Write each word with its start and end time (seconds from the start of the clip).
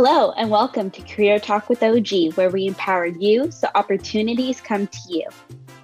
Hello, 0.00 0.30
and 0.36 0.48
welcome 0.48 0.92
to 0.92 1.02
Career 1.02 1.40
Talk 1.40 1.68
with 1.68 1.82
OG, 1.82 2.34
where 2.36 2.50
we 2.50 2.68
empower 2.68 3.06
you 3.06 3.50
so 3.50 3.66
opportunities 3.74 4.60
come 4.60 4.86
to 4.86 4.98
you. 5.08 5.24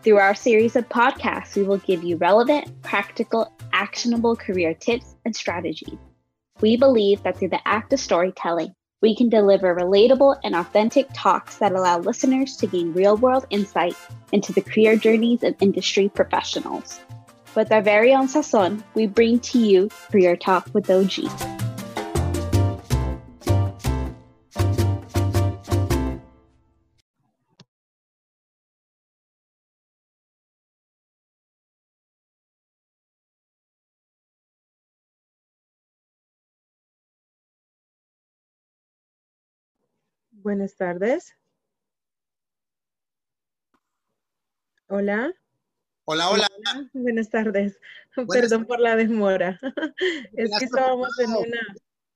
Through 0.05 0.19
our 0.19 0.37
series 0.37 0.77
of 0.77 0.89
podcasts, 0.89 1.57
we 1.57 1.65
will 1.65 1.79
give 1.79 2.05
you 2.05 2.17
relevant, 2.19 2.81
practical, 2.83 3.53
actionable 3.73 4.37
career 4.37 4.73
tips 4.73 5.17
and 5.25 5.35
strategies. 5.35 5.99
We 6.61 6.77
believe 6.77 7.25
that 7.25 7.37
through 7.37 7.49
the 7.49 7.67
act 7.67 7.93
of 7.93 7.99
storytelling, 7.99 8.73
we 9.03 9.17
can 9.17 9.31
deliver 9.31 9.75
relatable 9.75 10.39
and 10.45 10.55
authentic 10.55 11.09
talks 11.13 11.57
that 11.57 11.73
allow 11.73 11.99
listeners 11.99 12.57
to 12.59 12.69
gain 12.69 12.93
real 12.93 13.17
world 13.17 13.47
insight 13.51 13.97
into 14.31 14.53
the 14.53 14.63
career 14.63 14.95
journeys 14.95 15.43
of 15.43 15.57
industry 15.61 16.09
professionals. 16.09 17.01
With 17.57 17.73
our 17.73 17.83
very 17.83 18.15
own 18.15 18.29
sazon, 18.29 18.81
we 18.95 19.09
bring 19.09 19.41
to 19.41 19.59
you 19.59 19.89
Career 20.13 20.37
Talk 20.37 20.69
with 20.73 20.89
OG. 20.89 21.64
Buenas 40.45 40.77
tardes. 40.77 41.35
Hola. 44.89 45.33
Hola, 46.05 46.29
hola. 46.29 46.47
Buenas 46.93 47.31
tardes. 47.31 47.81
Perdón 48.29 48.67
por 48.67 48.79
la 48.79 48.95
demora. 48.95 49.59
es 50.35 50.51
que 50.59 50.67
estábamos 50.67 51.09
en 51.19 51.31
una... 51.31 51.61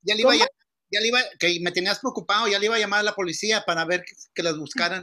Ya 0.02 0.14
le 0.14 0.20
iba, 0.20 0.34
a, 0.34 0.46
ya 0.90 1.00
le 1.00 1.08
iba, 1.08 1.20
que 1.38 1.58
me 1.62 1.72
tenías 1.72 2.00
preocupado, 2.00 2.48
ya 2.48 2.58
le 2.58 2.66
iba 2.66 2.76
a 2.76 2.78
llamar 2.78 3.00
a 3.00 3.04
la 3.04 3.14
policía 3.14 3.62
para 3.66 3.86
ver 3.86 4.04
que, 4.34 4.42
las 4.42 4.58
buscaran. 4.58 5.02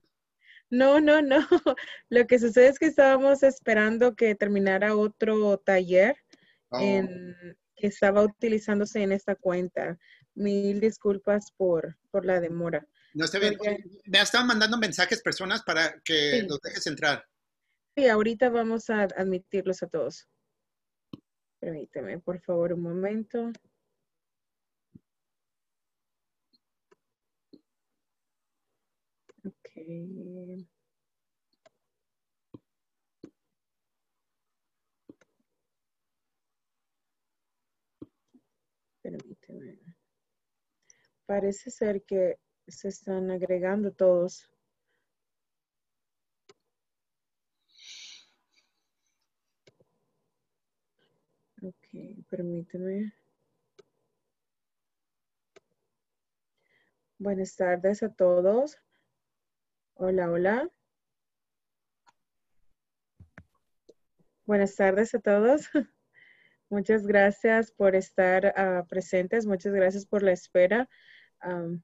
No, 0.69 1.01
no, 1.01 1.23
no. 1.23 1.39
Lo 2.09 2.27
que 2.27 2.37
sucede 2.37 2.67
es 2.67 2.77
que 2.77 2.85
estábamos 2.85 3.41
esperando 3.41 4.15
que 4.15 4.35
terminara 4.35 4.95
otro 4.95 5.57
taller 5.57 6.15
Oh, 6.69 6.77
que 6.77 7.87
estaba 7.87 8.23
utilizándose 8.23 9.01
en 9.01 9.13
esta 9.13 9.35
cuenta. 9.35 9.97
Mil 10.35 10.79
disculpas 10.79 11.51
por, 11.57 11.97
por 12.11 12.23
la 12.23 12.39
demora. 12.39 12.87
No 13.15 13.25
está 13.25 13.39
bien. 13.39 13.57
Me 14.05 14.19
estaban 14.21 14.47
mandando 14.47 14.77
mensajes 14.77 15.21
personas 15.21 15.63
para 15.63 15.99
que 16.03 16.41
Sí. 16.41 16.47
los 16.47 16.59
dejes 16.61 16.85
entrar. 16.87 17.25
Sí, 17.95 18.07
ahorita 18.07 18.49
vamos 18.49 18.89
a 18.89 19.03
admitirlos 19.03 19.81
a 19.83 19.87
todos. 19.87 20.27
Permíteme, 21.59 22.19
por 22.19 22.39
favor, 22.41 22.73
un 22.73 22.81
momento. 22.81 23.51
Ok. 29.45 30.65
Permíteme. 39.01 39.77
Parece 41.25 41.71
ser 41.71 42.03
que 42.03 42.37
se 42.67 42.87
están 42.89 43.31
agregando 43.31 43.91
todos. 43.91 44.49
Ok, 51.61 52.25
permíteme. 52.29 53.13
Buenas 57.17 57.55
tardes 57.55 58.03
a 58.03 58.13
todos. 58.13 58.77
Hola, 59.95 60.29
hola. 60.29 60.69
Buenas 64.45 64.75
tardes 64.75 65.15
a 65.15 65.19
todos. 65.19 65.69
Muchas 66.69 67.07
gracias 67.07 67.71
por 67.71 67.95
estar 67.95 68.53
ah, 68.57 68.85
presentes. 68.87 69.45
Muchas 69.45 69.73
gracias 69.73 70.05
por 70.05 70.21
la 70.21 70.33
espera. 70.33 70.89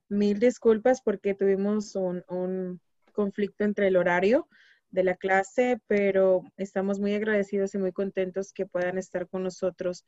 Mil 0.08 0.38
disculpas 0.38 1.02
porque 1.02 1.34
tuvimos 1.34 1.94
un, 1.94 2.80
conflicto 3.12 3.64
entre 3.64 3.88
el 3.88 3.96
horario 3.96 4.48
de 4.90 5.04
la 5.04 5.16
clase, 5.16 5.80
pero 5.86 6.42
estamos 6.56 6.98
muy 6.98 7.14
agradecidos 7.14 7.74
y 7.74 7.78
muy 7.78 7.92
contentos 7.92 8.52
que 8.52 8.66
puedan 8.66 8.96
estar 8.96 9.28
con 9.28 9.42
nosotros 9.42 10.04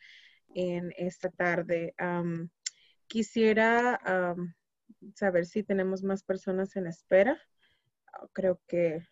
en 0.54 0.92
esta 0.96 1.30
tarde. 1.30 1.94
Quisiera 3.06 4.00
saber 5.14 5.46
si 5.46 5.62
tenemos 5.62 6.02
más 6.02 6.22
personas 6.22 6.76
en 6.76 6.86
espera. 6.86 7.38
Creo 8.32 8.60
que 8.66 9.06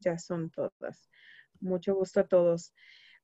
ya 0.00 0.18
son 0.18 0.50
todas. 0.50 1.10
Mucho 1.60 1.94
gusto 1.94 2.20
a 2.20 2.28
todos. 2.28 2.72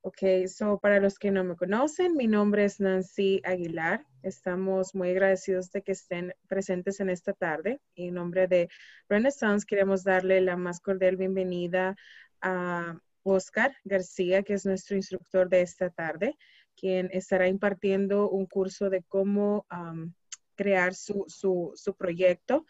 Ok, 0.03 0.47
so 0.47 0.79
para 0.79 0.99
los 0.99 1.19
que 1.19 1.29
no 1.29 1.43
me 1.43 1.55
conocen, 1.55 2.15
mi 2.15 2.25
nombre 2.25 2.65
es 2.65 2.79
Nancy 2.79 3.39
Aguilar. 3.43 4.03
Estamos 4.23 4.95
muy 4.95 5.11
agradecidos 5.11 5.69
de 5.71 5.83
que 5.83 5.91
estén 5.91 6.33
presentes 6.47 6.99
en 7.01 7.11
esta 7.11 7.33
tarde. 7.33 7.79
En 7.93 8.15
nombre 8.15 8.47
de 8.47 8.67
Renaissance 9.07 9.63
queremos 9.63 10.03
darle 10.03 10.41
la 10.41 10.57
más 10.57 10.79
cordial 10.79 11.17
bienvenida 11.17 11.95
a 12.41 12.99
Oscar 13.21 13.75
García, 13.83 14.41
que 14.41 14.55
es 14.55 14.65
nuestro 14.65 14.95
instructor 14.95 15.49
de 15.49 15.61
esta 15.61 15.91
tarde, 15.91 16.35
quien 16.75 17.09
estará 17.13 17.47
impartiendo 17.47 18.27
un 18.27 18.47
curso 18.47 18.89
de 18.89 19.03
cómo 19.03 19.67
am, 19.69 20.15
crear 20.55 20.95
su, 20.95 21.25
su, 21.27 21.73
su 21.75 21.95
proyecto. 21.95 22.65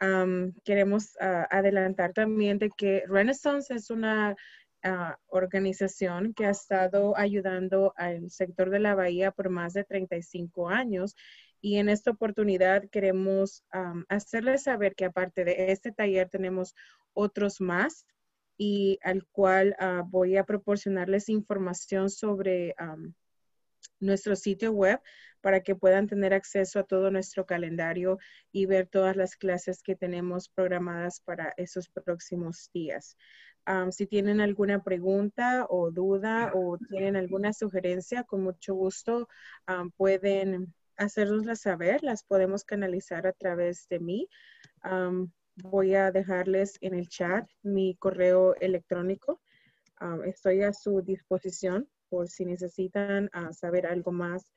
Am, 0.00 0.52
queremos 0.64 1.16
ah, 1.20 1.46
adelantar 1.52 2.12
también 2.14 2.58
de 2.58 2.68
que 2.76 3.04
Renaissance 3.06 3.72
es 3.72 3.90
una 3.90 4.34
ah, 4.84 5.18
organización 5.26 6.34
que 6.34 6.46
ha 6.46 6.50
estado 6.50 7.16
ayudando 7.16 7.92
al 7.96 8.30
sector 8.30 8.70
de 8.70 8.78
la 8.78 8.94
bahía 8.94 9.32
por 9.32 9.50
más 9.50 9.72
de 9.72 9.84
35 9.84 10.68
años. 10.68 11.16
Y 11.60 11.78
en 11.78 11.88
esta 11.88 12.10
oportunidad 12.10 12.88
queremos 12.90 13.64
hacerles 14.08 14.64
saber 14.64 14.94
que 14.94 15.06
aparte 15.06 15.44
de 15.44 15.72
este 15.72 15.92
taller 15.92 16.28
tenemos 16.28 16.74
otros 17.14 17.60
más 17.60 18.06
y 18.56 18.98
al 19.02 19.26
cual 19.32 19.74
ah, 19.78 20.02
voy 20.06 20.36
a 20.36 20.44
proporcionarles 20.44 21.28
información 21.28 22.10
sobre 22.10 22.74
nuestro 24.00 24.36
sitio 24.36 24.72
web 24.72 25.00
para 25.40 25.60
que 25.60 25.76
puedan 25.76 26.06
tener 26.06 26.32
acceso 26.32 26.78
a 26.78 26.84
todo 26.84 27.10
nuestro 27.10 27.44
calendario 27.44 28.18
y 28.50 28.64
ver 28.64 28.86
todas 28.86 29.14
las 29.14 29.36
clases 29.36 29.82
que 29.82 29.94
tenemos 29.94 30.48
programadas 30.48 31.20
para 31.20 31.52
esos 31.58 31.90
próximos 31.90 32.70
días. 32.72 33.16
Am, 33.66 33.92
si 33.92 34.06
tienen 34.06 34.40
alguna 34.40 34.82
pregunta 34.82 35.66
o 35.68 35.90
duda 35.90 36.52
o 36.54 36.78
tienen 36.90 37.16
alguna 37.16 37.52
sugerencia, 37.52 38.24
con 38.24 38.42
mucho 38.42 38.74
gusto 38.74 39.28
am, 39.66 39.90
pueden 39.92 40.74
hacérnosla 40.96 41.56
saber. 41.56 42.02
Las 42.02 42.24
podemos 42.24 42.64
canalizar 42.64 43.26
a 43.26 43.32
través 43.32 43.88
de 43.88 44.00
mí. 44.00 44.28
Am, 44.82 45.32
voy 45.56 45.94
a 45.94 46.10
dejarles 46.10 46.78
en 46.80 46.94
el 46.94 47.08
chat 47.08 47.48
mi 47.62 47.96
correo 47.96 48.54
electrónico. 48.56 49.40
Estoy 50.24 50.62
a 50.62 50.72
su 50.72 51.00
disposición 51.02 51.88
por 52.08 52.28
si 52.28 52.44
necesitan 52.44 53.30
ah, 53.32 53.52
saber 53.52 53.86
algo 53.86 54.12
más 54.12 54.52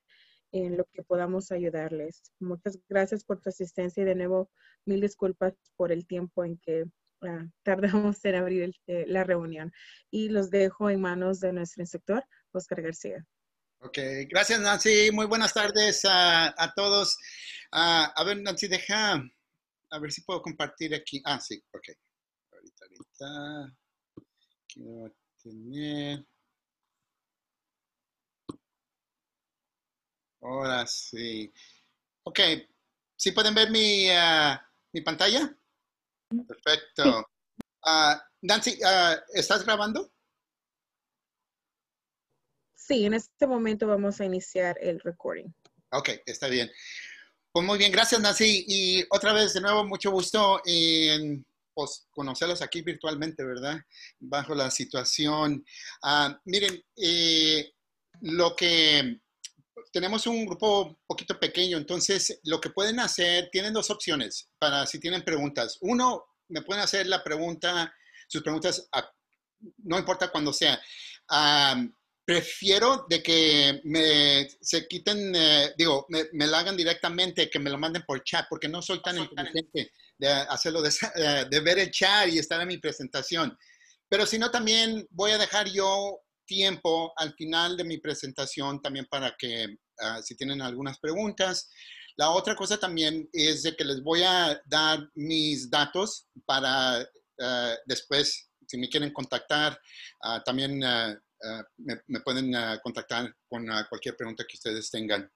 en 0.51 0.78
lo 0.78 0.85
que 0.94 1.03
podamos 1.03 1.51
ayudarles. 1.51 2.22
Muchas 2.39 2.79
gracias 2.88 3.24
por 3.24 3.39
tu 3.39 3.50
asistencia 3.50 4.01
y 4.03 4.06
de 4.06 4.16
nuevo 4.16 4.50
mil 4.85 5.01
disculpas 5.01 5.53
por 5.75 5.91
el 5.91 6.06
tiempo 6.06 6.44
en 6.44 6.57
que 6.57 6.85
tardamos 7.63 8.23
en 8.25 8.35
abrir 8.35 8.63
el- 8.63 8.75
eh, 8.88 9.05
la 9.07 9.23
reunión. 9.23 9.72
Y 10.11 10.29
los 10.29 10.50
dejo 10.50 10.89
en 10.89 11.01
manos 11.01 11.39
de 11.39 11.53
nuestro 11.53 11.83
instructor, 11.83 12.24
Oscar 12.51 12.81
García. 12.81 13.25
Ok, 13.80 13.97
gracias 14.27 14.59
Nancy. 14.59 15.12
Muy 15.12 15.27
buenas 15.27 15.53
tardes 15.53 16.01
a, 16.06 16.74
todos. 16.75 17.18
Ah, 17.71 18.12
a 18.15 18.24
ver, 18.24 18.42
Nancy, 18.42 18.68
deja, 18.68 19.21
a 19.92 20.00
ver 20.00 20.12
si 20.12 20.21
puedo 20.21 20.42
compartir 20.42 20.95
aquí. 20.95 21.21
Ah, 21.25 21.39
sí, 21.39 21.62
ok. 21.71 21.89
Ahorita, 22.51 22.86
ahorita. 22.86 23.77
Quiero 24.68 25.15
tener. 25.44 26.25
Ahora 30.42 30.86
sí. 30.88 31.51
Ok, 32.24 32.39
¿sí 33.15 33.31
pueden 33.31 33.53
ver 33.56 33.69
mi, 33.69 34.09
ah, 34.09 34.59
mi 34.92 35.01
pantalla? 35.01 35.56
Perfecto. 36.47 37.27
Ah, 37.85 38.21
Nancy, 38.41 38.79
ah, 38.85 39.18
¿estás 39.33 39.63
grabando? 39.63 40.12
Sí, 42.75 43.06
en 43.06 43.13
este 43.13 43.47
momento 43.47 43.88
vamos 43.88 44.19
a 44.21 44.25
iniciar 44.25 44.77
el 44.81 45.00
recording. 45.01 45.47
Ok, 45.91 46.09
está 46.25 46.47
bien. 46.47 46.69
Pues 47.51 47.65
muy 47.65 47.77
bien, 47.77 47.91
gracias 47.91 48.21
Nancy. 48.21 48.65
Y 48.68 49.06
otra 49.09 49.33
vez, 49.33 49.53
de 49.53 49.62
nuevo, 49.62 49.85
mucho 49.85 50.12
gusto 50.12 50.62
en 50.65 51.45
pues, 51.74 52.07
conocerlos 52.12 52.62
aquí 52.62 52.81
virtualmente, 52.81 53.44
¿verdad? 53.44 53.80
Bajo 54.19 54.56
la 54.56 54.71
situación. 54.71 55.65
Ah, 56.01 56.39
miren, 56.45 56.83
eh, 56.95 57.73
lo 58.21 58.56
que 58.56 59.21
tenemos 59.92 60.28
un 60.28 60.45
grupo 60.45 60.84
un 60.84 60.98
poquito 61.06 61.39
pequeño, 61.39 61.78
entonces 61.78 62.39
lo 62.44 62.60
que 62.60 62.69
pueden 62.69 63.00
hacer, 63.00 63.50
tienen 63.51 63.74
dos 63.74 63.89
opciones 63.89 64.50
para 64.60 64.86
si 64.86 65.00
tienen 65.00 65.24
preguntas. 65.24 65.78
Uno, 65.81 66.25
me 66.50 66.62
pueden 66.62 66.84
hacer 66.84 67.07
la 67.07 67.24
pregunta, 67.24 67.94
sus 68.28 68.42
preguntas, 68.42 68.89
no 69.84 69.98
importa 69.98 70.30
cuándo 70.30 70.54
sea. 70.54 70.80
prefiero 72.25 73.06
de 73.10 73.24
que 73.24 73.81
me 73.86 74.48
se 74.60 74.86
quiten, 74.88 75.34
eh, 75.34 75.74
digo, 75.78 76.06
me, 76.10 76.25
me, 76.33 76.45
la 76.45 76.60
hagan 76.60 76.75
directamente, 76.75 77.50
que 77.50 77.60
me 77.60 77.69
lo 77.69 77.78
manden 77.78 78.04
por 78.06 78.24
chat, 78.24 78.48
porque 78.50 78.68
no 78.68 78.81
soy 78.81 79.01
tan 79.01 79.18
inteligente 79.18 79.94
de 80.18 80.28
hacerlo, 80.28 80.81
de, 80.81 80.92
de 81.50 81.60
ver 81.62 81.80
el 81.80 81.92
chat 81.92 82.28
y 82.28 82.40
estar 82.40 82.60
en 82.62 82.68
mi 82.68 82.78
presentación. 82.80 83.57
Pero 84.10 84.25
si 84.25 84.38
no, 84.38 84.51
también 84.51 85.07
voy 85.10 85.31
a 85.31 85.38
dejar 85.38 85.69
yo 85.69 86.22
tiempo 86.47 87.13
al 87.17 87.33
final 87.35 87.77
de 87.77 87.83
mi 87.83 87.99
presentación 87.99 88.81
también 88.81 89.05
para 89.05 89.35
que 89.38 89.77
ah, 89.99 90.21
si 90.23 90.35
tienen 90.35 90.61
algunas 90.61 90.97
preguntas. 90.99 91.69
La 92.15 92.31
otra 92.31 92.55
cosa 92.55 92.79
también 92.79 93.29
es 93.31 93.61
de 93.61 93.75
que 93.75 93.85
les 93.85 94.01
voy 94.01 94.23
a 94.23 94.59
dar 94.65 95.07
mis 95.13 95.69
datos 95.69 96.27
para 96.45 97.07
ah, 97.39 97.75
después, 97.85 98.49
si 98.65 98.77
me 98.77 98.89
quieren 98.89 99.13
contactar, 99.13 99.79
ah, 100.23 100.41
también 100.44 100.79
me, 100.79 101.95
me, 102.07 102.19
pueden 102.21 102.51
contactar 102.81 103.31
con 103.47 103.67
cualquier 103.89 104.15
pregunta 104.15 104.44
que 104.47 104.57
ustedes 104.57 104.89
tengan. 104.89 105.31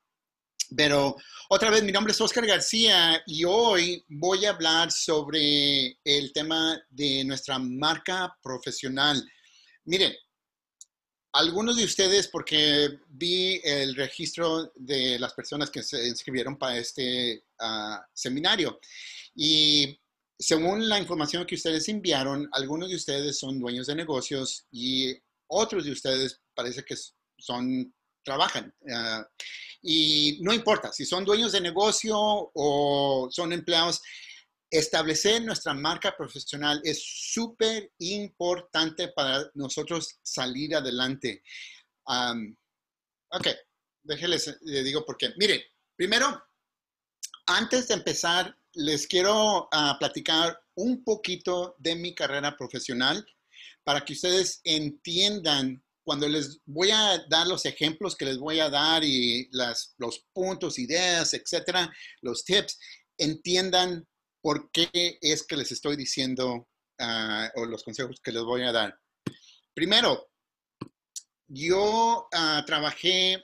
Pero 0.76 1.16
otra 1.50 1.70
vez, 1.70 1.84
mi 1.84 1.92
nombre 1.92 2.14
es 2.14 2.22
Oscar 2.22 2.46
García 2.46 3.22
y 3.28 3.44
hoy 3.44 4.04
voy 4.08 4.46
a 4.46 4.52
hablar 4.52 4.92
sobre 4.92 6.00
el 6.04 6.32
tema 6.34 6.82
de 6.90 7.26
nuestra 7.26 7.60
marca 7.60 8.34
profesional. 8.42 9.22
Miren, 9.84 10.14
algunos 11.34 11.78
de 11.78 11.86
ustedes, 11.86 12.28
porque 12.28 13.00
vi 13.08 13.62
el 13.64 13.96
registro 13.96 14.72
de 14.76 15.18
las 15.18 15.34
personas 15.34 15.70
que 15.70 15.82
se 15.82 16.08
inscribieron 16.08 16.58
para 16.58 16.78
este 16.78 17.46
ah, 17.60 18.06
seminario 18.14 18.80
y 19.36 19.98
según 20.38 20.90
la 20.90 21.00
información 21.00 21.46
que 21.46 21.56
ustedes 21.56 21.88
enviaron, 21.88 22.50
algunos 22.54 22.90
de 22.90 22.96
ustedes 22.96 23.38
son 23.38 23.60
dueños 23.60 23.88
de 23.88 23.96
negocios 23.96 24.66
y 24.72 25.16
otros 25.48 25.86
de 25.86 25.92
ustedes 25.92 26.42
parece 26.56 26.84
que 26.84 26.96
son, 27.38 27.94
trabajan. 28.24 28.74
Ah, 28.92 29.26
y 29.84 30.40
no 30.42 30.54
importa 30.54 30.92
si 30.92 31.06
son 31.06 31.26
dueños 31.26 31.52
de 31.52 31.62
negocio 31.62 32.18
o 32.18 33.30
son 33.32 33.54
empleados, 33.54 34.02
establecer 34.72 35.44
nuestra 35.44 35.74
marca 35.74 36.16
profesional 36.16 36.82
es 36.84 37.04
súper 37.04 37.92
importante 38.00 39.10
para 39.10 39.52
nosotros 39.54 40.18
salir 40.24 40.74
adelante. 40.74 41.44
ok, 42.06 43.48
déjenles, 44.04 44.58
les 44.62 44.86
digo 44.86 45.06
por 45.06 45.18
qué. 45.18 45.34
Miren, 45.38 45.62
primero, 45.96 46.42
antes 47.48 47.90
de 47.90 47.96
empezar, 47.96 48.56
les 48.74 49.06
quiero 49.06 49.68
ah, 49.74 49.98
platicar 50.00 50.58
un 50.76 51.04
poquito 51.04 51.76
de 51.78 51.96
mi 51.96 52.16
carrera 52.16 52.56
profesional 52.56 53.26
para 53.84 54.06
que 54.06 54.14
ustedes 54.14 54.62
entiendan 54.64 55.84
cuando 56.04 56.30
les 56.30 56.60
voy 56.66 56.92
a 56.92 57.24
dar 57.30 57.46
los 57.46 57.66
ejemplos 57.66 58.16
que 58.16 58.26
les 58.26 58.38
voy 58.38 58.60
a 58.60 58.70
dar 58.70 59.04
y 59.04 59.50
las, 59.52 59.94
los 59.98 60.26
puntos, 60.34 60.80
ideas, 60.80 61.34
etcétera, 61.34 61.92
los 62.22 62.46
tips, 62.46 62.80
entiendan 63.18 64.08
por 64.42 64.72
qué 64.72 65.18
es 65.22 65.44
que 65.44 65.58
les 65.58 65.72
estoy 65.72 65.96
diciendo 65.96 66.68
ah, 67.00 67.50
o 67.56 67.66
los 67.66 67.84
consejos 67.84 68.20
que 68.24 68.32
les 68.32 68.44
voy 68.44 68.64
a 68.64 68.72
dar. 68.72 68.98
Primero, 69.74 70.32
yo 71.54 72.30
uh, 72.32 72.66
trabajé 72.66 73.44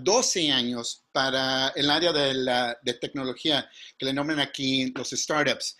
12 0.00 0.50
ah, 0.50 0.56
años 0.56 1.04
para 1.12 1.68
el 1.76 1.90
área 1.90 2.12
de, 2.12 2.32
la, 2.32 2.78
de, 2.82 2.94
tecnología, 2.94 3.70
que 3.98 4.06
le 4.06 4.14
nombran 4.14 4.40
aquí 4.40 4.90
los 4.96 5.10
startups. 5.10 5.76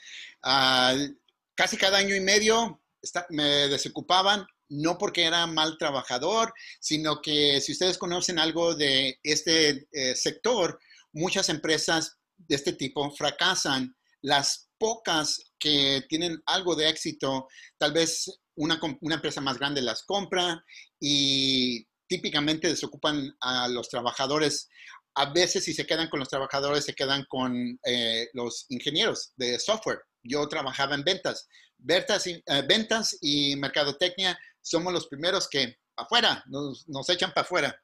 casi 1.55 1.77
cada 1.79 1.99
año 1.99 2.15
y 2.15 2.21
medio 2.21 2.83
me 3.31 3.69
desocupaban, 3.69 4.47
no 4.69 4.99
porque 4.99 5.25
era 5.25 5.47
mal 5.47 5.77
trabajador, 5.79 6.53
sino 6.81 7.21
que 7.21 7.61
si 7.61 7.73
ustedes 7.73 7.99
conocen 7.99 8.39
algo 8.39 8.75
de 8.75 9.19
este 9.23 9.89
eh, 9.93 10.15
sector, 10.15 10.79
muchas 11.13 11.49
empresas 11.49 12.19
de 12.37 12.57
este 12.57 12.73
tipo 12.75 13.11
fracasan 13.13 13.95
las 14.23 14.69
pocas 14.79 15.53
que 15.59 16.05
tienen 16.09 16.41
algo 16.47 16.75
de 16.75 16.89
éxito, 16.89 17.49
tal 17.79 17.93
vez 17.93 18.29
una, 18.57 18.81
empresa 19.03 19.41
más 19.41 19.59
grande 19.59 19.83
las 19.83 20.03
compra 20.05 20.65
y 21.01 21.87
típicamente 22.09 22.69
desocupan 22.69 23.35
a 23.41 23.69
los 23.69 23.89
trabajadores. 23.89 24.69
A 25.15 25.33
veces 25.33 25.65
si 25.65 25.75
se 25.75 25.87
quedan 25.87 26.09
con 26.09 26.21
los 26.21 26.29
trabajadores, 26.29 26.85
se 26.85 26.95
quedan 26.95 27.25
con 27.29 27.79
eh, 27.85 28.29
los 28.33 28.67
ingenieros 28.71 29.33
de 29.37 29.59
software. 29.59 30.01
Yo 30.23 30.47
trabajaba 30.49 30.95
en 30.95 31.05
ventas. 31.05 31.49
Ventas 31.79 32.27
y, 32.27 32.43
eh, 32.47 32.63
ventas 32.67 33.17
y 33.21 33.57
mercadotecnia 33.57 34.39
somos 34.61 34.93
los 34.93 35.09
primeros 35.09 35.49
que 35.49 35.77
afuera, 35.97 36.45
nos, 36.47 37.09
echan 37.09 37.33
para 37.33 37.45
afuera. 37.45 37.83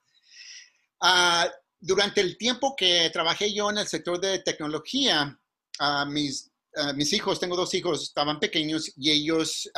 Ah, 1.00 1.50
durante 1.80 2.20
el 2.20 2.36
tiempo 2.36 2.74
que 2.76 3.10
trabajé 3.12 3.52
yo 3.52 3.70
en 3.70 3.78
el 3.78 3.86
sector 3.86 4.20
de 4.20 4.40
tecnología, 4.40 5.38
mis, 6.08 6.50
mis 6.94 7.12
hijos, 7.12 7.40
tengo 7.40 7.56
dos 7.56 7.74
hijos, 7.74 8.02
estaban 8.02 8.38
pequeños 8.38 8.92
y 8.96 9.10
ellos, 9.10 9.70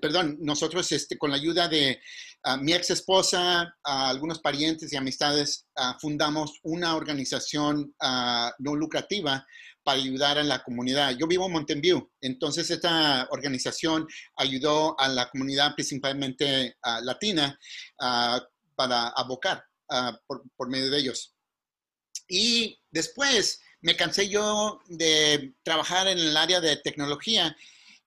perdón, 0.00 0.38
nosotros 0.40 0.90
este, 0.92 1.16
con 1.16 1.30
la 1.30 1.36
ayuda 1.36 1.68
de 1.68 2.00
mi 2.60 2.72
ex 2.72 2.90
esposa, 2.90 3.74
algunos 3.84 4.40
parientes 4.40 4.92
y 4.92 4.96
amistades, 4.96 5.66
fundamos 6.00 6.58
una 6.62 6.96
organización 6.96 7.94
no 8.58 8.74
lucrativa 8.74 9.46
para 9.84 10.00
ayudar 10.00 10.38
a 10.38 10.42
la 10.42 10.62
comunidad. 10.62 11.16
Yo 11.16 11.26
vivo 11.26 11.46
en 11.46 11.52
Mountain 11.52 11.80
View, 11.80 12.10
entonces 12.20 12.70
esta 12.70 13.26
organización 13.30 14.06
ayudó 14.36 14.98
a 15.00 15.08
la 15.08 15.30
comunidad 15.30 15.74
principalmente 15.74 16.76
latina 17.02 17.58
para 18.74 19.08
abocar 19.08 19.64
por 20.26 20.68
medio 20.68 20.90
de 20.90 20.98
ellos. 20.98 21.34
Y 22.28 22.78
después, 22.90 23.60
me 23.80 23.96
cansé 23.96 24.28
yo 24.28 24.80
de 24.88 25.54
trabajar 25.62 26.08
en 26.08 26.18
el 26.18 26.36
área 26.36 26.60
de 26.60 26.76
tecnología 26.76 27.56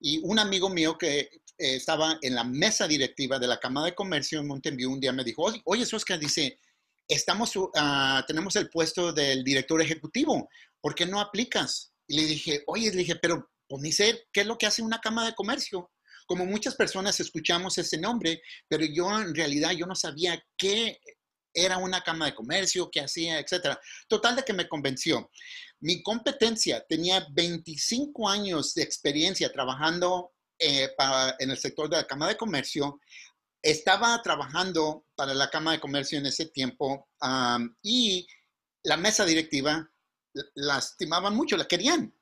y 0.00 0.18
un 0.24 0.38
amigo 0.38 0.68
mío 0.68 0.98
que 0.98 1.20
eh, 1.20 1.30
estaba 1.58 2.18
en 2.22 2.34
la 2.34 2.44
mesa 2.44 2.86
directiva 2.86 3.38
de 3.38 3.46
la 3.46 3.60
Cámara 3.60 3.86
de 3.86 3.94
Comercio 3.94 4.40
en 4.40 4.46
Mountain 4.46 4.76
View 4.76 4.92
un 4.92 5.00
día 5.00 5.12
me 5.12 5.24
dijo, 5.24 5.50
oye, 5.64 5.84
Oscar, 5.92 6.18
dice, 6.18 6.58
estamos, 7.08 7.54
uh, 7.56 7.70
tenemos 8.26 8.56
el 8.56 8.68
puesto 8.68 9.12
del 9.12 9.44
director 9.44 9.80
ejecutivo, 9.80 10.48
¿por 10.80 10.94
qué 10.94 11.06
no 11.06 11.20
aplicas? 11.20 11.92
Y 12.06 12.16
le 12.16 12.26
dije, 12.26 12.62
oye, 12.66 12.90
le 12.90 12.96
dije, 12.96 13.16
pero 13.16 13.48
pues 13.68 13.96
sé 13.96 14.26
qué 14.32 14.42
es 14.42 14.46
lo 14.46 14.58
que 14.58 14.66
hace 14.66 14.82
una 14.82 15.00
Cámara 15.00 15.28
de 15.28 15.34
Comercio. 15.34 15.90
Como 16.26 16.44
muchas 16.44 16.74
personas 16.74 17.18
escuchamos 17.20 17.78
ese 17.78 17.98
nombre, 17.98 18.42
pero 18.68 18.84
yo 18.84 19.20
en 19.20 19.34
realidad 19.34 19.72
yo 19.72 19.86
no 19.86 19.94
sabía 19.94 20.42
qué 20.56 20.98
era 21.54 21.78
una 21.78 22.02
cama 22.02 22.26
de 22.26 22.34
comercio, 22.34 22.90
qué 22.90 23.00
hacía, 23.00 23.38
etcétera. 23.38 23.80
Total 24.08 24.36
de 24.36 24.42
que 24.42 24.52
me 24.52 24.68
convenció. 24.68 25.30
Mi 25.80 26.02
competencia 26.02 26.84
tenía 26.88 27.26
25 27.32 28.28
años 28.28 28.74
de 28.74 28.82
experiencia 28.82 29.52
trabajando 29.52 30.32
eh, 30.58 30.88
en 31.38 31.50
el 31.50 31.58
sector 31.58 31.88
de 31.88 31.96
la 31.96 32.06
cama 32.06 32.28
de 32.28 32.36
comercio. 32.36 33.00
Estaba 33.60 34.20
trabajando 34.22 35.06
para 35.14 35.34
la 35.34 35.50
cama 35.50 35.72
de 35.72 35.80
comercio 35.80 36.18
en 36.18 36.26
ese 36.26 36.46
tiempo 36.46 37.08
y 37.82 38.26
la 38.84 38.96
mesa 38.96 39.24
directiva 39.24 39.88
la 40.54 40.78
estimaban 40.78 41.34
mucho, 41.34 41.56
la 41.56 41.68
querían. 41.68 42.14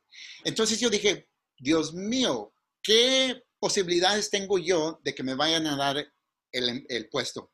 Entonces 0.44 0.80
yo 0.80 0.90
dije, 0.90 1.28
Dios 1.58 1.94
mío, 1.94 2.52
¿qué 2.82 3.44
posibilidades 3.58 4.30
tengo 4.30 4.58
yo 4.58 5.00
de 5.02 5.14
que 5.14 5.22
me 5.22 5.34
vayan 5.34 5.66
a 5.66 5.76
dar 5.76 6.12
el 6.52 7.08
puesto? 7.10 7.52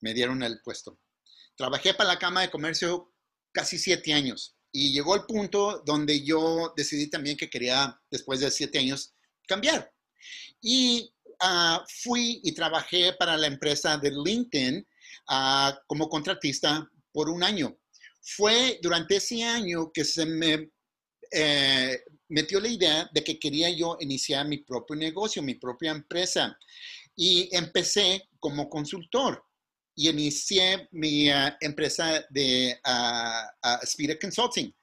Me 0.00 0.12
dieron 0.12 0.42
el 0.42 0.60
puesto. 0.62 0.98
Trabajé 1.56 1.94
para 1.94 2.10
la 2.10 2.18
Cámara 2.18 2.46
de 2.46 2.52
Comercio 2.52 3.12
casi 3.52 3.78
siete 3.78 4.12
años 4.12 4.56
y 4.76 4.92
llegó 4.92 5.14
el 5.14 5.24
punto 5.24 5.82
donde 5.86 6.24
yo 6.24 6.74
decidí 6.76 7.08
también 7.08 7.36
que 7.36 7.48
quería, 7.48 7.96
después 8.10 8.40
de 8.40 8.50
siete 8.50 8.80
años, 8.80 9.14
cambiar. 9.46 9.92
Y 10.60 11.14
ah, 11.40 11.84
fui 12.02 12.40
y 12.42 12.52
trabajé 12.52 13.12
para 13.12 13.36
la 13.36 13.46
empresa 13.46 13.96
de 13.96 14.10
LinkedIn 14.10 14.84
ah, 15.28 15.78
como 15.86 16.08
contratista 16.08 16.90
por 17.12 17.28
un 17.30 17.44
año. 17.44 17.78
Fue 18.20 18.80
durante 18.82 19.16
ese 19.16 19.44
año 19.44 19.92
que 19.92 20.04
se 20.04 20.26
me 20.26 20.72
eh, 21.30 22.02
metió 22.28 22.58
la 22.58 22.68
idea 22.68 23.08
de 23.14 23.22
que 23.22 23.38
quería 23.38 23.70
yo 23.70 23.96
iniciar 24.00 24.44
mi 24.48 24.58
propio 24.58 24.96
negocio, 24.96 25.40
mi 25.40 25.54
propia 25.54 25.92
empresa. 25.92 26.58
Y 27.14 27.48
empecé 27.54 28.28
como 28.40 28.68
consultor 28.68 29.43
y 29.94 30.08
inicié 30.08 30.88
mi 30.92 31.28
ah, 31.30 31.56
empresa 31.60 32.24
de 32.30 32.78
uh, 32.84 33.84
Spirit 33.84 34.20
Consulting. 34.20 34.74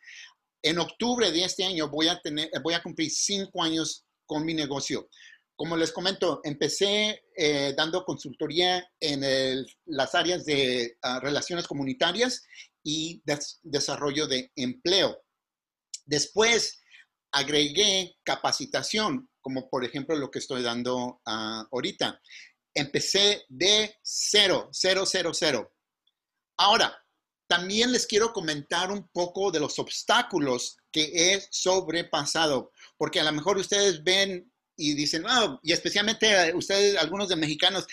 En 0.64 0.80
octubre 0.80 1.32
de 1.32 1.44
este 1.44 1.64
año 1.64 1.90
voy 1.90 2.08
a, 2.08 2.20
tener, 2.22 2.50
voy 2.64 2.74
a 2.74 2.84
cumplir 2.84 3.10
cinco 3.10 3.64
años 3.64 4.06
con 4.26 4.46
mi 4.46 4.54
negocio. 4.54 5.10
Como 5.56 5.76
les 5.76 5.92
comento, 5.92 6.42
empecé 6.44 7.24
eh, 7.36 7.74
dando 7.76 8.04
consultoría 8.04 8.88
en 9.00 9.66
las 9.86 10.16
áreas 10.16 10.46
de 10.46 10.98
relaciones 11.22 11.68
comunitarias 11.68 12.44
y 12.84 13.22
desarrollo 13.62 14.28
de 14.28 14.52
empleo. 14.56 15.22
Después 16.06 16.82
agregué 17.32 18.18
capacitación, 18.24 19.30
como 19.42 19.70
por 19.70 19.86
ejemplo 19.86 20.16
lo 20.16 20.30
que 20.30 20.40
estoy 20.40 20.62
dando 20.62 21.22
ah, 21.26 21.66
ahorita. 21.72 22.22
Empecé 22.74 23.44
de 23.50 23.96
cero, 24.02 24.70
cero, 24.72 25.06
cero, 25.06 25.32
cero. 25.34 25.74
Ahora, 26.58 26.96
también 27.48 27.92
les 27.92 28.08
quiero 28.08 28.32
comentar 28.32 28.92
un 28.92 29.10
poco 29.10 29.52
de 29.52 29.60
los 29.60 29.78
obstáculos 29.78 30.78
que 30.90 31.12
he 31.14 31.44
sobrepasado, 31.52 32.72
porque 32.98 33.20
a 33.20 33.26
lo 33.26 33.34
mejor 33.34 33.58
ustedes 33.58 34.04
ven 34.04 34.50
y 34.78 34.94
dicen, 34.94 35.24
wow, 35.24 35.60
y 35.62 35.74
especialmente 35.74 36.54
ustedes, 36.56 36.98
algunos 36.98 37.30
de 37.30 37.36
mexicanos, 37.36 37.86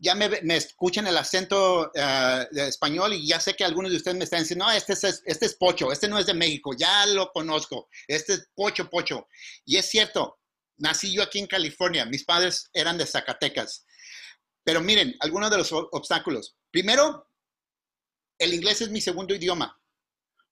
ya 0.00 0.14
me, 0.14 0.56
escuchan 0.56 1.06
el 1.06 1.16
acento 1.16 1.92
eh, 1.94 2.46
español 2.52 3.12
y 3.12 3.26
ya 3.28 3.38
sé 3.38 3.54
que 3.54 3.64
algunos 3.64 3.90
de 3.90 3.98
ustedes 3.98 4.16
me 4.16 4.24
están 4.24 4.40
diciendo, 4.40 4.64
no, 4.64 4.72
este 4.72 4.94
es, 4.94 5.22
este 5.24 5.46
es 5.46 5.54
Pocho, 5.54 5.92
este 5.92 6.08
no 6.08 6.18
es 6.18 6.26
de 6.26 6.34
México, 6.34 6.72
ya 6.76 7.06
lo 7.06 7.30
conozco, 7.32 7.88
este 8.08 8.34
es 8.34 8.48
Pocho, 8.54 8.88
Pocho. 8.90 9.28
Y 9.64 9.76
es 9.76 9.86
cierto, 9.86 10.38
nací 10.78 11.12
yo 11.12 11.22
aquí 11.22 11.38
en 11.38 11.46
California, 11.46 12.06
mis 12.06 12.24
padres 12.24 12.70
eran 12.72 12.98
de 12.98 13.06
Zacatecas. 13.06 13.85
Pero 14.66 14.80
miren, 14.80 15.14
algunos 15.20 15.48
de 15.48 15.58
los 15.58 15.72
obstáculos. 15.72 16.56
Primero, 16.72 17.30
el 18.36 18.52
inglés 18.52 18.80
es 18.80 18.90
mi 18.90 19.00
segundo 19.00 19.32
idioma, 19.32 19.80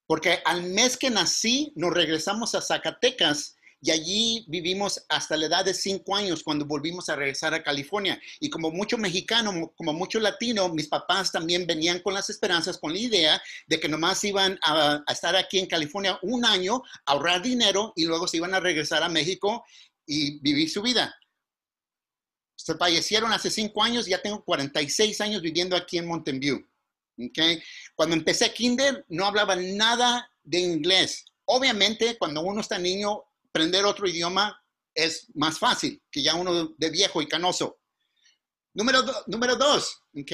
porque 0.07 0.39
al 0.45 0.63
mes 0.63 0.97
que 0.97 1.11
nací 1.11 1.73
nos 1.75 1.93
regresamos 1.93 2.55
a 2.55 2.61
Zacatecas 2.61 3.57
y 3.81 3.91
allí 3.91 4.45
vivimos 4.47 5.05
hasta 5.09 5.37
la 5.37 5.47
edad 5.47 5.65
de 5.65 5.75
cinco 5.75 6.15
años 6.15 6.45
cuando 6.45 6.65
volvimos 6.65 7.09
a 7.09 7.17
regresar 7.17 7.55
a 7.55 7.65
California. 7.65 8.19
Y 8.39 8.49
como 8.51 8.71
mucho 8.71 8.97
mexicano, 8.97 9.75
como 9.77 9.93
mucho 9.93 10.21
latino, 10.21 10.69
mis 10.69 10.87
papás 10.87 11.33
también 11.33 11.67
venían 11.67 11.99
con 11.99 12.15
las 12.15 12.31
esperanzas, 12.31 12.79
con 12.79 12.93
la 12.93 13.01
idea 13.01 13.43
de 13.67 13.81
que 13.81 13.89
nomás 13.89 14.23
iban 14.23 14.57
a, 14.65 15.03
estar 15.09 15.35
aquí 15.35 15.59
en 15.59 15.67
California 15.67 16.21
un 16.23 16.45
año, 16.45 16.83
ahorrar 17.05 17.43
dinero 17.43 17.93
y 17.97 18.05
luego 18.05 18.29
se 18.29 18.37
iban 18.37 18.55
a 18.55 18.61
regresar 18.61 19.03
a 19.03 19.09
México 19.09 19.65
y 20.07 20.39
vivir 20.39 20.71
su 20.71 20.83
vida. 20.83 21.13
Se 22.65 22.75
fallecieron 22.77 23.31
hace 23.31 23.51
cinco 23.51 23.83
años, 23.83 24.07
ya 24.07 24.23
tengo 24.23 24.43
46 24.43 25.21
años 25.21 25.43
viviendo 25.43 25.77
aquí 25.77 25.99
en 25.99 26.07
Mountain 26.07 26.41
View. 26.41 26.67
Okay. 27.29 27.63
Cuando 27.95 28.17
empecé 28.17 28.55
kinder 28.55 29.05
no 29.11 29.27
hablaba 29.27 29.55
nada 29.55 30.31
de 30.43 30.61
inglés. 30.61 31.27
Obviamente, 31.45 32.17
cuando 32.17 32.41
uno 32.41 32.63
está 32.63 32.79
niño, 32.79 33.23
aprender 33.51 33.85
otro 33.85 34.09
idioma 34.09 34.59
es 34.95 35.27
más 35.35 35.59
fácil 35.59 36.03
que 36.11 36.23
ya 36.23 36.37
uno 36.37 36.69
de 36.79 36.89
viejo 36.89 37.21
y 37.21 37.29
canoso. 37.29 37.81
Número, 38.73 39.05
número 39.27 39.57
dos, 39.57 40.01
¿ok? 40.19 40.33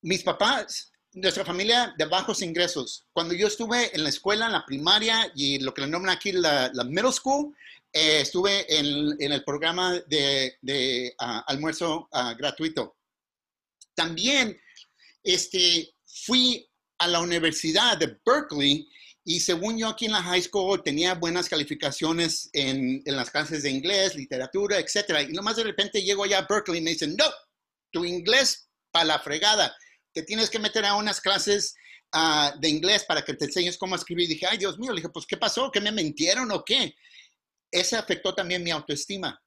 Mis 0.00 0.22
papás, 0.22 0.92
nuestra 1.12 1.44
familia 1.44 1.94
de 1.98 2.06
bajos 2.06 2.40
ingresos. 2.40 3.04
Cuando 3.12 3.34
yo 3.34 3.48
estuve 3.48 3.94
en 3.94 4.02
la 4.02 4.08
escuela, 4.08 4.46
en 4.46 4.52
la 4.52 4.64
primaria 4.64 5.30
y 5.34 5.58
lo 5.58 5.74
que 5.74 5.82
le 5.82 5.88
nombran 5.88 6.16
aquí 6.16 6.32
la, 6.32 6.72
middle 6.86 7.12
school, 7.12 7.54
eh, 7.92 8.20
estuve 8.22 8.64
en, 8.78 9.32
el 9.32 9.44
programa 9.44 10.00
de, 10.06 11.14
ah, 11.18 11.44
almuerzo 11.46 12.08
ah, 12.12 12.34
gratuito. 12.34 12.96
También 13.94 14.58
este, 15.22 15.94
fui 16.06 16.68
a 16.98 17.08
la 17.08 17.20
Universidad 17.20 17.98
de 17.98 18.18
Berkeley 18.24 18.88
y 19.24 19.40
según 19.40 19.78
yo 19.78 19.88
aquí 19.88 20.06
en 20.06 20.12
la 20.12 20.22
high 20.22 20.40
school 20.40 20.82
tenía 20.82 21.14
buenas 21.14 21.48
calificaciones 21.48 22.48
en, 22.52 23.02
las 23.04 23.30
clases 23.30 23.62
de 23.62 23.70
inglés, 23.70 24.16
literatura, 24.16 24.78
etc. 24.78 25.28
Y 25.28 25.32
nomás 25.32 25.56
de 25.56 25.64
repente 25.64 26.02
llego 26.02 26.24
allá 26.24 26.38
a 26.38 26.46
Berkeley 26.48 26.80
y 26.80 26.84
me 26.84 26.90
dicen, 26.92 27.14
no, 27.16 27.26
tu 27.90 28.04
inglés 28.04 28.68
para 28.90 29.04
la 29.04 29.18
fregada. 29.18 29.76
Te 30.12 30.22
tienes 30.22 30.48
que 30.48 30.58
meter 30.58 30.84
a 30.86 30.94
unas 30.94 31.20
clases 31.20 31.74
ah, 32.12 32.54
de 32.58 32.68
inglés 32.70 33.04
para 33.04 33.22
que 33.22 33.34
te 33.34 33.44
enseñes 33.44 33.76
cómo 33.76 33.96
escribir. 33.96 34.24
Y 34.24 34.34
dije, 34.34 34.46
ay 34.46 34.56
Dios 34.56 34.78
mío, 34.78 34.92
le 34.92 35.00
dije, 35.00 35.10
pues 35.10 35.26
¿qué 35.26 35.36
pasó? 35.36 35.70
¿Que 35.70 35.80
me 35.80 35.92
mintieron 35.92 36.50
o 36.50 36.64
qué? 36.64 36.94
Ese 37.72 37.96
afectó 37.96 38.34
también 38.34 38.62
mi 38.62 38.70
autoestima. 38.70 39.42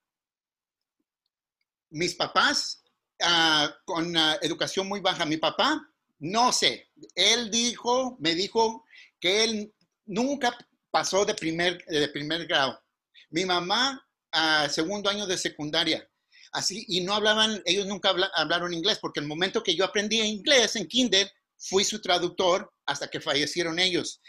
Mis 1.91 2.15
papás, 2.15 2.83
ah, 3.21 3.73
con 3.85 4.13
educación 4.41 4.87
muy 4.87 4.99
baja, 4.99 5.25
mi 5.25 5.37
papá, 5.37 5.79
no 6.19 6.51
sé, 6.51 6.89
él 7.13 7.51
dijo, 7.51 8.17
me 8.19 8.33
dijo 8.35 8.83
que 9.19 9.43
él 9.43 9.73
nunca 10.05 10.57
pasó 10.89 11.23
de 11.23 11.35
primer, 11.35 11.83
de 11.85 12.07
primer 12.09 12.47
grado. 12.47 12.81
Mi 13.29 13.45
mamá 13.45 14.01
a 14.31 14.67
segundo 14.69 15.09
año 15.09 15.27
de 15.27 15.37
secundaria. 15.37 16.07
Así, 16.51 16.85
y 16.87 17.01
no 17.01 17.13
hablaban, 17.13 17.61
ellos 17.65 17.85
nunca 17.85 18.13
hablaron 18.35 18.73
inglés, 18.73 18.97
porque 18.99 19.19
el 19.19 19.27
momento 19.27 19.61
que 19.61 19.75
yo 19.75 19.85
aprendí 19.85 20.21
inglés 20.21 20.75
en 20.75 20.87
kinder, 20.87 21.31
fui 21.57 21.83
su 21.83 22.01
traductor 22.01 22.71
hasta 22.85 23.09
que 23.09 23.19
fallecieron 23.19 23.79
ellos. 23.79 24.21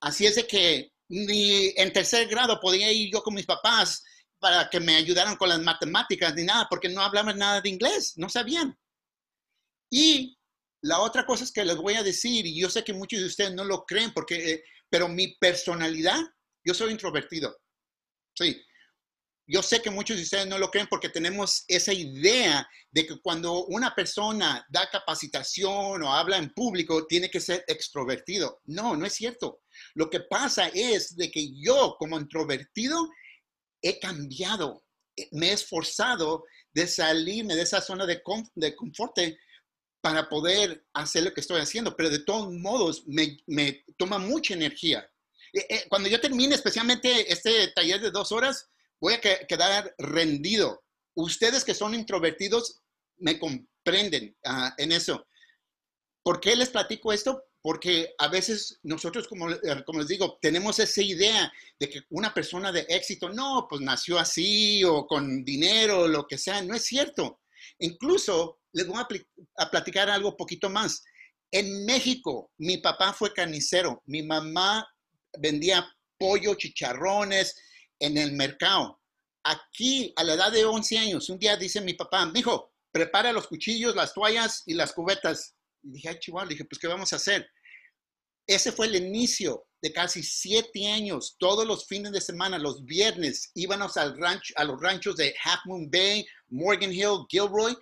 Así 0.00 0.26
es 0.26 0.36
de 0.36 0.46
que 0.46 0.91
ni 1.08 1.72
en 1.76 1.92
tercer 1.92 2.28
grado 2.28 2.58
podía 2.60 2.90
ir 2.92 3.10
yo 3.12 3.22
con 3.22 3.34
mis 3.34 3.46
papás 3.46 4.02
para 4.38 4.68
que 4.68 4.80
me 4.80 4.96
ayudaran 4.96 5.36
con 5.36 5.48
las 5.48 5.60
matemáticas 5.60 6.34
ni 6.34 6.44
nada, 6.44 6.66
porque 6.68 6.88
no 6.88 7.02
hablaban 7.02 7.38
nada 7.38 7.60
de 7.60 7.68
inglés, 7.68 8.14
no 8.16 8.28
sabían. 8.28 8.76
Y 9.90 10.36
la 10.82 11.00
otra 11.00 11.24
cosa 11.24 11.44
es 11.44 11.52
que 11.52 11.64
les 11.64 11.76
voy 11.76 11.94
a 11.94 12.02
decir, 12.02 12.44
y 12.46 12.58
yo 12.60 12.68
sé 12.68 12.82
que 12.82 12.92
muchos 12.92 13.20
de 13.20 13.26
ustedes 13.26 13.54
no 13.54 13.62
lo 13.64 13.84
creen, 13.84 14.12
porque, 14.12 14.52
eh, 14.52 14.64
pero 14.90 15.08
mi 15.08 15.36
personalidad, 15.36 16.20
yo 16.64 16.74
soy 16.74 16.90
introvertido. 16.90 17.56
Sí. 18.36 18.60
Yo 19.46 19.62
sé 19.62 19.82
que 19.82 19.90
muchos 19.90 20.16
de 20.16 20.22
ustedes 20.22 20.46
no 20.46 20.58
lo 20.58 20.70
creen 20.70 20.86
porque 20.88 21.08
tenemos 21.08 21.64
esa 21.68 21.92
idea 21.92 22.66
de 22.90 23.06
que 23.06 23.20
cuando 23.20 23.64
una 23.66 23.94
persona 23.94 24.64
da 24.70 24.88
capacitación 24.90 26.02
o 26.02 26.12
habla 26.12 26.36
en 26.36 26.52
público, 26.52 27.06
tiene 27.06 27.30
que 27.30 27.40
ser 27.40 27.64
extrovertido. 27.66 28.60
No, 28.64 28.96
no 28.96 29.04
es 29.04 29.14
cierto. 29.14 29.62
Lo 29.94 30.08
que 30.08 30.20
pasa 30.20 30.68
es 30.68 31.16
de 31.16 31.30
que 31.30 31.52
yo 31.60 31.96
como 31.98 32.18
introvertido 32.18 33.08
he 33.82 33.98
cambiado, 33.98 34.84
eh, 35.16 35.28
me 35.32 35.48
he 35.48 35.52
esforzado 35.52 36.44
de 36.72 36.86
salirme 36.86 37.54
de 37.54 37.62
esa 37.62 37.80
zona 37.80 38.06
de, 38.06 38.22
de 38.54 38.76
confort 38.76 39.18
para 40.00 40.28
poder 40.28 40.84
hacer 40.94 41.22
lo 41.22 41.32
que 41.32 41.40
estoy 41.40 41.60
haciendo, 41.60 41.96
pero 41.96 42.10
de 42.10 42.18
todos 42.18 42.52
modos 42.52 43.04
me, 43.06 43.84
toma 43.96 44.18
mucha 44.18 44.54
energía. 44.54 45.08
Eh, 45.52 45.66
eh, 45.68 45.84
cuando 45.88 46.08
yo 46.08 46.20
termine 46.20 46.54
especialmente 46.54 47.32
este 47.32 47.68
taller 47.68 48.00
de 48.00 48.10
dos 48.10 48.32
horas, 48.32 48.68
voy 49.02 49.14
a 49.14 49.20
quedar 49.20 49.92
rendido. 49.98 50.84
Ustedes 51.16 51.64
que 51.64 51.74
son 51.74 51.92
introvertidos 51.92 52.82
me 53.18 53.38
comprenden 53.38 54.34
ah, 54.44 54.72
en 54.78 54.92
eso. 54.92 55.26
¿Por 56.22 56.40
qué 56.40 56.54
les 56.54 56.70
platico 56.70 57.12
esto? 57.12 57.42
Porque 57.60 58.14
a 58.18 58.28
veces 58.28 58.78
nosotros, 58.84 59.26
como, 59.26 59.50
eh, 59.50 59.82
como 59.84 59.98
les 59.98 60.08
digo, 60.08 60.38
tenemos 60.40 60.78
esa 60.78 61.02
idea 61.02 61.52
de 61.80 61.90
que 61.90 62.02
una 62.10 62.32
persona 62.32 62.70
de 62.70 62.86
éxito, 62.88 63.28
no, 63.28 63.66
pues 63.68 63.80
nació 63.80 64.20
así 64.20 64.84
o 64.84 65.04
con 65.04 65.44
dinero 65.44 66.02
o 66.02 66.08
lo 66.08 66.24
que 66.28 66.38
sea. 66.38 66.62
No 66.62 66.76
es 66.76 66.84
cierto. 66.84 67.40
Incluso 67.80 68.60
les 68.72 68.86
voy 68.86 69.02
a, 69.56 69.70
platicar 69.70 70.10
algo 70.10 70.36
poquito 70.36 70.70
más. 70.70 71.02
En 71.50 71.84
México, 71.84 72.52
mi 72.58 72.78
papá 72.78 73.12
fue 73.12 73.34
carnicero, 73.34 74.00
mi 74.06 74.22
mamá 74.22 74.88
vendía 75.38 75.86
pollo, 76.16 76.54
chicharrones 76.54 77.56
en 78.02 78.18
el 78.18 78.32
mercado. 78.32 79.00
Aquí, 79.44 80.12
a 80.16 80.24
la 80.24 80.34
edad 80.34 80.52
de 80.52 80.64
11 80.64 80.98
años, 80.98 81.28
un 81.30 81.38
día 81.38 81.56
dice 81.56 81.80
mi 81.80 81.94
papá, 81.94 82.30
hijo, 82.34 82.72
prepara 82.92 83.32
los 83.32 83.46
cuchillos, 83.46 83.96
las 83.96 84.12
toallas 84.12 84.62
y 84.66 84.74
las 84.74 84.92
cubetas. 84.92 85.54
Y 85.82 85.92
dije, 85.92 86.08
ay, 86.10 86.18
chihuahua, 86.18 86.48
dije, 86.48 86.64
pues, 86.64 86.78
¿qué 86.78 86.86
vamos 86.86 87.12
a 87.12 87.16
hacer? 87.16 87.48
Ese 88.46 88.72
fue 88.72 88.86
el 88.86 88.96
inicio 88.96 89.66
de 89.80 89.92
casi 89.92 90.22
siete 90.22 90.90
años. 90.92 91.36
Todos 91.38 91.66
los 91.66 91.86
fines 91.86 92.12
de 92.12 92.20
semana, 92.20 92.58
los 92.58 92.84
viernes, 92.84 93.50
íbamos 93.54 93.96
al 93.96 94.16
rancho, 94.18 94.52
a 94.56 94.64
los 94.64 94.80
ranchos 94.80 95.16
de 95.16 95.34
Half 95.44 95.60
Moon 95.66 95.90
Bay, 95.90 96.24
Morgan 96.48 96.92
Hill, 96.92 97.24
Gilroy, 97.28 97.76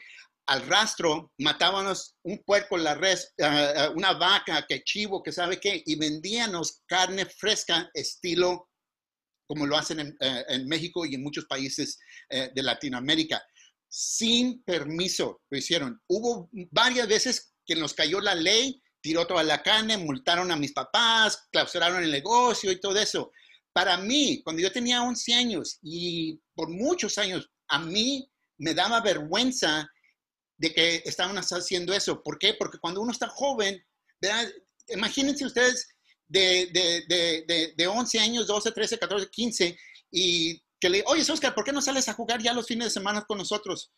al 0.46 0.66
rastro, 0.66 1.32
matábamos 1.38 2.16
un 2.24 2.42
puerco, 2.44 2.76
la 2.76 2.94
res, 2.94 3.32
eh, 3.36 3.44
eh, 3.46 3.88
una 3.94 4.14
vaca, 4.14 4.64
que 4.68 4.82
chivo, 4.82 5.22
que 5.22 5.30
sabe 5.30 5.60
qué, 5.60 5.82
y 5.86 5.96
vendíanos 5.96 6.82
carne 6.86 7.24
fresca 7.24 7.88
estilo 7.94 8.69
como 9.50 9.66
lo 9.66 9.76
hacen 9.76 9.98
en, 9.98 10.16
eh, 10.20 10.64
México 10.64 11.04
y 11.04 11.16
en 11.16 11.24
muchos 11.24 11.46
países 11.46 11.98
de 12.30 12.62
Latinoamérica. 12.62 13.42
Sin 13.88 14.62
permiso 14.62 15.42
lo 15.50 15.58
hicieron. 15.58 16.00
Hubo 16.06 16.48
varias 16.70 17.08
veces 17.08 17.52
que 17.66 17.74
nos 17.74 17.92
cayó 17.92 18.20
la 18.20 18.36
ley, 18.36 18.80
tiró 19.00 19.26
toda 19.26 19.42
la 19.42 19.60
carne, 19.60 19.98
multaron 19.98 20.52
a 20.52 20.56
mis 20.56 20.72
papás, 20.72 21.48
clausuraron 21.50 22.04
el 22.04 22.12
negocio 22.12 22.70
y 22.70 22.78
todo 22.78 22.96
eso. 22.96 23.32
Para 23.72 23.96
mí, 23.96 24.40
cuando 24.44 24.62
yo 24.62 24.70
tenía 24.70 25.02
11 25.02 25.34
años 25.34 25.80
y 25.82 26.40
por 26.54 26.68
muchos 26.68 27.18
años, 27.18 27.50
a 27.66 27.80
mí 27.80 28.30
me 28.58 28.72
daba 28.72 29.00
vergüenza 29.00 29.90
de 30.58 30.72
que 30.72 31.02
estaban 31.04 31.36
haciendo 31.36 31.92
eso. 31.92 32.22
¿Por 32.22 32.38
qué? 32.38 32.54
Porque 32.54 32.78
cuando 32.78 33.00
uno 33.00 33.10
está 33.10 33.26
joven, 33.26 33.84
imagínense 34.86 35.46
ustedes 35.46 35.88
de, 36.30 37.74
de, 37.76 37.86
11 37.86 38.18
años, 38.18 38.46
12, 38.46 38.72
13, 38.72 38.98
14, 38.98 39.30
15, 39.30 39.78
y 40.12 40.62
que 40.80 40.88
le, 40.88 41.04
oye, 41.06 41.30
Oscar, 41.30 41.54
¿por 41.54 41.64
qué 41.64 41.72
no 41.72 41.82
sales 41.82 42.08
a 42.08 42.14
jugar 42.14 42.40
ya 42.40 42.54
los 42.54 42.66
fines 42.66 42.86
de 42.86 42.90
semana 42.90 43.22
con 43.22 43.38
nosotros? 43.38 43.92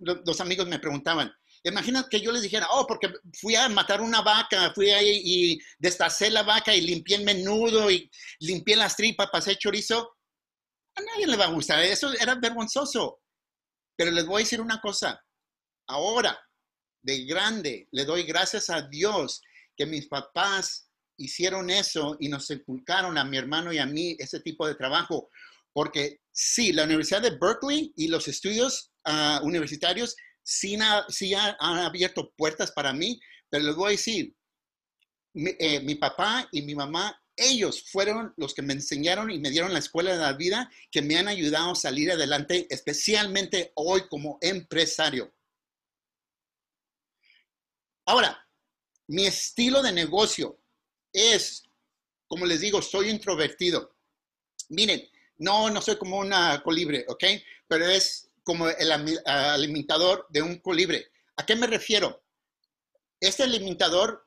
Los 0.00 0.40
amigos 0.40 0.68
me 0.68 0.78
preguntaban. 0.78 1.32
Imagina 1.64 2.06
que 2.10 2.20
yo 2.20 2.30
les 2.32 2.42
dijera, 2.42 2.66
oh, 2.72 2.86
porque 2.86 3.12
fui 3.40 3.54
a 3.54 3.68
matar 3.68 4.00
una 4.00 4.20
vaca, 4.20 4.72
fui 4.74 4.90
ahí 4.90 5.22
y 5.24 5.58
destacé 5.78 6.30
la 6.30 6.42
vaca 6.42 6.74
y 6.74 6.80
limpié 6.80 7.16
el 7.16 7.24
menudo 7.24 7.90
y 7.90 8.10
limpié 8.40 8.76
las 8.76 8.96
tripas, 8.96 9.30
pasé 9.30 9.56
chorizo. 9.56 10.16
A 10.94 11.00
nadie 11.00 11.26
le 11.26 11.36
va 11.36 11.46
a 11.46 11.52
gustar, 11.52 11.82
eso 11.82 12.12
era 12.20 12.34
vergonzoso. 12.34 13.22
Pero 13.96 14.10
les 14.10 14.26
voy 14.26 14.42
a 14.42 14.44
decir 14.44 14.60
una 14.60 14.80
cosa, 14.80 15.24
ahora, 15.86 16.38
de 17.02 17.24
grande, 17.24 17.88
le 17.92 18.04
doy 18.04 18.24
gracias 18.24 18.68
a 18.68 18.82
Dios 18.82 19.40
que 19.76 19.86
mis 19.86 20.06
papás 20.08 20.91
hicieron 21.16 21.70
eso 21.70 22.16
y 22.20 22.28
nos 22.28 22.50
inculcaron 22.50 23.18
a 23.18 23.24
mi 23.24 23.36
hermano 23.36 23.72
y 23.72 23.78
a 23.78 23.86
mí 23.86 24.16
ese 24.18 24.40
tipo 24.40 24.66
de 24.66 24.74
trabajo. 24.74 25.28
Porque 25.72 26.20
sí, 26.30 26.72
la 26.72 26.84
Universidad 26.84 27.22
de 27.22 27.38
Berkeley 27.38 27.92
y 27.96 28.08
los 28.08 28.28
estudios 28.28 28.92
ah, 29.04 29.40
universitarios 29.42 30.16
sí, 30.42 30.74
han, 30.74 31.56
abierto 31.60 32.32
puertas 32.36 32.72
para 32.72 32.92
mí, 32.92 33.20
pero 33.48 33.64
les 33.64 33.74
voy 33.74 33.88
a 33.88 33.90
decir, 33.92 34.34
eh, 35.34 35.80
mi, 35.80 35.94
papá 35.94 36.48
y 36.52 36.62
mi 36.62 36.74
mamá, 36.74 37.18
ellos 37.36 37.84
fueron 37.90 38.34
los 38.36 38.52
que 38.52 38.62
me 38.62 38.74
enseñaron 38.74 39.30
y 39.30 39.38
me 39.38 39.50
dieron 39.50 39.72
la 39.72 39.78
escuela 39.78 40.12
de 40.12 40.18
la 40.18 40.34
vida 40.34 40.70
que 40.90 41.00
me 41.00 41.16
han 41.16 41.28
ayudado 41.28 41.72
a 41.72 41.76
salir 41.76 42.10
adelante, 42.12 42.66
especialmente 42.68 43.72
hoy 43.76 44.02
como 44.08 44.38
empresario. 44.40 45.34
Ahora, 48.04 48.46
mi 49.08 49.26
estilo 49.26 49.82
de 49.82 49.92
negocio 49.92 50.61
es, 51.12 51.64
como 52.26 52.46
les 52.46 52.60
digo, 52.60 52.80
soy 52.82 53.10
introvertido. 53.10 53.94
Miren, 54.68 55.08
no, 55.38 55.70
no 55.70 55.82
soy 55.82 55.96
como 55.96 56.18
una 56.18 56.62
colibre, 56.62 57.04
¿ok? 57.08 57.24
Pero 57.68 57.86
es 57.86 58.30
como 58.44 58.68
el 58.68 58.90
alimentador 59.26 60.26
de 60.30 60.42
un 60.42 60.58
colibre. 60.58 61.10
¿A 61.36 61.46
qué 61.46 61.56
me 61.56 61.66
refiero? 61.66 62.22
Este 63.20 63.42
alimentador, 63.42 64.26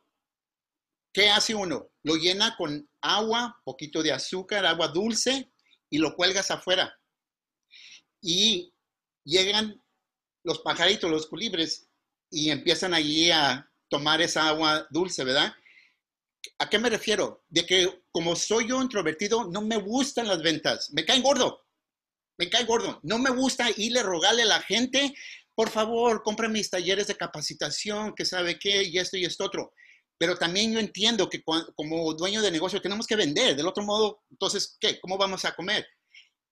¿qué 1.14 1.30
hace 1.30 1.54
uno? 1.54 1.90
Lo 2.04 2.16
llena 2.16 2.56
con 2.58 2.90
agua, 3.02 3.62
poquito 3.64 4.02
de 4.02 4.12
azúcar, 4.12 4.66
agua 4.66 4.88
dulce 4.88 5.52
y 5.90 5.98
lo 5.98 6.16
cuelgas 6.16 6.52
afuera. 6.52 6.98
Y 8.22 8.74
llegan 9.24 9.82
los 10.44 10.60
pajaritos, 10.60 11.10
los 11.10 11.28
colibres, 11.28 11.88
y 12.30 12.50
empiezan 12.50 12.94
allí 12.94 13.32
a 13.32 13.70
tomar 13.90 14.22
esa 14.22 14.48
agua 14.48 14.88
dulce, 14.90 15.24
¿verdad? 15.24 15.54
¿A 16.60 16.70
qué 16.70 16.80
me 16.80 16.90
refiero? 16.90 17.44
De 17.50 17.66
que 17.66 18.04
como 18.12 18.36
soy 18.36 18.68
yo 18.68 18.82
introvertido, 18.82 19.50
no 19.50 19.62
me 19.62 19.78
gustan 19.78 20.28
las 20.28 20.42
ventas, 20.42 20.92
me 20.94 21.06
caen 21.06 21.24
gordo 21.24 21.66
me 22.38 22.50
cae 22.50 22.66
gordo. 22.66 23.00
No 23.04 23.18
me 23.18 23.30
gusta 23.30 23.70
irle 23.78 24.00
a 24.00 24.04
rogarle 24.04 24.44
a 24.44 24.48
la 24.48 24.62
gente, 24.62 25.14
por 25.54 25.70
favor, 25.70 26.22
compre 26.24 26.50
mis 26.50 26.70
talleres 26.70 27.08
de 27.08 27.16
capacitación, 27.16 28.14
que 28.14 28.26
sabe 28.26 28.60
qué, 28.60 28.84
y 28.84 28.98
esto 28.98 29.18
y 29.18 29.26
esto 29.26 29.46
otro. 29.46 29.74
Pero 30.18 30.38
también 30.38 30.74
yo 30.74 30.80
entiendo 30.80 31.30
que 31.30 31.44
como 31.44 32.14
dueño 32.14 32.42
de 32.42 32.52
negocio 32.52 32.82
tenemos 32.82 33.08
que 33.08 33.16
vender. 33.16 33.56
Del 33.56 33.68
otro 33.68 33.84
modo, 33.84 34.24
entonces, 34.30 34.78
¿qué? 34.80 35.00
¿Cómo 35.00 35.18
vamos 35.18 35.44
a 35.46 35.56
comer? 35.56 35.86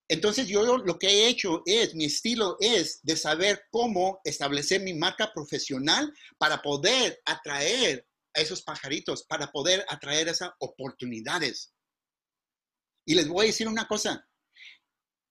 Entonces 0.10 0.48
yo 0.48 0.78
lo 0.78 1.00
que 1.00 1.08
he 1.08 1.28
hecho 1.28 1.64
es, 1.66 1.96
mi 1.96 2.06
estilo 2.06 2.58
es 2.60 3.00
de 3.04 3.16
saber 3.16 3.64
cómo 3.72 4.20
establecer 4.26 4.82
mi 4.82 4.94
marca 4.94 5.32
profesional 5.34 6.14
para 6.38 6.62
poder 6.62 7.22
atraer 7.26 8.06
a 8.34 8.42
esos 8.42 8.64
pajaritos, 8.64 9.24
para 9.24 9.52
poder 9.52 9.86
atraer 9.90 10.28
esas 10.28 10.52
oportunidades. 10.60 11.74
Y 13.06 13.16
les 13.16 13.28
voy 13.28 13.46
a 13.46 13.48
decir 13.48 13.68
una 13.68 13.88
cosa, 13.88 14.26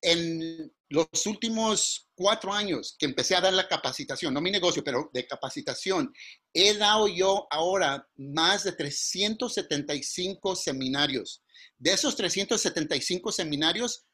en 0.02 0.72
los 0.88 1.26
últimos 1.26 2.10
cuatro 2.14 2.52
años 2.52 2.96
que 2.98 3.06
empecé 3.06 3.36
a 3.36 3.40
dar 3.40 3.52
la 3.52 3.68
capacitación, 3.68 4.34
no 4.34 4.40
mi 4.40 4.50
negocio, 4.50 4.84
pero 4.84 5.10
de 5.12 5.26
capacitación, 5.26 6.12
he 6.52 6.74
dado 6.74 7.08
yo 7.08 7.46
ahora 7.50 8.06
más 8.16 8.64
de 8.64 8.72
375 8.72 10.56
seminarios. 10.56 11.42
De 11.78 11.92
esos 11.92 12.16
375 12.16 13.32
seminarios, 13.32 14.04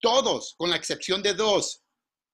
todos, 0.00 0.54
con 0.56 0.70
la 0.70 0.76
excepción 0.76 1.22
de 1.22 1.34
dos, 1.34 1.84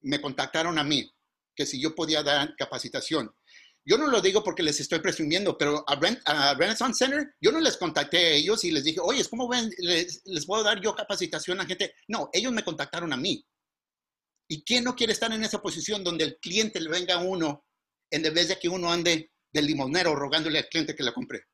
me 0.01 0.21
contactaron 0.21 0.79
a 0.79 0.85
mí, 0.85 1.13
que 1.55 1.67
si 1.67 1.81
yo 1.81 1.95
podía 1.95 2.23
dar 2.23 2.55
capacitación. 2.57 3.35
Yo 3.85 3.99
no 3.99 4.07
lo 4.07 4.21
digo 4.21 4.45
porque 4.45 4.63
les 4.63 4.79
estoy 4.79 5.01
presumiendo, 5.01 5.59
pero 5.59 5.85
a, 5.89 6.55
Renaissance 6.55 7.05
Center, 7.05 7.35
yo 7.41 7.51
no 7.51 7.61
les 7.61 7.77
contacté 7.77 8.19
a 8.19 8.31
ellos 8.31 8.63
y 8.65 8.71
les 8.71 8.85
dije, 8.85 9.01
oye, 9.01 9.25
¿cómo 9.29 9.49
ven? 9.49 9.71
Les, 9.79 10.23
puedo 10.47 10.63
dar 10.63 10.81
yo 10.81 10.95
capacitación 10.95 11.61
a 11.61 11.67
gente. 11.67 11.95
No, 12.07 12.31
ellos 12.33 12.53
me 12.53 12.63
contactaron 12.63 13.13
a 13.13 13.17
mí. 13.17 13.45
¿Y 14.49 14.63
quién 14.63 14.85
no 14.85 14.95
quiere 14.95 15.13
estar 15.13 15.33
en 15.33 15.43
esa 15.43 15.61
posición 15.61 16.05
donde 16.05 16.25
el 16.25 16.39
cliente 16.39 16.81
le 16.81 16.91
venga 16.91 17.15
a 17.15 17.23
uno 17.23 17.65
en 18.11 18.23
vez 18.35 18.49
de 18.49 18.59
que 18.59 18.69
uno 18.69 18.93
ande 18.93 19.33
del 19.53 19.67
limonero 19.67 20.15
rogándole 20.15 20.59
al 20.59 20.69
cliente 20.69 20.95
que 20.95 21.03
la 21.03 21.15
compre? 21.15 21.47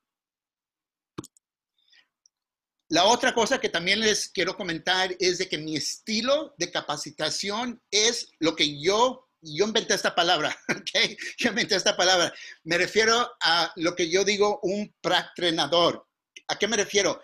La 2.91 3.05
otra 3.05 3.35
cosa 3.35 3.61
que 3.61 3.69
también 3.69 4.01
les 4.01 4.29
quiero 4.31 4.57
comentar 4.57 5.14
es 5.19 5.38
de 5.38 5.49
que 5.49 5.59
mi 5.59 5.77
estilo 5.77 6.55
de 6.59 6.71
capacitación 6.71 7.83
es 7.91 8.31
lo 8.38 8.57
que 8.57 8.81
yo 8.81 9.28
yo 9.40 9.66
inventé 9.66 9.94
esta 9.94 10.14
palabra, 10.14 10.57
¿ok? 10.68 11.16
Yo 11.38 11.51
inventé 11.51 11.77
esta 11.77 11.96
palabra. 11.96 12.33
Me 12.64 12.79
refiero 12.79 13.31
a 13.40 13.72
lo 13.77 13.94
que 13.94 14.11
yo 14.11 14.24
digo 14.24 14.61
un 14.62 14.94
practrenador. 15.01 16.07
¿A 16.48 16.59
qué 16.59 16.66
me 16.66 16.77
refiero? 16.77 17.20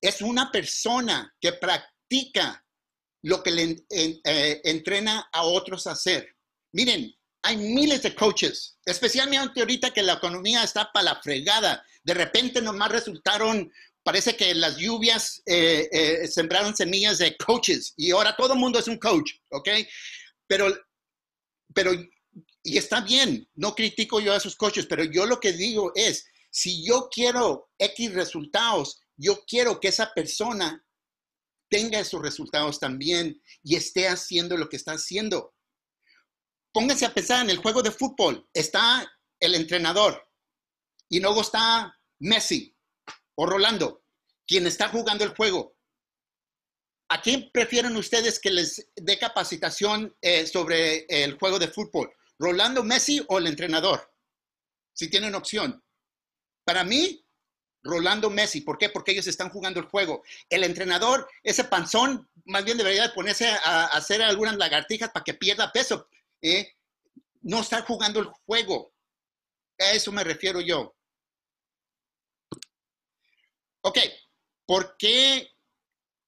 Es 0.00 0.22
una 0.22 0.50
persona 0.50 1.34
que 1.40 1.52
practica 1.54 2.64
lo 3.22 3.42
que 3.42 3.50
le 3.50 3.84
eh, 3.90 4.60
entrena 4.64 5.28
a 5.32 5.42
otros 5.42 5.86
a 5.86 5.92
hacer. 5.92 6.36
Miren, 6.72 7.12
hay 7.42 7.56
miles 7.56 8.02
de 8.02 8.14
coaches, 8.14 8.76
especialmente 8.84 9.60
ahorita 9.60 9.92
que 9.92 10.02
la 10.02 10.14
economía 10.14 10.62
está 10.62 10.90
para 10.92 11.04
la 11.04 11.22
fregada. 11.22 11.84
De 12.02 12.12
repente 12.12 12.60
nomás 12.60 12.90
resultaron, 12.90 13.72
parece 14.02 14.36
que 14.36 14.54
las 14.54 14.76
lluvias 14.76 15.42
eh, 15.46 15.88
eh, 15.90 16.28
sembraron 16.28 16.76
semillas 16.76 17.18
de 17.18 17.36
coaches 17.36 17.94
y 17.96 18.10
ahora 18.10 18.36
todo 18.36 18.54
el 18.54 18.58
mundo 18.58 18.78
es 18.78 18.88
un 18.88 18.98
coach, 18.98 19.32
¿ok? 19.50 19.68
Pero 20.48 20.76
pero, 21.76 21.92
y 22.62 22.78
está 22.78 23.02
bien, 23.02 23.46
no 23.54 23.74
critico 23.74 24.18
yo 24.18 24.32
a 24.32 24.38
esos 24.38 24.56
coaches, 24.56 24.86
pero 24.86 25.04
yo 25.04 25.26
lo 25.26 25.38
que 25.38 25.52
digo 25.52 25.92
es, 25.94 26.26
si 26.50 26.82
yo 26.82 27.10
quiero 27.12 27.70
X 27.78 28.14
resultados, 28.14 29.02
yo 29.14 29.44
quiero 29.46 29.78
que 29.78 29.88
esa 29.88 30.14
persona 30.14 30.82
tenga 31.68 32.00
esos 32.00 32.22
resultados 32.22 32.80
también 32.80 33.42
y 33.62 33.76
esté 33.76 34.08
haciendo 34.08 34.56
lo 34.56 34.70
que 34.70 34.76
está 34.76 34.92
haciendo. 34.92 35.54
Pónganse 36.72 37.04
a 37.04 37.12
pensar 37.12 37.44
en 37.44 37.50
el 37.50 37.58
juego 37.58 37.82
de 37.82 37.90
fútbol. 37.90 38.48
Está 38.54 39.06
el 39.38 39.54
entrenador 39.54 40.26
y 41.10 41.20
luego 41.20 41.42
está 41.42 41.94
Messi 42.20 42.74
o 43.34 43.44
Rolando, 43.44 44.02
quien 44.46 44.66
está 44.66 44.88
jugando 44.88 45.24
el 45.24 45.36
juego. 45.36 45.75
¿A 47.08 47.22
quién 47.22 47.50
prefieren 47.52 47.96
ustedes 47.96 48.40
que 48.40 48.50
les 48.50 48.90
dé 48.96 49.18
capacitación 49.18 50.16
eh, 50.20 50.46
sobre 50.46 51.06
el 51.08 51.38
juego 51.38 51.58
de 51.58 51.68
fútbol? 51.68 52.12
¿Rolando 52.38 52.82
Messi 52.82 53.24
o 53.28 53.38
el 53.38 53.46
entrenador? 53.46 54.12
Si 54.92 55.08
tienen 55.08 55.34
opción. 55.34 55.82
Para 56.64 56.82
mí, 56.82 57.24
Rolando 57.86 58.28
Messi. 58.28 58.60
¿Por 58.60 58.76
qué? 58.76 58.88
Porque 58.88 59.12
ellos 59.12 59.26
están 59.28 59.50
jugando 59.50 59.78
el 59.78 59.86
juego. 59.86 60.24
El 60.50 60.64
entrenador, 60.64 61.28
ese 61.42 61.64
panzón, 61.64 62.28
más 62.44 62.64
bien 62.64 62.76
debería 62.76 63.14
ponerse 63.14 63.48
a, 63.48 63.86
hacer 63.86 64.20
algunas 64.22 64.56
lagartijas 64.56 65.10
para 65.10 65.24
que 65.24 65.34
pierda 65.34 65.72
peso. 65.72 66.08
¿eh? 66.42 66.74
No 67.42 67.60
estar 67.60 67.84
jugando 67.84 68.20
el 68.20 68.26
juego. 68.26 68.92
A 69.78 69.92
eso 69.92 70.10
me 70.10 70.24
refiero 70.24 70.60
yo. 70.60 70.96
Ok, 73.82 73.98
¿por 74.66 74.96
qué 74.98 75.55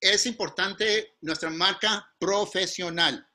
es 0.01 0.27
importante 0.27 1.17
nuestra 1.21 1.51
marca 1.51 2.09
profesional. 2.19 3.27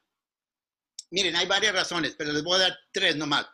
Miren, 1.12 1.36
hay 1.36 1.46
varias 1.46 1.74
razones, 1.74 2.16
pero 2.18 2.32
les 2.32 2.44
voy 2.44 2.56
a 2.56 2.64
dar 2.64 2.78
tres 2.92 3.16
nomás. 3.16 3.46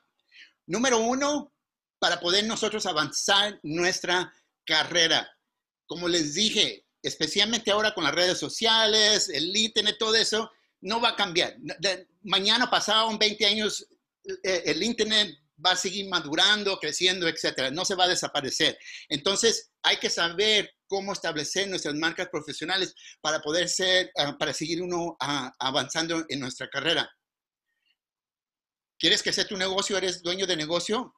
Número 0.67 0.99
uno, 0.99 1.53
para 1.99 2.19
poder 2.19 2.45
nosotros 2.45 2.85
avanzar 2.85 3.59
nuestra 3.63 4.33
carrera. 4.65 5.29
Como 5.85 6.07
les 6.07 6.35
dije, 6.35 6.85
especialmente 7.01 7.71
ahora 7.71 7.93
con 7.93 8.03
las 8.03 8.15
redes 8.15 8.37
sociales, 8.37 9.29
el 9.29 9.55
internet, 9.55 9.97
todo 9.99 10.15
eso, 10.15 10.51
no 10.81 11.01
va 11.01 11.09
a 11.09 11.15
cambiar. 11.15 11.57
mañana, 12.21 12.69
pasado, 12.69 13.11
en 13.11 13.17
20 13.17 13.45
años, 13.45 13.85
eh, 14.43 14.63
el 14.65 14.83
internet 14.83 15.37
va 15.65 15.71
a 15.71 15.75
seguir 15.75 16.07
madurando, 16.09 16.77
creciendo, 16.79 17.27
etcétera. 17.27 17.71
No 17.71 17.85
se 17.85 17.95
va 17.95 18.05
a 18.05 18.09
desaparecer. 18.09 18.77
Entonces, 19.09 19.71
hay 19.83 19.97
que 19.97 20.09
saber 20.09 20.71
cómo 20.87 21.13
establecer 21.13 21.67
nuestras 21.69 21.95
marcas 21.95 22.29
profesionales 22.29 22.93
para 23.21 23.41
poder 23.41 23.69
ser, 23.69 24.11
ah, 24.17 24.35
para 24.37 24.53
seguir 24.53 24.81
uno 24.81 25.15
ah, 25.19 25.53
avanzando 25.59 26.25
en 26.27 26.39
nuestra 26.39 26.69
carrera. 26.69 27.09
¿Quieres 28.97 29.23
que 29.23 29.31
sea 29.31 29.47
tu 29.47 29.55
negocio? 29.55 29.97
¿Eres 29.97 30.21
dueño 30.21 30.45
de 30.45 30.57
negocio? 30.57 31.15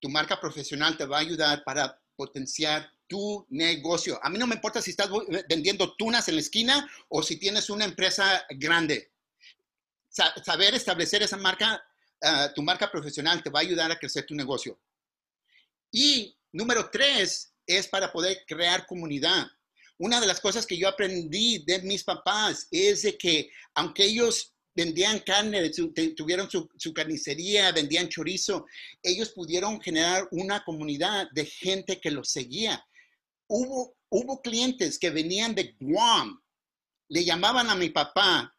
Tu 0.00 0.08
marca 0.08 0.40
profesional 0.40 0.96
te 0.96 1.04
va 1.04 1.18
a 1.18 1.20
ayudar 1.20 1.62
para 1.64 2.00
potenciar 2.16 2.90
tu 3.06 3.46
negocio. 3.50 4.18
A 4.22 4.30
mí 4.30 4.38
no 4.38 4.46
me 4.46 4.54
importa 4.54 4.80
si 4.80 4.90
estás 4.90 5.10
vendiendo 5.48 5.94
tunas 5.96 6.28
en 6.28 6.36
la 6.36 6.40
esquina 6.40 6.90
o 7.08 7.22
si 7.22 7.36
tienes 7.36 7.68
una 7.70 7.84
empresa 7.84 8.44
grande. 8.50 9.12
Saber 10.08 10.74
establecer 10.74 11.22
esa 11.22 11.36
marca 11.36 11.82
ah, 12.22 12.52
tu 12.54 12.62
marca 12.62 12.90
profesional 12.90 13.42
te 13.42 13.50
va 13.50 13.60
a 13.60 13.62
ayudar 13.62 13.90
a 13.90 13.98
crecer 13.98 14.26
tu 14.26 14.34
negocio. 14.34 14.80
Y 15.90 16.36
número 16.52 16.90
tres 16.90 17.52
es 17.66 17.88
para 17.88 18.12
poder 18.12 18.44
crear 18.46 18.86
comunidad. 18.86 19.46
Una 19.98 20.20
de 20.20 20.26
las 20.26 20.40
cosas 20.40 20.66
que 20.66 20.76
yo 20.76 20.88
aprendí 20.88 21.64
de 21.66 21.82
mis 21.82 22.04
papás 22.04 22.68
es 22.70 23.02
de 23.02 23.18
que 23.18 23.50
aunque 23.74 24.04
ellos 24.04 24.54
vendían 24.74 25.18
carne, 25.20 25.70
tuvieron 26.16 26.48
su, 26.48 26.70
su, 26.76 26.94
carnicería, 26.94 27.72
vendían 27.72 28.08
chorizo, 28.08 28.64
ellos 29.02 29.30
pudieron 29.30 29.80
generar 29.80 30.28
una 30.30 30.62
comunidad 30.62 31.28
de 31.32 31.46
gente 31.46 32.00
que 32.00 32.12
los 32.12 32.30
seguía. 32.30 32.86
Hubo, 33.48 33.96
hubo 34.08 34.40
clientes 34.40 34.98
que 34.98 35.10
venían 35.10 35.54
de 35.56 35.74
Guam, 35.80 36.40
le 37.08 37.24
llamaban 37.24 37.68
a 37.70 37.74
mi 37.74 37.90
papá 37.90 38.54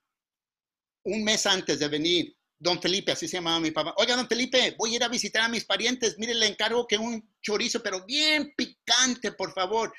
un 1.04 1.24
mes 1.24 1.46
antes 1.46 1.80
de 1.80 1.88
venir, 1.88 2.36
don 2.60 2.82
Felipe, 2.82 3.14
así 3.14 3.28
se 3.28 3.38
llamaba 3.38 3.60
mi 3.62 3.72
papá. 3.72 3.94
Oiga, 3.98 4.18
don 4.18 4.28
Felipe, 4.28 4.76
voy 4.78 4.94
a 4.94 4.96
ir 4.98 5.04
a 5.04 5.08
visitar 5.08 5.44
a 5.44 5.50
mis 5.50 5.64
parientes. 5.64 6.18
Mire, 6.18 6.36
le 6.36 6.48
encargo 6.48 6.86
que 6.86 6.98
un 6.98 7.28
chorizo, 7.42 7.82
pero 7.82 8.06
bien 8.06 8.54
picante, 8.56 9.32
por 9.32 9.54
favor. 9.54 9.94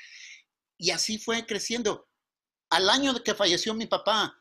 Y 0.77 0.91
así 0.91 1.17
fue 1.17 1.45
creciendo. 1.45 2.07
Al 2.69 2.89
año 2.89 3.15
que 3.23 3.33
falleció 3.33 3.73
mi 3.73 3.87
papá, 3.87 4.33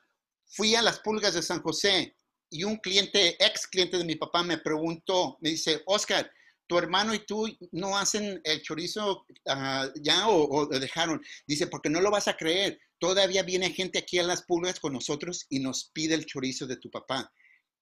fui 0.47 0.75
a 0.75 0.83
las 0.83 1.01
pulgas 1.01 1.35
de 1.35 1.43
San 1.43 1.63
José 1.63 2.15
y 2.51 2.65
un 2.65 2.77
cliente, 2.77 3.43
ex 3.43 3.67
cliente 3.67 3.97
de 3.97 4.05
mi 4.05 4.17
papá, 4.17 4.43
me 4.43 4.59
preguntó, 4.59 5.39
me 5.41 5.51
dice, 5.51 5.83
Oscar, 5.87 6.31
tu 6.67 6.79
hermano 6.79 7.15
y 7.15 7.21
tú 7.21 7.49
no 7.73 7.97
hacen 7.97 8.41
el 8.45 8.63
chorizo 8.63 9.27
ah, 9.49 9.89
ya 9.97 10.29
o, 10.29 10.67
dejaron. 10.67 11.21
Dice, 11.47 11.67
porque 11.67 11.89
no 11.89 12.01
lo 12.01 12.11
vas 12.11 12.29
a 12.29 12.37
creer. 12.37 12.79
Todavía 12.99 13.43
viene 13.43 13.71
gente 13.71 13.99
aquí 13.99 14.19
a 14.19 14.25
las 14.25 14.43
pulgas 14.43 14.79
con 14.79 14.93
nosotros 14.93 15.47
y 15.49 15.59
nos 15.59 15.87
pide 15.87 16.15
el 16.15 16.27
chorizo 16.27 16.67
de 16.67 16.77
tu 16.77 16.91
papá 16.91 17.33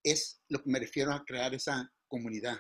es 0.03 0.41
lo 0.49 0.63
que 0.63 0.71
me 0.71 0.79
refiero 0.79 1.13
a 1.13 1.25
crear 1.25 1.55
esa 1.55 1.93
comunidad. 2.07 2.59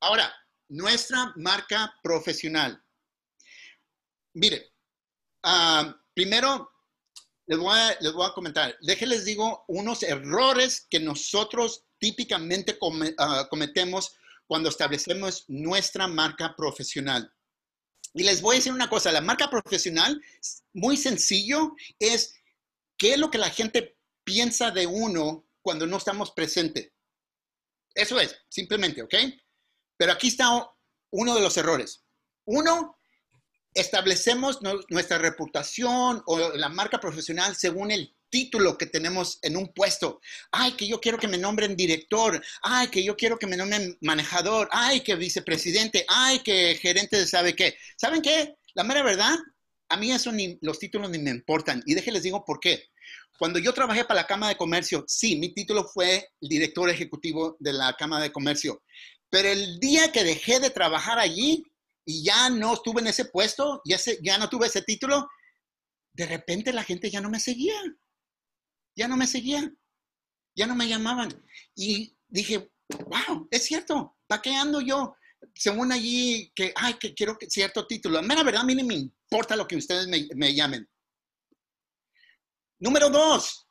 Ahora, 0.00 0.32
nuestra 0.68 1.32
marca 1.36 1.94
profesional. 2.02 2.82
Mire, 4.34 4.72
ah, 5.42 5.96
primero 6.14 6.70
les 7.46 7.58
voy, 7.58 7.78
a, 7.78 7.96
les 8.00 8.12
voy 8.12 8.26
a 8.26 8.32
comentar, 8.32 8.76
déjenles 8.80 9.24
digo 9.24 9.64
unos 9.68 10.02
errores 10.02 10.86
que 10.88 10.98
nosotros 10.98 11.84
típicamente 11.98 12.78
ah, 13.18 13.46
cometemos 13.50 14.16
cuando 14.46 14.68
establecemos 14.68 15.44
nuestra 15.48 16.06
marca 16.06 16.54
profesional. 16.56 17.30
Y 18.14 18.22
les 18.22 18.40
voy 18.40 18.56
a 18.56 18.58
decir 18.58 18.72
una 18.72 18.88
cosa, 18.88 19.10
la 19.10 19.20
marca 19.20 19.50
profesional, 19.50 20.20
muy 20.72 20.96
sencillo, 20.96 21.74
es 21.98 22.34
qué 22.96 23.14
es 23.14 23.18
lo 23.18 23.30
que 23.30 23.38
la 23.38 23.50
gente 23.50 23.93
piensa 24.24 24.70
de 24.70 24.86
uno 24.86 25.46
cuando 25.62 25.86
no 25.86 25.98
estamos 25.98 26.32
presentes. 26.32 26.90
Eso 27.94 28.18
es, 28.18 28.36
simplemente, 28.48 29.02
¿ok? 29.02 29.14
Pero 29.96 30.12
aquí 30.12 30.28
está 30.28 30.68
uno 31.10 31.34
de 31.34 31.40
los 31.40 31.56
errores. 31.56 32.04
Uno, 32.46 32.98
establecemos 33.72 34.60
nuestra 34.88 35.18
reputación 35.18 36.22
o 36.26 36.50
la 36.56 36.68
marca 36.68 37.00
profesional 37.00 37.56
según 37.56 37.90
el 37.90 38.14
título 38.30 38.76
que 38.76 38.86
tenemos 38.86 39.38
en 39.42 39.56
un 39.56 39.72
puesto. 39.72 40.20
Ay, 40.50 40.72
que 40.72 40.88
yo 40.88 41.00
quiero 41.00 41.18
que 41.18 41.28
me 41.28 41.38
nombren 41.38 41.76
director. 41.76 42.42
Ay, 42.62 42.88
que 42.88 43.04
yo 43.04 43.16
quiero 43.16 43.38
que 43.38 43.46
me 43.46 43.56
nombren 43.56 43.96
manejador. 44.00 44.68
Ay, 44.72 45.02
que 45.02 45.14
vicepresidente. 45.14 46.04
Ay, 46.08 46.40
que 46.40 46.76
gerente 46.80 47.16
de 47.16 47.26
sabe 47.26 47.54
qué. 47.54 47.76
¿Saben 47.96 48.22
qué? 48.22 48.56
La 48.74 48.82
mera 48.82 49.04
verdad, 49.04 49.36
a 49.88 49.96
mí 49.96 50.10
eso 50.10 50.32
ni 50.32 50.58
los 50.62 50.78
títulos 50.78 51.10
ni 51.10 51.18
me 51.18 51.30
importan. 51.30 51.82
Y 51.86 51.94
déjenles 51.94 52.22
digo 52.22 52.44
por 52.44 52.60
qué. 52.60 52.84
Cuando 53.38 53.58
yo 53.58 53.72
trabajé 53.72 54.04
para 54.04 54.22
la 54.22 54.26
Cámara 54.26 54.50
de 54.50 54.56
Comercio, 54.56 55.04
sí, 55.08 55.36
mi 55.36 55.52
título 55.52 55.84
fue 55.84 56.28
director 56.40 56.88
ejecutivo 56.88 57.56
de 57.58 57.72
la 57.72 57.94
Cámara 57.94 58.22
de 58.22 58.32
Comercio. 58.32 58.82
Pero 59.28 59.48
el 59.48 59.78
día 59.80 60.12
que 60.12 60.22
dejé 60.22 60.60
de 60.60 60.70
trabajar 60.70 61.18
allí 61.18 61.64
y 62.04 62.24
ya 62.24 62.50
no 62.50 62.74
estuve 62.74 63.00
en 63.00 63.08
ese 63.08 63.24
puesto, 63.24 63.80
ya, 63.84 63.98
ya 64.22 64.38
no 64.38 64.48
tuve 64.48 64.66
ese 64.68 64.82
título, 64.82 65.26
de 66.12 66.26
repente 66.26 66.72
la 66.72 66.84
gente 66.84 67.10
ya 67.10 67.20
no 67.20 67.30
me 67.30 67.40
seguía. 67.40 67.74
Ya 68.96 69.08
no 69.08 69.16
me 69.16 69.26
seguía. 69.26 69.72
Ya 70.54 70.66
no 70.66 70.76
me 70.76 70.86
llamaban. 70.86 71.30
Y 71.74 72.16
dije, 72.28 72.70
wow, 72.88 73.48
es 73.50 73.64
cierto, 73.64 74.16
¿para 74.28 74.40
qué 74.40 74.54
yo? 74.86 75.16
Según 75.54 75.92
allí, 75.92 76.52
que, 76.54 76.72
ay, 76.76 76.94
que 76.94 77.14
quiero 77.14 77.36
cierto 77.48 77.86
título. 77.86 78.20
Verdad, 78.22 78.62
a 78.62 78.64
mí 78.64 78.74
no 78.74 78.84
me 78.84 78.94
importa 78.94 79.56
lo 79.56 79.66
que 79.66 79.76
ustedes 79.76 80.06
me, 80.06 80.28
me 80.34 80.54
llamen. 80.54 80.88
Número 82.78 83.08
dos, 83.08 83.66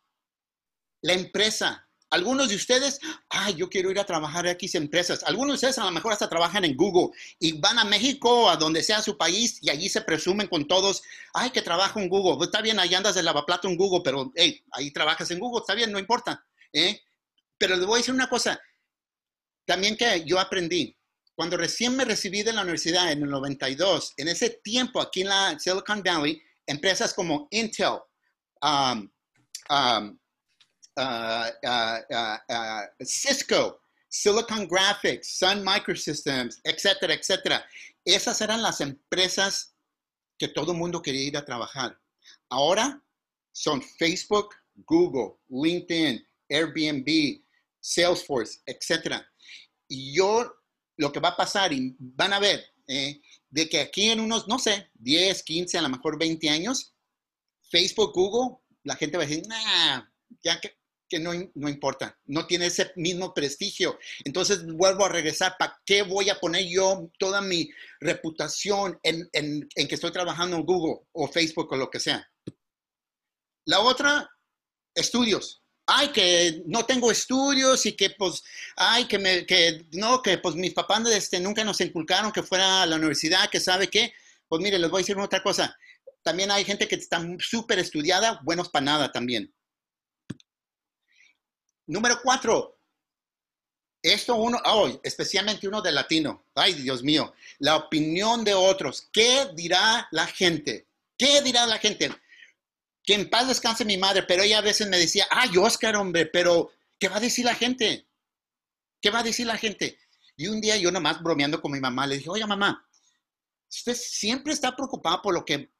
la 1.02 1.14
empresa. 1.14 1.88
Algunos 2.10 2.50
de 2.50 2.56
ustedes, 2.56 3.00
ay, 3.30 3.56
yo 3.56 3.68
quiero 3.70 3.90
ir 3.90 4.00
a 4.00 4.06
trabajar 4.06 4.46
a 4.46 4.52
X 4.52 4.76
empresas. 4.76 5.24
Algunos 5.24 5.54
de 5.54 5.56
ustedes 5.56 5.80
a 5.80 5.86
lo 5.86 5.92
mejor 5.92 6.14
hasta 6.14 6.30
trabajan 6.30 6.64
en 6.64 6.78
Google 6.78 7.10
y 7.40 7.54
van 7.60 7.80
a 7.80 7.86
México, 7.86 8.52
a 8.52 8.56
donde 8.56 8.84
sea 8.84 9.02
su 9.02 9.18
país, 9.18 9.58
y 9.64 9.72
allí 9.72 9.90
se 9.90 10.02
presumen 10.02 10.48
con 10.48 10.68
todos, 10.68 11.02
ay, 11.34 11.50
que 11.50 11.64
trabajo 11.64 12.00
en 12.00 12.10
Google. 12.10 12.38
Pues, 12.38 12.50
está 12.50 12.62
bien, 12.62 12.80
ahí 12.80 12.94
andas 12.94 13.16
de 13.16 13.24
lavaplato 13.24 13.68
en 13.68 13.78
Google, 13.78 14.02
pero 14.04 14.32
hey, 14.36 14.64
ahí 14.74 14.92
trabajas 14.92 15.32
en 15.32 15.40
Google, 15.40 15.62
está 15.62 15.74
bien, 15.74 15.92
no 15.92 15.98
importa. 15.98 16.46
¿eh? 16.72 17.02
Pero 17.58 17.76
les 17.76 17.86
voy 17.86 17.96
a 17.96 17.98
decir 17.98 18.14
una 18.14 18.30
cosa, 18.30 18.62
también 19.66 19.98
que 19.98 20.24
yo 20.26 20.40
aprendí. 20.40 20.96
Cuando 21.36 21.58
recién 21.58 21.96
me 21.96 22.06
recibí 22.06 22.44
de 22.44 22.54
la 22.54 22.62
universidad 22.62 23.12
en 23.12 23.24
el 23.24 23.30
92, 23.30 24.14
en 24.18 24.28
ese 24.28 24.50
tiempo 24.64 25.02
aquí 25.02 25.22
en 25.22 25.30
la 25.30 25.60
Silicon 25.60 26.04
Valley, 26.04 26.42
empresas 26.68 27.14
como 27.14 27.48
Intel, 27.52 28.00
um, 28.62 29.10
um, 29.70 30.20
uh, 30.98 31.50
uh, 31.64 32.38
uh, 32.50 33.06
Cisco, 33.06 33.82
Silicon 34.10 34.68
Graphics, 34.68 35.40
Sun 35.40 35.64
Microsystems, 35.64 36.60
etcétera, 36.64 37.16
etcétera. 37.16 37.66
Esas 38.06 38.40
eran 38.42 38.62
las 38.62 38.80
empresas 38.80 39.76
que 40.38 40.48
todo 40.48 40.74
el 40.74 40.78
mundo 40.78 41.02
quería 41.02 41.24
ir 41.24 41.38
a 41.38 41.46
trabajar. 41.46 41.98
Ahora 42.50 43.02
son 43.52 43.82
Facebook, 43.82 44.54
Google, 44.86 45.38
LinkedIn, 45.50 46.24
Airbnb, 46.50 47.42
Salesforce, 47.80 48.60
etcétera. 48.66 49.28
Y 49.88 50.16
yo, 50.16 50.54
lo 50.98 51.12
que 51.12 51.20
va 51.20 51.30
a 51.30 51.38
pasar, 51.38 51.74
y 51.74 51.96
van 52.00 52.34
a 52.34 52.40
ver, 52.40 52.64
eh, 52.88 53.22
de 53.50 53.70
que 53.70 53.80
aquí 53.80 54.10
en 54.10 54.20
unos, 54.20 54.48
no 54.48 54.60
sé, 54.60 54.90
10, 54.96 55.44
15, 55.44 55.78
a 55.78 55.82
lo 55.82 55.90
mejor 55.90 56.20
20 56.20 56.50
años, 56.50 56.94
Facebook, 57.70 58.14
Google, 58.14 58.58
la 58.84 58.96
gente 58.96 59.18
va 59.18 59.24
a 59.24 59.28
decir, 59.28 59.44
nah, 59.48 60.04
ya 60.44 60.60
que, 60.60 60.78
no, 61.20 61.32
no, 61.54 61.70
importa, 61.70 62.20
no 62.26 62.48
tiene 62.48 62.66
ese 62.66 62.92
mismo 62.96 63.36
prestigio. 63.36 64.00
Entonces 64.26 64.66
vuelvo 64.66 65.06
a 65.06 65.10
regresar, 65.10 65.56
¿para 65.60 65.80
qué 65.86 66.02
voy 66.02 66.32
a 66.32 66.40
poner 66.40 66.66
yo 66.66 67.12
toda 67.20 67.40
mi 67.40 67.70
reputación 68.00 69.00
en, 69.04 69.30
en, 69.32 69.70
en, 69.76 69.88
que 69.88 69.94
estoy 69.94 70.12
trabajando 70.12 70.58
en 70.58 70.66
Google 70.66 71.06
o 71.12 71.28
Facebook 71.28 71.72
o 71.72 71.76
lo 71.76 71.92
que 71.92 72.00
sea? 72.00 72.28
La 73.66 73.80
otra, 73.82 74.28
estudios. 74.96 75.63
Ay, 75.86 76.10
que 76.10 76.64
no 76.66 76.86
tengo 76.86 77.12
estudios 77.12 77.86
y 77.86 77.94
que 77.94 78.12
pues, 78.12 78.42
ay, 78.76 79.06
que 79.06 79.20
me, 79.20 79.46
que 79.46 79.86
no, 79.92 80.22
que 80.22 80.38
pues 80.38 80.56
mis 80.56 80.74
papás 80.74 81.10
este, 81.12 81.40
nunca 81.40 81.64
nos 81.64 81.82
inculcaron 81.82 82.32
que 82.32 82.44
fuera 82.44 82.84
a 82.84 82.86
la 82.86 82.96
universidad, 82.96 83.50
que 83.50 83.60
sabe 83.60 83.90
qué. 83.90 84.14
Pues 84.48 84.62
mire, 84.62 84.80
les 84.80 84.90
voy 84.90 85.00
a 85.00 85.02
decir 85.02 85.18
otra 85.18 85.44
cosa 85.44 85.76
también 86.24 86.50
hay 86.50 86.64
gente 86.64 86.88
que 86.88 86.96
está 86.96 87.22
súper 87.40 87.80
estudiada, 87.80 88.40
buenos 88.44 88.70
para 88.70 88.86
nada 88.86 89.12
también. 89.12 89.54
Número 91.86 92.20
cuatro. 92.24 92.80
Esto 94.02 94.36
uno, 94.36 94.58
oh, 94.66 95.00
especialmente 95.04 95.68
uno 95.68 95.82
de 95.82 95.92
latino. 95.92 96.46
Ay, 96.56 96.74
Dios 96.74 97.04
mío. 97.04 97.34
La 97.60 97.76
opinión 97.76 98.44
de 98.44 98.54
otros. 98.54 99.10
¿Qué 99.14 99.50
dirá 99.54 100.08
la 100.12 100.26
gente? 100.26 100.88
¿Qué 101.18 101.42
dirá 101.42 101.66
la 101.66 101.78
gente? 101.78 102.10
Que 103.04 103.14
en 103.14 103.30
paz 103.30 103.48
descanse 103.48 103.86
mi 103.86 103.98
madre, 103.98 104.24
pero 104.24 104.44
ella 104.44 104.60
a 104.60 104.62
veces 104.62 104.88
me 104.88 104.98
decía, 104.98 105.26
ay, 105.30 105.58
Oscar, 105.58 105.96
hombre, 105.96 106.26
pero 106.26 106.72
¿qué 106.98 107.10
va 107.10 107.18
a 107.18 107.22
decir 107.22 107.46
la 107.46 107.56
gente? 107.56 108.08
¿Qué 109.02 109.10
va 109.10 109.20
a 109.20 109.24
decir 109.24 109.46
la 109.46 109.58
gente? 109.58 110.00
Y 110.38 110.48
un 110.48 110.62
día 110.62 110.78
yo 110.78 110.92
nomás 110.92 111.22
bromeando 111.22 111.62
con 111.62 111.72
mi 111.72 111.80
mamá 111.80 112.08
le 112.08 112.18
dije, 112.18 112.30
oye 112.30 112.46
mamá, 112.46 112.88
usted 113.70 113.96
siempre 113.96 114.54
está 114.54 114.76
preocupada 114.76 115.22
por 115.22 115.34
lo 115.34 115.44
que 115.44 115.72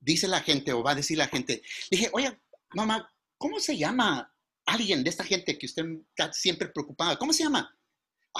dice 0.00 0.28
la 0.28 0.40
gente 0.40 0.72
o 0.72 0.82
va 0.82 0.92
a 0.92 0.96
decir 0.96 1.18
la 1.18 1.28
gente. 1.28 1.62
dije, 1.90 2.10
oye, 2.12 2.38
mamá, 2.74 3.10
¿cómo 3.36 3.58
se 3.60 3.76
llama 3.76 4.32
alguien 4.66 5.02
de 5.02 5.10
esta 5.10 5.24
gente 5.24 5.58
que 5.58 5.66
usted 5.66 5.84
está 6.10 6.32
siempre 6.32 6.68
preocupada? 6.68 7.16
¿Cómo 7.16 7.32
se 7.32 7.44
llama? 7.44 7.74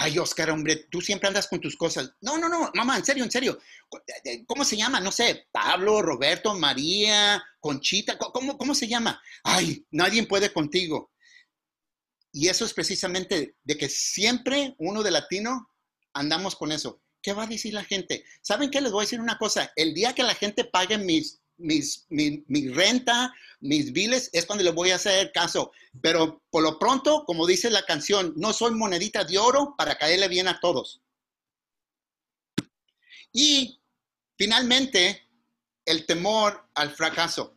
Ay, 0.00 0.16
Oscar, 0.16 0.50
hombre, 0.50 0.87
tú 0.88 1.00
siempre 1.00 1.26
andas 1.26 1.48
con 1.48 1.61
tus 1.61 1.76
cosas. 1.76 2.12
No, 2.20 2.38
no, 2.38 2.48
no, 2.48 2.70
mamá, 2.72 2.98
en 2.98 3.04
serio, 3.04 3.24
en 3.24 3.32
serio. 3.32 3.58
¿Cómo 4.46 4.64
se 4.64 4.76
llama? 4.76 5.00
No 5.00 5.11
sé, 5.11 5.48
Pablo, 5.50 6.00
Roberto, 6.02 6.54
María, 6.54 7.42
Conchita, 7.58 8.16
¿cómo, 8.16 8.56
cómo 8.56 8.76
se 8.76 8.87
llama? 8.87 9.20
Ay, 9.42 9.84
nadie 9.90 10.24
puede 10.24 10.52
contigo. 10.52 11.11
Y 12.30 12.46
eso 12.46 12.64
es 12.64 12.74
precisamente 12.74 13.56
de 13.64 13.76
que 13.76 13.88
siempre 13.88 14.76
uno 14.78 15.02
de 15.02 15.11
latino 15.11 15.68
andamos 16.14 16.54
con 16.54 16.70
eso. 16.70 17.02
¿Qué 17.20 17.32
va 17.32 17.42
a 17.42 17.48
decir 17.48 17.74
la 17.74 17.82
gente? 17.82 18.24
¿Saben 18.40 18.70
qué? 18.70 18.80
Les 18.80 18.92
voy 18.92 19.02
a 19.02 19.06
decir 19.06 19.20
una 19.20 19.37
cosa. 19.37 19.72
El 19.74 19.94
día 19.94 20.14
que 20.14 20.22
la 20.22 20.37
gente 20.37 20.64
pague 20.64 20.96
mis 20.96 21.40
mis, 21.59 22.07
mi, 22.09 22.68
renta, 22.71 23.35
mis 23.61 23.92
biles, 23.92 24.31
es 24.33 24.47
cuando 24.47 24.64
le 24.64 24.71
voy 24.71 24.90
a 24.90 24.97
hacer 24.97 25.33
caso. 25.33 25.73
Pero 26.01 26.42
por 26.51 26.62
lo 26.62 26.79
pronto, 26.79 27.25
como 27.27 27.47
dice 27.47 27.71
la 27.71 27.85
canción, 27.85 28.33
no 28.37 28.53
soy 28.53 28.73
monedita 28.73 29.25
de 29.25 29.38
oro 29.38 29.75
para 29.77 29.99
caerle 29.99 30.29
bien 30.29 30.49
a 30.49 30.61
todos. 30.61 31.03
Y 33.33 33.81
finalmente, 34.37 35.29
el 35.85 36.07
temor 36.07 36.68
al 36.75 36.90
fracaso. 36.90 37.57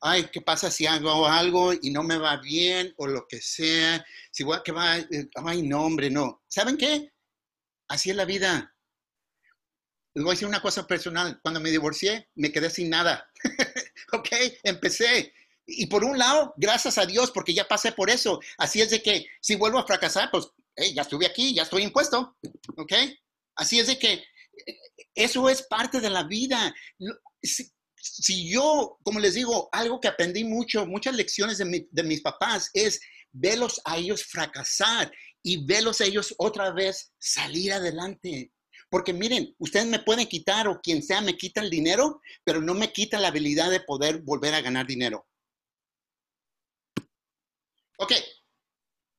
Ay, 0.00 0.28
¿qué 0.32 0.40
pasa 0.40 0.70
si 0.70 0.86
hago 0.86 1.26
algo 1.26 1.72
y 1.74 1.90
no 1.90 2.02
me 2.02 2.16
va 2.16 2.38
bien 2.38 2.94
o 2.96 3.06
lo 3.06 3.26
que 3.28 3.40
sea? 3.40 4.04
Si 4.30 4.44
voy 4.44 4.58
que 4.64 4.72
va, 4.72 4.96
ay, 5.44 5.62
no, 5.62 5.84
hombre, 5.84 6.10
no. 6.10 6.42
¿Saben 6.48 6.78
qué? 6.78 7.12
Así 7.88 8.10
es 8.10 8.16
la 8.16 8.24
vida. 8.24 8.74
Les 10.14 10.24
voy 10.24 10.32
a 10.32 10.34
decir 10.34 10.48
una 10.48 10.62
cosa 10.62 10.86
personal. 10.86 11.40
Cuando 11.42 11.60
me 11.60 11.70
divorcié, 11.70 12.28
me 12.34 12.50
quedé 12.50 12.70
sin 12.70 12.90
nada. 12.90 13.30
ok, 14.12 14.28
empecé. 14.64 15.32
Y 15.66 15.86
por 15.86 16.04
un 16.04 16.18
lado, 16.18 16.52
gracias 16.56 16.98
a 16.98 17.06
Dios, 17.06 17.30
porque 17.30 17.54
ya 17.54 17.68
pasé 17.68 17.92
por 17.92 18.10
eso. 18.10 18.40
Así 18.58 18.80
es 18.80 18.90
de 18.90 19.02
que 19.02 19.26
si 19.40 19.54
vuelvo 19.54 19.78
a 19.78 19.86
fracasar, 19.86 20.30
pues 20.30 20.48
ya 20.94 21.02
estuve 21.02 21.26
aquí, 21.26 21.54
ya 21.54 21.62
estoy 21.62 21.82
impuesto. 21.82 22.36
Ok. 22.76 22.92
Así 23.54 23.78
es 23.78 23.86
de 23.86 23.98
que 23.98 24.12
eh, 24.14 24.78
eso 25.14 25.48
es 25.48 25.62
parte 25.62 26.00
de 26.00 26.10
la 26.10 26.24
vida. 26.24 26.74
Si, 27.42 27.70
si 27.96 28.50
yo, 28.50 28.98
como 29.02 29.20
les 29.20 29.34
digo, 29.34 29.68
algo 29.72 30.00
que 30.00 30.08
aprendí 30.08 30.44
mucho, 30.44 30.86
muchas 30.86 31.14
lecciones 31.14 31.58
de, 31.58 31.88
de 31.90 32.02
mis 32.02 32.20
papás 32.20 32.70
es 32.72 33.00
verlos 33.32 33.80
a 33.84 33.96
ellos 33.96 34.24
fracasar 34.24 35.12
y 35.42 35.64
verlos 35.64 36.00
a 36.00 36.04
ellos 36.04 36.34
otra 36.38 36.72
vez 36.72 37.12
salir 37.18 37.72
adelante. 37.72 38.52
Porque 38.90 39.12
miren, 39.12 39.54
ustedes 39.58 39.86
me 39.86 40.00
pueden 40.00 40.26
quitar 40.26 40.66
o 40.68 40.80
quien 40.80 41.02
sea 41.02 41.20
me 41.20 41.36
quita 41.36 41.60
el 41.60 41.70
dinero, 41.70 42.20
pero 42.44 42.60
no 42.60 42.74
me 42.74 42.92
quita 42.92 43.18
la 43.18 43.28
habilidad 43.28 43.70
de 43.70 43.80
poder 43.80 44.20
volver 44.22 44.52
a 44.52 44.60
ganar 44.60 44.86
dinero. 44.86 45.26
Ok, 47.98 48.12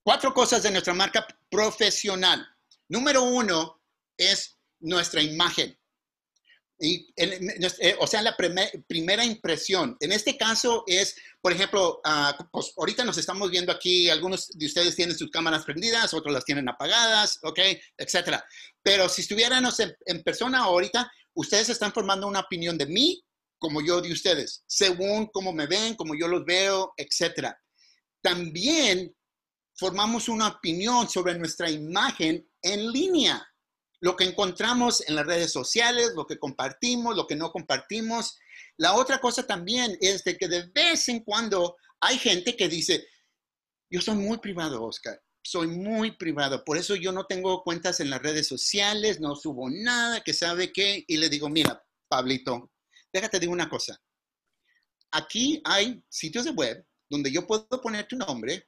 cuatro 0.03 0.33
cosas 0.33 0.63
de 0.63 0.71
nuestra 0.71 0.93
marca 0.93 1.25
profesional. 1.49 2.45
Número 2.89 3.23
uno 3.23 3.81
es 4.17 4.59
nuestra 4.79 5.21
imagen. 5.21 5.77
Y, 6.83 7.13
eh, 7.15 7.95
o 7.99 8.07
sea, 8.07 8.23
la 8.23 8.35
primera 8.35 9.23
impresión. 9.23 9.95
En 9.99 10.11
este 10.11 10.35
caso 10.35 10.83
es, 10.87 11.15
por 11.39 11.51
ejemplo, 11.51 12.01
uh, 12.03 12.43
pues 12.51 12.73
ahorita 12.75 13.05
nos 13.05 13.19
estamos 13.19 13.51
viendo 13.51 13.71
aquí, 13.71 14.09
algunos 14.09 14.49
de 14.49 14.65
ustedes 14.65 14.95
tienen 14.95 15.15
sus 15.15 15.29
cámaras 15.29 15.63
prendidas, 15.63 16.11
otros 16.15 16.33
las 16.33 16.43
tienen 16.43 16.67
apagadas, 16.67 17.37
¿ok? 17.43 17.59
Etcétera. 17.95 18.43
Pero 18.81 19.07
si 19.09 19.21
estuviéramos 19.21 19.79
en, 19.79 19.95
en 20.07 20.23
persona 20.23 20.63
ahorita, 20.63 21.11
ustedes 21.35 21.69
están 21.69 21.93
formando 21.93 22.25
una 22.25 22.39
opinión 22.39 22.79
de 22.79 22.87
mí 22.87 23.23
como 23.59 23.79
yo 23.85 24.01
de 24.01 24.11
ustedes, 24.11 24.63
según 24.65 25.27
cómo 25.27 25.53
me 25.53 25.67
ven, 25.67 25.93
cómo 25.93 26.15
yo 26.15 26.27
los 26.27 26.43
veo, 26.45 26.93
etcétera. 26.97 27.55
También 28.23 29.15
formamos 29.75 30.29
una 30.29 30.47
opinión 30.47 31.07
sobre 31.07 31.37
nuestra 31.37 31.69
imagen 31.69 32.49
en 32.63 32.91
línea 32.91 33.47
lo 34.01 34.15
que 34.15 34.23
encontramos 34.23 35.07
en 35.07 35.15
las 35.15 35.25
redes 35.25 35.51
sociales, 35.51 36.11
lo 36.15 36.25
que 36.25 36.39
compartimos, 36.39 37.15
lo 37.15 37.27
que 37.27 37.35
no 37.35 37.51
compartimos. 37.51 38.37
La 38.77 38.95
otra 38.95 39.19
cosa 39.19 39.45
también 39.45 39.95
es 40.01 40.23
de 40.23 40.37
que 40.37 40.47
de 40.47 40.67
vez 40.73 41.07
en 41.07 41.19
cuando 41.23 41.77
hay 41.99 42.17
gente 42.17 42.57
que 42.57 42.67
dice, 42.67 43.07
yo 43.91 44.01
soy 44.01 44.15
muy 44.15 44.39
privado, 44.39 44.83
Oscar, 44.83 45.21
soy 45.43 45.67
muy 45.67 46.17
privado, 46.17 46.63
por 46.65 46.77
eso 46.77 46.95
yo 46.95 47.11
no 47.11 47.25
tengo 47.25 47.63
cuentas 47.63 47.99
en 47.99 48.09
las 48.09 48.21
redes 48.21 48.47
sociales, 48.47 49.19
no 49.19 49.35
subo 49.35 49.69
nada, 49.69 50.21
que 50.21 50.33
sabe 50.33 50.73
qué, 50.73 51.03
y 51.07 51.17
le 51.17 51.29
digo, 51.29 51.47
mira, 51.47 51.83
Pablito, 52.07 52.71
déjate 53.13 53.39
de 53.39 53.47
una 53.47 53.69
cosa. 53.69 54.01
Aquí 55.11 55.61
hay 55.63 56.03
sitios 56.09 56.45
de 56.45 56.51
web 56.51 56.83
donde 57.07 57.31
yo 57.31 57.45
puedo 57.45 57.67
poner 57.81 58.07
tu 58.07 58.15
nombre 58.15 58.67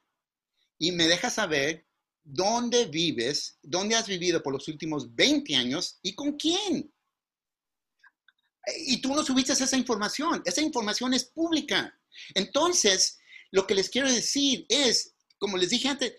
y 0.78 0.92
me 0.92 1.08
dejas 1.08 1.34
saber 1.34 1.83
dónde 2.24 2.86
vives, 2.86 3.58
dónde 3.62 3.94
has 3.94 4.08
vivido 4.08 4.42
por 4.42 4.54
los 4.54 4.66
últimos 4.68 5.14
20 5.14 5.54
años 5.54 5.98
y 6.02 6.14
con 6.14 6.32
quién. 6.36 6.92
Y 8.86 9.00
tú 9.02 9.14
no 9.14 9.22
subiste 9.22 9.52
esa 9.52 9.76
información. 9.76 10.42
Esa 10.44 10.62
información 10.62 11.12
es 11.12 11.26
pública. 11.26 11.96
Entonces, 12.34 13.18
lo 13.50 13.66
que 13.66 13.74
les 13.74 13.90
quiero 13.90 14.10
decir 14.10 14.64
es, 14.68 15.14
como 15.38 15.58
les 15.58 15.70
dije 15.70 15.88
antes, 15.88 16.14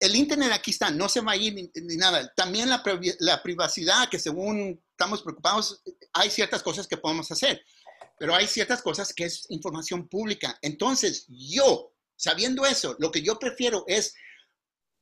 el 0.00 0.14
Internet 0.14 0.52
aquí 0.52 0.70
está, 0.70 0.90
no 0.90 1.08
se 1.08 1.20
va 1.20 1.32
a 1.32 1.36
ir 1.36 1.54
ni, 1.54 1.96
nada. 1.96 2.32
También 2.34 2.68
la, 2.68 2.82
la, 3.20 3.42
privacidad, 3.42 4.08
que 4.08 4.18
según 4.18 4.80
estamos 4.90 5.22
preocupados, 5.22 5.82
hay 6.12 6.30
ciertas 6.30 6.62
cosas 6.62 6.86
que 6.86 6.96
podemos 6.96 7.30
hacer, 7.30 7.62
pero 8.18 8.34
hay 8.34 8.46
ciertas 8.46 8.82
cosas 8.82 9.12
que 9.12 9.24
es 9.24 9.46
información 9.50 10.08
pública. 10.08 10.58
Entonces, 10.62 11.26
yo, 11.28 11.92
sabiendo 12.16 12.64
eso, 12.64 12.96
lo 12.98 13.10
que 13.10 13.22
yo 13.22 13.38
prefiero 13.38 13.84
es 13.86 14.14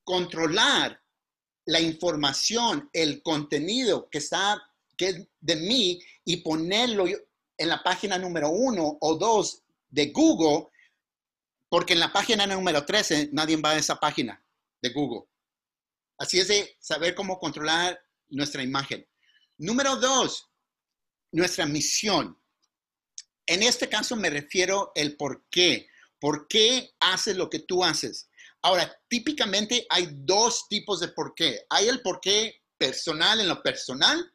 controlar 0.07 1.03
la 1.67 1.81
información, 1.81 2.89
el 2.93 3.23
contenido 3.23 4.09
que 4.09 4.19
está 4.19 4.63
que 4.97 5.09
es 5.09 5.29
de 5.41 5.57
mí 5.57 6.01
y 6.25 6.39
ponerlo 6.39 7.07
en 7.07 7.69
la 7.69 7.83
página 7.83 8.17
número 8.17 8.49
uno 8.49 8.97
o 9.01 9.17
dos 9.17 9.63
de 9.89 10.07
Google, 10.07 10.69
porque 11.69 11.93
en 11.93 12.01
la 12.01 12.13
página 12.13 12.47
número 12.47 12.87
13 12.87 13.31
nadie 13.33 13.57
va 13.57 13.71
a 13.71 13.79
esa 13.79 14.01
página 14.01 14.43
de 14.81 14.91
Google. 14.91 15.29
Así 16.19 16.39
es 16.39 16.49
de 16.49 16.77
saber 16.81 17.15
cómo 17.15 17.39
controlar 17.39 18.01
nuestra 18.29 18.63
imagen. 18.63 19.07
Número 19.59 19.97
dos, 19.97 20.49
nuestra 21.33 21.67
misión. 21.67 22.41
En 23.45 23.63
este 23.63 23.89
caso 23.89 24.17
me 24.17 24.31
refiero 24.31 24.93
el 24.95 25.17
por 25.17 25.47
qué. 25.51 25.89
¿Por 26.19 26.49
qué 26.49 26.95
haces 27.01 27.37
lo 27.37 27.51
que 27.51 27.59
tú 27.59 27.85
haces? 27.85 28.31
Ahora, 28.67 28.93
típicamente 29.09 29.87
hay 29.89 30.09
dos 30.11 30.67
tipos 30.69 30.99
de 30.99 31.07
por 31.07 31.35
qué. 31.37 31.65
Hay 31.71 31.87
el 31.87 32.03
por 32.03 32.19
qué 32.21 32.65
personal 32.77 33.39
en 33.39 33.47
lo 33.47 33.63
personal 33.63 34.29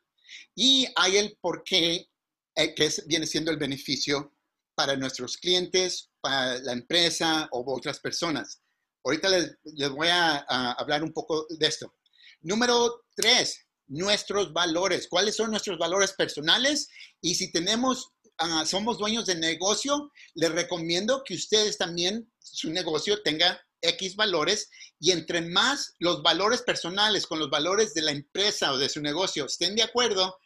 y 0.55 0.87
hay 0.95 1.17
el 1.17 1.37
por 1.41 1.65
qué 1.65 2.07
eh, 2.55 2.73
que 2.73 2.89
viene 3.07 3.27
siendo 3.27 3.51
el 3.51 3.57
beneficio 3.57 4.33
para 4.73 4.95
nuestros 4.95 5.35
clientes, 5.35 6.11
para 6.21 6.59
la 6.59 6.71
empresa 6.71 7.49
o 7.51 7.75
otras 7.75 7.99
personas. 7.99 8.61
Ahorita 9.03 9.27
les, 9.27 9.89
voy 9.89 10.07
a, 10.07 10.37
hablar 10.79 11.03
un 11.03 11.11
poco 11.11 11.45
de 11.49 11.67
esto. 11.67 11.93
Número 12.39 13.03
tres, 13.13 13.67
nuestros 13.87 14.53
valores. 14.53 15.09
¿Cuáles 15.09 15.35
son 15.35 15.51
nuestros 15.51 15.77
valores 15.77 16.13
personales? 16.13 16.87
Y 17.19 17.35
si 17.35 17.51
tenemos, 17.51 18.13
ah, 18.37 18.63
somos 18.65 18.97
dueños 18.97 19.25
de 19.25 19.35
negocio, 19.35 20.09
les 20.35 20.53
recomiendo 20.53 21.21
que 21.25 21.33
ustedes 21.33 21.77
también, 21.77 22.31
su 22.39 22.71
negocio 22.71 23.21
tenga 23.23 23.61
X 23.81 24.15
valores 24.15 24.69
y 24.99 25.11
entre 25.11 25.41
más 25.41 25.95
los 25.99 26.21
valores 26.21 26.61
personales 26.61 27.25
con 27.25 27.39
los 27.39 27.49
valores 27.49 27.93
de 27.93 28.01
la 28.01 28.11
empresa 28.11 28.71
o 28.71 28.77
de 28.77 28.89
su 28.89 29.01
negocio 29.01 29.45
estén 29.45 29.75
de 29.75 29.83
acuerdo, 29.83 30.37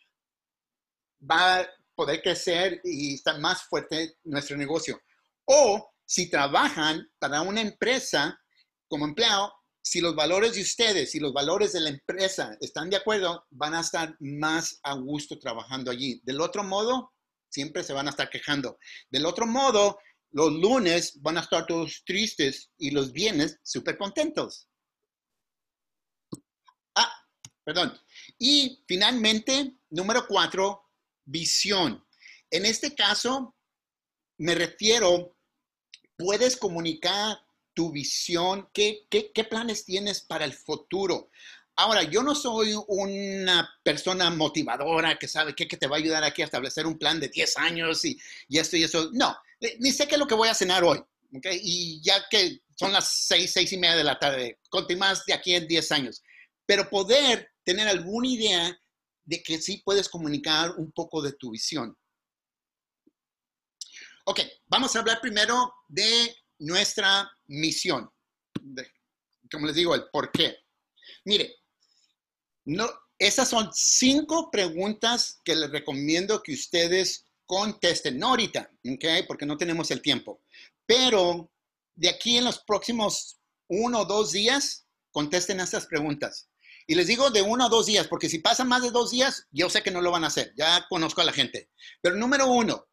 va 1.29 1.59
a 1.59 1.69
poder 1.95 2.21
crecer 2.21 2.81
y 2.83 3.15
estar 3.15 3.39
más 3.39 3.63
fuerte 3.63 4.17
nuestro 4.23 4.57
negocio. 4.57 5.01
O 5.45 5.93
si 6.05 6.29
trabajan 6.29 7.09
para 7.19 7.41
una 7.41 7.61
empresa 7.61 8.39
como 8.87 9.05
empleado, 9.05 9.53
si 9.81 10.01
los 10.01 10.15
valores 10.15 10.55
de 10.55 10.61
ustedes 10.61 11.13
y 11.13 11.19
los 11.19 11.31
valores 11.31 11.73
de 11.73 11.79
la 11.79 11.89
empresa 11.89 12.57
están 12.59 12.89
de 12.89 12.97
acuerdo, 12.97 13.45
van 13.51 13.75
a 13.75 13.81
estar 13.81 14.15
más 14.19 14.79
a 14.83 14.95
gusto 14.95 15.37
trabajando 15.37 15.91
allí. 15.91 16.21
Del 16.23 16.41
otro 16.41 16.63
modo, 16.63 17.13
siempre 17.49 17.83
se 17.83 17.93
van 17.93 18.07
a 18.07 18.09
estar 18.09 18.29
quejando. 18.29 18.79
Del 19.09 19.25
otro 19.27 19.45
modo, 19.45 19.99
los 20.31 20.51
lunes 20.53 21.21
van 21.21 21.37
a 21.37 21.41
estar 21.41 21.65
todos 21.65 22.03
tristes 22.05 22.71
y 22.77 22.91
los 22.91 23.11
viernes 23.11 23.59
súper 23.63 23.97
contentos. 23.97 24.67
Ah, 26.95 27.11
perdón. 27.63 27.97
Y 28.37 28.83
finalmente, 28.87 29.77
número 29.89 30.25
cuatro, 30.27 30.89
visión. 31.25 32.05
En 32.51 32.65
este 32.65 32.93
caso, 32.93 33.55
me 34.37 34.55
refiero, 34.55 35.37
puedes 36.17 36.57
comunicar 36.57 37.39
tu 37.73 37.91
visión, 37.91 38.69
qué, 38.73 39.05
qué, 39.09 39.43
planes 39.43 39.85
tienes 39.85 40.21
para 40.21 40.45
el 40.45 40.53
futuro. 40.53 41.29
Ahora, 41.75 42.03
yo 42.03 42.23
no 42.23 42.33
soy 42.33 42.73
una 42.87 43.69
persona 43.83 44.29
motivadora 44.29 45.19
que 45.19 45.27
sabe 45.27 45.53
que, 45.53 45.65
te 45.65 45.87
va 45.87 45.97
a 45.97 45.99
ayudar 45.99 46.23
aquí 46.23 46.41
a 46.41 46.45
establecer 46.45 46.87
un 46.87 46.97
plan 46.97 47.19
de 47.19 47.27
10 47.27 47.57
años 47.57 48.05
y, 48.05 48.17
y 48.47 48.59
esto 48.59 48.77
y 48.77 48.83
eso. 48.83 49.09
No, 49.11 49.35
ni 49.79 49.91
sé 49.91 50.07
qué 50.07 50.15
es 50.15 50.19
lo 50.19 50.27
que 50.27 50.35
voy 50.35 50.49
a 50.49 50.53
cenar 50.53 50.83
hoy, 50.83 51.01
Y 51.31 52.01
ya 52.03 52.25
que 52.29 52.59
son 52.77 52.91
las 52.91 53.25
seis, 53.25 53.51
seis 53.53 53.71
y 53.71 53.77
media 53.77 53.95
de 53.95 54.03
la 54.03 54.19
tarde, 54.19 54.59
conté 54.69 54.95
más 54.95 55.25
de 55.25 55.33
aquí 55.33 55.53
en 55.53 55.67
10 55.67 55.91
años. 55.91 56.21
Pero 56.65 56.89
poder 56.89 57.49
tener 57.63 57.87
alguna 57.87 58.27
idea 58.27 58.79
de 59.23 59.41
que 59.41 59.61
sí 59.61 59.81
puedes 59.83 60.09
comunicar 60.09 60.71
un 60.77 60.91
poco 60.91 61.21
de 61.21 61.33
tu 61.33 61.51
visión. 61.51 61.97
Ok, 64.25 64.39
vamos 64.67 64.95
a 64.95 64.99
hablar 64.99 65.21
primero 65.21 65.73
de 65.87 66.35
nuestra 66.59 67.29
misión. 67.47 68.09
como 69.51 69.67
les 69.67 69.75
digo, 69.75 69.93
el 69.95 70.05
por 70.11 70.31
qué. 70.31 70.57
Mire, 71.23 71.55
no, 72.65 72.89
esas 73.19 73.49
son 73.49 73.69
cinco 73.73 74.49
preguntas 74.51 75.39
que 75.43 75.55
les 75.55 75.69
recomiendo 75.69 76.41
que 76.41 76.53
ustedes 76.53 77.24
contesten, 77.45 78.17
no 78.17 78.29
ahorita. 78.29 78.69
Porque 79.27 79.45
no 79.45 79.57
tenemos 79.57 79.91
el 79.91 80.01
tiempo. 80.01 80.41
Pero 80.85 81.51
de 81.95 82.09
aquí 82.09 82.37
en 82.37 82.45
los 82.45 82.59
próximos 82.59 83.39
uno 83.67 84.01
o 84.01 84.05
dos 84.05 84.31
días, 84.31 84.85
contesten 85.11 85.59
estas 85.59 85.87
preguntas. 85.87 86.49
Y 86.87 86.95
les 86.95 87.07
digo 87.07 87.31
de 87.31 87.41
uno 87.41 87.65
o 87.65 87.69
dos 87.69 87.87
días, 87.87 88.07
porque 88.07 88.29
si 88.29 88.39
pasan 88.39 88.67
más 88.67 88.83
de 88.83 88.91
dos 88.91 89.11
días, 89.11 89.47
yo 89.51 89.69
sé 89.69 89.81
que 89.81 89.91
no 89.91 90.01
lo 90.01 90.11
van 90.11 90.23
a 90.23 90.27
hacer, 90.27 90.53
ya 90.55 90.85
conozco 90.87 91.21
a 91.21 91.25
la 91.25 91.33
gente. 91.33 91.71
Pero 92.01 92.15
número 92.15 92.47
uno, 92.47 92.85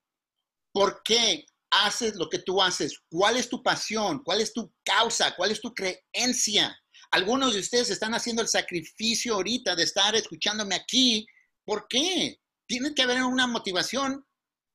¿por 0.72 1.02
qué 1.04 1.44
haces 1.70 2.14
lo 2.14 2.28
que 2.28 2.38
tú 2.38 2.62
haces? 2.62 2.98
¿Cuál 3.10 3.36
es 3.36 3.50
tu 3.50 3.62
pasión? 3.62 4.22
¿Cuál 4.24 4.40
es 4.40 4.52
tu 4.52 4.72
causa? 4.82 5.34
¿Cuál 5.36 5.50
es 5.50 5.60
tu 5.60 5.74
creencia? 5.74 6.74
Algunos 7.10 7.52
de 7.52 7.60
ustedes 7.60 7.90
están 7.90 8.14
haciendo 8.14 8.40
el 8.40 8.48
sacrificio 8.48 9.34
ahorita 9.34 9.76
de 9.76 9.82
estar 9.82 10.14
escuchándome 10.14 10.74
aquí. 10.74 11.26
¿Por 11.66 11.86
qué? 11.86 12.38
Tiene 12.66 12.94
que 12.94 13.02
haber 13.02 13.22
una 13.22 13.46
motivación. 13.46 14.24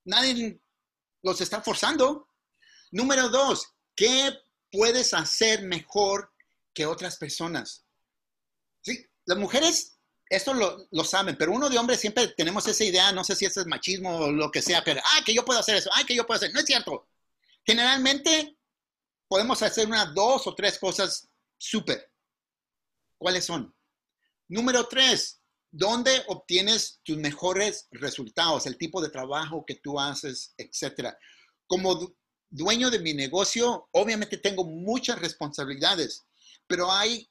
Nadie 0.08 0.60
los 1.22 1.42
está 1.42 1.62
forzando. 1.62 2.30
Número 2.92 3.30
dos, 3.30 3.74
¿qué 3.96 4.34
puedes 4.72 5.14
hacer 5.14 5.64
mejor 5.64 6.34
que 6.74 6.86
otras 6.86 7.18
personas? 7.18 7.86
Sí, 8.82 9.06
las 9.26 9.38
mujeres 9.38 9.98
esto 10.30 10.54
lo, 10.54 11.04
saben, 11.04 11.38
pero 11.38 11.54
uno 11.54 11.70
de 11.70 11.78
hombres 11.78 12.00
siempre 12.00 12.28
tenemos 12.30 12.68
esa 12.68 12.84
idea, 12.84 13.12
no 13.12 13.24
sé 13.24 13.36
si 13.36 13.46
eso 13.46 13.62
es 13.62 13.68
machismo 13.68 14.18
o 14.18 14.32
lo 14.32 14.52
que 14.52 14.62
sea, 14.62 14.84
pero, 14.84 15.02
ay, 15.14 15.24
que 15.24 15.34
yo 15.34 15.46
puedo 15.46 15.60
hacer 15.60 15.78
eso, 15.78 15.90
ay, 15.94 16.06
que 16.06 16.16
yo 16.16 16.26
puedo 16.26 16.38
hacer, 16.38 16.54
no 16.54 16.60
es 16.60 16.66
cierto. 16.66 17.08
Generalmente 17.66 18.58
podemos 19.28 19.62
hacer 19.62 19.88
unas 19.88 20.14
dos 20.14 20.48
o 20.48 20.56
tres 20.56 20.78
cosas 20.80 21.30
súper. 21.58 22.12
¿Cuáles 23.18 23.46
son? 23.46 23.74
Número 24.50 24.88
tres, 24.88 25.37
¿dónde 25.72 26.24
obtienes 26.28 27.00
tus 27.04 27.18
mejores 27.18 27.88
resultados? 27.92 28.66
El 28.66 28.78
tipo 28.78 29.02
de 29.02 29.10
trabajo 29.10 29.66
que 29.66 29.76
tú 29.76 30.00
haces, 30.00 30.54
etcétera. 30.58 31.18
Como 31.68 32.16
dueño 32.50 32.90
de 32.90 33.00
mi 33.00 33.14
negocio, 33.14 33.90
obviamente 33.92 34.38
tengo 34.38 34.64
muchas 34.64 35.20
responsabilidades, 35.20 36.26
pero 36.66 36.92
hay, 36.92 37.30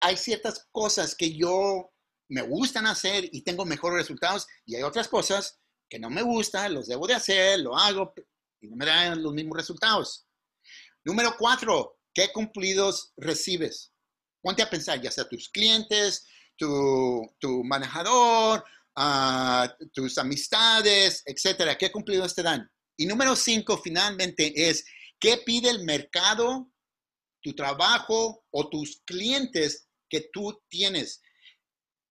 hay 0.00 0.16
ciertas 0.16 0.68
cosas 0.70 1.14
que 1.14 1.34
yo 1.34 1.92
me 2.28 2.42
gustan 2.42 2.86
hacer 2.86 3.28
y 3.30 3.42
tengo 3.42 3.64
mejores 3.64 3.98
resultados 3.98 4.46
y 4.64 4.76
hay 4.76 4.82
otras 4.82 5.08
cosas 5.08 5.60
que 5.88 5.98
no 5.98 6.08
me 6.08 6.22
gustan, 6.22 6.72
los 6.72 6.86
debo 6.86 7.06
de 7.06 7.14
hacer, 7.14 7.60
lo 7.60 7.76
hago 7.76 8.14
y 8.60 8.68
no 8.68 8.76
me 8.76 8.86
dan 8.86 9.22
los 9.22 9.34
mismos 9.34 9.58
resultados. 9.58 10.26
Número 11.04 11.34
cuatro, 11.38 11.98
¿qué 12.14 12.32
cumplidos 12.32 13.12
recibes? 13.16 13.92
Ponte 14.40 14.62
a 14.62 14.70
pensar, 14.70 15.00
ya 15.00 15.10
sea 15.10 15.28
tus 15.28 15.50
clientes, 15.50 16.26
tu, 17.40 17.64
manejador, 17.64 18.64
ah, 18.96 19.74
tus 19.92 20.18
amistades, 20.18 21.22
etcétera. 21.26 21.76
¿Qué 21.76 21.90
cumplidos 21.90 22.34
te 22.34 22.42
dan? 22.42 22.70
Y 22.96 23.06
número 23.06 23.34
cinco, 23.34 23.78
finalmente, 23.78 24.52
es 24.68 24.84
¿qué 25.18 25.38
pide 25.38 25.70
el 25.70 25.84
mercado, 25.84 26.70
tu 27.40 27.54
trabajo 27.54 28.44
o 28.50 28.68
tus 28.68 29.02
clientes 29.04 29.88
que 30.08 30.28
tú 30.32 30.62
tienes? 30.68 31.20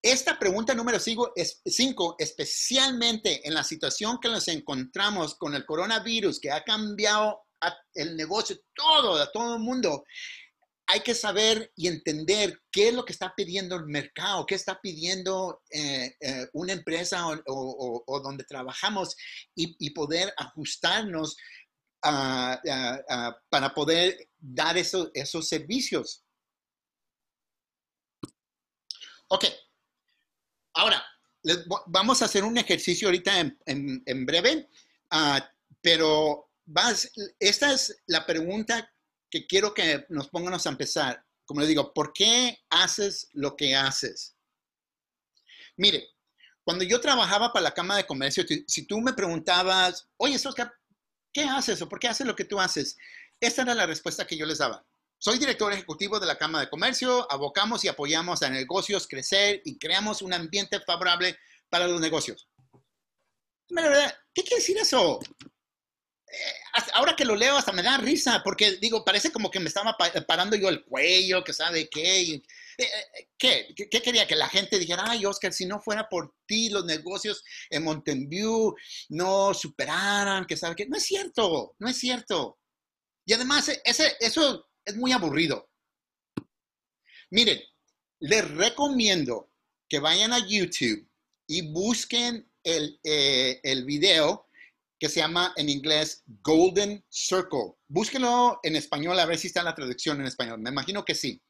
Esta 0.02 0.38
pregunta 0.38 0.74
número 0.74 1.00
cinco, 1.00 1.32
cinco, 1.66 2.16
especialmente 2.18 3.48
en 3.48 3.54
la 3.54 3.64
situación 3.64 4.20
que 4.20 4.30
nos 4.30 4.48
encontramos 4.48 5.36
con 5.36 5.54
el 5.54 5.66
coronavirus, 5.66 6.40
que 6.40 6.52
ha 6.52 6.64
cambiado 6.64 7.42
el 7.94 8.18
negocio, 8.18 8.58
todo, 8.74 9.22
a 9.22 9.32
todo 9.32 9.56
el 9.56 9.62
mundo, 9.62 10.04
hay 10.92 11.00
que 11.00 11.16
saber 11.16 11.72
y 11.78 11.88
entender 11.88 12.62
qué 12.70 12.90
es 12.90 12.94
lo 12.94 13.06
que 13.06 13.14
está 13.14 13.34
pidiendo 13.34 13.78
el 13.78 13.86
mercado, 13.86 14.46
qué 14.46 14.56
está 14.56 14.82
pidiendo 14.82 15.64
eh, 15.70 16.18
eh, 16.20 16.50
una 16.52 16.74
empresa 16.74 17.28
o, 17.48 18.22
donde 18.22 18.44
trabajamos 18.44 19.16
y, 19.56 19.90
poder 19.92 20.34
ajustarnos 20.36 21.38
para 22.02 23.74
poder 23.74 24.30
dar 24.38 24.78
esos 24.78 25.48
servicios. 25.48 26.26
Ok, 29.30 29.46
ahora 30.74 31.02
vamos 31.88 32.22
a 32.22 32.26
hacer 32.26 32.44
un 32.44 32.58
ejercicio 32.58 33.08
ahorita 33.08 33.40
en, 33.66 34.26
breve, 34.26 34.68
ah, 35.12 35.50
pero 35.80 36.52
esta 37.40 37.74
es 37.74 38.04
la 38.08 38.26
pregunta 38.26 38.92
que 39.32 39.48
quiero 39.48 39.74
que 39.74 40.06
nos 40.10 40.30
pongamos 40.30 40.65
a 40.67 40.70
empezar. 40.70 41.26
Como 41.46 41.62
le 41.62 41.67
digo, 41.67 41.94
¿por 41.94 42.13
qué 42.13 42.60
haces 42.70 43.30
lo 43.34 43.56
que 43.56 43.76
haces? 43.76 44.36
Mire, 45.78 46.08
cuando 46.63 46.84
yo 46.84 47.02
trabajaba 47.02 47.52
para 47.52 47.63
la 47.63 47.74
Cámara 47.74 48.00
de 48.00 48.08
Comercio, 48.08 48.44
si 48.67 48.86
tú 48.86 49.02
me 49.02 49.13
preguntabas, 49.13 50.08
oye, 50.17 50.36
Oscar, 50.36 50.72
¿qué 51.34 51.44
haces 51.44 51.82
o 51.82 51.89
por 51.89 52.00
qué 52.00 52.08
haces 52.08 52.28
lo 52.28 52.36
que 52.36 52.46
tú 52.46 52.60
haces? 52.60 52.98
Esta 53.39 53.63
era 53.63 53.74
la 53.74 53.88
respuesta 53.88 54.28
que 54.28 54.38
yo 54.38 54.46
les 54.46 54.60
daba. 54.60 54.86
Soy 55.17 55.39
director 55.39 55.72
ejecutivo 55.72 56.20
de 56.20 56.28
la 56.28 56.38
Cámara 56.38 56.65
de 56.65 56.70
Comercio, 56.70 57.32
abocamos 57.32 57.84
y 57.84 57.88
apoyamos 57.88 58.41
a 58.44 58.50
negocios 58.50 59.08
crecer 59.08 59.62
y 59.65 59.78
creamos 59.78 60.22
un 60.22 60.34
ambiente 60.34 60.80
favorable 60.82 61.38
para 61.70 61.88
los 61.88 62.02
negocios. 62.02 62.48
¿Qué 63.67 64.44
quiere 64.44 64.58
decir 64.58 64.78
eso? 64.78 65.20
Eh, 66.32 66.84
ahora 66.94 67.15
que 67.15 67.26
lo 67.26 67.36
leo 67.36 67.58
hasta 67.58 67.74
me 67.74 67.84
da 67.84 67.98
risa, 67.98 68.41
porque 68.44 68.78
digo, 68.78 69.04
parece 69.04 69.32
como 69.32 69.52
que 69.52 69.60
me 69.60 69.67
estaba 69.67 69.98
parando 70.28 70.56
yo 70.56 70.70
el 70.70 70.84
cuello, 70.86 71.44
que 71.44 71.52
sabe 71.52 71.89
qué. 71.89 72.22
Eh, 72.22 72.44
eh, 72.78 73.30
¿Qué? 73.38 73.76
¿Qué 73.76 74.02
quería? 74.02 74.26
Que 74.26 74.38
la 74.38 74.48
gente 74.48 74.80
dijera, 74.80 75.04
ay, 75.08 75.26
Oscar, 75.26 75.52
si 75.52 75.65
no 75.65 75.82
fuera 75.82 76.08
por 76.08 76.34
ti, 76.46 76.70
los 76.70 76.86
negocios 76.86 77.44
en 77.70 77.84
Mountain 77.84 78.30
View 78.30 78.74
no 79.10 79.54
superaran, 79.54 80.46
que 80.46 80.56
sabe 80.56 80.76
qué. 80.76 80.86
No 80.88 80.98
es 80.98 81.04
cierto, 81.04 81.76
no 81.80 81.89
es 81.89 81.98
cierto. 81.98 82.60
Y 83.26 83.34
además, 83.34 83.70
ese, 83.84 84.15
eso 84.20 84.70
es 84.86 84.96
muy 84.96 85.12
aburrido. 85.12 85.70
Miren, 87.30 87.62
les 88.20 88.50
recomiendo 88.52 89.52
que 89.89 90.00
vayan 90.00 90.32
a 90.32 90.48
YouTube 90.48 91.10
y 91.48 91.62
busquen 91.74 92.50
el, 92.63 93.00
el 93.04 93.84
video 93.86 94.48
que 95.02 95.10
se 95.10 95.20
llama 95.20 95.52
en 95.56 95.68
inglés 95.68 96.24
Golden 96.44 97.04
Circle. 97.10 97.74
Búsquenlo 97.88 98.60
en 98.62 98.76
español 98.76 99.20
a 99.20 99.26
ver 99.26 99.40
si 99.40 99.48
está 99.48 99.64
la 99.64 99.74
traducción 99.74 100.22
en 100.22 100.28
español. 100.28 100.60
Me 100.60 100.70
imagino 100.70 101.04
que 101.04 101.16
sí. 101.16 101.42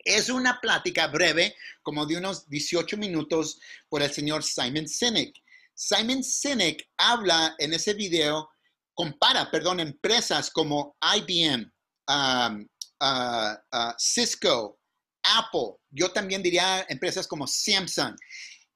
Es 0.00 0.28
una 0.28 0.60
plática 0.60 1.06
breve, 1.06 1.54
como 1.84 2.06
de 2.06 2.16
unos 2.16 2.48
18 2.48 2.96
minutos, 2.96 3.60
por 3.88 4.02
el 4.02 4.10
señor 4.12 4.42
Simon 4.42 4.88
Sinek. 4.88 5.32
Simon 5.74 6.24
Sinek 6.24 6.90
habla 6.96 7.54
en 7.58 7.72
ese 7.72 7.94
video, 7.94 8.50
compara, 8.94 9.48
perdón, 9.48 9.78
empresas 9.78 10.50
como 10.50 10.96
IBM, 11.00 11.72
um, 12.08 12.66
uh, 13.00 13.54
uh, 13.76 13.92
Cisco, 13.96 14.80
Apple, 15.22 15.76
yo 15.90 16.10
también 16.10 16.42
diría 16.42 16.84
empresas 16.88 17.28
como 17.28 17.46
Samsung. 17.46 18.16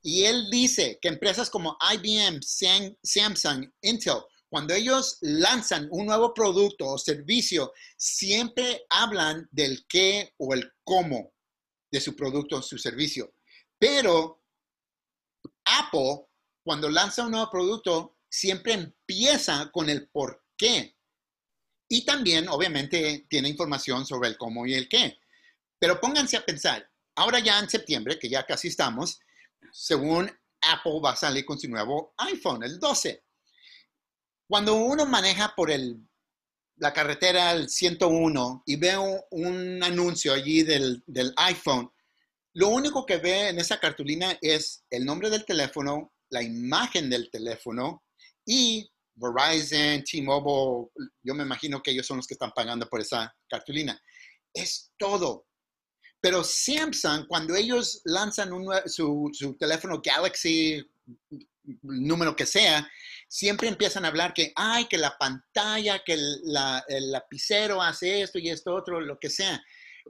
Y 0.03 0.25
él 0.25 0.49
dice 0.51 0.99
que 1.01 1.09
empresas 1.09 1.51
como 1.51 1.77
IBM, 1.93 2.41
Samsung, 2.43 3.71
Intel, 3.83 4.23
cuando 4.49 4.75
ellos 4.75 5.19
lanzan 5.21 5.89
un 5.93 6.07
nuevo 6.07 6.35
producto 6.35 6.87
o 6.87 6.99
servicio, 6.99 7.73
siempre 7.97 8.85
hablan 8.91 9.49
del 9.53 9.87
qué 9.87 10.35
o 10.39 10.55
el 10.55 10.73
cómo 10.83 11.33
de 11.91 12.01
su 12.01 12.17
producto 12.17 12.57
o 12.57 12.63
su 12.63 12.77
servicio. 12.77 13.35
Pero 13.79 14.43
Apple, 15.65 16.27
cuando 16.65 16.91
lanza 16.91 17.25
un 17.25 17.31
nuevo 17.33 17.51
producto, 17.51 18.19
siempre 18.29 18.73
empieza 18.73 19.71
con 19.73 19.89
el 19.89 20.09
por 20.09 20.45
qué. 20.57 20.97
Y 21.89 22.05
también, 22.05 22.49
obviamente, 22.49 23.27
tiene 23.29 23.49
información 23.49 24.07
sobre 24.07 24.31
el 24.31 24.37
cómo 24.37 24.67
y 24.67 24.75
el 24.75 24.89
qué. 24.89 25.19
Pero 25.79 26.01
pónganse 26.01 26.37
a 26.37 26.45
pensar, 26.45 26.89
ahora 27.17 27.39
ya 27.39 27.59
en 27.59 27.71
septiembre, 27.71 28.19
que 28.19 28.29
ya 28.29 28.45
casi 28.47 28.69
estamos, 28.69 29.21
según 29.73 30.31
Apple 30.63 31.01
va 31.05 31.13
a 31.13 31.17
salir 31.17 31.45
con 31.45 31.59
su 31.59 31.69
nuevo 31.69 32.15
iPhone, 32.19 32.63
el 32.63 32.79
12. 32.79 33.23
Cuando 34.49 34.75
uno 34.75 35.07
maneja 35.07 35.55
por 35.57 35.71
el, 35.71 35.97
la 36.77 36.93
carretera 36.93 37.53
el 37.53 37.69
101 37.69 38.65
y 38.67 38.77
ve 38.77 38.97
un, 39.31 39.83
anuncio 39.83 40.33
allí 40.33 40.63
del, 40.63 41.03
del 41.07 41.33
iPhone, 41.37 41.91
lo 42.55 42.69
único 42.69 43.07
que 43.07 43.19
ve 43.19 43.49
en 43.49 43.59
esa 43.59 43.79
cartulina 43.79 44.37
es 44.41 44.85
el 44.91 45.05
nombre 45.05 45.31
del 45.31 45.45
teléfono, 45.45 46.13
la 46.31 46.43
imagen 46.43 47.09
del 47.09 47.31
teléfono 47.31 48.03
y 48.45 48.91
Verizon, 49.15 50.03
T-Mobile, 50.03 50.91
yo 51.23 51.35
me 51.35 51.45
imagino 51.45 51.83
que 51.83 51.91
ellos 51.91 52.07
son 52.07 52.17
los 52.17 52.27
que 52.27 52.35
están 52.35 52.53
pagando 52.53 52.89
por 52.89 53.01
esa 53.01 53.33
cartulina. 53.49 54.01
Es 54.53 54.93
todo. 54.97 55.47
Pero 56.21 56.45
Samsung, 56.45 57.27
cuando 57.27 57.55
ellos 57.55 58.03
lanzan 58.05 58.51
su, 58.87 59.57
teléfono 59.59 60.03
Galaxy, 60.05 60.83
número 61.83 62.37
que 62.37 62.47
sea, 62.47 62.89
siempre 63.29 63.69
empiezan 63.69 64.05
a 64.05 64.09
hablar 64.09 64.35
que, 64.35 64.53
ay, 64.55 64.87
que 64.87 64.99
la 64.99 65.17
pantalla, 65.17 66.03
que 66.05 66.15
el, 66.15 66.53
lapicero 67.11 67.81
hace 67.81 68.23
esto 68.23 68.39
y 68.39 68.51
esto 68.51 68.75
otro, 68.75 69.01
lo 69.01 69.19
que 69.19 69.31
sea. 69.31 69.63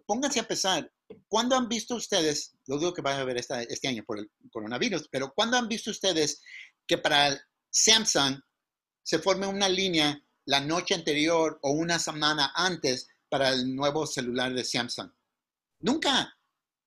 Pónganse 0.06 0.40
a 0.40 0.48
pensar, 0.48 0.90
¿cuándo 1.28 1.56
han 1.56 1.68
visto 1.68 1.94
ustedes, 1.94 2.56
lo 2.66 2.78
digo 2.78 2.94
que 2.94 3.02
van 3.02 3.20
a 3.20 3.24
ver 3.24 3.36
este 3.36 3.88
año 3.88 4.04
por 4.04 4.18
el 4.18 4.30
coronavirus, 4.50 5.08
pero 5.10 5.32
¿cuándo 5.34 5.56
han 5.56 5.68
visto 5.68 5.90
ustedes 5.90 6.42
que 6.86 6.98
para 6.98 7.40
Samsung 7.70 8.40
se 9.02 9.18
forme 9.18 9.46
una 9.46 9.68
línea 9.68 10.20
la 10.46 10.60
noche 10.60 10.94
anterior 10.94 11.58
o 11.62 11.70
una 11.70 11.98
semana 11.98 12.52
antes 12.54 13.08
para 13.28 13.50
el 13.50 13.74
nuevo 13.74 14.06
celular 14.06 14.52
de 14.52 14.64
Samsung. 14.64 15.10
Nunca. 15.80 16.36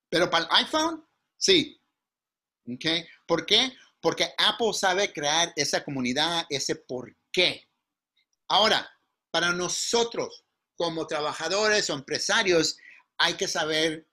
Pero 0.08 0.30
para 0.30 0.44
el 0.44 0.64
iPhone, 0.64 1.04
sí. 1.36 1.80
¿Okay? 2.72 3.06
¿Por 3.26 3.44
qué? 3.44 3.72
Porque 4.00 4.32
Apple 4.38 4.72
sabe 4.72 5.12
crear 5.12 5.52
esa 5.56 5.84
comunidad, 5.84 6.46
ese 6.48 6.76
por 6.76 7.14
qué. 7.32 7.68
Ahora, 8.48 8.88
para 9.30 9.52
nosotros 9.52 10.44
como 10.76 11.06
trabajadores 11.06 11.88
o 11.90 11.94
empresarios, 11.94 12.76
hay 13.18 13.34
que 13.34 13.48
saber 13.48 14.08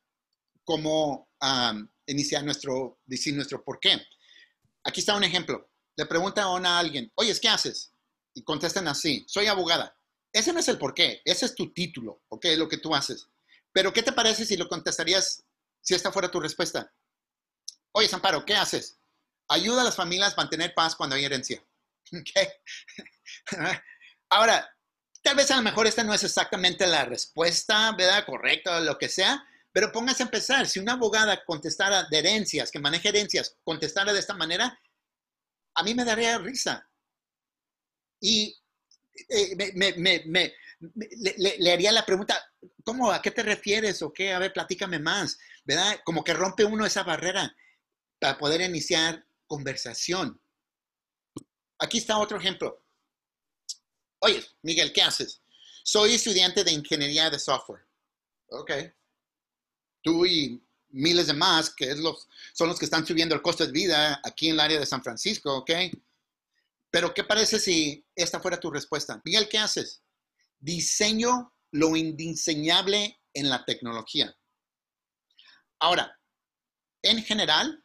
cómo 0.63 1.29
iniciar 2.05 2.43
nuestro, 2.43 2.99
decir 3.05 3.35
nuestro 3.35 3.63
por 3.63 3.79
qué. 3.79 4.01
Aquí 4.83 4.99
está 4.99 5.15
un 5.15 5.23
ejemplo. 5.23 5.69
Le 5.95 6.05
pregunta 6.05 6.43
a 6.43 6.79
alguien, 6.79 7.11
oye, 7.15 7.37
¿qué 7.39 7.49
haces? 7.49 7.93
Y 8.33 8.43
contestan 8.43 8.87
así, 8.87 9.25
soy 9.27 9.47
abogada. 9.47 9.95
Ese 10.31 10.53
no 10.53 10.59
es 10.59 10.67
el 10.69 10.77
por 10.77 10.93
qué, 10.93 11.21
ese 11.25 11.45
es 11.45 11.55
tu 11.55 11.73
título, 11.73 12.23
¿ok? 12.29 12.45
Lo 12.57 12.69
que 12.69 12.77
tú 12.77 12.95
haces. 12.95 13.27
Pero, 13.71 13.93
¿qué 13.93 14.03
te 14.03 14.11
parece 14.11 14.45
si 14.45 14.57
lo 14.57 14.67
contestarías, 14.67 15.43
si 15.81 15.95
esta 15.95 16.11
fuera 16.11 16.31
tu 16.31 16.39
respuesta? 16.39 16.93
Oye, 17.93 18.07
Zamparo, 18.07 18.45
¿qué 18.45 18.55
haces? 18.55 18.99
Ayuda 19.49 19.81
a 19.81 19.85
las 19.85 19.95
familias 19.95 20.33
a 20.33 20.37
mantener 20.37 20.73
paz 20.73 20.95
cuando 20.95 21.15
hay 21.15 21.25
herencia. 21.25 21.63
Ahora, 24.29 24.69
tal 25.21 25.35
vez 25.35 25.51
a 25.51 25.57
lo 25.57 25.61
mejor 25.61 25.87
esta 25.87 26.03
no 26.03 26.13
es 26.13 26.23
exactamente 26.23 26.87
la 26.87 27.05
respuesta, 27.05 27.91
¿verdad? 27.97 28.25
Correcta 28.25 28.77
o 28.77 28.81
lo 28.81 28.97
que 28.97 29.09
sea, 29.09 29.45
pero 29.71 29.91
póngase 29.91 30.23
a 30.23 30.25
empezar. 30.27 30.67
Si 30.67 30.79
una 30.79 30.93
abogada 30.93 31.43
contestara 31.45 32.03
de 32.09 32.19
herencias, 32.19 32.71
que 32.71 32.79
maneja 32.79 33.09
herencias, 33.09 33.57
contestara 33.63 34.13
de 34.13 34.19
esta 34.19 34.33
manera, 34.33 34.79
a 35.75 35.83
mí 35.83 35.93
me 35.93 36.05
daría 36.05 36.37
risa. 36.37 36.89
Y 38.19 38.57
eh, 39.29 39.73
me, 39.75 40.53
le, 40.95 41.71
haría 41.71 41.91
la 41.91 42.05
pregunta, 42.05 42.41
¿cómo? 42.83 43.11
¿A 43.11 43.21
qué 43.21 43.31
te 43.31 43.43
refieres? 43.43 44.01
¿O 44.01 44.11
qué? 44.11 44.33
A 44.33 44.39
ver, 44.39 44.53
platícame 44.53 44.99
más, 44.99 45.37
¿verdad? 45.63 45.99
Como 46.03 46.23
que 46.23 46.33
rompe 46.33 46.63
uno 46.63 46.85
esa 46.85 47.03
barrera 47.03 47.55
para 48.19 48.37
poder 48.37 48.61
iniciar 48.61 49.25
conversación. 49.47 50.41
Aquí 51.79 51.97
está 51.97 52.17
otro 52.17 52.37
ejemplo. 52.37 52.83
Oye, 54.19 54.43
Miguel, 54.61 54.93
¿qué 54.93 55.01
haces? 55.01 55.41
Soy 55.83 56.13
estudiante 56.13 56.63
de 56.63 56.71
ingeniería 56.71 57.29
de 57.29 57.39
software. 57.39 57.85
Ok. 58.49 58.71
Tú 60.03 60.25
y 60.25 60.63
miles 60.89 61.27
de 61.27 61.33
más, 61.33 61.73
que 61.73 61.89
es 61.91 61.97
los, 61.97 62.27
son 62.53 62.67
los 62.67 62.77
que 62.77 62.85
están 62.85 63.05
subiendo 63.05 63.33
el 63.33 63.41
costo 63.41 63.65
de 63.65 63.71
vida 63.71 64.19
aquí 64.23 64.47
en 64.47 64.53
el 64.53 64.59
área 64.59 64.79
de 64.79 64.85
San 64.85 65.03
Francisco, 65.03 65.57
¿ok? 65.57 65.71
Pero, 66.89 67.13
¿qué 67.13 67.23
parece 67.23 67.59
si 67.59 68.05
esta 68.15 68.39
fuera 68.39 68.59
tu 68.59 68.69
respuesta? 68.69 69.21
Miguel, 69.23 69.47
¿qué 69.47 69.57
haces? 69.57 70.01
Diseño 70.61 71.53
lo 71.71 71.95
indiseñable 71.95 73.19
en 73.33 73.49
la 73.49 73.65
tecnología. 73.65 74.35
Ahora, 75.79 76.19
en 77.01 77.23
general, 77.23 77.83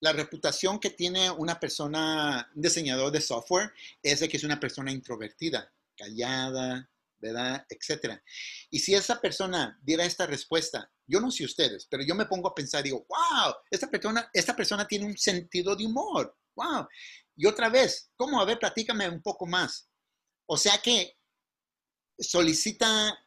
la 0.00 0.12
reputación 0.12 0.78
que 0.78 0.90
tiene 0.90 1.30
una 1.30 1.60
persona, 1.60 2.50
un 2.54 2.62
diseñador 2.62 3.12
de 3.12 3.20
software, 3.20 3.72
es 4.02 4.20
de 4.20 4.28
que 4.28 4.38
es 4.38 4.44
una 4.44 4.58
persona 4.58 4.90
introvertida, 4.90 5.70
callada, 5.96 6.88
¿verdad? 7.18 7.66
Etcétera. 7.68 8.22
Y 8.70 8.78
si 8.78 8.94
esa 8.94 9.20
persona 9.20 9.78
diera 9.82 10.04
esta 10.04 10.26
respuesta, 10.26 10.90
yo 11.06 11.20
no 11.20 11.30
sé 11.30 11.44
ustedes, 11.44 11.86
pero 11.90 12.02
yo 12.04 12.14
me 12.14 12.26
pongo 12.26 12.48
a 12.48 12.54
pensar, 12.54 12.82
digo, 12.82 13.06
wow, 13.08 13.54
esta 13.70 13.90
persona, 13.90 14.30
esta 14.32 14.54
persona 14.54 14.86
tiene 14.86 15.04
un 15.06 15.18
sentido 15.18 15.74
de 15.76 15.84
humor, 15.84 16.34
wow. 16.54 16.86
Y 17.36 17.46
otra 17.46 17.68
vez, 17.68 18.10
¿cómo? 18.16 18.40
A 18.40 18.44
ver, 18.44 18.58
platícame 18.58 19.08
un 19.08 19.20
poco 19.20 19.46
más. 19.46 19.90
O 20.46 20.56
sea 20.56 20.78
que 20.78 21.17
solicita 22.18 23.24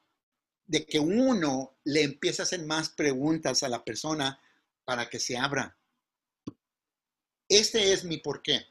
de 0.65 0.85
que 0.85 0.99
uno 0.99 1.77
le 1.83 2.03
empiece 2.03 2.41
a 2.41 2.43
hacer 2.43 2.63
más 2.65 2.89
preguntas 2.89 3.63
a 3.63 3.69
la 3.69 3.83
persona 3.83 4.39
para 4.85 5.09
que 5.09 5.19
se 5.19 5.37
abra. 5.37 5.77
Este 7.47 7.91
es 7.91 8.03
mi 8.03 8.17
porqué. 8.17 8.65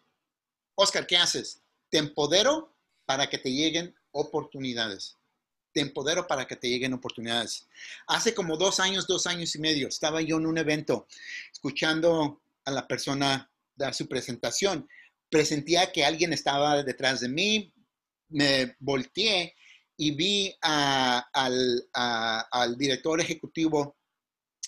Oscar, 0.74 1.06
¿qué 1.06 1.16
haces? 1.16 1.62
Te 1.90 1.98
empodero 1.98 2.74
para 3.04 3.28
que 3.28 3.38
te 3.38 3.52
lleguen 3.52 3.94
oportunidades. 4.12 5.18
Te 5.72 5.80
empodero 5.80 6.26
para 6.26 6.46
que 6.46 6.56
te 6.56 6.68
lleguen 6.68 6.94
oportunidades. 6.94 7.68
Hace 8.06 8.34
como 8.34 8.56
dos 8.56 8.80
años, 8.80 9.06
dos 9.06 9.26
años 9.26 9.54
y 9.54 9.58
medio, 9.58 9.88
estaba 9.88 10.22
yo 10.22 10.38
en 10.38 10.46
un 10.46 10.58
evento 10.58 11.06
escuchando 11.52 12.42
a 12.64 12.70
la 12.70 12.88
persona 12.88 13.50
dar 13.74 13.94
su 13.94 14.08
presentación. 14.08 14.88
Presentía 15.28 15.92
que 15.92 16.04
alguien 16.04 16.32
estaba 16.32 16.82
detrás 16.82 17.20
de 17.20 17.28
mí, 17.28 17.74
me 18.28 18.76
volteé 18.78 19.54
y 20.00 20.12
vi 20.12 20.56
al, 20.62 21.84
director 22.78 23.20
ejecutivo 23.20 23.98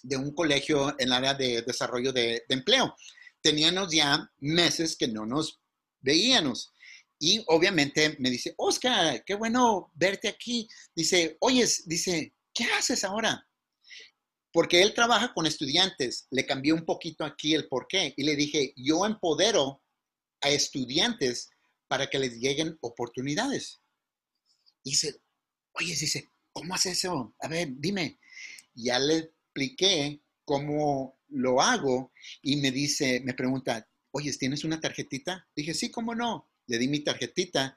de 0.02 0.18
un 0.18 0.34
colegio 0.34 0.90
en 0.98 1.08
el 1.08 1.12
área 1.12 1.32
de 1.32 1.62
desarrollo 1.62 2.12
de, 2.12 2.44
empleo. 2.50 2.94
Teníamos 3.40 3.90
ya 3.90 4.30
meses 4.40 4.94
que 4.94 5.08
no 5.08 5.24
nos 5.24 5.58
veíamos. 6.00 6.70
Y 7.18 7.42
obviamente 7.46 8.14
me 8.18 8.28
dice, 8.28 8.52
Oscar, 8.58 9.24
qué 9.24 9.34
bueno 9.34 9.90
verte 9.94 10.28
aquí. 10.28 10.68
Dice, 10.94 11.38
oye, 11.40 11.66
dice, 11.86 12.34
¿qué 12.52 12.64
haces 12.64 13.02
ahora? 13.02 13.48
Porque 14.52 14.82
él 14.82 14.92
trabaja 14.92 15.32
con 15.32 15.46
estudiantes. 15.46 16.26
Le 16.30 16.44
cambié 16.44 16.74
un 16.74 16.84
poquito 16.84 17.24
aquí 17.24 17.54
el 17.54 17.68
por 17.68 17.86
qué. 17.88 18.12
Y 18.18 18.24
le 18.24 18.36
dije, 18.36 18.74
yo 18.76 19.06
empodero 19.06 19.82
a 20.42 20.50
estudiantes 20.50 21.48
para 21.88 22.10
que 22.10 22.18
les 22.18 22.34
lleguen 22.38 22.76
oportunidades. 22.82 23.81
Y 24.84 24.90
dice, 24.90 25.20
oye, 25.72 25.94
dice, 25.94 26.30
¿cómo 26.52 26.74
haces 26.74 26.98
eso? 26.98 27.34
A 27.40 27.48
ver, 27.48 27.68
dime. 27.76 28.18
Ya 28.74 28.98
le 28.98 29.18
expliqué 29.18 30.22
cómo 30.44 31.18
lo 31.28 31.60
hago 31.60 32.12
y 32.42 32.56
me 32.56 32.70
dice, 32.70 33.20
me 33.24 33.34
pregunta, 33.34 33.88
oye, 34.10 34.32
¿tienes 34.32 34.64
una 34.64 34.80
tarjetita? 34.80 35.48
Dije, 35.54 35.74
sí, 35.74 35.90
¿cómo 35.90 36.14
no? 36.14 36.48
le 36.66 36.78
di 36.78 36.88
mi 36.88 37.00
tarjetita 37.00 37.76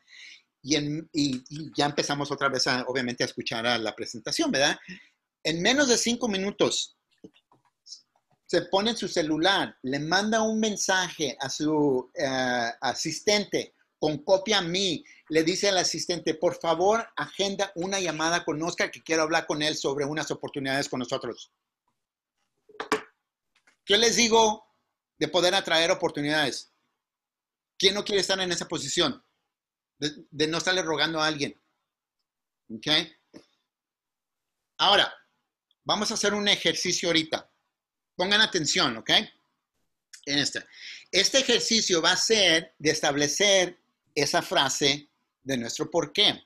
y, 0.62 1.74
ya 1.78 1.86
empezamos 1.86 2.32
otra 2.32 2.50
vez, 2.50 2.66
obviamente, 2.88 3.24
a 3.24 3.28
escuchar 3.28 3.68
a 3.68 3.78
la 3.78 3.96
presentación, 3.96 4.50
¿verdad? 4.50 4.78
En 5.44 5.62
menos 5.62 5.88
de 5.88 5.98
cinco 5.98 6.28
minutos 6.28 6.98
se 8.48 8.64
pone 8.64 8.92
en 8.92 8.98
su 8.98 9.08
celular, 9.08 9.76
le 9.84 10.00
manda 10.00 10.42
un 10.42 10.60
mensaje 10.60 11.36
a 11.40 11.50
su 11.50 12.12
eh, 12.16 12.72
asistente 12.82 13.75
con 14.06 14.20
copia 14.20 14.60
a 14.60 14.62
mí, 14.62 15.04
le 15.30 15.44
dice 15.44 15.68
al 15.68 15.80
asistente, 15.80 16.36
por 16.36 16.60
favor, 16.60 17.12
agenda 17.16 17.72
una 17.74 18.00
llamada 18.00 18.46
con 18.46 18.62
Oscar 18.62 18.92
que 18.92 19.02
quiero 19.02 19.24
hablar 19.24 19.48
con 19.48 19.64
él 19.64 19.76
sobre 19.76 20.06
unas 20.06 20.30
oportunidades 20.30 20.88
con 20.88 21.00
nosotros. 21.00 21.52
¿Qué 23.84 23.98
les 23.98 24.16
digo 24.16 24.64
de 25.18 25.28
poder 25.28 25.56
atraer 25.56 25.90
oportunidades? 25.90 26.72
¿Quién 27.80 27.96
no 27.96 28.06
quiere 28.06 28.22
estar 28.22 28.40
en 28.40 28.52
esa 28.52 28.68
posición? 28.68 29.26
De, 29.98 30.48
no 30.50 30.60
estarle 30.60 30.84
rogando 30.84 31.20
a 31.20 31.26
alguien. 31.26 31.60
¿Ok? 32.70 32.86
Ahora, 34.78 35.12
vamos 35.84 36.12
a 36.12 36.14
hacer 36.14 36.36
un 36.36 36.48
ejercicio 36.48 37.10
ahorita. 37.10 37.52
Pongan 38.16 38.42
atención, 38.42 38.98
¿ok? 38.98 39.10
En 40.28 40.38
este. 40.38 40.64
Este 41.10 41.40
ejercicio 41.40 42.04
va 42.04 42.12
a 42.12 42.18
ser 42.18 42.76
de 42.78 42.92
establecer 42.92 43.80
esa 44.16 44.42
frase 44.42 45.10
de 45.44 45.58
nuestro 45.58 45.92
por 45.92 46.12
qué. 46.14 46.42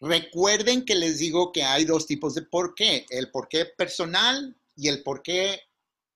Recuerden 0.00 0.84
que 0.84 0.94
les 0.94 1.18
digo 1.18 1.52
que 1.52 1.62
hay 1.62 1.84
dos 1.84 2.06
tipos 2.06 2.34
de 2.34 2.42
por 2.42 2.74
qué. 2.74 3.06
El 3.10 3.30
por 3.30 3.48
qué 3.48 3.66
personal 3.66 4.56
y 4.76 4.88
el 4.88 5.02
por 5.02 5.22
qué, 5.22 5.60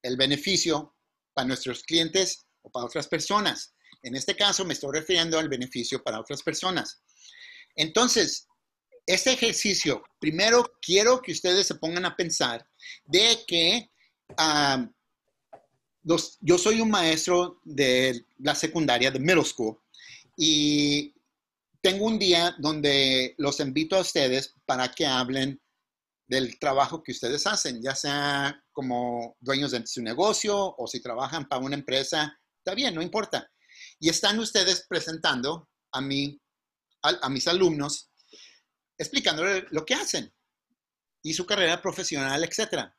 el 0.02 0.16
beneficio 0.16 0.94
para 1.32 1.46
nuestros 1.46 1.82
clientes 1.84 2.46
o 2.62 2.70
para 2.70 2.86
otras 2.86 3.06
personas. 3.06 3.74
En 4.02 4.14
este 4.16 4.34
caso 4.34 4.64
me 4.64 4.74
estoy 4.74 4.92
refiriendo 4.92 5.38
al 5.38 5.48
beneficio 5.48 6.02
para 6.02 6.20
otras 6.20 6.42
personas. 6.42 7.00
Entonces, 7.76 8.48
este 9.06 9.32
ejercicio, 9.32 10.02
primero 10.18 10.70
quiero 10.82 11.22
que 11.22 11.32
ustedes 11.32 11.66
se 11.66 11.76
pongan 11.76 12.04
a 12.04 12.16
pensar 12.16 12.68
de 13.06 13.38
que 13.46 13.90
yo 16.40 16.58
soy 16.58 16.80
un 16.80 16.90
maestro 16.90 17.60
de 17.64 18.24
la 18.38 18.54
secundaria, 18.54 19.10
de 19.10 19.18
middle 19.18 19.44
school, 19.44 19.78
y 20.40 21.12
tengo 21.82 22.06
un 22.06 22.16
día 22.16 22.54
donde 22.58 23.34
los 23.38 23.58
invito 23.58 23.96
a 23.96 24.02
ustedes 24.02 24.54
para 24.64 24.92
que 24.92 25.04
hablen 25.04 25.60
del 26.28 26.60
trabajo 26.60 27.02
que 27.02 27.10
ustedes 27.10 27.44
hacen, 27.48 27.82
ya 27.82 27.96
sea 27.96 28.62
como 28.70 29.36
dueños 29.40 29.72
de 29.72 29.84
su 29.84 30.00
negocio 30.00 30.76
o 30.76 30.86
si 30.86 31.00
trabajan 31.00 31.48
para 31.48 31.64
una 31.64 31.74
empresa, 31.74 32.38
está 32.58 32.76
bien, 32.76 32.94
no 32.94 33.02
importa. 33.02 33.50
Y 33.98 34.10
están 34.10 34.38
ustedes 34.38 34.86
presentando 34.88 35.68
a, 35.90 36.00
mí, 36.00 36.40
a, 37.02 37.28
mis 37.28 37.48
alumnos, 37.48 38.12
explicándole 38.96 39.66
lo 39.70 39.84
que 39.84 39.94
hacen 39.94 40.32
y 41.20 41.34
su 41.34 41.44
carrera 41.46 41.82
profesional, 41.82 42.44
etc. 42.44 42.92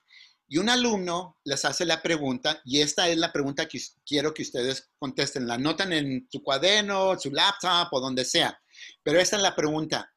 y 0.52 0.58
un 0.58 0.68
alumno 0.68 1.38
les 1.44 1.64
hace 1.64 1.86
la 1.86 2.02
pregunta, 2.02 2.60
y 2.66 2.82
esta 2.82 3.08
es 3.08 3.18
la 3.18 3.32
pregunta 3.32 3.68
que 3.68 3.80
quiero 4.04 4.34
que 4.34 4.42
ustedes 4.42 4.90
contesten. 4.98 5.46
La 5.46 5.54
anotan 5.54 5.94
en 5.94 6.28
su 6.32 6.42
cuaderno, 6.42 7.18
su 7.20 7.32
laptop 7.32 7.88
o 7.92 8.00
donde 8.00 8.26
sea. 8.26 8.60
Pero 9.04 9.20
esta 9.20 9.36
es 9.36 9.44
la 9.44 9.56
pregunta. 9.56 10.12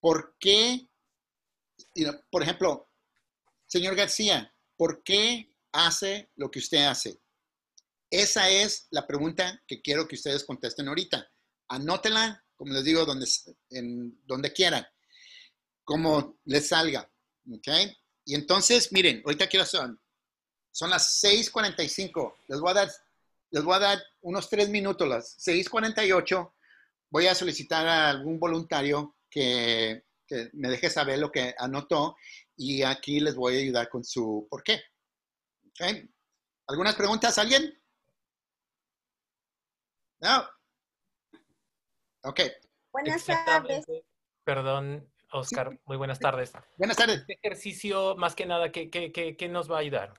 ¿Por 0.00 0.36
qué, 0.40 0.88
por 2.30 2.42
ejemplo, 2.42 2.90
señor 3.66 3.94
García, 3.96 4.50
¿por 4.78 5.02
qué 5.04 5.54
hace 5.72 6.30
lo 6.36 6.50
que 6.50 6.60
usted 6.60 6.86
hace? 6.86 7.20
Esa 8.10 8.48
es 8.48 8.86
la 8.92 9.06
pregunta 9.06 9.62
que 9.66 9.82
quiero 9.82 10.08
que 10.08 10.14
ustedes 10.14 10.44
contesten 10.44 10.88
ahorita. 10.88 11.30
Anótela, 11.68 12.42
como 12.56 12.72
les 12.72 12.84
digo, 12.84 13.04
donde, 13.04 13.26
en, 13.68 14.18
donde 14.24 14.54
quieran, 14.54 14.86
como 15.84 16.38
les 16.46 16.68
salga. 16.68 17.10
¿Ok? 17.52 17.68
Y 18.24 18.34
entonces, 18.34 18.92
miren, 18.92 19.22
ahorita 19.24 19.46
quiero 19.48 19.66
son, 19.66 20.00
son 20.70 20.90
las 20.90 21.22
6:45. 21.22 22.36
Les 22.48 22.60
voy 22.60 22.70
a 22.70 22.74
dar, 22.74 22.90
les 23.50 23.62
voy 23.62 23.74
a 23.76 23.80
dar 23.80 24.02
unos 24.22 24.48
tres 24.48 24.68
minutos, 24.68 25.08
las 25.08 25.36
6:48. 25.38 26.54
Voy 27.10 27.26
a 27.26 27.34
solicitar 27.34 27.86
a 27.86 28.10
algún 28.10 28.40
voluntario 28.40 29.16
que, 29.30 30.04
que, 30.26 30.50
me 30.54 30.68
deje 30.68 30.90
saber 30.90 31.18
lo 31.18 31.30
que 31.30 31.54
anotó 31.58 32.16
y 32.56 32.82
aquí 32.82 33.20
les 33.20 33.34
voy 33.34 33.56
a 33.56 33.60
ayudar 33.60 33.88
con 33.88 34.04
su 34.04 34.46
por 34.50 34.62
qué. 34.62 34.82
¿Okay? 35.70 36.08
¿Algunas 36.66 36.94
preguntas, 36.94 37.36
alguien? 37.38 37.80
No. 40.20 40.48
Ok. 42.22 42.40
Buenas 42.90 43.24
tardes. 43.24 43.84
Perdón, 44.44 45.12
Oscar, 45.34 45.80
muy 45.84 45.96
buenas 45.96 46.20
tardes. 46.20 46.52
Buenas 46.78 46.96
tardes. 46.96 47.18
Este 47.20 47.34
ejercicio, 47.34 48.14
más 48.14 48.36
que 48.36 48.46
nada, 48.46 48.70
¿qué, 48.70 48.88
qué, 48.88 49.10
qué, 49.12 49.48
nos 49.48 49.68
va 49.68 49.78
a 49.78 49.80
ayudar? 49.80 50.14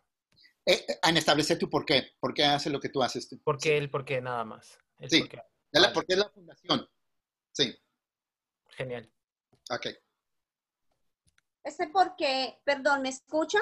Eh, 0.66 0.86
en 1.04 1.16
establecer 1.16 1.58
tu 1.58 1.70
por 1.70 1.86
qué. 1.86 2.12
¿Por 2.20 2.34
qué 2.34 2.44
hace 2.44 2.70
lo 2.70 2.82
que 2.82 2.90
tú 2.90 3.02
haces? 3.02 3.30
¿Por 3.42 3.58
qué 3.58 3.78
el 3.78 3.90
por 3.90 4.04
qué 4.04 4.20
nada 4.20 4.44
más? 4.44 4.78
sí, 5.08 5.22
por 5.22 5.30
qué. 5.30 5.42
Porque 5.94 6.14
es 6.14 6.20
la 6.20 6.30
fundación. 6.30 6.90
Sí. 7.54 7.74
Genial. 8.72 9.10
Ok. 9.70 9.88
Este 11.64 11.88
porque, 11.88 12.60
perdón, 12.66 13.04
¿me 13.04 13.10
escucha? 13.10 13.60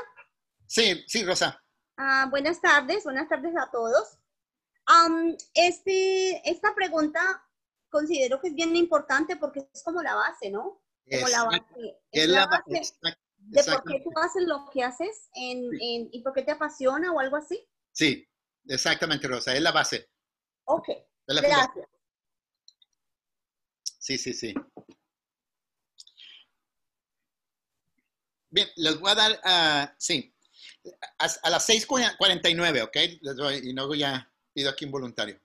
Sí, 0.65 1.03
sí, 1.07 1.23
Rosa. 1.23 1.63
Ah, 1.97 2.27
buenas 2.31 2.59
tardes, 2.61 3.03
buenas 3.03 3.29
tardes 3.29 3.53
a 3.55 3.69
todos. 3.69 4.17
este, 5.53 6.49
esta 6.49 6.73
pregunta 6.73 7.47
considero 7.91 8.41
que 8.41 8.47
es 8.47 8.55
bien 8.55 8.75
importante 8.75 9.35
porque 9.35 9.69
es 9.71 9.83
como 9.83 10.01
la 10.01 10.15
base, 10.15 10.49
¿no? 10.49 10.82
Como 11.09 11.27
la 11.27 11.43
base. 11.45 12.01
Es 12.11 12.29
la 12.29 12.45
base 12.47 12.93
de 13.37 13.63
por 13.63 13.83
qué 13.83 14.01
tú 14.03 14.11
haces 14.15 14.43
lo 14.43 14.69
que 14.71 14.83
haces 14.83 15.29
en, 15.35 15.65
en, 15.81 16.09
y 16.11 16.21
por 16.21 16.33
qué 16.33 16.43
te 16.43 16.51
apasiona 16.51 17.11
o 17.11 17.19
algo 17.19 17.35
así. 17.35 17.67
Sí, 17.91 18.27
exactamente, 18.67 19.27
Rosa, 19.27 19.53
es 19.53 19.61
la 19.61 19.71
base. 19.71 20.09
Ok, 20.65 20.87
gracias. 21.27 21.69
Sí, 23.99 24.17
sí, 24.17 24.33
sí. 24.33 24.53
Bien, 28.49 28.67
les 28.75 28.99
voy 28.99 29.11
a 29.11 29.15
dar, 29.15 29.31
uh, 29.31 29.95
sí, 29.97 30.35
a, 31.19 31.25
a 31.43 31.49
las 31.49 31.67
6.49, 31.67 32.83
¿ok? 32.83 32.95
Les 33.21 33.35
doy, 33.35 33.55
y 33.57 33.73
luego 33.73 33.95
ya 33.95 34.31
pido 34.53 34.69
aquí 34.69 34.85
un 34.85 34.91
voluntario. 34.91 35.41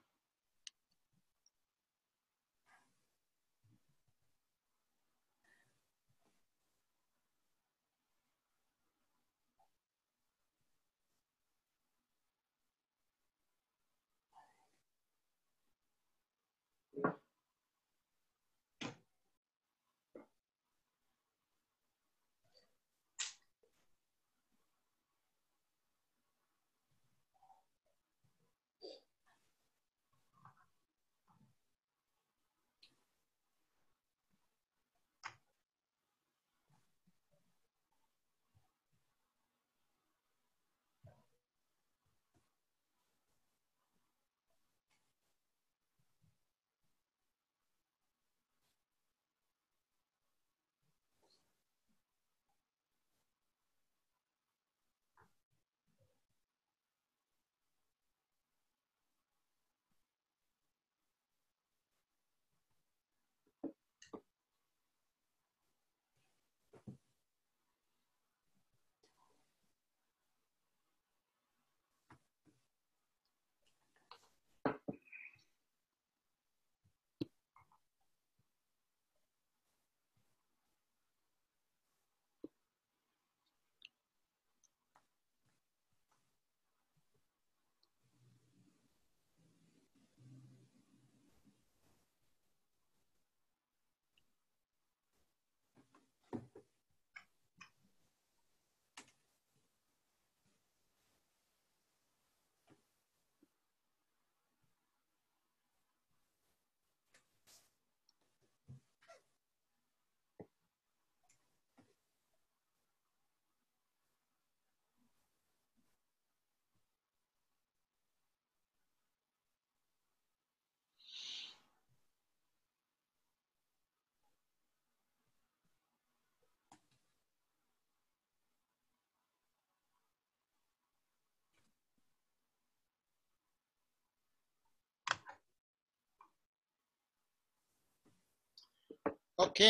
Ok, 139.39 139.61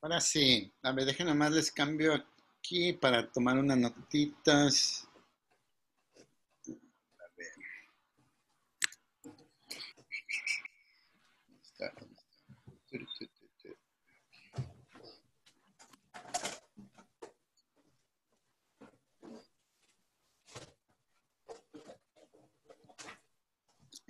ahora 0.00 0.20
sí. 0.22 0.72
A 0.82 0.92
ver, 0.92 1.04
déjenme 1.04 1.34
más 1.34 1.52
les 1.52 1.70
cambio 1.70 2.14
aquí 2.14 2.94
para 2.94 3.30
tomar 3.30 3.58
unas 3.58 3.76
notitas. 3.76 5.06
A 7.18 7.24
ver. 7.36 7.52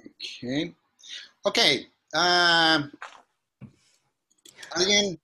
Ok. 0.04 0.74
Ok. 1.42 1.58
Uh, 2.14 2.88
¿Alguien 4.76 5.18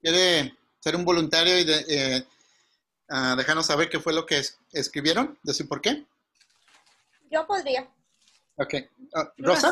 quiere 0.00 0.56
ser 0.80 0.96
un 0.96 1.04
voluntario 1.04 1.58
y 1.60 1.64
eh, 1.88 2.26
dejarnos 3.36 3.66
saber 3.66 3.88
qué 3.88 4.00
fue 4.00 4.12
lo 4.12 4.26
que 4.26 4.42
escribieron? 4.72 5.38
¿Decir 5.44 5.68
por 5.68 5.80
qué? 5.80 6.04
Yo 7.30 7.46
podría. 7.46 7.88
Ok. 8.56 8.74
Ah, 9.14 9.32
¿Rosa? 9.38 9.70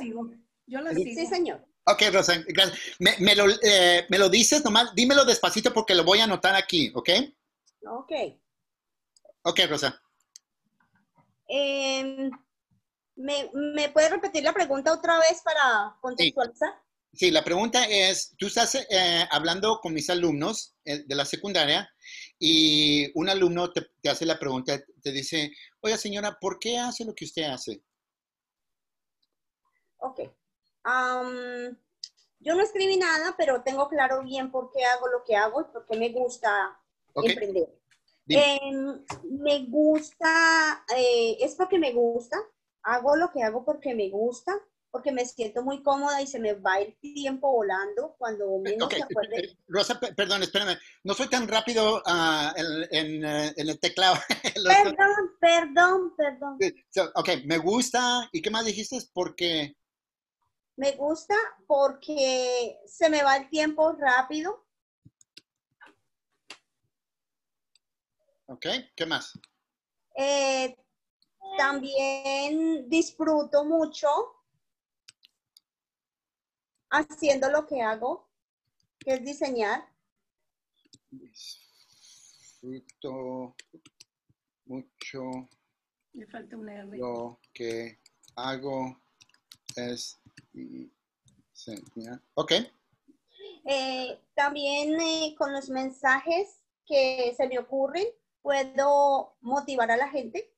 Yo 0.67 0.81
lo 0.81 0.91
sigo. 0.91 1.21
Sí, 1.21 1.27
señor. 1.27 1.65
Ok, 1.85 2.03
Rosa, 2.13 2.35
gracias. 2.47 2.79
Me, 3.01 3.35
lo, 3.35 3.47
eh, 3.63 4.07
me, 4.09 4.19
lo, 4.19 4.29
dices 4.29 4.65
nomás, 4.65 4.95
dímelo 4.95 5.25
despacito 5.25 5.73
porque 5.73 5.97
lo 5.97 6.05
voy 6.05 6.21
a 6.21 6.25
anotar 6.25 6.55
aquí, 6.55 6.93
¿ok? 6.95 7.11
Ok. 7.89 8.13
Ok, 9.43 9.61
Rosa. 9.69 10.01
Em, 11.49 12.31
¿me, 13.17 13.51
¿Me 13.53 13.89
puede 13.89 14.09
repetir 14.09 14.45
la 14.45 14.53
pregunta 14.53 14.93
otra 14.93 15.19
vez 15.19 15.43
para 15.43 15.97
contextualizar? 16.01 16.71
Sí, 16.73 16.82
la 17.21 17.45
pregunta 17.45 17.85
es, 17.85 18.35
tú 18.39 18.47
estás 18.47 18.75
eh, 18.75 19.27
hablando 19.31 19.79
con 19.81 19.93
mis 19.93 20.09
alumnos 20.09 20.75
eh, 20.85 21.05
de 21.07 21.15
la 21.15 21.25
secundaria 21.25 21.89
y 22.39 23.11
un 23.19 23.29
alumno 23.29 23.71
te, 23.73 23.91
hace 24.09 24.25
la 24.25 24.39
pregunta, 24.39 24.83
te 25.03 25.13
dice, 25.13 25.53
oiga 25.81 25.97
señora, 25.97 26.39
¿por 26.41 26.59
qué 26.59 26.79
hace 26.79 27.05
lo 27.05 27.15
que 27.15 27.27
usted 27.27 27.45
hace? 27.45 27.83
Ok. 29.99 30.21
yo 32.41 32.55
no 32.55 32.63
escribí 32.63 32.97
nada, 32.97 33.35
pero 33.37 33.63
tengo 33.63 33.89
claro 33.89 34.23
bien 34.25 34.51
por 34.51 34.73
qué 34.73 34.85
hago 34.85 35.07
lo 35.09 35.23
que 35.23 35.37
hago 35.37 35.61
y 35.61 35.65
por 35.65 35.87
qué 35.87 35.97
me 35.97 36.09
gusta 36.09 36.81
emprender. 37.15 37.69
Em, 38.29 39.05
me 39.25 39.67
gusta, 39.67 40.85
eh, 40.97 41.37
es 41.41 41.55
porque 41.55 41.79
me 41.79 41.93
gusta, 41.93 42.39
hago 42.83 43.17
lo 43.17 43.31
que 43.31 43.43
hago 43.43 43.65
porque 43.65 43.95
me 43.95 44.09
gusta 44.09 44.59
porque 44.93 45.11
me 45.11 45.25
siento 45.25 45.63
muy 45.63 45.83
cómoda 45.83 46.21
y 46.21 46.27
se 46.27 46.39
me 46.39 46.53
va 46.53 46.79
el 46.79 46.95
tiempo 46.99 47.51
volando 47.51 48.15
cuando 48.19 48.59
menos 48.59 48.93
se 48.93 49.03
acuerde. 49.03 49.57
Rosa, 49.67 49.99
perdón, 49.99 50.43
espérame, 50.43 50.79
no 51.03 51.15
soy 51.15 51.29
tan 51.29 51.49
rápido 51.49 52.03
uh, 52.07 52.53
en, 52.55 52.67
en, 52.91 53.25
uh, 53.25 53.53
en, 53.57 53.69
el 53.71 53.81
teclado. 53.81 54.17
perdón, 54.55 55.37
perdón, 55.41 56.15
perdón. 56.15 56.59
So, 56.91 57.11
ok, 57.15 57.31
me 57.47 57.57
gusta, 57.57 58.29
¿y 58.33 58.43
qué 58.43 58.51
más 58.51 58.67
dijiste? 58.67 58.99
Porque... 59.15 59.75
Me 60.77 60.93
gusta 60.93 61.35
porque 61.67 62.79
se 62.85 63.09
me 63.09 63.23
va 63.23 63.39
el 63.39 63.49
tiempo 63.49 63.93
rápido. 63.93 64.67
Ok, 68.47 68.67
¿qué 68.95 69.07
más? 69.07 69.39
Eh, 70.15 70.77
también 71.57 72.91
disfruto 72.91 73.65
mucho 73.65 74.09
haciendo 76.93 77.51
lo 77.51 77.67
que 77.67 77.83
hago, 77.83 78.29
que 78.99 79.15
es 79.15 79.25
diseñar. 79.25 79.85
Disfruto 82.61 83.57
mucho. 84.67 85.49
Me 86.13 86.27
falta 86.27 86.57
una 86.57 86.75
R. 86.75 86.99
Lo 86.99 87.41
que 87.53 87.99
hago 88.37 89.01
es 89.75 90.21
diseñar. 90.53 92.21
Ok. 92.35 92.53
Eh, 93.65 94.21
también 94.35 95.01
eh, 95.01 95.35
con 95.39 95.53
los 95.53 95.71
mensajes 95.71 96.61
que 96.87 97.33
se 97.37 97.49
me 97.49 97.59
ocurren, 97.59 98.07
puedo 98.43 99.37
motivar 99.41 99.91
a 99.91 99.97
la 99.97 100.09
gente 100.09 100.52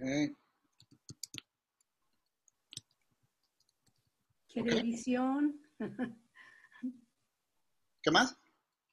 ¿Qué 0.00 0.34
edición? 4.54 5.60
¿Qué 8.02 8.10
más? 8.10 8.34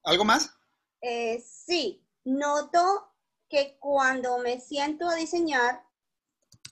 ¿Algo 0.04 0.26
más? 0.26 0.54
Eh, 1.02 1.40
sí, 1.40 2.06
noto 2.26 3.14
que 3.48 3.78
cuando 3.80 4.40
me 4.40 4.60
siento 4.60 5.08
a 5.08 5.16
diseñar, 5.16 5.82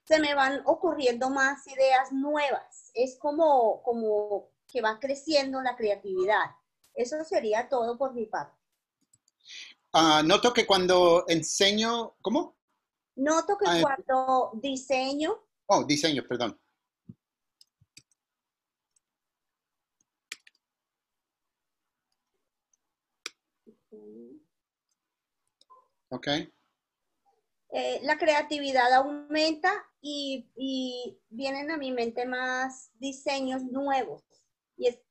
se 0.05 0.19
me 0.19 0.35
van 0.35 0.61
ocurriendo 0.65 1.29
más 1.29 1.65
ideas 1.67 2.11
nuevas. 2.11 2.91
Es 2.93 3.17
como, 3.17 3.81
como 3.83 4.49
que 4.67 4.81
va 4.81 4.99
creciendo 4.99 5.61
la 5.61 5.77
creatividad. 5.77 6.51
Eso 6.93 7.23
sería 7.23 7.69
todo 7.69 7.97
por 7.97 8.13
mi 8.13 8.25
parte. 8.25 8.59
Ah, 9.93 10.21
noto 10.25 10.51
que 10.51 10.65
cuando 10.65 11.23
enseño, 11.29 12.17
¿cómo? 12.21 12.57
Noto 13.15 13.57
que 13.57 13.65
ah, 13.67 13.79
cuando 13.81 14.51
diseño. 14.61 15.37
Oh, 15.67 15.83
diseño, 15.83 16.23
perdón. 16.27 16.59
Ok. 26.09 26.27
Eh, 27.71 27.99
la 28.03 28.17
creatividad 28.17 28.93
aumenta 28.93 29.85
y, 29.99 30.49
y, 30.55 31.19
vienen 31.29 31.71
a 31.71 31.77
mi 31.77 31.91
mente 31.91 32.25
más 32.25 32.91
diseños 32.99 33.63
nuevos. 33.63 34.23
Y 34.77 34.87
es, 34.87 35.01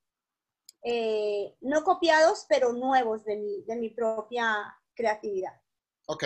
eh, 0.83 1.57
no 1.61 1.83
copiados, 1.85 2.47
pero 2.49 2.73
nuevos 2.73 3.25
de 3.25 3.37
mi, 3.37 3.63
de 3.65 3.77
mi 3.77 3.91
propia 3.91 4.75
creatividad. 4.95 5.61
Ok, 6.07 6.25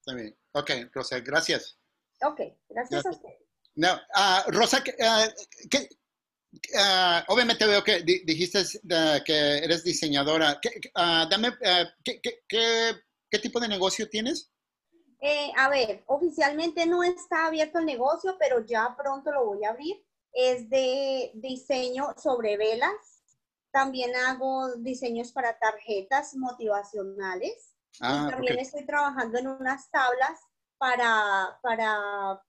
está 0.00 0.14
bien. 0.14 0.36
Ok, 0.54 0.70
Rosa, 0.92 1.18
gracias. 1.20 1.76
Ok, 2.22 2.40
gracias, 2.68 3.04
a 3.04 3.10
usted. 3.10 3.28
No, 3.74 3.92
uh, 3.94 4.50
Rosa, 4.52 4.78
uh, 4.78 5.68
¿qué, 5.68 5.88
uh, 6.74 7.32
obviamente 7.32 7.66
veo 7.66 7.82
que 7.82 8.02
dijiste 8.02 8.62
que 9.26 9.58
eres 9.58 9.82
diseñadora. 9.82 10.60
dame, 10.94 11.52
¿qué, 12.04 12.20
qué, 12.48 13.38
tipo 13.40 13.58
de 13.58 13.66
negocio 13.66 14.08
tienes? 14.08 14.52
Eh, 15.20 15.50
a 15.56 15.68
ver, 15.68 16.04
oficialmente 16.06 16.86
no 16.86 17.02
está 17.02 17.46
abierto 17.46 17.80
el 17.80 17.86
negocio, 17.86 18.36
pero 18.38 18.64
ya 18.64 18.94
pronto 18.96 19.32
lo 19.32 19.46
voy 19.46 19.64
a 19.64 19.70
abrir. 19.70 19.96
Es 20.32 20.70
de 20.70 21.32
diseño 21.34 22.14
sobre 22.16 22.56
velas. 22.56 23.24
También 23.72 24.14
hago 24.14 24.76
diseños 24.76 25.32
para 25.32 25.58
tarjetas 25.58 26.36
motivacionales. 26.36 27.73
Ah, 28.00 28.28
también 28.30 28.58
estoy 28.58 28.84
trabajando 28.86 29.38
en 29.38 29.46
unas 29.46 29.90
tablas 29.90 30.40
para, 30.78 31.58
para, 31.62 32.42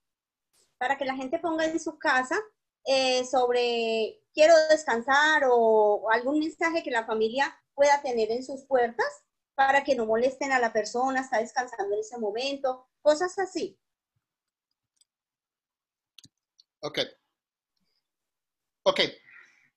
para 0.77 0.97
que 0.97 1.05
la 1.05 1.15
gente 1.15 1.39
ponga 1.39 1.65
en 1.65 1.79
su 1.79 1.97
casa 1.97 2.37
eh, 2.85 3.25
sobre 3.25 4.21
quiero 4.33 4.53
descansar 4.69 5.43
o, 5.49 6.09
algún 6.11 6.39
mensaje 6.39 6.83
que 6.83 6.91
la 6.91 7.05
familia 7.05 7.57
pueda 7.73 8.01
tener 8.01 8.31
en 8.31 8.43
sus 8.43 8.63
puertas 8.65 9.07
para 9.55 9.83
que 9.83 9.95
no 9.95 10.05
molesten 10.05 10.51
a 10.51 10.59
la 10.59 10.73
persona, 10.73 11.21
está 11.21 11.39
descansando 11.39 11.93
en 11.93 12.01
ese 12.01 12.17
momento, 12.17 12.87
cosas 13.01 13.37
así. 13.39 13.79
Ok. 16.81 16.99
Ok. 18.83 18.99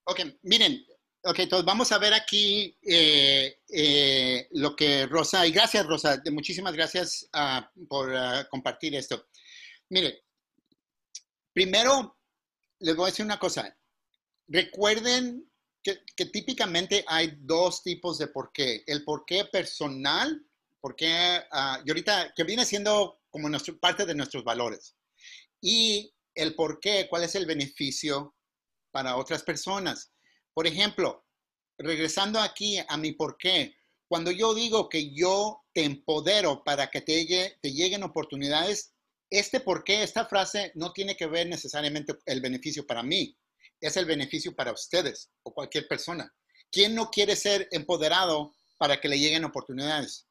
Ok, 0.05 0.21
miren, 0.43 0.85
Ok, 1.25 1.41
entonces 1.41 1.67
vamos 1.67 1.91
a 1.91 1.99
ver 1.99 2.15
aquí 2.15 2.79
eh, 2.83 3.61
eh, 3.69 4.49
lo 4.53 4.77
que 4.77 5.05
Rosa, 5.07 5.45
y 5.47 5.51
gracias 5.51 5.85
Rosa, 5.85 6.23
muchísimas 6.31 6.75
gracias 6.75 7.29
ah, 7.33 7.69
por 7.89 8.15
ah, 8.15 8.47
compartir 8.49 8.95
esto. 8.95 9.27
Mire, 9.89 10.25
primero 11.53 12.17
les 12.79 12.95
voy 12.95 13.05
a 13.05 13.11
decir 13.11 13.25
una 13.25 13.39
cosa. 13.39 13.77
Recuerden 14.47 15.51
que, 15.83 16.27
típicamente 16.27 17.05
hay 17.07 17.35
dos 17.41 17.83
tipos 17.83 18.19
de 18.19 18.29
por 18.29 18.53
qué. 18.53 18.85
El 18.87 19.05
por 19.05 19.25
qué 19.25 19.45
personal, 19.45 20.47
porque 20.81 21.43
uh, 21.53 21.83
y 21.85 21.91
ahorita 21.91 22.33
que 22.35 22.45
viene 22.45 22.65
siendo 22.65 23.23
como 23.31 23.49
nuestro, 23.49 23.79
parte 23.79 24.07
de 24.07 24.15
nuestros 24.15 24.45
valores. 24.45 24.97
Y 25.61 26.15
el 26.35 26.55
por 26.55 26.79
qué, 26.79 27.09
cuál 27.11 27.25
es 27.25 27.35
el 27.35 27.47
beneficio 27.47 28.37
para 28.93 29.17
otras 29.17 29.43
personas. 29.43 30.13
Por 30.59 30.67
ejemplo, 30.67 31.25
regresando 31.79 32.41
aquí 32.41 32.79
a 32.89 32.97
mi 32.97 33.13
por 33.13 33.39
qué, 33.39 33.77
cuando 34.09 34.33
yo 34.33 34.55
digo 34.55 34.89
que 34.89 35.15
yo 35.15 35.65
te 35.73 35.85
empodero 35.85 36.65
para 36.65 36.91
que 36.91 37.01
te, 37.01 37.25
te 37.63 37.73
lleguen 37.73 38.03
oportunidades, 38.03 38.93
este 39.31 39.61
por 39.61 39.85
qué, 39.85 40.03
esta 40.03 40.27
frase 40.27 40.73
no 40.75 40.93
tiene 40.93 41.17
que 41.17 41.29
ver 41.29 41.47
necesariamente 41.47 42.19
el 42.27 42.41
beneficio 42.41 42.85
para 42.85 43.05
mí, 43.05 43.39
es 43.81 43.97
el 43.97 44.05
beneficio 44.05 44.53
para 44.57 44.73
ustedes 44.73 45.31
o 45.45 45.55
cualquier 45.55 45.87
persona. 45.87 46.35
¿Quién 46.73 46.93
no 46.93 47.09
quiere 47.09 47.37
ser 47.37 47.69
empoderado 47.71 48.53
para 48.79 49.01
que 49.01 49.09
le 49.09 49.21
lleguen 49.21 49.45
oportunidades? 49.45 50.27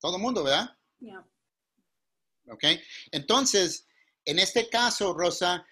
Todo 0.00 0.16
el 0.16 0.22
mundo, 0.22 0.44
¿verdad? 0.44 0.70
Ok. 2.48 2.64
Entonces, 3.10 3.86
en 4.24 4.38
este 4.38 4.70
caso, 4.70 5.12
Rosa, 5.12 5.66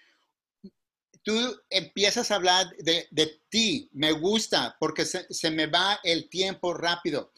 tú 1.23 1.61
empiezas 1.69 2.29
a 2.29 2.35
hablar 2.35 2.67
de, 2.77 3.41
ti, 3.49 3.89
me 3.93 4.11
gusta, 4.11 4.75
porque 4.79 5.05
se, 5.05 5.51
me 5.51 5.67
va 5.67 5.99
el 6.03 6.29
tiempo 6.29 6.73
rápido. 6.73 7.31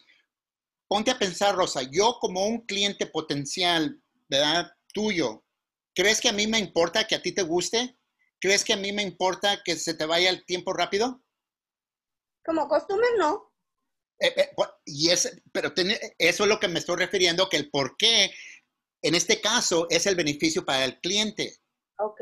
Ponte 0.88 1.12
a 1.12 1.20
pensar, 1.20 1.56
Rosa, 1.56 1.82
yo 1.92 2.18
como 2.20 2.46
un 2.46 2.66
cliente 2.66 3.08
potencial, 3.08 4.02
¿verdad? 4.28 4.72
Tuyo, 4.94 5.46
¿crees 5.94 6.22
que 6.22 6.30
a 6.30 6.34
mí 6.34 6.48
me 6.48 6.60
importa 6.60 7.06
que 7.06 7.16
a 7.16 7.22
ti 7.22 7.32
te 7.32 7.44
guste? 7.44 7.98
¿Crees 8.40 8.64
que 8.64 8.74
a 8.74 8.78
mí 8.78 8.92
me 8.92 9.02
importa 9.02 9.62
que 9.64 9.76
se 9.76 9.94
te 9.94 10.06
vaya 10.06 10.30
el 10.30 10.46
tiempo 10.46 10.74
rápido? 10.74 11.24
Como 12.44 12.68
costumbre, 12.68 13.08
no. 13.18 13.52
Eh, 14.20 14.34
eh, 14.38 14.50
y 14.86 15.10
es, 15.10 15.42
pero 15.52 15.74
eso 16.18 16.44
es 16.44 16.50
lo 16.50 16.60
que 16.60 16.68
me 16.68 16.80
estoy 16.80 16.96
refiriendo, 16.98 17.50
que 17.50 17.58
el 17.58 17.70
por 17.70 17.98
qué 17.98 18.32
en 19.02 19.14
este 19.14 19.42
caso 19.42 19.88
es 19.90 20.06
el 20.06 20.16
beneficio 20.16 20.66
para 20.66 20.86
el 20.86 21.00
cliente. 21.00 21.58
Ok. 22.00 22.22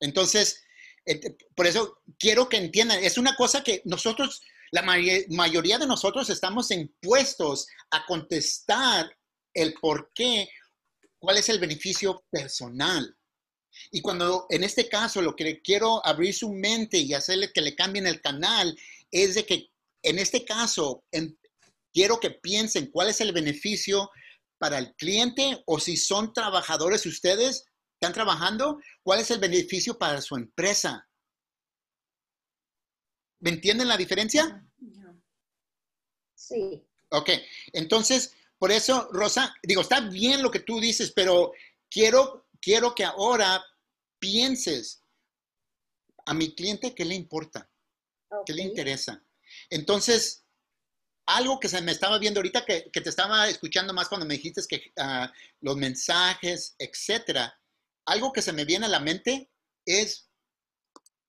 Entonces, 0.00 0.62
por 1.54 1.66
eso 1.66 1.98
quiero 2.18 2.48
que 2.48 2.56
entiendan, 2.56 3.02
es 3.02 3.18
una 3.18 3.36
cosa 3.36 3.62
que 3.62 3.82
nosotros, 3.84 4.42
la 4.70 4.82
mayoría 4.82 5.78
de 5.78 5.86
nosotros 5.86 6.30
estamos 6.30 6.70
impuestos 6.70 7.66
a 7.90 8.04
contestar 8.06 9.10
el 9.54 9.74
por 9.74 10.12
qué, 10.14 10.48
cuál 11.18 11.38
es 11.38 11.48
el 11.48 11.58
beneficio 11.58 12.24
personal. 12.30 13.16
Y 13.90 14.00
cuando 14.00 14.46
en 14.50 14.64
este 14.64 14.88
caso 14.88 15.22
lo 15.22 15.36
que 15.36 15.60
quiero 15.62 16.04
abrir 16.04 16.34
su 16.34 16.52
mente 16.52 16.98
y 16.98 17.14
hacerle 17.14 17.52
que 17.52 17.60
le 17.60 17.74
cambien 17.74 18.06
el 18.06 18.20
canal 18.20 18.76
es 19.10 19.34
de 19.34 19.46
que 19.46 19.70
en 20.02 20.18
este 20.18 20.44
caso 20.44 21.04
quiero 21.92 22.20
que 22.20 22.30
piensen 22.30 22.90
cuál 22.90 23.08
es 23.08 23.20
el 23.20 23.32
beneficio 23.32 24.10
para 24.58 24.78
el 24.78 24.94
cliente 24.94 25.62
o 25.66 25.78
si 25.80 25.96
son 25.96 26.32
trabajadores 26.32 27.06
ustedes, 27.06 27.64
están 28.00 28.14
trabajando, 28.14 28.80
cuál 29.02 29.20
es 29.20 29.30
el 29.30 29.38
beneficio 29.38 29.98
para 29.98 30.22
su 30.22 30.34
empresa. 30.34 31.06
¿Me 33.40 33.50
entienden 33.50 33.88
la 33.88 33.98
diferencia? 33.98 34.66
Sí. 36.34 36.82
Ok, 37.10 37.28
entonces, 37.74 38.34
por 38.58 38.72
eso, 38.72 39.10
Rosa, 39.12 39.54
digo, 39.62 39.82
está 39.82 40.00
bien 40.00 40.42
lo 40.42 40.50
que 40.50 40.60
tú 40.60 40.80
dices, 40.80 41.12
pero 41.14 41.52
quiero, 41.90 42.48
quiero 42.58 42.94
que 42.94 43.04
ahora 43.04 43.62
pienses 44.18 45.04
a 46.24 46.32
mi 46.32 46.54
cliente 46.54 46.94
qué 46.94 47.04
le 47.04 47.14
importa, 47.14 47.70
qué 48.46 48.54
le 48.54 48.62
interesa. 48.62 49.22
Entonces, 49.68 50.46
algo 51.26 51.60
que 51.60 51.68
se 51.68 51.82
me 51.82 51.92
estaba 51.92 52.18
viendo 52.18 52.40
ahorita, 52.40 52.64
que, 52.64 52.90
te 52.90 53.10
estaba 53.10 53.46
escuchando 53.48 53.92
más 53.92 54.08
cuando 54.08 54.26
me 54.26 54.34
dijiste 54.34 54.62
que 54.66 54.90
ah, 54.96 55.30
los 55.60 55.76
mensajes, 55.76 56.76
etcétera, 56.78 57.59
algo 58.10 58.32
que 58.32 58.42
se 58.42 58.52
me 58.52 58.64
viene 58.64 58.86
a 58.86 58.90
la 58.90 59.00
mente 59.00 59.50
es, 59.84 60.30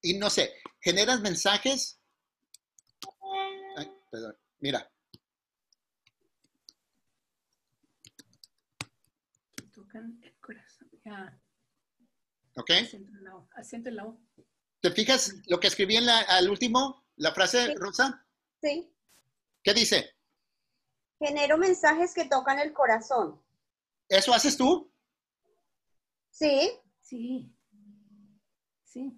y 0.01 0.17
no 0.17 0.29
sé, 0.29 0.53
generas 0.79 1.21
mensajes. 1.21 1.99
perdón, 4.09 4.37
mira. 4.59 4.91
Tocan 9.73 10.19
el 10.23 10.35
corazón. 10.39 10.89
¿Ok? 12.57 12.71
Asiento 13.55 13.89
en 13.89 13.95
la 13.95 14.05
O. 14.05 14.19
¿Te 14.81 14.91
fijas 14.91 15.35
lo 15.45 15.59
que 15.59 15.67
escribí 15.67 15.95
en 15.95 16.07
la, 16.07 16.21
al 16.21 16.49
último, 16.49 17.05
la 17.17 17.31
frase, 17.33 17.75
Rosa? 17.75 18.25
Sí. 18.61 18.91
¿Qué 19.63 19.73
dice? 19.73 20.15
Genero 21.19 21.57
mensajes 21.59 22.15
que 22.15 22.25
tocan 22.25 22.57
el 22.57 22.73
corazón. 22.73 23.39
¿Eso 24.09 24.33
haces 24.33 24.57
tú? 24.57 24.90
Sí. 26.31 26.71
Sí. 27.01 27.53
Sí. 28.83 29.11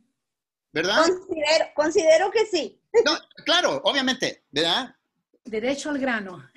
¿Verdad? 0.72 1.05
Considero, 1.05 1.66
considero 1.76 2.32
que 2.32 2.45
sí. 2.45 2.82
No, 3.05 3.18
claro, 3.45 3.82
obviamente, 3.86 4.43
¿verdad? 4.51 4.95
Derecho 5.45 5.89
al 5.89 5.99
grano. 5.99 6.49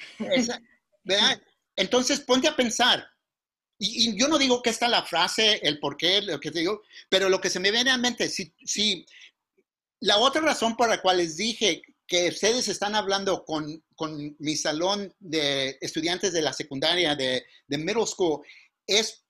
¿Verdad? 1.04 1.40
Entonces 1.76 2.20
ponte 2.20 2.48
a 2.48 2.56
pensar, 2.56 3.06
y, 3.78 4.18
yo 4.18 4.28
no 4.28 4.38
digo 4.38 4.62
que 4.62 4.70
está 4.70 4.88
la 4.88 5.02
frase, 5.02 5.60
el 5.62 5.78
por 5.78 5.96
qué, 5.96 6.22
lo 6.22 6.40
que 6.40 6.50
te 6.50 6.60
digo, 6.60 6.82
pero 7.08 7.28
lo 7.28 7.40
que 7.40 7.50
se 7.50 7.60
me 7.60 7.70
viene 7.70 7.90
a 7.90 7.98
mente, 7.98 8.28
si, 8.28 8.52
si 8.64 9.04
la 10.00 10.18
otra 10.18 10.40
razón 10.40 10.76
por 10.76 10.88
la 10.88 11.02
cual 11.02 11.18
les 11.18 11.36
dije 11.36 11.82
que 12.06 12.28
ustedes 12.28 12.68
están 12.68 12.94
hablando 12.94 13.44
con, 13.44 13.84
con 13.94 14.36
mi 14.38 14.56
salón 14.56 15.14
de 15.18 15.76
estudiantes 15.80 16.32
de 16.32 16.42
la 16.42 16.52
secundaria, 16.52 17.14
de, 17.14 17.44
de 17.66 17.78
middle 17.78 18.06
school, 18.06 18.42
es 18.86 19.25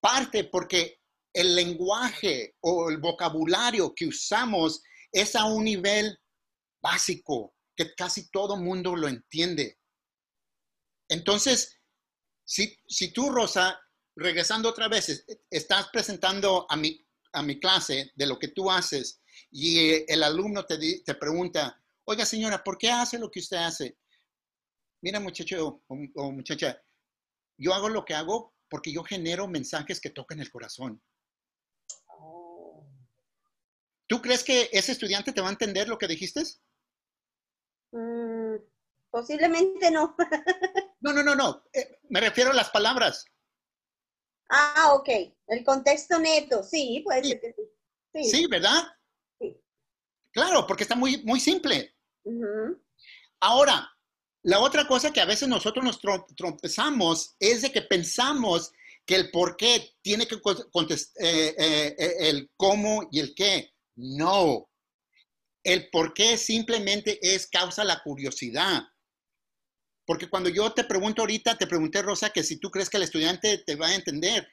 parte 0.00 0.44
porque 0.44 1.00
el 1.32 1.54
lenguaje 1.54 2.56
o 2.60 2.90
el 2.90 2.98
vocabulario 2.98 3.94
que 3.94 4.06
usamos 4.06 4.82
es 5.12 5.36
a 5.36 5.44
un 5.44 5.64
nivel 5.64 6.18
básico, 6.82 7.54
que 7.76 7.94
casi 7.94 8.30
todo 8.30 8.56
mundo 8.56 8.96
lo 8.96 9.08
entiende. 9.08 9.78
Entonces, 11.08 11.80
si, 12.44 13.12
tú, 13.12 13.30
Rosa, 13.30 13.80
regresando 14.16 14.68
otra 14.68 14.88
vez, 14.88 15.24
estás 15.50 15.88
presentando 15.92 16.66
a 16.68 16.76
mi, 16.76 17.04
a 17.32 17.42
mi 17.42 17.60
clase 17.60 18.12
de 18.14 18.26
lo 18.26 18.38
que 18.38 18.48
tú 18.48 18.70
haces 18.70 19.20
y 19.50 20.04
el 20.10 20.22
alumno 20.22 20.64
te, 20.64 20.78
te 21.00 21.14
pregunta, 21.14 21.80
oiga 22.04 22.26
señora, 22.26 22.62
¿por 22.62 22.76
qué 22.76 22.90
hace 22.90 23.18
lo 23.18 23.30
que 23.30 23.40
usted 23.40 23.56
hace? 23.56 23.98
Mira 25.02 25.20
muchacho 25.20 25.82
o, 25.86 26.32
muchacha, 26.32 26.80
yo 27.56 27.72
hago 27.72 27.88
lo 27.88 28.04
que 28.04 28.14
hago 28.14 28.54
porque 28.70 28.92
yo 28.92 29.02
genero 29.02 29.48
mensajes 29.48 30.00
que 30.00 30.10
tocan 30.10 30.40
el 30.40 30.50
corazón. 30.50 31.02
¿Tú 34.06 34.22
crees 34.22 34.42
que 34.42 34.70
ese 34.72 34.92
estudiante 34.92 35.32
te 35.32 35.40
va 35.40 35.48
a 35.48 35.52
entender 35.52 35.88
lo 35.88 35.98
que 35.98 36.08
dijiste? 36.08 36.42
Mm, 37.92 38.56
posiblemente 39.10 39.90
no. 39.90 40.16
No, 41.02 41.14
no, 41.14 41.22
no, 41.22 41.34
no. 41.34 41.64
Eh, 41.72 41.98
me 42.10 42.20
refiero 42.20 42.50
a 42.50 42.54
las 42.54 42.68
palabras. 42.68 43.24
Ah, 44.50 44.92
ok. 44.92 45.08
El 45.46 45.64
contexto 45.64 46.18
neto, 46.18 46.62
sí, 46.62 47.00
puede 47.02 47.24
ser 47.24 47.40
que 47.40 47.54
sí. 47.54 48.30
Sí, 48.30 48.46
¿verdad? 48.48 48.82
Sí. 49.38 49.58
Claro, 50.30 50.66
porque 50.66 50.82
está 50.82 50.94
muy, 50.94 51.22
muy 51.24 51.40
simple. 51.40 51.96
Ahora, 53.40 53.90
la 54.42 54.60
otra 54.60 54.86
cosa 54.86 55.12
que 55.12 55.20
a 55.20 55.26
veces 55.26 55.48
nosotros 55.48 55.84
nos 55.84 56.00
trompezamos 56.36 57.36
es 57.38 57.62
de 57.62 57.72
que 57.72 57.82
pensamos 57.82 58.72
que 59.04 59.16
el 59.16 59.30
por 59.30 59.56
qué 59.56 59.96
tiene 60.02 60.26
que 60.26 60.40
contestar 60.40 61.24
eh, 61.24 61.94
eh, 61.98 62.14
el 62.20 62.50
cómo 62.56 63.08
y 63.10 63.20
el 63.20 63.34
qué. 63.34 63.72
No. 63.96 64.70
El 65.62 65.90
por 65.90 66.14
qué 66.14 66.38
simplemente 66.38 67.18
es 67.20 67.48
causa 67.48 67.84
la 67.84 68.02
curiosidad. 68.02 68.82
Porque 70.06 70.28
cuando 70.28 70.48
yo 70.48 70.72
te 70.72 70.84
pregunto 70.84 71.22
ahorita, 71.22 71.58
te 71.58 71.66
pregunté, 71.66 72.02
Rosa, 72.02 72.30
que 72.30 72.42
si 72.42 72.56
tú 72.56 72.70
crees 72.70 72.88
que 72.88 72.96
el 72.96 73.02
estudiante 73.02 73.58
te 73.58 73.76
va 73.76 73.88
a 73.88 73.94
entender, 73.94 74.48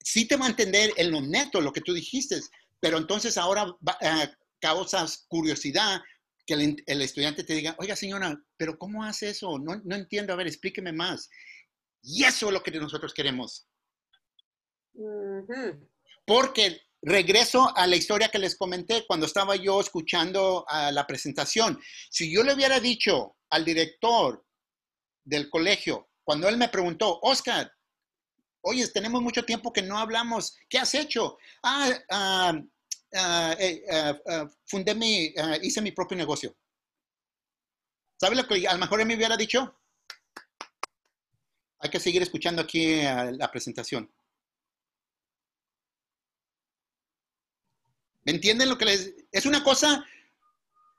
sí 0.00 0.26
te 0.26 0.36
va 0.36 0.46
a 0.46 0.50
entender 0.50 0.92
en 0.96 1.10
lo 1.10 1.20
neto 1.20 1.60
lo 1.60 1.72
que 1.72 1.80
tú 1.80 1.94
dijiste, 1.94 2.40
pero 2.80 2.98
entonces 2.98 3.38
ahora 3.38 3.66
eh, 4.00 4.28
causas 4.60 5.24
curiosidad 5.28 6.02
que 6.46 6.54
el, 6.54 7.02
estudiante 7.02 7.44
te 7.44 7.54
diga, 7.54 7.74
oiga 7.78 7.96
señora, 7.96 8.38
pero 8.56 8.78
¿cómo 8.78 9.04
hace 9.04 9.30
eso? 9.30 9.58
No, 9.58 9.80
no 9.84 9.94
entiendo, 9.94 10.32
a 10.32 10.36
ver, 10.36 10.46
explíqueme 10.46 10.92
más. 10.92 11.30
Y 12.02 12.24
eso 12.24 12.48
es 12.48 12.52
lo 12.52 12.62
que 12.62 12.70
nosotros 12.72 13.14
queremos. 13.14 13.66
Porque 16.26 16.82
regreso 17.02 17.74
a 17.76 17.86
la 17.86 17.96
historia 17.96 18.28
que 18.28 18.38
les 18.38 18.56
comenté 18.56 19.04
cuando 19.06 19.26
estaba 19.26 19.56
yo 19.56 19.80
escuchando 19.80 20.64
a 20.68 20.92
la 20.92 21.06
presentación. 21.06 21.80
Si 22.10 22.32
yo 22.32 22.42
le 22.42 22.54
hubiera 22.54 22.80
dicho 22.80 23.36
al 23.50 23.64
director 23.64 24.44
del 25.24 25.48
colegio, 25.50 26.10
cuando 26.22 26.48
él 26.48 26.56
me 26.56 26.68
preguntó, 26.68 27.18
Oscar, 27.22 27.70
oye, 28.62 28.86
tenemos 28.88 29.22
mucho 29.22 29.44
tiempo 29.44 29.72
que 29.72 29.82
no 29.82 29.98
hablamos, 29.98 30.56
¿qué 30.68 30.78
has 30.78 30.94
hecho? 30.94 31.38
Ah, 31.62 31.90
ah, 32.10 32.60
fundé 34.64 34.94
mi, 34.94 35.34
hice 35.62 35.80
mi 35.80 35.92
propio 35.92 36.16
negocio. 36.16 36.56
¿Sabe 38.20 38.36
lo 38.36 38.46
que 38.46 38.66
a 38.66 38.72
lo 38.72 38.78
mejor 38.78 39.04
me 39.04 39.16
hubiera 39.16 39.36
dicho? 39.36 39.78
Hay 41.78 41.90
que 41.90 42.00
seguir 42.00 42.22
escuchando 42.22 42.62
aquí 42.62 43.02
la 43.02 43.50
presentación. 43.50 44.10
¿Me 48.24 48.32
entienden 48.32 48.70
lo 48.70 48.78
que 48.78 48.86
les... 48.86 49.14
Es 49.30 49.44
una 49.44 49.62
cosa 49.62 50.04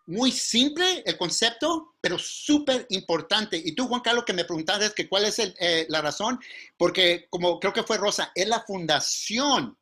muy 0.07 0.31
simple 0.31 1.01
el 1.05 1.17
concepto, 1.17 1.95
pero 1.99 2.19
súper 2.19 2.85
importante. 2.89 3.57
Y 3.57 3.73
tú, 3.73 3.87
Juan 3.87 4.01
Carlos, 4.01 4.25
que 4.25 4.33
me 4.33 4.45
preguntaste 4.45 4.93
que 4.93 5.09
cuál 5.09 5.25
es 5.25 5.39
eh, 5.39 5.87
la 5.89 6.01
razón, 6.01 6.39
porque 6.77 7.27
como 7.29 7.59
creo 7.59 7.73
que 7.73 7.83
fue 7.83 7.97
Rosa, 7.97 8.31
es 8.35 8.47
la 8.47 8.61
fundación 8.61 9.77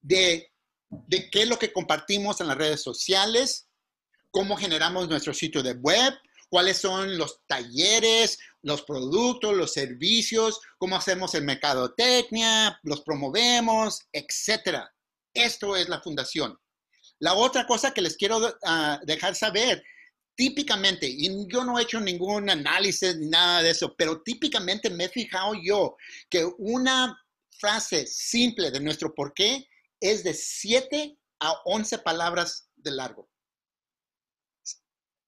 de, 0.00 0.49
de 0.90 1.30
qué 1.30 1.42
es 1.42 1.48
lo 1.48 1.58
que 1.58 1.72
compartimos 1.72 2.40
en 2.40 2.48
las 2.48 2.58
redes 2.58 2.82
sociales, 2.82 3.68
cómo 4.30 4.56
generamos 4.56 5.08
nuestro 5.08 5.32
sitio 5.32 5.62
de 5.62 5.72
web, 5.72 6.14
cuáles 6.48 6.78
son 6.78 7.16
los 7.16 7.40
talleres, 7.46 8.38
los 8.62 8.82
productos, 8.82 9.56
los 9.56 9.72
servicios, 9.72 10.60
cómo 10.78 10.96
hacemos 10.96 11.34
el 11.34 11.44
mercadotecnia, 11.44 12.78
los 12.82 13.02
promovemos, 13.02 14.00
etcétera. 14.12 14.92
Esto 15.32 15.76
es 15.76 15.88
la 15.88 16.00
fundación. 16.00 16.58
La 17.20 17.34
otra 17.34 17.66
cosa 17.66 17.94
que 17.94 18.02
les 18.02 18.16
quiero 18.16 18.40
ah, 18.64 18.98
dejar 19.04 19.34
saber, 19.36 19.82
típicamente, 20.34 21.06
y 21.06 21.46
yo 21.48 21.64
no 21.64 21.78
he 21.78 21.82
hecho 21.82 22.00
ningún 22.00 22.50
análisis 22.50 23.16
ni 23.16 23.26
nada 23.26 23.62
de 23.62 23.70
eso, 23.70 23.94
pero 23.96 24.22
típicamente 24.22 24.90
me 24.90 25.04
he 25.04 25.08
fijado 25.08 25.54
yo 25.62 25.96
que 26.28 26.44
una 26.58 27.16
frase 27.50 28.06
simple 28.06 28.70
de 28.70 28.80
nuestro 28.80 29.14
por 29.14 29.34
qué 29.34 29.68
es 30.00 30.24
de 30.24 30.34
7 30.34 31.18
a 31.40 31.52
11 31.64 31.98
palabras 31.98 32.70
de 32.76 32.90
largo. 32.90 33.28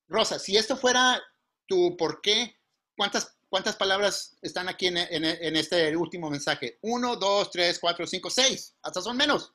Rosa, 0.08 0.38
si 0.38 0.56
esto 0.56 0.76
fuera 0.76 1.22
tu 1.66 1.96
por 1.96 2.20
qué, 2.20 2.58
¿cuántas 2.96 3.38
¿cuántas 3.52 3.76
palabras 3.76 4.38
están 4.40 4.70
aquí 4.70 4.86
en, 4.86 4.96
en, 4.96 5.56
este 5.56 5.94
último 5.94 6.30
mensaje? 6.30 6.78
Uno, 6.80 7.16
dos, 7.16 7.50
tres, 7.50 7.78
cuatro, 7.78 8.06
cinco, 8.06 8.30
seis. 8.30 8.74
Hasta 8.80 9.02
son 9.02 9.14
menos. 9.14 9.54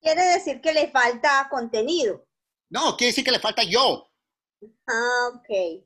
Quiere 0.00 0.24
decir 0.24 0.62
que 0.62 0.72
le 0.72 0.90
falta 0.90 1.46
contenido. 1.50 2.26
No, 2.70 2.96
quiere 2.96 3.10
decir 3.10 3.24
que 3.24 3.30
le 3.30 3.40
falta 3.40 3.62
yo. 3.62 4.10
Ah, 4.88 5.32
ok. 5.34 5.84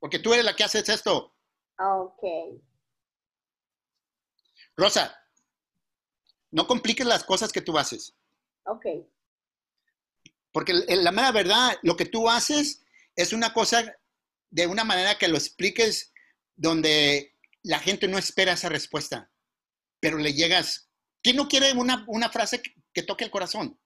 Porque 0.00 0.18
tú 0.18 0.32
eres 0.32 0.44
la 0.44 0.56
que 0.56 0.64
haces 0.64 0.88
esto. 0.88 1.36
Ok. 1.78 2.24
Rosa, 4.76 5.16
no 6.50 6.66
compliques 6.66 7.06
las 7.06 7.24
cosas 7.24 7.52
que 7.52 7.60
tú 7.60 7.78
haces. 7.78 8.14
Ok. 8.64 8.86
Porque 10.52 10.72
la 10.72 11.12
mera 11.12 11.32
verdad, 11.32 11.76
lo 11.82 11.96
que 11.96 12.06
tú 12.06 12.28
haces 12.28 12.84
es 13.16 13.32
una 13.32 13.52
cosa 13.52 13.96
de 14.50 14.66
una 14.66 14.84
manera 14.84 15.18
que 15.18 15.28
lo 15.28 15.36
expliques 15.36 16.12
donde 16.56 17.36
la 17.62 17.78
gente 17.78 18.08
no 18.08 18.18
espera 18.18 18.52
esa 18.52 18.68
respuesta, 18.68 19.30
pero 20.00 20.18
le 20.18 20.32
llegas. 20.32 20.90
¿Quién 21.22 21.36
no 21.36 21.48
quiere 21.48 21.72
una, 21.72 22.30
frase 22.30 22.62
que, 22.92 23.02
toque 23.02 23.24
el 23.24 23.30
corazón? 23.30 23.78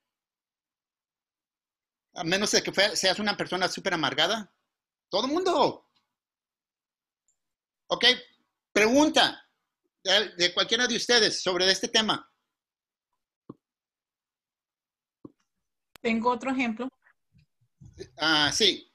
A 2.15 2.25
menos 2.25 2.51
de 2.53 2.63
que 2.63 2.97
seas 2.97 3.19
una 3.19 3.37
persona 3.37 3.69
súper 3.69 3.95
amargada. 3.95 4.55
Todo 5.09 5.27
el 5.27 5.33
mundo. 5.33 5.89
Ok, 7.89 8.05
pregunta 8.73 9.47
de, 10.05 10.31
de, 10.37 10.55
cualquiera 10.55 10.87
de 10.87 10.97
ustedes 10.97 11.43
sobre 11.43 11.71
este 11.71 11.89
tema. 11.89 12.32
Tengo 16.03 16.31
otro 16.31 16.51
ejemplo. 16.51 16.89
Ah, 18.19 18.51
sí. 18.53 18.93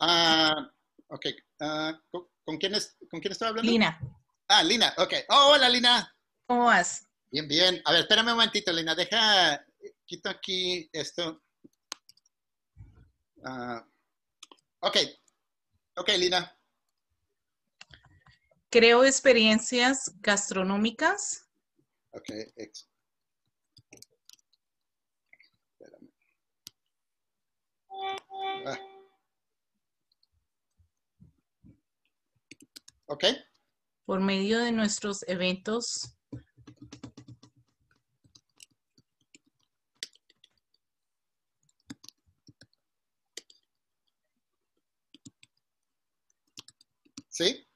Ah, 0.00 0.72
ok. 1.08 1.26
Ah, 1.60 2.00
¿con, 2.10 2.56
quién 2.58 2.74
es, 2.74 2.96
¿Con 3.10 3.20
quién 3.20 3.32
estoy 3.32 3.48
hablando? 3.48 3.70
Lina. 3.70 4.00
Ah, 4.48 4.62
Lina, 4.62 4.94
ok. 4.96 5.12
Oh, 5.28 5.52
hola, 5.52 5.68
Lina. 5.68 6.12
¿Cómo 6.46 6.64
vas? 6.64 7.06
Bien, 7.30 7.46
bien. 7.46 7.82
A 7.84 7.92
ver, 7.92 8.00
espérame 8.00 8.28
un 8.28 8.32
momentito, 8.32 8.72
Lina. 8.72 8.94
Deja, 8.94 9.64
quito 10.06 10.30
aquí 10.30 10.88
esto. 10.92 11.42
Uh, 13.36 13.80
ok. 14.80 14.96
Ok, 15.96 16.08
Lina. 16.18 16.56
Creo 18.70 19.04
experiencias 19.04 20.12
gastronómicas. 20.20 21.46
Ok, 22.12 22.30
Ah. 28.66 28.78
Ok. 33.06 33.24
Por 34.04 34.20
medio 34.20 34.60
de 34.60 34.72
nuestros 34.72 35.24
eventos. 35.28 36.16
¿Sí? 47.28 47.66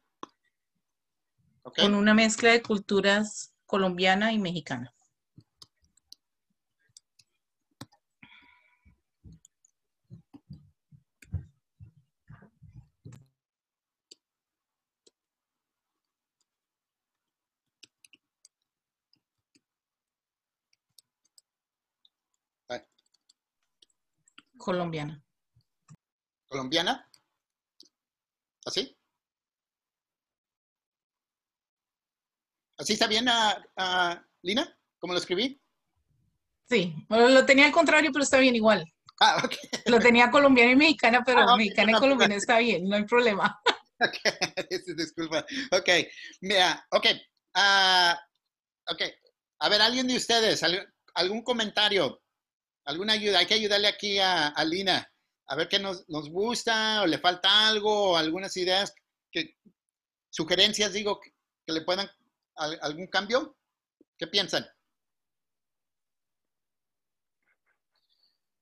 Con 1.62 1.94
una 1.94 2.14
mezcla 2.14 2.52
de 2.52 2.62
culturas 2.62 3.52
colombiana 3.66 4.32
y 4.32 4.38
mexicana. 4.38 4.93
Colombiana. 24.64 25.22
¿Colombiana? 26.48 27.06
¿Así? 28.64 28.96
¿Así 32.78 32.94
está 32.94 33.06
bien, 33.06 33.28
a, 33.28 34.26
Lina? 34.40 34.74
¿Cómo 34.98 35.12
lo 35.12 35.18
escribí? 35.18 35.60
Sí, 36.66 36.94
lo 37.10 37.44
tenía 37.44 37.66
al 37.66 37.72
contrario, 37.72 38.10
pero 38.10 38.22
está 38.22 38.38
bien 38.38 38.56
igual. 38.56 38.90
Ah. 39.20 39.36
Lo 39.86 40.00
tenía 40.00 40.30
colombiana 40.30 40.72
y 40.72 40.76
mexicana, 40.76 41.22
pero 41.24 41.40
ah, 41.40 41.56
mexicana 41.56 41.92
y 41.92 41.94
colombiana 41.94 42.34
está 42.34 42.58
bien, 42.58 42.88
no 42.88 42.96
hay 42.96 43.04
problema. 43.04 43.60
Ok, 44.00 44.18
disculpa. 44.96 45.46
Ok, 45.70 45.88
mira, 46.40 46.84
ok. 46.90 47.06
Uh, 47.54 48.12
ok, 48.92 49.02
a 49.60 49.68
ver, 49.68 49.80
alguien 49.80 50.08
de 50.08 50.16
ustedes, 50.16 50.62
algún 51.14 51.42
comentario 51.42 52.23
alguna 52.84 53.14
ayuda, 53.14 53.38
hay 53.38 53.46
que 53.46 53.54
ayudarle 53.54 53.88
aquí 53.88 54.18
a, 54.18 54.52
Lina, 54.64 55.06
a 55.46 55.56
ver 55.56 55.68
qué 55.68 55.78
nos, 55.78 56.04
gusta 56.06 57.02
o 57.02 57.06
le 57.06 57.18
falta 57.18 57.68
algo, 57.68 58.12
o 58.12 58.16
algunas 58.16 58.56
ideas, 58.56 58.94
que, 59.30 59.56
sugerencias, 60.30 60.92
digo, 60.92 61.20
que, 61.20 61.32
le 61.72 61.80
puedan, 61.82 62.08
algún 62.56 63.06
cambio. 63.06 63.56
¿Qué 64.18 64.26
piensan? 64.26 64.64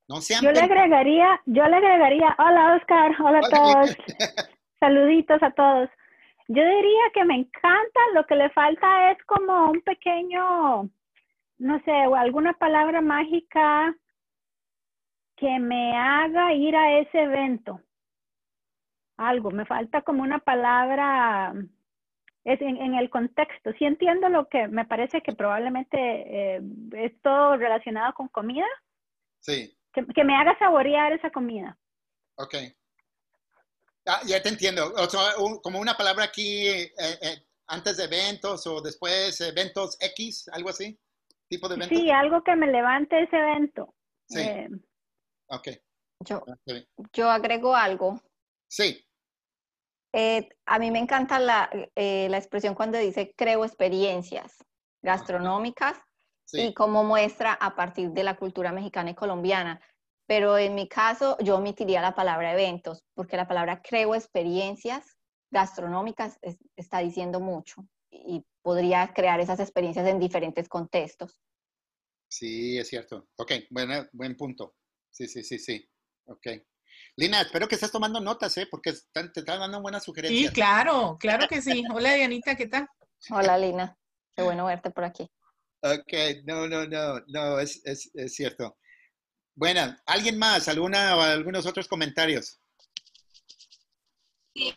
No 0.09 0.20
sean 0.20 0.43
yo 0.43 0.51
le 0.51 0.61
agregaría, 0.61 1.41
yo 1.47 1.64
le 1.66 1.77
agregaría, 1.77 2.35
hola 2.39 2.77
Oscar, 2.77 3.12
hola 3.20 3.39
a 3.39 3.51
todos, 3.51 3.97
saluditos 4.81 5.43
a 5.43 5.51
todos. 5.53 5.89
Yo 6.49 6.62
diría 6.62 7.03
que 7.14 7.25
me 7.25 7.37
encanta, 7.37 8.01
lo 8.14 8.27
que 8.27 8.35
le 8.35 8.51
falta 8.51 9.12
es 9.12 9.18
como 9.25 9.70
un 9.70 9.81
pequeño, 9.83 10.91
no 11.59 11.83
sé, 11.85 11.93
alguna 11.93 12.53
palabra 12.55 13.01
mágica 13.01 13.95
que 15.43 15.59
me 15.59 15.99
haga 15.99 16.55
ir 16.55 16.76
a 16.76 17.01
ese 17.01 17.20
evento. 17.20 17.80
Algo, 19.16 19.51
me 19.51 19.66
falta 19.66 20.03
como 20.03 20.22
una 20.22 20.38
palabra 20.38 21.53
es 22.45 22.61
en, 22.61 22.95
el 22.95 23.11
contexto. 23.11 23.72
Sí 23.76 23.84
entiendo 23.84 24.28
lo 24.28 24.49
que 24.49 24.68
me 24.68 24.84
parece 24.84 25.20
que 25.20 25.32
probablemente 25.32 25.99
eh, 25.99 26.61
es 26.93 27.20
todo 27.22 27.57
relacionado 27.57 28.14
con 28.14 28.28
comida. 28.28 28.66
Sí. 29.40 29.76
Que, 29.93 30.22
me 30.22 30.36
haga 30.36 30.57
saborear 30.61 31.12
esa 31.12 31.30
comida. 31.30 31.76
Ok. 32.36 32.55
Ah, 34.07 34.20
ya 34.24 34.40
te 34.40 34.49
entiendo. 34.49 34.95
como 35.61 35.80
una 35.80 35.97
palabra 35.97 36.26
aquí 36.26 36.68
eh, 36.68 36.93
eh, 36.99 37.43
antes 37.66 37.97
de 37.97 38.05
eventos 38.05 38.64
o 38.68 38.80
después 38.80 39.40
eventos 39.40 39.97
X, 40.01 40.49
algo 40.53 40.70
así, 40.70 40.97
tipo 41.49 41.68
de 41.68 41.74
evento. 41.74 41.97
Sí, 41.97 42.12
algo 42.12 42.45
que 42.45 42.55
me 42.55 42.68
levante 42.68 43.24
ese 43.24 43.36
evento. 43.36 43.93
Sí. 44.28 44.38
Ok. 45.53 45.69
Yo, 46.21 46.45
yo 47.13 47.31
agrego 47.31 47.77
algo. 47.77 48.21
Sí. 48.69 49.05
Eh, 50.15 50.49
a 50.67 50.79
mí 50.79 50.91
me 50.91 50.99
encanta 50.99 51.39
la, 51.39 51.71
eh, 51.95 52.29
la, 52.31 52.39
expresión 52.39 52.75
cuando 52.75 52.99
dice 52.99 53.35
creo 53.37 53.65
experiencias 53.65 54.57
gastronómicas 55.03 55.99
y 56.53 56.75
cómo 56.75 57.03
muestra 57.03 57.55
a 57.55 57.75
partir 57.75 58.11
de 58.11 58.23
la 58.23 58.37
cultura 58.37 58.73
mexicana 58.73 59.11
y 59.11 59.15
colombiana. 59.15 59.81
Pero 60.27 60.59
en 60.59 60.75
mi 60.75 60.87
caso, 60.89 61.37
yo 61.41 61.57
omitiría 61.57 62.01
la 62.01 62.15
palabra 62.15 62.53
eventos, 62.53 63.03
porque 63.15 63.37
la 63.37 63.49
palabra 63.49 63.83
creo 63.83 64.15
experiencias 64.15 65.17
gastronómicas 65.51 66.39
está 66.77 66.99
diciendo 66.99 67.41
mucho 67.41 67.87
y 68.11 68.45
podría 68.63 69.13
crear 69.15 69.41
esas 69.41 69.61
experiencias 69.61 70.07
en 70.07 70.19
diferentes 70.19 70.69
contextos. 70.69 71.39
Sí, 72.29 72.79
es 72.79 72.89
cierto. 72.89 73.29
Ok, 73.37 73.53
bueno, 73.71 74.07
buen 74.13 74.37
punto. 74.37 74.75
Sí, 75.13 75.29
sí, 75.29 75.45
sí, 75.45 75.59
sí. 75.59 75.89
Ok. 76.25 76.47
Lina, 77.17 77.43
espero 77.43 77.69
que 77.69 77.75
estés 77.75 77.93
tomando 77.93 78.21
notas, 78.21 78.57
¿eh? 78.57 78.67
Porque 78.71 78.93
te 79.13 79.21
están 79.21 79.61
dando 79.61 79.83
buenas 79.83 80.03
sugerencias. 80.03 80.49
Sí, 80.49 80.55
claro, 80.55 81.17
claro 81.21 81.47
que 81.47 81.61
sí. 81.61 81.85
Hola, 81.93 82.15
Dianita, 82.15 82.57
¿qué 82.57 82.67
tal? 82.67 82.89
Hola, 83.31 83.59
Lina. 83.59 83.97
Qué 84.35 84.43
bueno 84.43 84.65
verte 84.65 84.91
por 84.91 85.05
aquí. 85.05 85.31
Ok, 85.83 86.13
no, 86.45 86.67
no, 86.67 86.87
no, 86.87 87.21
no, 87.27 87.59
es, 87.59 87.85
es, 87.85 88.11
es 88.15 88.35
cierto. 88.35 88.79
Bueno, 89.55 89.95
¿alguien 90.07 90.39
más? 90.39 90.69
¿Alguna 90.69 91.17
o 91.17 91.21
algunos 91.21 91.67
otros 91.67 91.87
comentarios? 91.87 92.59
Sí, 94.55 94.75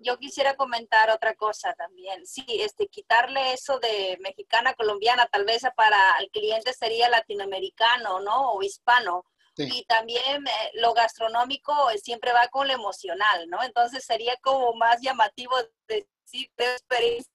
yo 0.00 0.18
quisiera 0.18 0.54
comentar 0.54 1.10
otra 1.10 1.34
cosa 1.34 1.74
también. 1.74 2.24
Sí, 2.26 2.44
este, 2.48 2.86
quitarle 2.86 3.52
eso 3.52 3.80
de 3.80 4.16
mexicana, 4.20 4.74
colombiana, 4.74 5.26
tal 5.26 5.44
vez 5.44 5.62
para 5.76 5.98
el 6.20 6.30
cliente 6.30 6.72
sería 6.72 7.08
latinoamericano, 7.08 8.20
¿no? 8.20 8.52
O 8.52 8.62
hispano 8.62 9.24
y 9.58 9.84
también 9.84 10.46
eh, 10.46 10.70
lo 10.74 10.94
gastronómico 10.94 11.74
siempre 12.02 12.32
va 12.32 12.48
con 12.48 12.68
lo 12.68 12.74
emocional, 12.74 13.48
¿no? 13.48 13.62
Entonces 13.62 14.04
sería 14.04 14.36
como 14.36 14.74
más 14.74 15.00
llamativo 15.00 15.54
decir 15.86 16.50
experiencia, 16.56 17.32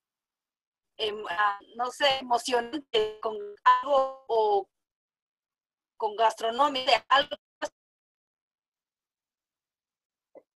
em, 0.97 1.23
ah, 1.29 1.59
no 1.75 1.91
sé, 1.91 2.19
emocionante 2.19 3.19
con 3.21 3.35
algo 3.63 4.25
o 4.27 4.69
con 5.97 6.15
gastronomía, 6.15 7.05
algo 7.09 7.35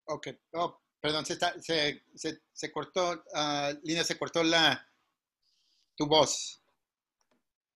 Ok, 0.09 0.27
oh, 0.53 0.79
perdón, 1.01 1.25
se, 1.25 1.33
está, 1.33 1.59
se, 1.61 2.01
se, 2.15 2.41
se 2.53 2.71
cortó, 2.71 3.11
uh, 3.11 3.77
Lina, 3.83 4.05
se 4.05 4.17
cortó 4.17 4.41
la, 4.41 4.89
tu 5.97 6.07
voz. 6.07 6.63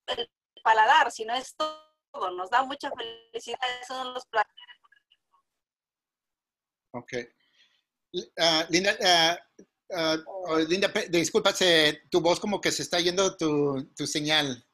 El 0.07 0.31
paladar, 0.63 1.11
si 1.11 1.25
no 1.25 1.33
es 1.33 1.53
todo, 1.55 1.90
nos 2.13 2.49
da 2.49 2.63
mucha 2.63 2.91
felicidad, 2.91 3.59
esos 3.81 3.97
son 3.97 4.13
los 4.13 4.25
placeres. 4.25 4.77
Ok. 6.93 7.13
Uh, 8.13 8.63
Linda, 8.69 9.37
uh, 9.89 10.53
uh, 10.53 10.57
Linda, 10.67 10.91
disculpa, 11.09 11.53
se, 11.53 12.03
tu 12.09 12.19
voz 12.19 12.39
como 12.39 12.59
que 12.59 12.71
se 12.71 12.83
está 12.83 12.99
yendo 12.99 13.37
tu, 13.37 13.89
tu 13.95 14.05
señal. 14.05 14.65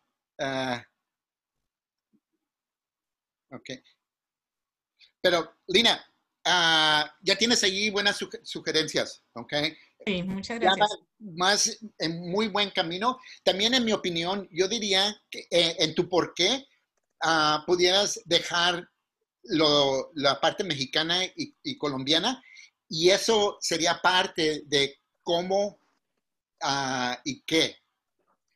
ok. 3.52 3.70
Pero, 5.22 5.54
Lina, 5.68 6.04
ya 7.22 7.36
tienes 7.38 7.64
ahí 7.64 7.90
buenas 7.90 8.20
sugerencias, 8.44 9.24
¿ok? 9.34 9.54
Sí, 10.06 10.24
muchas 10.24 10.60
gracias. 10.60 10.90
más 11.20 11.78
en 11.98 12.32
muy 12.32 12.48
buen 12.48 12.70
camino. 12.72 13.20
También, 13.44 13.74
en 13.74 13.84
mi 13.84 13.92
opinión, 13.92 14.48
yo 14.52 14.68
diría 14.68 15.22
que 15.30 15.48
eh, 15.52 15.76
en 15.80 15.96
tu 15.96 16.08
por 16.08 16.34
qué 16.34 16.66
pudieras 17.66 18.20
dejar 18.26 18.90
la 19.44 20.40
parte 20.40 20.64
mexicana 20.64 21.24
y, 21.36 21.78
colombiana 21.78 22.44
y 22.90 23.10
eso 23.10 23.58
sería 23.62 24.02
parte 24.02 24.64
de 24.66 25.00
cómo 25.24 25.80
uh, 26.64 27.16
y 27.24 27.42
qué. 27.42 27.76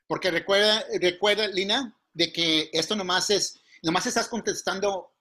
Porque 0.08 0.32
recuerda, 0.32 0.86
recuerda, 1.00 1.48
Lina, 1.48 1.98
de 2.14 2.32
que 2.32 2.70
esto 2.74 2.96
nomás 2.96 3.30
es, 3.30 3.60
nomás 3.82 4.06
estás 4.06 4.28
contestando 4.28 5.14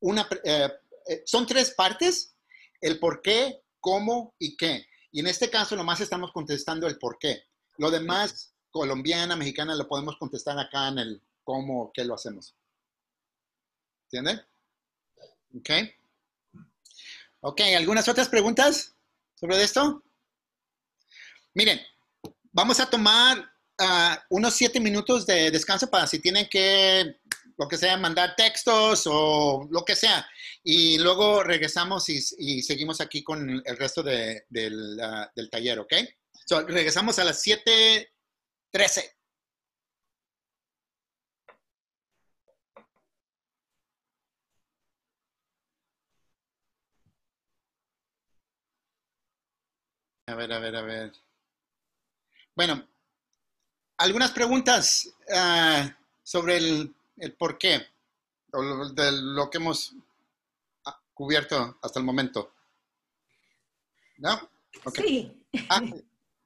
una, 0.00 0.28
eh, 0.44 0.68
eh, 1.08 1.22
son 1.24 1.46
tres 1.46 1.72
partes, 1.72 2.36
el 2.80 2.98
por 2.98 3.22
qué, 3.22 3.62
cómo 3.80 4.34
y 4.38 4.56
qué. 4.56 4.86
Y 5.10 5.20
en 5.20 5.26
este 5.26 5.50
caso 5.50 5.74
nomás 5.74 6.00
estamos 6.00 6.32
contestando 6.32 6.86
el 6.86 6.98
por 6.98 7.18
qué. 7.18 7.42
Lo 7.78 7.90
demás, 7.90 8.54
colombiana, 8.70 9.36
mexicana, 9.36 9.74
lo 9.74 9.88
podemos 9.88 10.16
contestar 10.18 10.58
acá 10.58 10.88
en 10.88 10.98
el 10.98 11.22
cómo, 11.42 11.90
qué 11.92 12.04
lo 12.04 12.14
hacemos. 12.14 12.54
¿Entiende? 14.10 14.42
Ok. 15.54 15.70
Ok, 17.40 17.60
¿algunas 17.76 18.08
otras 18.08 18.28
preguntas 18.28 18.96
sobre 19.34 19.62
esto? 19.62 20.02
Miren, 21.52 21.80
vamos 22.50 22.80
a 22.80 22.88
tomar 22.88 23.38
uh, 23.38 24.16
unos 24.30 24.54
siete 24.54 24.80
minutos 24.80 25.26
de 25.26 25.50
descanso 25.50 25.90
para 25.90 26.06
si 26.06 26.20
tienen 26.20 26.48
que, 26.48 27.16
lo 27.58 27.68
que 27.68 27.76
sea, 27.76 27.98
mandar 27.98 28.34
textos 28.34 29.02
o 29.06 29.68
lo 29.70 29.84
que 29.84 29.94
sea. 29.94 30.26
Y 30.64 30.98
luego 30.98 31.42
regresamos 31.42 32.08
y, 32.08 32.62
seguimos 32.62 33.02
aquí 33.02 33.22
con 33.22 33.62
el 33.64 33.76
resto 33.76 34.02
de, 34.02 34.46
del, 34.48 34.98
uh, 34.98 35.26
del, 35.36 35.50
taller, 35.50 35.80
¿ok? 35.80 35.92
So, 36.46 36.66
regresamos 36.66 37.18
a 37.18 37.24
las 37.24 37.44
7.13. 37.44 39.17
A 50.28 50.34
ver, 50.34 50.52
a 50.52 50.58
ver, 50.58 50.76
a 50.76 50.82
ver. 50.82 51.12
Bueno, 52.54 52.86
algunas 53.96 54.30
preguntas 54.30 55.10
uh, 55.26 55.88
sobre 56.22 56.58
el, 56.58 56.94
el, 57.16 57.32
por 57.32 57.56
qué, 57.56 57.80
o 58.52 58.62
lo, 58.62 58.90
de 58.90 59.10
lo 59.10 59.48
que 59.48 59.56
hemos 59.56 59.94
ah, 60.84 61.00
cubierto 61.14 61.78
hasta 61.80 61.98
el 61.98 62.04
momento. 62.04 62.52
¿No? 64.18 64.50
Okay. 64.84 65.32
Sí. 65.50 65.64
Ah, 65.70 65.80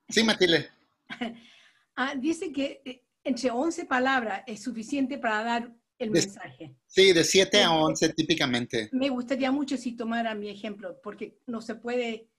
sí, 0.08 0.24
Matilde. 0.24 0.70
Ah, 1.94 2.14
dice 2.14 2.50
que 2.50 2.80
eh, 2.86 3.02
entre 3.22 3.50
11 3.50 3.84
palabras 3.84 4.44
es 4.46 4.62
suficiente 4.62 5.18
para 5.18 5.44
dar 5.44 5.76
el 5.98 6.10
de, 6.10 6.20
mensaje. 6.20 6.74
Sí, 6.86 7.12
de 7.12 7.22
7 7.22 7.62
a 7.62 7.70
11 7.70 8.14
típicamente. 8.14 8.88
Me 8.92 9.10
gustaría 9.10 9.52
mucho 9.52 9.76
si 9.76 9.92
tomara 9.92 10.34
mi 10.34 10.48
ejemplo, 10.48 10.98
porque 11.02 11.42
no 11.46 11.60
se 11.60 11.74
puede 11.74 12.31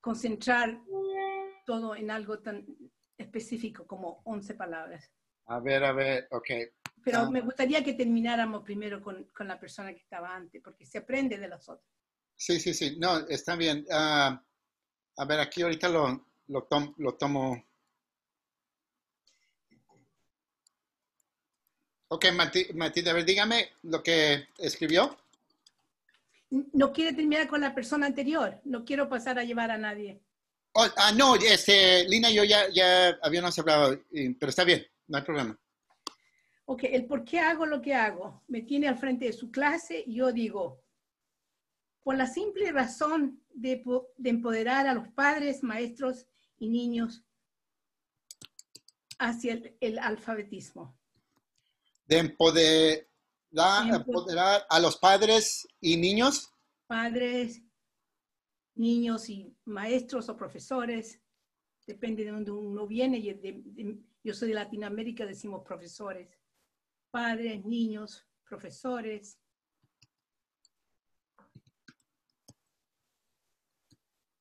concentrar 0.00 0.80
todo 1.66 1.94
en 1.94 2.10
algo 2.10 2.38
tan 2.40 2.66
específico 3.16 3.86
como 3.86 4.22
11 4.24 4.54
palabras. 4.54 5.10
A 5.46 5.60
ver, 5.60 5.84
a 5.84 5.92
ver, 5.92 6.28
ok. 6.30 6.50
Pero 7.04 7.24
uh, 7.24 7.30
me 7.30 7.40
gustaría 7.40 7.82
que 7.82 7.94
termináramos 7.94 8.62
primero 8.62 9.02
con, 9.02 9.24
con, 9.34 9.48
la 9.48 9.58
persona 9.58 9.92
que 9.92 10.00
estaba 10.00 10.34
antes, 10.34 10.62
porque 10.62 10.86
se 10.86 10.98
aprende 10.98 11.38
de 11.38 11.48
los 11.48 11.68
otros. 11.68 11.88
Sí, 12.36 12.58
sí, 12.60 12.72
sí, 12.72 12.96
no, 12.98 13.18
está 13.28 13.56
bien. 13.56 13.84
Uh, 13.88 14.38
a 15.16 15.24
ver, 15.26 15.40
aquí 15.40 15.62
ahorita 15.62 15.88
lo, 15.88 16.26
lo, 16.48 16.62
tom, 16.64 16.94
lo 16.98 17.14
tomo. 17.14 17.64
Ok, 22.08 22.26
Matilde, 22.74 23.10
a 23.10 23.14
ver, 23.14 23.24
dígame 23.24 23.70
lo 23.82 24.02
que 24.02 24.48
escribió 24.58 25.16
no 26.50 26.92
quiere 26.92 27.14
terminar 27.14 27.48
con 27.48 27.60
la 27.60 27.74
persona 27.74 28.06
anterior. 28.06 28.60
No 28.64 28.84
quiero 28.84 29.08
pasar 29.08 29.38
a 29.38 29.44
llevar 29.44 29.70
a 29.70 29.78
nadie. 29.78 30.20
Oh, 30.72 30.86
ah, 30.96 31.12
no, 31.12 31.36
este, 31.36 32.08
Lina 32.08 32.30
y 32.30 32.34
yo 32.34 32.44
ya, 32.44 32.68
ya 32.72 33.18
habíamos 33.22 33.58
hablado, 33.58 34.00
pero 34.10 34.50
está 34.50 34.62
bien, 34.64 34.86
no 35.08 35.18
hay 35.18 35.24
problema. 35.24 35.58
Ok, 36.66 36.84
el 36.84 37.06
por 37.06 37.24
qué 37.24 37.40
hago 37.40 37.66
lo 37.66 37.82
que 37.82 37.94
hago. 37.94 38.44
Me 38.46 38.62
tiene 38.62 38.86
al 38.86 38.96
frente 38.96 39.24
de 39.24 39.32
su 39.32 39.50
clase 39.50 40.04
y 40.06 40.16
yo 40.16 40.32
digo, 40.32 40.84
por 42.04 42.16
la 42.16 42.28
simple 42.28 42.70
razón 42.70 43.42
de, 43.52 43.82
de 44.16 44.30
empoderar 44.30 44.86
a 44.86 44.94
los 44.94 45.08
padres, 45.08 45.64
maestros 45.64 46.26
y 46.58 46.68
niños 46.68 47.24
hacia 49.18 49.54
el, 49.54 49.76
el 49.80 49.98
alfabetismo. 49.98 50.96
De 52.06 52.18
empoderar 52.18 53.09
da 53.50 53.88
empoderar 53.88 54.64
a 54.68 54.78
los 54.80 54.96
padres 54.96 55.66
y 55.80 55.96
niños? 55.96 56.52
Padres, 56.86 57.62
niños 58.74 59.28
y 59.28 59.54
maestros 59.64 60.28
o 60.28 60.36
profesores, 60.36 61.20
depende 61.86 62.24
de 62.24 62.30
donde 62.30 62.50
uno 62.50 62.86
viene. 62.86 63.20
De, 63.20 63.34
de, 63.34 63.98
yo 64.22 64.34
soy 64.34 64.48
de 64.48 64.54
Latinoamérica, 64.54 65.26
decimos 65.26 65.62
profesores. 65.64 66.28
Padres, 67.10 67.64
niños, 67.64 68.24
profesores. 68.48 69.38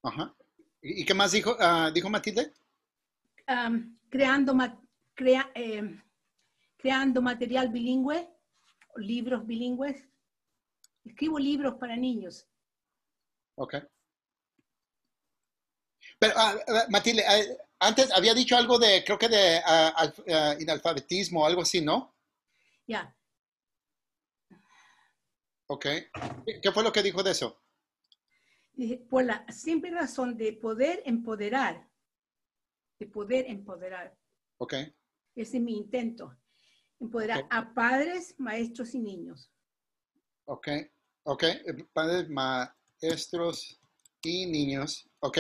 Ajá. 0.04 0.36
¿Y 0.82 1.04
qué 1.04 1.14
más 1.14 1.32
dijo, 1.32 1.58
uh, 1.60 1.92
dijo 1.92 2.10
Matilde? 2.10 2.54
Um, 3.48 3.98
creando, 4.10 4.56
crea, 5.14 5.52
eh, 5.56 6.00
creando 6.78 7.22
material 7.22 7.70
bilingüe 7.70 8.39
libros 9.00 9.46
bilingües. 9.46 10.08
Escribo 11.04 11.40
libros 11.40 11.76
para 11.76 11.96
niños. 11.96 12.48
Ok. 13.56 13.76
Pero, 16.20 16.34
uh, 16.36 16.92
Matilde, 16.92 17.24
uh, 17.24 17.58
antes 17.80 18.12
había 18.12 18.34
dicho 18.34 18.56
algo 18.56 18.78
de, 18.78 19.04
creo 19.06 19.18
que 19.18 19.30
de 19.30 19.60
uh, 19.60 20.62
inalfabetismo 20.62 21.42
o 21.42 21.46
algo 21.46 21.62
así, 21.62 21.82
¿no? 21.82 22.16
Ya. 22.88 23.16
Yeah. 24.50 24.60
Ok. 25.68 25.86
¿Qué 26.62 26.72
fue 26.74 26.84
lo 26.84 26.92
que 26.92 27.04
dijo 27.04 27.22
de 27.22 27.32
eso? 27.32 27.62
Por 29.10 29.26
la 29.26 29.46
simple 29.52 29.92
razón 29.92 30.36
de 30.38 30.54
poder 30.54 31.04
empoderar. 31.06 31.88
De 32.98 33.06
poder 33.06 33.46
empoderar. 33.48 34.18
Ok. 34.58 34.74
Ese 35.36 35.58
es 35.58 35.64
mi 35.64 35.78
intento 35.78 36.39
empoderar 37.00 37.44
okay. 37.44 37.50
a 37.52 37.74
padres, 37.74 38.36
maestros 38.38 38.94
y 38.94 39.00
niños. 39.00 39.52
Ok, 40.46 40.68
ok, 41.24 41.44
padres, 41.94 42.30
maestros 42.30 43.80
y 44.24 44.46
niños, 44.46 45.10
ok. 45.20 45.38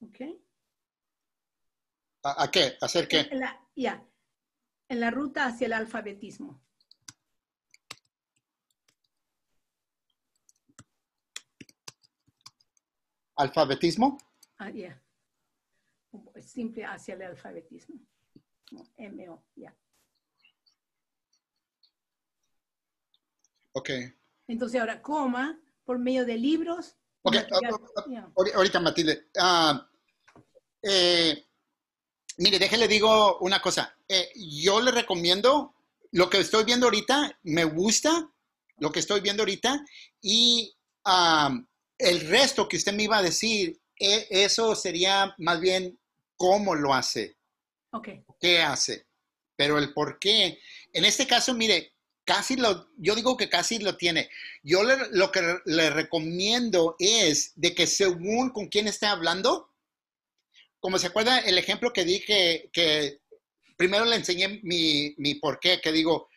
Ok. 0.00 0.20
¿A, 2.22 2.44
a 2.44 2.50
qué? 2.50 2.76
¿Hacer 2.80 3.08
qué? 3.08 3.28
Ya, 3.32 3.66
yeah. 3.74 4.06
en 4.88 5.00
la 5.00 5.10
ruta 5.10 5.46
hacia 5.46 5.66
el 5.66 5.72
alfabetismo. 5.72 6.62
¿Alfabetismo? 13.36 14.18
Ah, 14.58 14.68
ya. 14.68 14.74
Yeah. 16.12 16.42
Simple 16.42 16.84
hacia 16.84 17.14
el 17.14 17.22
alfabetismo. 17.22 17.96
M-O, 18.98 19.42
ya. 19.56 19.70
Yeah. 19.70 19.76
Ok. 23.72 23.90
Entonces 24.48 24.80
ahora 24.80 25.00
coma 25.02 25.60
por 25.84 25.98
medio 25.98 26.24
de 26.24 26.36
libros. 26.36 26.96
Ok, 27.22 27.36
ahorita 28.54 28.80
Matilde. 28.80 29.28
Uh, 29.36 29.78
eh, 30.82 31.46
mire, 32.38 32.58
déjele 32.58 32.88
digo 32.88 33.38
una 33.40 33.60
cosa. 33.60 33.96
Eh, 34.08 34.30
yo 34.62 34.80
le 34.80 34.90
recomiendo 34.90 35.74
lo 36.12 36.28
que 36.28 36.38
estoy 36.40 36.64
viendo 36.64 36.86
ahorita, 36.86 37.38
me 37.42 37.64
gusta 37.64 38.30
lo 38.78 38.90
que 38.90 39.00
estoy 39.00 39.20
viendo 39.20 39.42
ahorita 39.42 39.84
y 40.20 40.74
um, 41.04 41.66
el 41.98 42.20
resto 42.28 42.66
que 42.66 42.78
usted 42.78 42.94
me 42.94 43.04
iba 43.04 43.18
a 43.18 43.22
decir, 43.22 43.78
e, 43.98 44.26
eso 44.30 44.74
sería 44.74 45.34
más 45.38 45.60
bien 45.60 45.98
cómo 46.36 46.74
lo 46.74 46.94
hace. 46.94 47.36
Ok. 47.92 48.08
¿Qué 48.40 48.62
hace? 48.62 49.06
Pero 49.54 49.78
el 49.78 49.92
por 49.92 50.18
qué. 50.18 50.58
En 50.92 51.04
este 51.04 51.26
caso, 51.26 51.52
mire, 51.52 51.92
casi 52.24 52.56
lo, 52.56 52.88
yo 52.96 53.14
digo 53.14 53.36
que 53.36 53.48
casi 53.48 53.78
lo 53.78 53.96
tiene. 53.96 54.30
Yo 54.62 54.82
lo 54.82 55.32
que 55.32 55.58
le 55.64 55.90
recomiendo 55.90 56.96
es 56.98 57.52
de 57.56 57.74
que 57.74 57.86
según 57.86 58.50
con 58.50 58.68
quién 58.68 58.88
esté 58.88 59.06
hablando, 59.06 59.70
como 60.80 60.98
se 60.98 61.08
acuerda 61.08 61.38
el 61.40 61.58
ejemplo 61.58 61.92
que 61.92 62.04
dije, 62.04 62.70
que 62.72 63.20
primero 63.76 64.04
le 64.04 64.16
enseñé 64.16 64.60
mi, 64.62 65.14
mi 65.18 65.34
por 65.34 65.60
qué, 65.60 65.80
que 65.80 65.92
digo, 65.92 66.28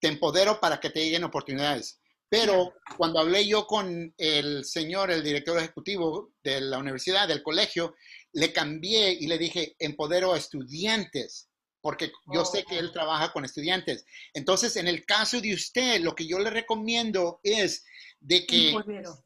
te 0.00 0.08
empodero 0.08 0.60
para 0.60 0.80
que 0.80 0.90
te 0.90 1.04
lleguen 1.04 1.24
oportunidades. 1.24 2.00
Pero 2.28 2.72
cuando 2.96 3.20
hablé 3.20 3.46
yo 3.46 3.66
con 3.66 4.14
el 4.16 4.64
señor, 4.64 5.10
el 5.10 5.22
director 5.22 5.58
ejecutivo 5.58 6.32
de 6.42 6.62
la 6.62 6.78
universidad, 6.78 7.28
del 7.28 7.42
colegio, 7.42 7.94
le 8.32 8.52
cambié 8.52 9.12
y 9.12 9.26
le 9.26 9.36
dije, 9.36 9.76
empodero 9.78 10.32
a 10.32 10.38
estudiantes, 10.38 11.50
porque 11.82 12.12
yo 12.32 12.44
sé 12.44 12.64
que 12.64 12.78
él 12.78 12.86
oh. 12.86 12.92
trabaja 12.92 13.32
con 13.32 13.44
estudiantes. 13.44 14.06
Entonces, 14.32 14.76
en 14.76 14.88
el 14.88 15.04
caso 15.04 15.40
de 15.40 15.52
usted, 15.52 16.00
lo 16.00 16.14
que 16.14 16.26
yo 16.26 16.38
le 16.38 16.48
recomiendo 16.48 17.40
es 17.42 17.84
de 18.20 18.46
que, 18.46 18.74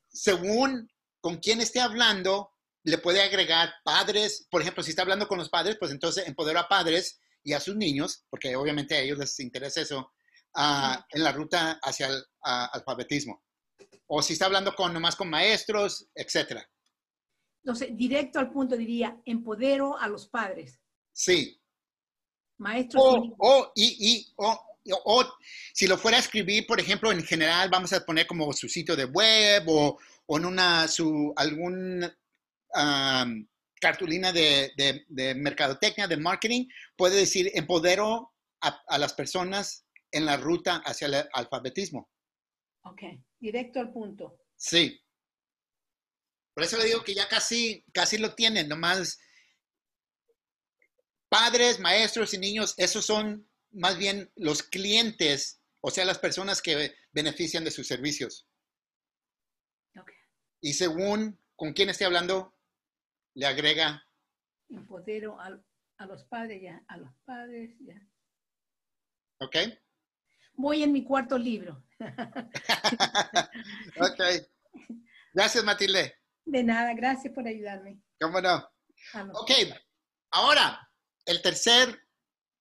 según 0.08 0.90
con 1.20 1.36
quién 1.36 1.60
esté 1.60 1.80
hablando, 1.80 2.50
le 2.82 2.98
puede 2.98 3.22
agregar 3.22 3.72
padres. 3.84 4.48
Por 4.50 4.62
ejemplo, 4.62 4.82
si 4.82 4.90
está 4.90 5.02
hablando 5.02 5.28
con 5.28 5.38
los 5.38 5.50
padres, 5.50 5.76
pues 5.78 5.92
entonces 5.92 6.26
empodero 6.26 6.58
a 6.58 6.68
padres 6.68 7.20
y 7.44 7.52
a 7.52 7.60
sus 7.60 7.76
niños, 7.76 8.24
porque 8.30 8.56
obviamente 8.56 8.96
a 8.96 9.00
ellos 9.00 9.18
les 9.18 9.38
interesa 9.38 9.82
eso 9.82 10.12
en 11.12 11.22
la 11.22 11.32
ruta 11.32 11.78
hacia 11.82 12.08
el 12.08 12.24
alfabetismo. 12.40 13.44
O 14.06 14.22
si 14.22 14.32
está 14.32 14.46
hablando 14.46 14.74
con 14.74 14.94
nomás 14.94 15.14
con 15.14 15.28
maestros, 15.28 16.08
etcétera. 16.14 16.66
Entonces, 17.62 17.88
directo 17.92 18.38
al 18.38 18.50
punto 18.50 18.76
diría, 18.76 19.20
empodero 19.26 19.98
a 19.98 20.08
los 20.08 20.28
padres. 20.28 20.80
Sí. 21.12 21.60
Maestros. 22.58 23.30
O, 23.38 23.72
y, 23.74 24.26
o, 24.36 25.32
si 25.72 25.86
lo 25.86 25.98
fuera 25.98 26.16
a 26.16 26.20
escribir, 26.20 26.66
por 26.66 26.80
ejemplo, 26.80 27.10
en 27.12 27.22
general, 27.22 27.68
vamos 27.70 27.92
a 27.92 28.04
poner 28.04 28.26
como 28.26 28.52
su 28.52 28.68
sitio 28.68 28.96
de 28.96 29.04
web 29.04 29.64
o, 29.68 29.98
en 30.28 30.44
una, 30.44 30.88
su, 30.88 31.32
algún 31.36 32.04
cartulina 33.80 34.32
de, 34.32 34.72
de, 35.08 35.34
mercadotecnia, 35.34 36.06
de 36.06 36.16
marketing, 36.16 36.66
puede 36.96 37.16
decir, 37.16 37.50
empodero 37.54 38.32
a 38.60 38.98
las 38.98 39.12
personas 39.12 39.86
en 40.10 40.24
la 40.24 40.36
ruta 40.36 40.82
hacia 40.84 41.06
el 41.06 41.14
alfabetismo. 41.32 42.10
Ok, 42.82 43.02
directo 43.38 43.80
al 43.80 43.92
punto. 43.92 44.38
Sí. 44.56 45.00
Por 46.54 46.64
eso 46.64 46.78
le 46.78 46.84
digo 46.84 47.04
que 47.04 47.14
ya 47.14 47.28
casi, 47.28 47.84
casi 47.92 48.16
lo 48.16 48.34
tienen, 48.34 48.68
nomás 48.68 49.18
padres, 51.28 51.80
maestros 51.80 52.34
y 52.34 52.38
niños, 52.38 52.74
esos 52.76 53.04
son 53.04 53.48
más 53.70 53.98
bien 53.98 54.30
los 54.36 54.62
clientes, 54.62 55.60
o 55.80 55.90
sea, 55.90 56.04
las 56.04 56.18
personas 56.18 56.62
que 56.62 56.94
benefician 57.12 57.64
de 57.64 57.70
sus 57.70 57.86
servicios. 57.86 58.48
Okay. 59.98 60.16
Y 60.60 60.74
según 60.74 61.38
con 61.54 61.72
quién 61.72 61.88
esté 61.88 62.04
hablando, 62.04 62.54
le 63.34 63.46
agrega. 63.46 64.02
Empodero 64.68 65.40
a, 65.40 65.62
a 65.98 66.06
los 66.06 66.24
padres 66.24 66.62
ya, 66.62 66.84
a 66.88 66.96
los 66.96 67.12
padres 67.24 67.76
ya. 67.80 68.00
Ok 69.38 69.56
voy 70.56 70.82
en 70.82 70.92
mi 70.92 71.04
cuarto 71.04 71.38
libro. 71.38 71.84
ok. 74.00 74.20
Gracias, 75.32 75.64
Matilde. 75.64 76.14
De 76.44 76.62
nada, 76.62 76.94
gracias 76.94 77.32
por 77.34 77.46
ayudarme. 77.46 78.00
¿Cómo 78.20 78.40
no? 78.40 78.68
Ok, 79.34 79.50
ahora, 80.30 80.85
el 81.26 81.42
tercer 81.42 82.02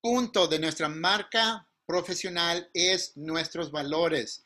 punto 0.02 0.48
de 0.48 0.60
nuestra 0.60 0.90
marca 0.90 1.68
profesional 1.86 2.70
es 2.74 3.16
nuestros 3.16 3.72
valores. 3.72 4.44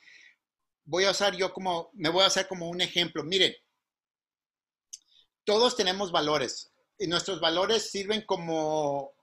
Voy 0.85 1.05
a 1.05 1.11
usar 1.11 1.35
yo 1.35 1.53
como, 1.53 1.89
me 1.93 2.09
voy 2.09 2.23
a 2.23 2.27
hacer 2.27 2.47
como 2.47 2.69
un 2.69 2.81
ejemplo. 2.81 3.23
Miren, 3.23 3.55
todos 5.43 5.75
tenemos 5.75 6.11
valores 6.11 6.71
y 6.97 7.07
nuestros 7.07 7.39
valores 7.39 7.89
sirven 7.89 8.23
como 8.25 9.13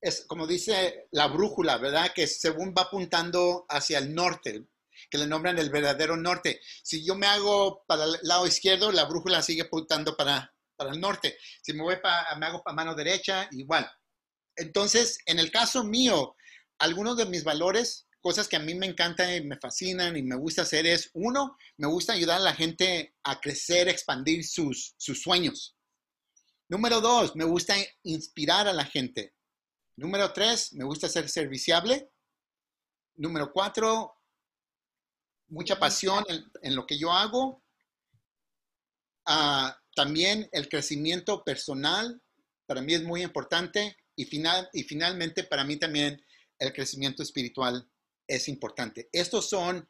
es 0.00 0.24
como 0.26 0.46
dice 0.46 1.08
la 1.10 1.26
brújula, 1.26 1.76
¿verdad? 1.78 2.12
Que 2.14 2.26
según 2.26 2.72
va 2.76 2.82
apuntando 2.82 3.66
hacia 3.68 3.98
el 3.98 4.14
norte, 4.14 4.68
que 5.10 5.18
le 5.18 5.26
nombran 5.26 5.58
el 5.58 5.70
verdadero 5.70 6.16
norte. 6.16 6.60
Si 6.82 7.04
yo 7.04 7.16
me 7.16 7.26
hago 7.26 7.84
para 7.86 8.04
el 8.04 8.16
lado 8.22 8.46
izquierdo, 8.46 8.92
la 8.92 9.06
brújula 9.06 9.42
sigue 9.42 9.62
apuntando 9.62 10.16
para, 10.16 10.54
para 10.76 10.90
el 10.90 11.00
norte. 11.00 11.36
Si 11.62 11.72
me, 11.72 11.82
voy 11.82 11.96
para, 11.96 12.34
me 12.36 12.46
hago 12.46 12.62
para 12.62 12.76
mano 12.76 12.94
derecha, 12.94 13.48
igual. 13.52 13.90
Entonces, 14.58 15.18
en 15.26 15.38
el 15.38 15.50
caso 15.50 15.84
mío, 15.84 16.36
algunos 16.78 17.16
de 17.16 17.26
mis 17.26 17.44
valores, 17.44 18.06
cosas 18.20 18.48
que 18.48 18.56
a 18.56 18.60
mí 18.60 18.74
me 18.74 18.86
encantan 18.86 19.32
y 19.34 19.40
me 19.40 19.56
fascinan 19.56 20.16
y 20.16 20.22
me 20.22 20.36
gusta 20.36 20.62
hacer 20.62 20.86
es, 20.86 21.10
uno, 21.14 21.56
me 21.76 21.86
gusta 21.86 22.12
ayudar 22.12 22.38
a 22.38 22.44
la 22.44 22.54
gente 22.54 23.14
a 23.22 23.40
crecer, 23.40 23.88
expandir 23.88 24.44
sus, 24.44 24.94
sus 24.98 25.22
sueños. 25.22 25.76
Número 26.68 27.00
dos, 27.00 27.34
me 27.36 27.44
gusta 27.44 27.74
inspirar 28.02 28.68
a 28.68 28.72
la 28.72 28.84
gente. 28.84 29.34
Número 29.96 30.32
tres, 30.32 30.72
me 30.74 30.84
gusta 30.84 31.08
ser 31.08 31.28
serviciable. 31.28 32.10
Número 33.16 33.52
cuatro, 33.52 34.14
mucha 35.48 35.78
pasión 35.78 36.24
en, 36.62 36.74
lo 36.74 36.86
que 36.86 36.98
yo 36.98 37.12
hago. 37.12 37.62
Ah, 39.26 39.76
también 39.94 40.48
el 40.52 40.68
crecimiento 40.68 41.42
personal, 41.42 42.20
para 42.66 42.82
mí 42.82 42.94
es 42.94 43.02
muy 43.02 43.22
importante. 43.22 43.96
Y, 44.18 44.24
final, 44.24 44.68
y 44.72 44.82
finalmente, 44.82 45.44
para 45.44 45.62
mí 45.62 45.76
también 45.76 46.20
el 46.58 46.72
crecimiento 46.72 47.22
espiritual 47.22 47.88
es 48.26 48.48
importante. 48.48 49.08
Estos 49.12 49.48
son 49.48 49.88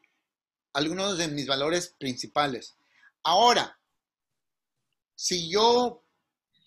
algunos 0.73 1.17
de 1.17 1.29
mis 1.29 1.47
valores 1.47 1.95
principales. 1.99 2.77
Ahora, 3.23 3.79
si 5.15 5.49
yo 5.49 6.03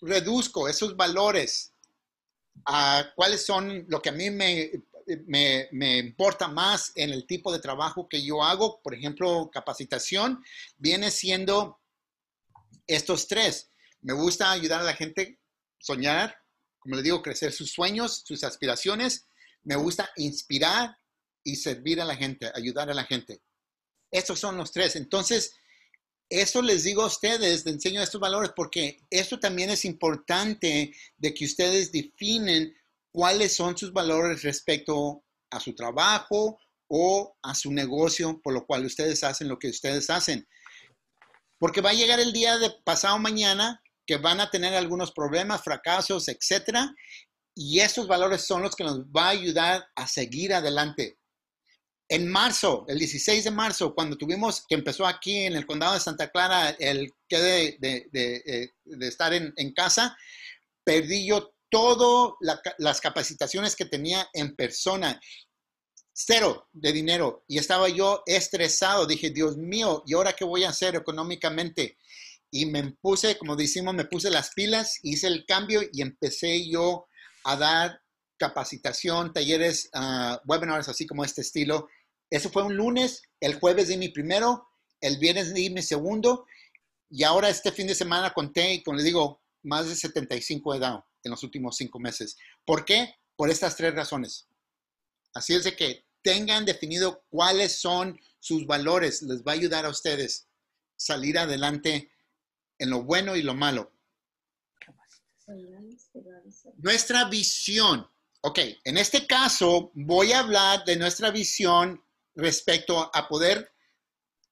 reduzco 0.01 0.69
esos 0.69 0.97
valores 0.97 1.73
a 2.67 3.13
cuáles 3.15 3.47
son 3.47 3.87
lo 3.89 4.03
que 4.03 4.09
a 4.09 4.13
mí 4.13 4.29
me, 4.29 4.73
me, 5.71 5.99
importa 5.99 6.49
más 6.49 6.91
en 6.97 7.11
el 7.11 7.29
tipo 7.29 7.53
de 7.53 7.61
trabajo 7.61 8.09
que 8.09 8.25
yo 8.25 8.43
hago, 8.43 8.83
por 8.83 8.93
ejemplo, 8.93 9.49
capacitación, 9.53 10.43
viene 10.79 11.13
siendo 11.13 11.81
estos 12.89 13.29
tres. 13.29 13.71
Me 14.01 14.15
gusta 14.15 14.51
ayudar 14.51 14.81
a 14.81 14.85
la 14.85 14.95
gente 14.95 15.39
a 15.39 15.85
soñar, 15.85 16.42
como 16.83 16.97
le 16.97 17.03
digo, 17.03 17.23
crecer 17.23 17.53
sus 17.53 17.71
sueños, 17.71 18.23
sus 18.27 18.43
aspiraciones. 18.43 19.27
Me 19.63 19.77
gusta 19.77 20.11
inspirar 20.17 20.97
y 21.45 21.57
servir 21.57 22.01
a 22.01 22.05
la 22.05 22.17
gente, 22.17 22.51
ayudar 22.55 22.91
a 22.91 22.95
la 22.95 23.05
gente. 23.05 23.41
Estos 24.11 24.41
son 24.41 24.57
los 24.57 24.73
tres. 24.73 24.97
Entonces, 24.97 25.55
eso 26.29 26.61
les 26.61 26.83
digo 26.83 27.03
a 27.03 27.07
ustedes, 27.07 27.65
les 27.65 27.67
enseño 27.67 28.03
estos 28.03 28.21
valores, 28.21 28.53
porque 28.57 28.99
esto 29.11 29.39
también 29.39 29.71
es 29.71 29.85
importante 29.85 30.93
de 31.17 31.35
que 31.35 31.45
ustedes 31.45 31.93
definen 31.93 32.75
cuáles 33.13 33.55
son 33.55 33.77
sus 33.77 33.93
valores 33.93 34.43
respecto 34.43 35.25
a 35.51 35.61
su 35.61 35.75
trabajo 35.75 36.59
o 36.89 37.37
a 37.43 37.55
su 37.55 37.73
negocio, 37.73 38.41
por 38.43 38.55
lo 38.55 38.67
cual 38.67 38.87
ustedes 38.87 39.23
hacen 39.23 39.49
lo 39.49 39.59
que 39.59 39.69
ustedes 39.69 40.11
hacen. 40.11 40.49
Porque 41.59 41.81
va 41.81 41.91
a 41.91 41.95
llegar 41.95 42.19
el 42.19 42.33
día 42.33 42.59
de 42.59 42.71
pasado 42.85 43.19
mañana 43.19 43.82
que 44.07 44.17
van 44.17 44.41
a 44.41 44.51
tener 44.51 44.75
algunos 44.75 45.13
problemas, 45.13 45.63
fracasos, 45.63 46.29
etcétera, 46.29 46.95
y 47.55 47.81
estos 47.81 48.07
valores 48.07 48.47
son 48.47 48.63
los 48.63 48.75
que 48.75 48.85
nos 48.85 49.01
va 49.05 49.27
a 49.27 49.31
ayudar 49.31 49.87
a 49.95 50.07
seguir 50.07 50.55
adelante. 50.55 51.19
En 52.09 52.31
marzo, 52.31 52.85
el 52.89 52.99
16 52.99 53.45
de 53.45 53.51
marzo, 53.51 53.95
cuando 53.95 54.19
tuvimos, 54.19 54.65
que 54.69 54.75
empezó 54.75 55.07
aquí 55.07 55.45
en 55.45 55.55
el 55.55 55.67
condado 55.67 55.95
de 55.95 56.01
Santa 56.01 56.31
Clara, 56.31 56.71
el 56.79 57.11
que 57.29 57.39
de, 57.39 58.09
eh, 58.13 58.71
estar 59.01 59.33
en, 59.33 59.73
casa, 59.73 60.17
perdí 60.85 61.27
yo 61.27 61.55
todas 61.71 62.35
las 62.79 63.01
capacitaciones 63.01 63.75
que 63.77 63.87
tenía 63.87 64.29
en 64.35 64.55
persona. 64.55 65.19
Cero 66.13 66.69
de 66.73 66.93
dinero. 66.93 67.45
Y 67.49 67.57
estaba 67.57 67.89
yo 67.89 68.23
estresado. 68.27 69.07
Dije, 69.07 69.31
Dios 69.31 69.57
mío, 69.57 70.03
¿y 70.07 70.13
ahora 70.13 70.35
qué 70.35 70.45
voy 70.45 70.65
a 70.65 70.69
hacer 70.69 70.95
económicamente? 70.95 71.97
Y 72.53 72.67
me 72.67 72.93
puse, 73.01 73.37
como 73.39 73.57
decimos, 73.57 73.95
me 73.95 74.05
puse 74.05 74.31
las 74.31 74.51
pilas, 74.51 74.99
hice 75.03 75.27
el 75.27 75.45
cambio 75.47 75.81
y 75.93 76.03
empecé 76.03 76.71
yo 76.71 77.07
a 77.45 77.57
dar 77.57 78.01
capacitación, 78.37 79.33
talleres, 79.33 79.91
uh, 79.95 80.37
webinars, 80.47 80.89
así 80.89 81.07
como 81.07 81.25
este 81.25 81.41
estilo, 81.41 81.89
eso 82.33 82.51
fue 82.51 82.63
un 82.63 82.77
lunes, 82.77 83.23
el 83.41 83.59
jueves 83.59 83.89
di 83.89 83.97
mi 83.97 84.09
primero, 84.09 84.67
el 85.01 85.19
viernes 85.19 85.53
di 85.53 85.71
mi 85.71 85.83
segundo 85.83 86.47
y 87.11 87.25
ahora 87.25 87.51
este 87.51 87.73
fin 87.73 87.87
de 87.87 87.95
semana 87.95 88.33
conté 88.33 88.75
y 88.75 88.83
como 88.83 88.97
les 88.97 89.05
digo, 89.05 89.43
más 89.63 89.89
de 89.89 89.95
75 89.95 90.75
he 90.75 90.79
dado 90.79 91.07
en 91.25 91.31
los 91.31 91.43
últimos 91.43 91.77
cinco 91.77 91.99
meses. 91.99 92.37
¿Por 92.65 92.85
qué? 92.85 93.15
Por 93.37 93.51
estas 93.51 93.77
tres 93.77 93.95
razones. 93.95 94.49
Así 95.35 95.55
es 95.55 95.65
de 95.65 95.77
que 95.77 96.07
tengan 96.23 96.65
definido 96.65 97.23
cuáles 97.29 97.81
son 97.81 98.19
sus 98.39 98.67
valores, 98.67 99.23
les 99.23 99.43
va 99.43 99.53
a 99.53 99.57
ayudar 99.57 99.85
a 99.85 99.91
ustedes 99.91 100.49
salir 100.97 101.39
adelante 101.39 102.12
en 102.83 102.91
lo 102.91 103.03
bueno 103.05 103.37
y 103.37 103.43
lo 103.43 103.55
malo. 103.55 103.93
Nuestra 106.79 107.25
visión. 107.27 108.09
Ok, 108.41 108.59
en 108.85 108.99
este 108.99 109.27
caso 109.27 109.93
voy 109.95 110.33
a 110.33 110.41
hablar 110.41 110.85
de 110.85 110.97
nuestra 110.97 111.31
visión 111.31 112.03
respecto 112.35 113.11
a 113.15 113.29
poder 113.29 113.73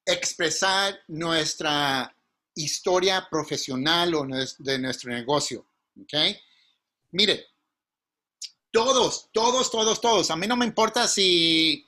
expresar 0.06 1.00
nuestra 1.08 2.14
historia 2.54 3.26
profesional 3.28 4.14
o 4.14 4.24
de 4.58 4.78
nuestro 4.78 5.10
negocio. 5.10 5.66
¿Ok? 6.00 6.14
Mire, 7.10 7.46
todos, 8.70 9.28
todos, 9.32 9.70
todos, 9.72 10.00
todos. 10.00 10.30
A 10.30 10.36
mí 10.36 10.46
no 10.46 10.56
me 10.56 10.66
importa 10.66 11.08
si 11.08 11.84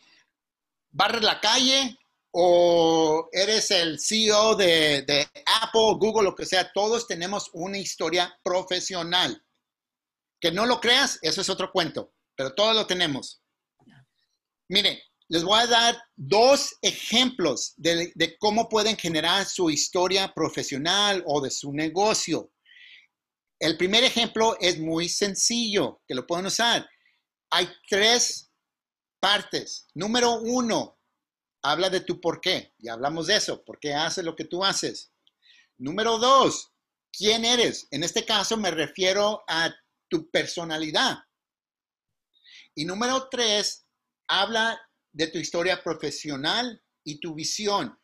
barres 0.90 1.22
la 1.22 1.40
calle 1.40 1.96
o 2.32 3.28
eres 3.32 3.70
el 3.70 4.00
CEO 4.00 4.56
de, 4.56 5.02
de, 5.02 5.28
Apple, 5.60 5.96
Google, 5.98 6.24
lo 6.24 6.34
que 6.34 6.46
sea. 6.46 6.72
Todos 6.72 7.06
tenemos 7.06 7.50
una 7.52 7.78
historia 7.78 8.38
profesional. 8.42 9.42
Que 10.40 10.50
no 10.50 10.66
lo 10.66 10.80
creas, 10.80 11.18
eso 11.22 11.40
es 11.40 11.48
otro 11.48 11.70
cuento, 11.70 12.14
pero 12.34 12.52
todos 12.54 12.74
lo 12.74 12.86
tenemos. 12.86 13.42
Mire, 14.68 15.02
les 15.32 15.44
voy 15.44 15.60
a 15.60 15.66
dar 15.66 16.02
dos 16.14 16.76
ejemplos 16.82 17.72
de, 17.78 18.36
cómo 18.38 18.68
pueden 18.68 18.98
generar 18.98 19.46
su 19.46 19.70
historia 19.70 20.32
profesional 20.34 21.22
o 21.26 21.40
de 21.40 21.50
su 21.50 21.72
negocio. 21.72 22.52
El 23.58 23.78
primer 23.78 24.04
ejemplo 24.04 24.56
es 24.60 24.78
muy 24.78 25.08
sencillo, 25.08 26.02
que 26.06 26.14
lo 26.14 26.26
pueden 26.26 26.46
usar. 26.46 26.86
Hay 27.50 27.66
tres 27.88 28.50
partes. 29.20 29.86
Número 29.94 30.40
uno, 30.40 30.98
habla 31.62 31.90
de 31.90 32.00
tu 32.00 32.20
por 32.20 32.40
qué. 32.40 32.74
Ya 32.78 32.94
hablamos 32.94 33.26
de 33.26 33.36
eso. 33.36 33.64
¿Por 33.64 33.78
qué 33.78 33.94
haces 33.94 34.24
lo 34.24 34.36
que 34.36 34.44
tú 34.44 34.64
haces? 34.64 35.12
Número 35.78 36.18
dos, 36.18 36.72
¿quién 37.12 37.44
eres? 37.44 37.88
En 37.90 38.02
este 38.02 38.24
caso 38.24 38.56
me 38.56 38.70
refiero 38.70 39.42
a 39.48 39.74
tu 40.08 40.30
personalidad. 40.30 41.18
Y 42.74 42.84
número 42.84 43.28
tres, 43.28 43.86
habla 44.28 44.80
de 45.12 45.26
tu 45.26 45.38
historia 45.38 45.82
profesional 45.82 46.82
y 47.04 47.20
tu 47.20 47.34
visión. 47.34 47.98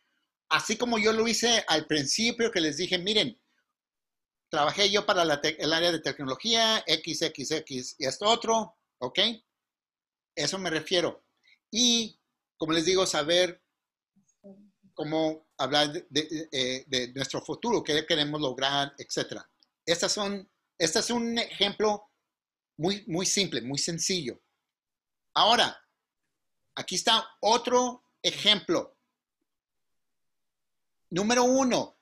Así 0.49 0.77
como 0.77 0.97
yo 0.97 1.13
lo 1.13 1.27
hice 1.27 1.63
al 1.67 1.85
principio, 1.85 2.51
que 2.51 2.61
les 2.61 2.77
dije, 2.77 2.97
miren, 2.97 3.39
trabajé 4.49 4.89
yo 4.89 5.05
para 5.05 5.23
el 5.23 5.73
área 5.73 5.91
de 5.91 5.99
tecnología, 5.99 6.83
XXX 6.87 7.95
y 7.99 8.05
esto 8.05 8.25
otro, 8.25 8.77
¿ok? 8.99 9.19
Eso 10.35 10.57
me 10.57 10.69
refiero. 10.69 11.23
Y, 11.71 12.18
como 12.59 12.73
les 12.73 12.85
digo, 12.85 13.07
saber 13.07 13.59
cómo 14.93 15.47
hablar 15.57 15.91
de, 15.91 16.47
eh, 16.51 17.11
nuestro 17.15 17.41
futuro, 17.41 17.83
qué 17.83 18.05
queremos 18.05 18.39
lograr, 18.39 18.93
etc. 18.99 19.41
Estas 19.83 20.11
son, 20.11 20.47
este 20.77 20.99
es 20.99 21.09
un 21.09 21.39
ejemplo 21.39 22.11
muy, 22.77 23.03
muy 23.07 23.25
simple, 23.25 23.61
muy 23.61 23.79
sencillo. 23.79 24.39
Ahora, 25.33 25.75
Aquí 26.79 26.95
está 26.95 27.27
otro 27.41 28.01
ejemplo. 28.23 28.95
Número 31.09 31.43
uno, 31.43 31.97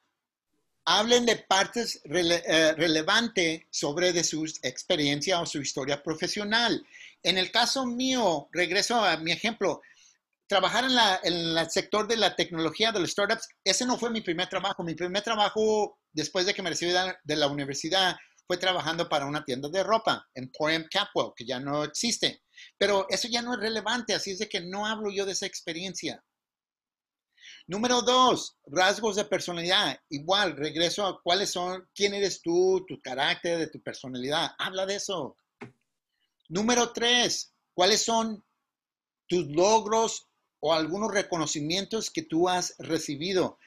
hablen 0.86 1.26
de 1.26 1.38
partes 1.38 2.00
eh, 2.06 2.74
relevantes 2.74 3.64
sobre 3.72 4.14
de 4.14 4.24
su 4.24 4.46
experiencia 4.62 5.42
o 5.42 5.48
su 5.48 5.62
historia 5.64 6.04
profesional. 6.04 6.86
En 7.24 7.40
el 7.40 7.50
caso 7.50 7.88
mío, 7.88 8.50
regreso 8.52 9.04
a 9.04 9.18
mi 9.18 9.32
ejemplo, 9.32 9.82
trabajar 10.48 10.86
en, 11.24 11.36
el 11.36 11.70
sector 11.70 12.08
de 12.08 12.18
la 12.18 12.36
tecnología, 12.36 12.92
de 12.92 13.00
los 13.00 13.12
startups, 13.12 13.48
ese 13.64 13.86
no 13.86 13.98
fue 13.98 14.10
mi 14.10 14.22
primer 14.22 14.48
trabajo. 14.48 14.84
Mi 14.84 14.96
primer 14.96 15.22
trabajo, 15.24 16.00
después 16.12 16.46
de 16.46 16.54
que 16.54 16.62
me 16.62 16.70
recibí 16.70 16.92
de 17.24 17.36
la 17.36 17.48
universidad, 17.48 18.16
fue 18.48 18.58
trabajando 18.58 19.10
para 19.10 19.26
una 19.26 19.44
tienda 19.44 19.68
de 19.68 19.84
ropa, 19.84 20.26
en 20.34 20.46
Emporium 20.46 20.86
Capwell, 20.90 21.34
que 21.36 21.46
ya 21.46 21.60
no 21.60 21.84
existe. 21.84 22.44
Pero 22.78 23.06
eso 23.10 23.28
ya 23.28 23.42
no 23.42 23.54
es 23.54 23.60
relevante, 23.60 24.14
así 24.14 24.32
es 24.32 24.40
de 24.40 24.48
que 24.48 24.62
no 24.62 24.86
hablo 24.86 25.12
yo 25.12 25.26
de 25.26 25.34
esa 25.34 25.46
experiencia. 25.46 26.24
Número 27.68 28.02
dos, 28.02 28.58
rasgos 28.66 29.18
de 29.18 29.26
personalidad. 29.26 30.00
Igual, 30.10 30.56
regreso 30.56 31.06
a 31.06 31.22
cuáles 31.22 31.52
son, 31.52 31.88
quién 31.94 32.14
eres 32.14 32.42
tú, 32.42 32.86
tu 32.88 33.02
carácter, 33.02 33.60
de 33.60 33.68
tu 33.68 33.82
personalidad. 33.82 34.52
Habla 34.58 34.86
de 34.86 34.96
eso. 34.96 35.36
Número 36.48 36.94
tres, 36.94 37.54
cuáles 37.74 38.04
son 38.04 38.44
tus 39.28 39.46
logros 39.48 40.26
o 40.60 40.74
algunos 40.74 41.12
reconocimientos 41.12 42.10
que 42.10 42.24
tú 42.24 42.50
has 42.50 42.76
recibido. 42.80 43.60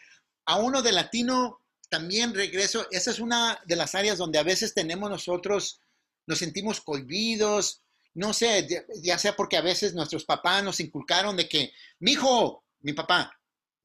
A 0.46 0.56
uno 0.56 0.82
de 0.82 0.92
latino 0.92 1.60
también 1.88 2.34
regreso, 2.34 2.86
esa 2.90 3.10
es 3.10 3.18
una 3.18 3.60
de 3.66 3.76
las 3.76 3.94
áreas 3.94 4.18
donde 4.18 4.38
a 4.38 4.44
veces 4.44 4.74
tenemos 4.74 5.10
nosotros, 5.10 5.80
nos 6.26 6.38
sentimos 6.38 6.80
cohibidos, 6.80 7.82
no 8.14 8.32
sé, 8.32 8.66
ya 9.02 9.18
sea 9.18 9.36
porque 9.36 9.56
a 9.56 9.62
veces 9.62 9.94
nuestros 9.94 10.24
papás 10.24 10.62
nos 10.64 10.80
inculcaron 10.80 11.36
de 11.36 11.48
que, 11.48 11.72
mi 11.98 12.12
hijo, 12.12 12.64
mi 12.80 12.92
papá, 12.92 13.32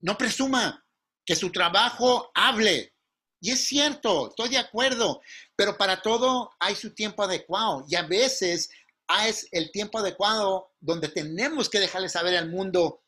no 0.02 0.18
presuma 0.18 0.86
que 1.26 1.36
su 1.36 1.52
trabajo 1.52 2.32
hable. 2.34 2.94
Y 3.42 3.52
es 3.52 3.66
cierto, 3.66 4.30
estoy 4.30 4.50
de 4.50 4.58
acuerdo, 4.58 5.22
pero 5.56 5.78
para 5.78 6.02
todo 6.02 6.52
hay 6.60 6.76
su 6.76 6.94
tiempo 6.94 7.24
adecuado 7.24 7.86
y 7.88 7.96
a 7.96 8.04
veces 8.04 8.70
hay 9.08 9.34
el 9.52 9.72
tiempo 9.72 10.00
adecuado 10.00 10.72
donde 10.80 11.10
tenemos 11.10 11.70
que 11.70 11.80
dejarle 11.80 12.10
saber 12.10 12.38
al 12.38 12.50
mundo 12.50 13.04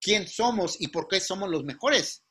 quién 0.00 0.28
somos 0.28 0.80
y 0.80 0.88
por 0.88 1.08
qué 1.08 1.20
somos 1.20 1.48
los 1.48 1.64
mejores. 1.64 2.22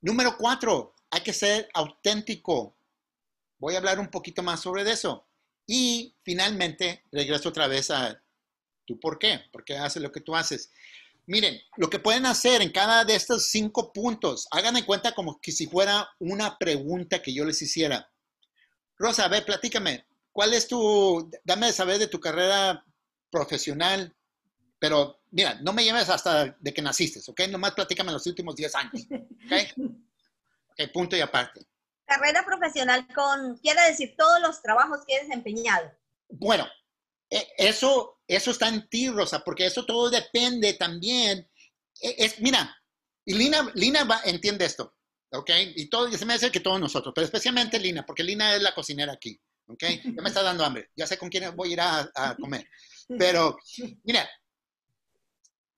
Número 0.00 0.36
cuatro, 0.36 0.94
hay 1.10 1.20
que 1.22 1.32
ser 1.32 1.68
auténtico. 1.74 2.76
Voy 3.58 3.74
a 3.74 3.78
hablar 3.78 3.98
un 3.98 4.10
poquito 4.10 4.42
más 4.42 4.60
sobre 4.60 4.82
eso. 4.90 5.26
Y 5.66 6.14
finalmente, 6.22 7.04
regreso 7.10 7.48
otra 7.48 7.66
vez 7.66 7.90
a 7.90 8.22
tu 8.84 9.00
por 9.00 9.18
qué, 9.18 9.40
por 9.50 9.64
qué 9.64 9.76
haces 9.76 10.02
lo 10.02 10.12
que 10.12 10.20
tú 10.20 10.36
haces. 10.36 10.70
Miren, 11.26 11.60
lo 11.76 11.90
que 11.90 11.98
pueden 11.98 12.24
hacer 12.24 12.62
en 12.62 12.70
cada 12.70 13.04
de 13.04 13.16
estos 13.16 13.48
cinco 13.48 13.92
puntos, 13.92 14.46
hagan 14.52 14.74
de 14.74 14.86
cuenta 14.86 15.12
como 15.12 15.40
que 15.40 15.50
si 15.50 15.66
fuera 15.66 16.08
una 16.20 16.56
pregunta 16.56 17.20
que 17.20 17.34
yo 17.34 17.44
les 17.44 17.60
hiciera. 17.60 18.08
Rosa, 18.96 19.24
a 19.24 19.28
ver, 19.28 19.44
platícame, 19.44 20.05
¿cuál 20.36 20.52
es 20.52 20.68
tu, 20.68 21.30
dame 21.44 21.68
de 21.68 21.72
saber 21.72 21.98
de 21.98 22.08
tu 22.08 22.20
carrera 22.20 22.84
profesional, 23.30 24.14
pero 24.78 25.22
mira, 25.30 25.54
no 25.62 25.72
me 25.72 25.82
lleves 25.82 26.10
hasta 26.10 26.54
de 26.60 26.74
que 26.74 26.82
naciste, 26.82 27.22
¿ok? 27.26 27.48
Nomás 27.48 27.72
platícame 27.72 28.12
los 28.12 28.26
últimos 28.26 28.54
10 28.54 28.74
años, 28.74 29.06
¿ok? 29.10 29.88
Ok, 30.68 30.92
punto 30.92 31.16
y 31.16 31.22
aparte. 31.22 31.66
Carrera 32.04 32.44
profesional 32.44 33.08
con, 33.14 33.56
quiere 33.60 33.80
decir 33.88 34.14
todos 34.14 34.38
los 34.42 34.60
trabajos 34.60 35.00
que 35.06 35.16
he 35.16 35.22
desempeñado. 35.22 35.90
Bueno, 36.28 36.68
e, 37.30 37.48
eso, 37.56 38.20
eso 38.28 38.50
está 38.50 38.68
en 38.68 38.86
ti, 38.90 39.08
Rosa, 39.08 39.42
porque 39.42 39.64
eso 39.64 39.86
todo 39.86 40.10
depende 40.10 40.74
también. 40.74 41.50
E, 41.98 42.14
es, 42.18 42.40
mira, 42.42 42.76
y 43.24 43.32
Lina, 43.32 43.72
Lina 43.74 44.04
va, 44.04 44.20
entiende 44.26 44.66
esto, 44.66 44.98
¿ok? 45.32 45.50
Y 45.76 45.88
todo, 45.88 46.12
se 46.12 46.26
me 46.26 46.34
hace 46.34 46.52
que 46.52 46.60
todos 46.60 46.78
nosotros, 46.78 47.14
pero 47.14 47.24
especialmente 47.24 47.78
Lina, 47.78 48.04
porque 48.04 48.22
Lina 48.22 48.54
es 48.54 48.60
la 48.60 48.74
cocinera 48.74 49.14
aquí, 49.14 49.40
¿ok? 49.66 49.82
Ya 49.82 50.22
me 50.22 50.28
está 50.28 50.42
dando 50.42 50.64
hambre, 50.64 50.90
ya 50.96 51.06
sé 51.06 51.18
con 51.18 51.28
quién 51.28 51.54
voy 51.54 51.70
a 51.70 51.72
ir 51.72 51.80
a, 51.80 52.10
a 52.14 52.36
comer. 52.36 52.68
Pero, 53.18 53.56
mira, 54.04 54.28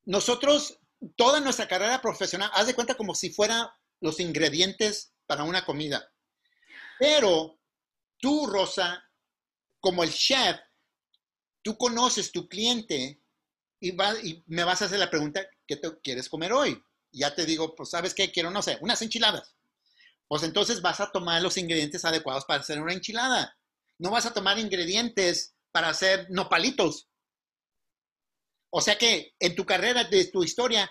nosotros, 0.04 0.78
toda 1.16 1.40
nuestra 1.40 1.68
carrera 1.68 2.00
profesional, 2.00 2.50
haz 2.54 2.66
de 2.66 2.74
cuenta 2.74 2.94
como 2.94 3.14
si 3.14 3.30
fuera 3.30 3.72
los 4.00 4.20
ingredientes 4.20 5.12
para 5.26 5.44
una 5.44 5.64
comida. 5.64 6.10
Pero 6.98 7.60
tú, 8.18 8.46
Rosa, 8.46 9.04
como 9.80 10.02
el 10.02 10.12
chef, 10.12 10.56
tú 11.62 11.76
conoces 11.76 12.32
tu 12.32 12.48
cliente 12.48 13.22
y, 13.80 13.90
y 13.90 14.44
me 14.46 14.64
vas 14.64 14.82
a 14.82 14.86
hacer 14.86 14.98
la 14.98 15.10
pregunta, 15.10 15.46
¿qué 15.66 15.76
te 15.76 16.00
quieres 16.00 16.28
comer 16.28 16.52
hoy? 16.52 16.82
ya 17.12 17.34
te 17.34 17.46
digo, 17.46 17.74
pues, 17.74 17.90
¿sabes 17.90 18.14
qué? 18.14 18.30
Quiero, 18.30 18.50
no 18.50 18.62
sé, 18.62 18.78
unas 18.80 19.02
enchiladas. 19.02 19.54
Pues 20.26 20.42
entonces 20.42 20.82
vas 20.82 21.00
a 21.00 21.10
tomar 21.10 21.40
los 21.42 21.56
ingredientes 21.56 22.04
adecuados 22.04 22.44
para 22.44 22.60
hacer 22.60 22.80
una 22.80 22.92
enchilada. 22.92 23.56
No 23.98 24.10
vas 24.10 24.26
a 24.26 24.34
tomar 24.34 24.58
ingredientes 24.58 25.54
para 25.72 25.88
hacer 25.88 26.26
nopalitos. 26.30 27.08
O 28.70 28.80
sea 28.80 28.96
que 28.96 29.34
en 29.38 29.54
tu 29.54 29.64
carrera, 29.64 30.04
de 30.04 30.26
tu 30.26 30.44
historia, 30.44 30.90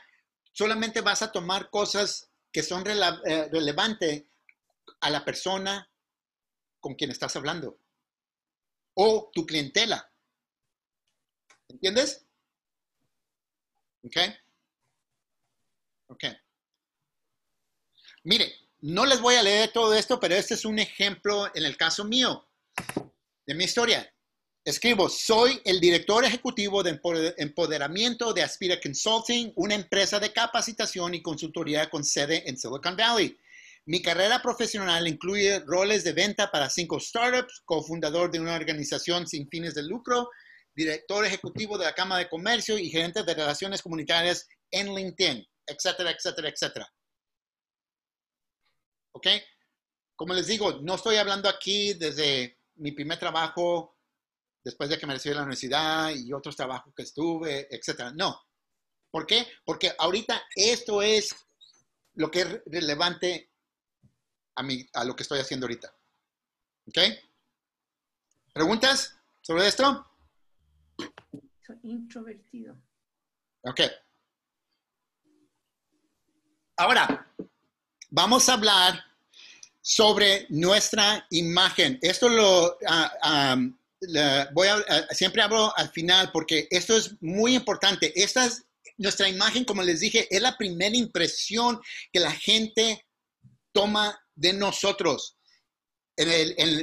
solamente 0.51 1.01
vas 1.01 1.21
a 1.21 1.31
tomar 1.31 1.69
cosas 1.69 2.29
que 2.51 2.63
son 2.63 2.83
eh, 2.87 3.49
relevantes 3.51 4.25
a 5.01 5.09
la 5.09 5.23
persona 5.23 5.89
con 6.79 6.95
quien 6.95 7.11
estás 7.11 7.35
hablando 7.35 7.79
o 8.99 9.29
tu 9.31 9.45
clientela. 9.45 10.11
¿Entiendes? 11.67 12.25
¿Ok? 14.03 14.17
Ok. 16.07 16.23
Mire, 18.23 18.51
no 18.79 19.05
les 19.05 19.21
voy 19.21 19.35
a 19.35 19.43
leer 19.43 19.71
todo 19.71 19.93
esto, 19.93 20.19
pero 20.19 20.33
este 20.33 20.55
es 20.55 20.65
un 20.65 20.79
ejemplo 20.79 21.51
en 21.53 21.63
el 21.63 21.77
caso 21.77 22.05
mío, 22.05 22.46
de 23.47 23.55
mi 23.55 23.63
historia. 23.63 24.13
escribo, 24.65 25.07
soy 25.07 25.61
el 25.63 25.79
director 25.79 26.25
ejecutivo 26.25 26.83
de 26.83 26.99
empoderamiento 27.37 28.33
de 28.33 28.43
Aspira 28.43 28.77
Consulting, 28.81 29.53
una 29.55 29.75
empresa 29.75 30.19
de 30.19 30.33
capacitación 30.33 31.15
y 31.15 31.21
consultoría 31.21 31.89
con 31.89 32.03
sede 32.03 32.43
en 32.49 32.57
Silicon 32.57 32.97
Valley. 32.97 33.39
Mi 33.85 34.01
carrera 34.01 34.41
profesional 34.41 35.07
incluye 35.07 35.61
roles 35.61 36.03
de 36.03 36.11
venta 36.11 36.51
para 36.51 36.69
cinco 36.69 36.99
startups, 36.99 37.61
cofundador 37.63 38.29
de 38.29 38.41
una 38.41 38.55
organización 38.55 39.25
sin 39.25 39.47
fines 39.47 39.73
de 39.73 39.83
lucro, 39.83 40.29
director 40.75 41.23
ejecutivo 41.23 41.77
de 41.77 41.85
la 41.85 41.95
Cámara 41.95 42.19
de 42.19 42.29
Comercio 42.29 42.77
y 42.77 42.89
gerente 42.89 43.23
de 43.23 43.33
relaciones 43.33 43.81
comunitarias 43.81 44.45
en 44.71 44.93
LinkedIn, 44.93 45.47
etcétera, 45.65 46.11
etcétera, 46.11 46.49
etcétera. 46.49 46.93
¿Ok? 49.13 49.27
Como 50.17 50.33
les 50.33 50.47
digo, 50.47 50.81
no 50.81 50.95
estoy 50.95 51.15
hablando 51.15 51.47
aquí 51.47 51.93
desde 51.93 52.56
mi 52.77 52.91
primer 52.91 53.19
trabajo, 53.19 53.97
después 54.63 54.89
de 54.89 54.97
que 54.97 55.07
me 55.07 55.13
recibí 55.13 55.31
de 55.31 55.35
la 55.35 55.43
universidad 55.43 56.11
y 56.13 56.33
otros 56.33 56.55
trabajos 56.55 56.93
que 56.95 57.03
estuve, 57.03 57.67
etcétera. 57.73 58.11
No. 58.11 58.39
¿Por 59.09 59.25
qué? 59.25 59.47
Porque 59.63 59.93
ahorita 59.97 60.41
esto 60.55 61.01
es 61.01 61.35
lo 62.15 62.29
que 62.29 62.41
es 62.41 62.61
relevante 62.65 63.51
a, 64.55 64.63
mí, 64.63 64.85
a 64.93 65.05
lo 65.05 65.15
que 65.15 65.23
estoy 65.23 65.39
haciendo 65.39 65.65
ahorita. 65.65 65.93
¿Ok? 66.87 66.97
¿Preguntas 68.53 69.17
sobre 69.41 69.67
esto? 69.67 70.05
Soy 71.65 71.79
introvertido. 71.83 72.75
Ok. 73.61 73.81
Ahora, 76.77 77.33
vamos 78.09 78.47
a 78.49 78.53
hablar 78.53 79.06
sobre 79.87 80.45
nuestra 80.49 81.25
imagen. 81.29 81.97
Esto 82.01 82.27
lo 82.27 82.77
ah, 82.87 83.55
voy 84.51 84.67
a, 84.67 85.07
siempre 85.11 85.41
hablo 85.41 85.71
al 85.77 85.89
final 85.91 86.29
porque 86.33 86.67
esto 86.71 86.97
es 86.97 87.15
muy 87.21 87.55
importante. 87.55 88.11
Esta 88.21 88.45
es 88.45 88.65
nuestra 88.97 89.29
imagen, 89.29 89.63
como 89.63 89.81
les 89.81 90.01
dije, 90.01 90.27
es 90.29 90.41
la 90.41 90.57
primera 90.57 90.93
impresión 90.93 91.79
que 92.11 92.19
la 92.19 92.31
gente 92.31 93.05
toma 93.71 94.19
de 94.35 94.51
nosotros. 94.51 95.37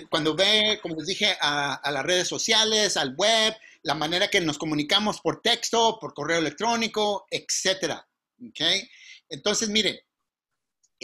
Cuando 0.09 0.35
ve, 0.35 0.79
como 0.81 0.97
les 0.97 1.07
dije, 1.07 1.37
a, 1.43 1.91
las 1.93 2.05
redes 2.07 2.27
sociales, 2.27 2.97
al 2.97 3.15
web, 3.17 3.55
la 3.83 3.95
manera 3.95 4.29
que 4.29 4.41
nos 4.41 4.57
comunicamos 4.57 5.21
por 5.21 5.43
texto, 5.43 5.99
por 6.01 6.15
correo 6.15 6.39
electrónico, 6.39 7.27
etcétera. 7.31 8.09
¿okay? 8.49 8.89
Entonces, 9.29 9.69
miren, 9.69 9.99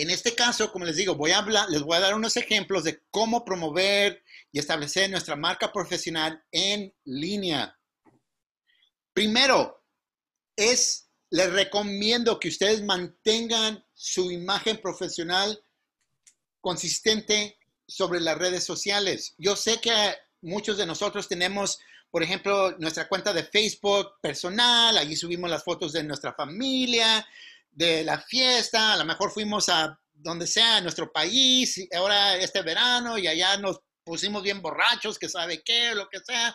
en 0.03 0.11
este 0.11 0.35
caso, 0.35 0.73
como 0.73 0.85
les 0.85 0.97
digo, 0.97 1.15
voy 1.15 1.33
a 1.33 1.39
hablar, 1.39 1.69
les 1.69 1.83
voy 1.83 1.97
a 1.97 2.01
dar 2.01 2.15
unos 2.15 2.37
ejemplos 2.37 2.85
de 2.85 3.03
cómo 3.11 3.45
promover 3.45 4.23
y 4.53 4.59
establecer 4.59 5.11
nuestra 5.11 5.37
marca 5.37 5.73
profesional 5.73 6.43
en 6.53 6.95
línea. 7.05 7.79
Primero, 9.13 9.85
es, 10.57 11.11
les 11.31 11.53
recomiendo 11.53 12.39
que 12.39 12.49
ustedes 12.49 12.83
mantengan 12.83 13.85
su 13.95 14.31
imagen 14.31 14.79
profesional 14.79 15.63
consistente 16.61 17.59
sobre 17.87 18.21
las 18.21 18.39
redes 18.39 18.65
sociales. 18.65 19.35
Yo 19.39 19.57
sé 19.57 19.81
que 19.81 20.15
muchos 20.41 20.79
de 20.79 20.87
nosotros 20.87 21.29
tenemos, 21.29 21.79
por 22.11 22.23
ejemplo, 22.23 22.77
nuestra 22.79 23.09
cuenta 23.09 23.33
de 23.33 23.45
Facebook 23.45 24.21
personal, 24.23 24.97
allí 24.97 25.17
subimos 25.17 25.51
las 25.51 25.65
fotos 25.65 25.93
de 25.93 26.05
nuestra 26.05 26.33
familia, 26.33 27.27
de 27.71 28.05
la 28.05 28.21
fiesta, 28.21 28.95
a 28.95 28.97
lo 28.97 29.05
mejor 29.05 29.31
fuimos 29.31 29.69
a 29.69 29.99
donde 30.13 30.47
sea, 30.47 30.79
en 30.79 30.85
nuestro 30.85 31.11
país, 31.13 31.89
ahora 31.97 32.37
este 32.37 32.63
verano, 32.63 33.17
y 33.17 33.27
allá 33.27 33.57
nos 33.57 33.81
pusimos 34.05 34.43
bien 34.43 34.61
borrachos, 34.61 35.19
que 35.19 35.29
sabe 35.29 35.63
qué, 35.65 35.95
lo 35.95 36.09
que 36.09 36.21
sea, 36.21 36.55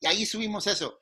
y 0.00 0.06
ahí 0.06 0.26
subimos 0.26 0.66
eso. 0.66 1.00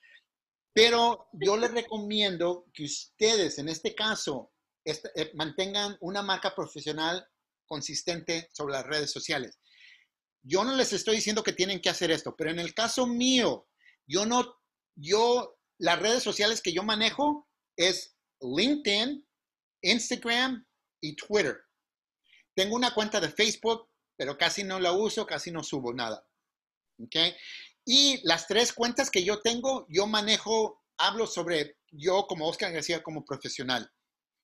Pero 0.73 1.29
yo 1.33 1.57
les 1.57 1.71
recomiendo 1.71 2.67
que 2.73 2.85
ustedes, 2.85 3.59
en 3.59 3.69
este 3.69 3.95
caso, 3.95 4.53
este, 4.85 5.11
eh, 5.15 5.31
mantengan 5.35 5.97
una 6.01 6.23
marca 6.23 6.55
profesional 6.55 7.27
consistente 7.67 8.51
sobre 8.53 8.75
las 8.75 8.87
redes 8.87 9.11
sociales. 9.11 9.59
Yo 10.43 10.65
no 10.65 10.75
les 10.75 10.93
estoy 10.93 11.17
diciendo 11.17 11.43
que 11.43 11.53
tienen 11.53 11.81
que 11.81 11.89
hacer 11.89 12.11
esto, 12.11 12.35
pero 12.37 12.51
en 12.51 12.59
el 12.59 12.75
caso 12.75 13.07
mío, 13.07 13.67
yo 14.07 14.27
no, 14.27 14.61
yo, 14.95 15.57
las 15.79 15.99
redes 15.99 16.23
sociales 16.23 16.61
que 16.61 16.73
yo 16.73 16.83
manejo 16.83 17.49
es 17.77 18.17
LinkedIn, 18.41 19.24
Instagram 19.85 20.67
y 21.01 21.15
Twitter. 21.15 21.59
Tengo 22.55 22.77
una 22.77 22.95
cuenta 22.95 23.21
de 23.21 23.31
Facebook, 23.31 23.89
pero 24.17 24.39
casi 24.39 24.65
no 24.65 24.81
la 24.81 24.93
uso, 24.93 25.27
casi 25.27 25.51
no 25.51 25.63
subo 25.63 25.93
nada. 25.93 26.27
¿Ok? 26.99 27.17
Y 27.85 28.21
las 28.27 28.47
tres 28.47 28.73
cuentas 28.73 29.11
que 29.11 29.25
yo 29.25 29.41
tengo, 29.43 29.87
yo 29.89 30.07
manejo, 30.07 30.83
hablo 30.97 31.27
sobre 31.27 31.77
yo 31.91 32.27
como 32.27 32.49
Oscar 32.49 32.73
García 32.73 33.03
como 33.03 33.25
profesional. 33.25 33.91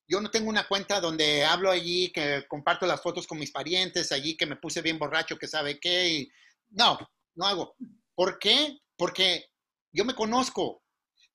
Yo 0.07 0.19
no 0.19 0.29
tengo 0.29 0.49
una 0.49 0.67
cuenta 0.67 0.99
donde 0.99 1.45
hablo 1.45 1.71
allí, 1.71 2.11
que 2.11 2.43
comparto 2.47 2.85
las 2.85 3.01
fotos 3.01 3.25
con 3.25 3.39
mis 3.39 3.51
parientes, 3.51 4.11
allí 4.11 4.35
que 4.35 4.45
me 4.45 4.57
puse 4.57 4.81
bien 4.81 4.99
borracho, 4.99 5.37
que 5.37 5.47
sabe 5.47 5.79
qué. 5.79 6.27
no, 6.69 6.99
no 7.35 7.45
hago. 7.45 7.75
¿Por 8.13 8.37
qué? 8.37 8.77
Porque 8.97 9.49
yo 9.91 10.05
me 10.05 10.13
conozco 10.13 10.83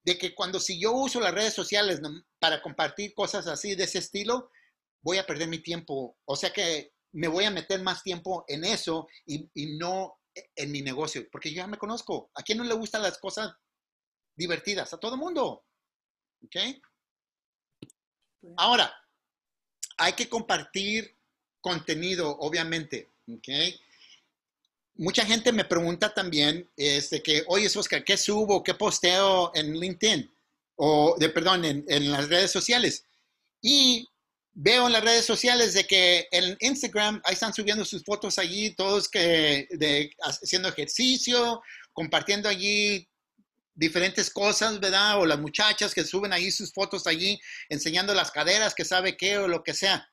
de 0.04 0.16
que 0.18 0.34
cuando 0.34 0.60
si 0.60 0.78
yo 0.78 0.92
uso 0.92 1.20
las 1.20 1.34
redes 1.34 1.54
sociales 1.54 2.00
para 2.38 2.62
compartir 2.62 3.14
cosas 3.14 3.46
así 3.46 3.74
de 3.74 3.84
ese 3.84 3.98
estilo, 3.98 4.50
voy 5.02 5.18
a 5.18 5.26
perder 5.26 5.48
mi 5.48 5.58
tiempo. 5.60 6.18
O 6.24 6.36
sea 6.36 6.52
que 6.52 6.92
me 7.12 7.28
voy 7.28 7.44
a 7.44 7.50
meter 7.50 7.82
más 7.82 8.02
tiempo 8.02 8.44
en 8.48 8.64
eso 8.64 9.08
y, 9.24 9.48
no 9.78 10.18
en 10.54 10.70
mi 10.70 10.82
negocio, 10.82 11.26
porque 11.30 11.50
yo 11.50 11.56
ya 11.56 11.66
me 11.66 11.78
conozco. 11.78 12.30
¿A 12.34 12.42
quién 12.42 12.58
no 12.58 12.64
le 12.64 12.74
gustan 12.74 13.02
las 13.02 13.18
cosas 13.18 13.54
divertidas? 14.36 14.92
A 14.92 14.98
todo 14.98 15.16
mundo. 15.16 15.64
¿Ok? 16.44 16.56
Ahora, 18.58 18.94
hay 19.96 20.12
que 20.12 20.28
compartir 20.28 21.16
contenido, 21.60 22.36
obviamente. 22.38 23.10
¿Ok? 23.28 23.48
Mucha 24.96 25.24
gente 25.24 25.52
me 25.52 25.64
pregunta 25.64 26.12
también, 26.12 26.70
este, 26.76 27.22
que, 27.22 27.44
oye, 27.48 27.66
Oscar, 27.66 28.02
¿qué 28.02 28.16
subo? 28.16 28.62
¿Qué 28.62 28.74
posteo 28.74 29.52
en 29.54 29.78
LinkedIn? 29.78 30.35
O, 30.76 31.16
de, 31.18 31.28
perdón, 31.30 31.64
en, 31.64 31.84
en 31.88 32.10
las 32.10 32.28
redes 32.28 32.50
sociales. 32.50 33.04
Y 33.60 34.06
veo 34.58 34.86
en 34.86 34.92
las 34.92 35.04
redes 35.04 35.26
sociales 35.26 35.74
de 35.74 35.84
que 35.84 36.26
en 36.30 36.56
Instagram 36.60 37.20
ahí 37.24 37.34
están 37.34 37.52
subiendo 37.52 37.84
sus 37.84 38.02
fotos 38.02 38.38
allí, 38.38 38.74
todos 38.74 39.06
que 39.06 39.68
de, 39.70 40.10
haciendo 40.22 40.70
ejercicio, 40.70 41.60
compartiendo 41.92 42.48
allí 42.48 43.06
diferentes 43.74 44.30
cosas, 44.30 44.80
¿verdad? 44.80 45.20
O 45.20 45.26
las 45.26 45.38
muchachas 45.38 45.92
que 45.92 46.04
suben 46.04 46.32
ahí 46.32 46.50
sus 46.50 46.72
fotos 46.72 47.06
allí, 47.06 47.38
enseñando 47.68 48.14
las 48.14 48.30
caderas, 48.30 48.74
que 48.74 48.86
sabe 48.86 49.18
qué 49.18 49.36
o 49.36 49.46
lo 49.46 49.62
que 49.62 49.74
sea. 49.74 50.10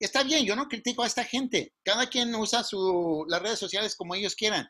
Está 0.00 0.22
bien, 0.22 0.46
yo 0.46 0.56
no 0.56 0.68
critico 0.68 1.04
a 1.04 1.06
esta 1.06 1.22
gente. 1.22 1.74
Cada 1.84 2.08
quien 2.08 2.34
usa 2.34 2.64
su, 2.64 3.26
las 3.28 3.42
redes 3.42 3.58
sociales 3.58 3.94
como 3.94 4.14
ellos 4.14 4.34
quieran. 4.34 4.68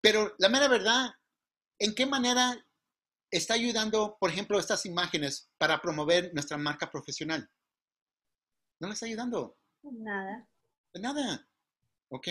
Pero 0.00 0.34
la 0.38 0.48
mera 0.48 0.68
verdad, 0.68 1.10
¿en 1.78 1.94
qué 1.94 2.06
manera 2.06 2.66
está 3.30 3.54
ayudando, 3.54 4.16
por 4.18 4.30
ejemplo, 4.30 4.58
estas 4.58 4.86
imágenes 4.86 5.50
para 5.58 5.80
promover 5.80 6.32
nuestra 6.34 6.56
marca 6.56 6.90
profesional? 6.90 7.48
No 8.80 8.88
le 8.88 8.94
está 8.94 9.06
ayudando. 9.06 9.56
Nada. 9.82 10.48
Nada. 10.94 11.48
¿Ok? 12.10 12.28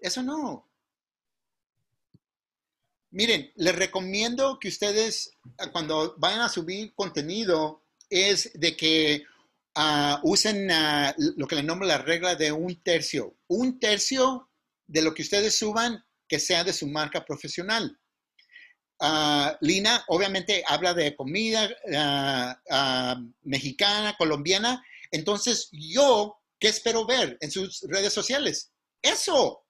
eso 0.00 0.22
no. 0.22 0.70
Miren, 3.10 3.50
les 3.56 3.74
recomiendo 3.74 4.58
que 4.58 4.68
ustedes, 4.68 5.30
ah, 5.58 5.72
cuando 5.72 6.14
vayan 6.18 6.40
a 6.40 6.48
subir 6.48 6.94
contenido, 6.94 7.84
es 8.10 8.50
de 8.54 8.76
que 8.76 9.24
ah, 9.74 10.20
usen 10.22 10.70
ah, 10.70 11.14
lo 11.16 11.46
que 11.46 11.56
le 11.56 11.62
nombro 11.62 11.86
la 11.86 11.98
regla 11.98 12.34
de 12.34 12.52
un 12.52 12.82
tercio. 12.82 13.36
Un 13.48 13.80
tercio 13.80 14.50
de 14.86 15.02
lo 15.02 15.14
que 15.14 15.22
ustedes 15.22 15.56
suban 15.56 16.04
que 16.28 16.38
sea 16.38 16.64
de 16.64 16.72
su 16.72 16.86
marca 16.88 17.24
profesional. 17.24 17.98
Lina, 19.60 20.04
obviamente, 20.08 20.64
habla 20.66 20.94
de 20.94 21.14
comida 21.14 21.68
mexicana, 23.42 24.16
colombiana, 24.16 24.82
entonces, 25.10 25.68
yo, 25.72 26.38
¿qué 26.58 26.68
espero 26.68 27.06
ver 27.06 27.38
en 27.40 27.50
sus 27.50 27.82
redes 27.82 28.12
sociales? 28.12 28.70
Eso. 29.02 29.62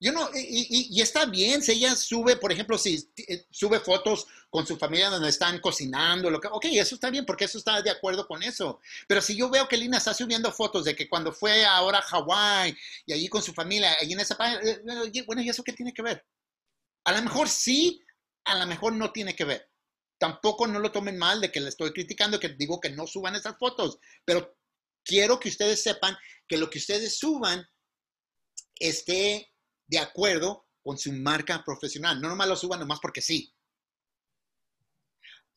Yo 0.00 0.12
no, 0.12 0.28
y, 0.34 1.00
está 1.00 1.24
bien 1.24 1.62
si 1.62 1.72
ella 1.72 1.96
sube, 1.96 2.36
por 2.36 2.52
ejemplo, 2.52 2.76
si 2.76 3.08
eh, 3.16 3.46
sube 3.50 3.80
fotos 3.80 4.26
con 4.50 4.66
su 4.66 4.76
familia 4.76 5.08
donde 5.08 5.30
están 5.30 5.60
cocinando, 5.60 6.28
lo 6.28 6.40
que, 6.40 6.48
ok, 6.48 6.66
eso 6.72 6.96
está 6.96 7.08
bien, 7.08 7.24
porque 7.24 7.46
eso 7.46 7.56
está 7.56 7.80
de 7.80 7.90
acuerdo 7.90 8.26
con 8.26 8.42
eso. 8.42 8.80
Pero 9.08 9.22
si 9.22 9.34
yo 9.34 9.48
veo 9.48 9.66
que 9.66 9.78
Lina 9.78 9.96
está 9.98 10.12
subiendo 10.12 10.52
fotos 10.52 10.84
de 10.84 10.94
que 10.94 11.08
cuando 11.08 11.32
fue 11.32 11.64
ahora 11.64 12.00
a 12.00 12.02
Hawái 12.02 12.76
y 13.06 13.12
allí 13.14 13.28
con 13.28 13.42
su 13.42 13.54
familia, 13.54 13.96
allí 13.98 14.12
en 14.12 14.20
esa 14.20 14.36
eh, 14.62 14.82
eh, 15.14 15.22
bueno, 15.26 15.40
¿y 15.40 15.48
eso 15.48 15.64
qué 15.64 15.72
tiene 15.72 15.94
que 15.94 16.02
ver? 16.02 16.22
A 17.04 17.12
lo 17.12 17.22
mejor 17.22 17.48
sí, 17.48 18.02
a 18.44 18.58
lo 18.58 18.66
mejor 18.66 18.94
no 18.94 19.12
tiene 19.12 19.36
que 19.36 19.44
ver 19.44 19.70
tampoco 20.24 20.66
no 20.66 20.78
lo 20.78 20.90
tomen 20.90 21.18
mal 21.18 21.40
de 21.40 21.52
que 21.52 21.60
le 21.60 21.68
estoy 21.68 21.92
criticando, 21.92 22.40
que 22.40 22.48
digo 22.50 22.80
que 22.80 22.88
no 22.88 23.06
suban 23.06 23.36
esas 23.36 23.58
fotos, 23.58 23.98
pero 24.24 24.56
quiero 25.04 25.38
que 25.38 25.50
ustedes 25.50 25.82
sepan 25.82 26.16
que 26.48 26.56
lo 26.56 26.70
que 26.70 26.78
ustedes 26.78 27.18
suban 27.18 27.62
esté 28.76 29.52
de 29.86 29.98
acuerdo 29.98 30.66
con 30.82 30.96
su 30.96 31.12
marca 31.12 31.62
profesional. 31.62 32.20
No 32.22 32.30
nomás 32.30 32.48
lo 32.48 32.56
suban 32.56 32.80
nomás 32.80 33.00
porque 33.00 33.20
sí. 33.20 33.54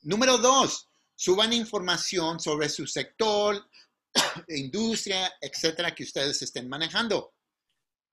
Número 0.02 0.38
dos, 0.38 0.90
suban 1.16 1.54
información 1.54 2.40
sobre 2.42 2.68
su 2.68 2.86
sector, 2.88 3.70
industria, 4.50 5.34
etcétera, 5.40 5.96
que 5.96 6.04
ustedes 6.04 6.42
estén 6.42 6.68
manejando. 6.68 7.36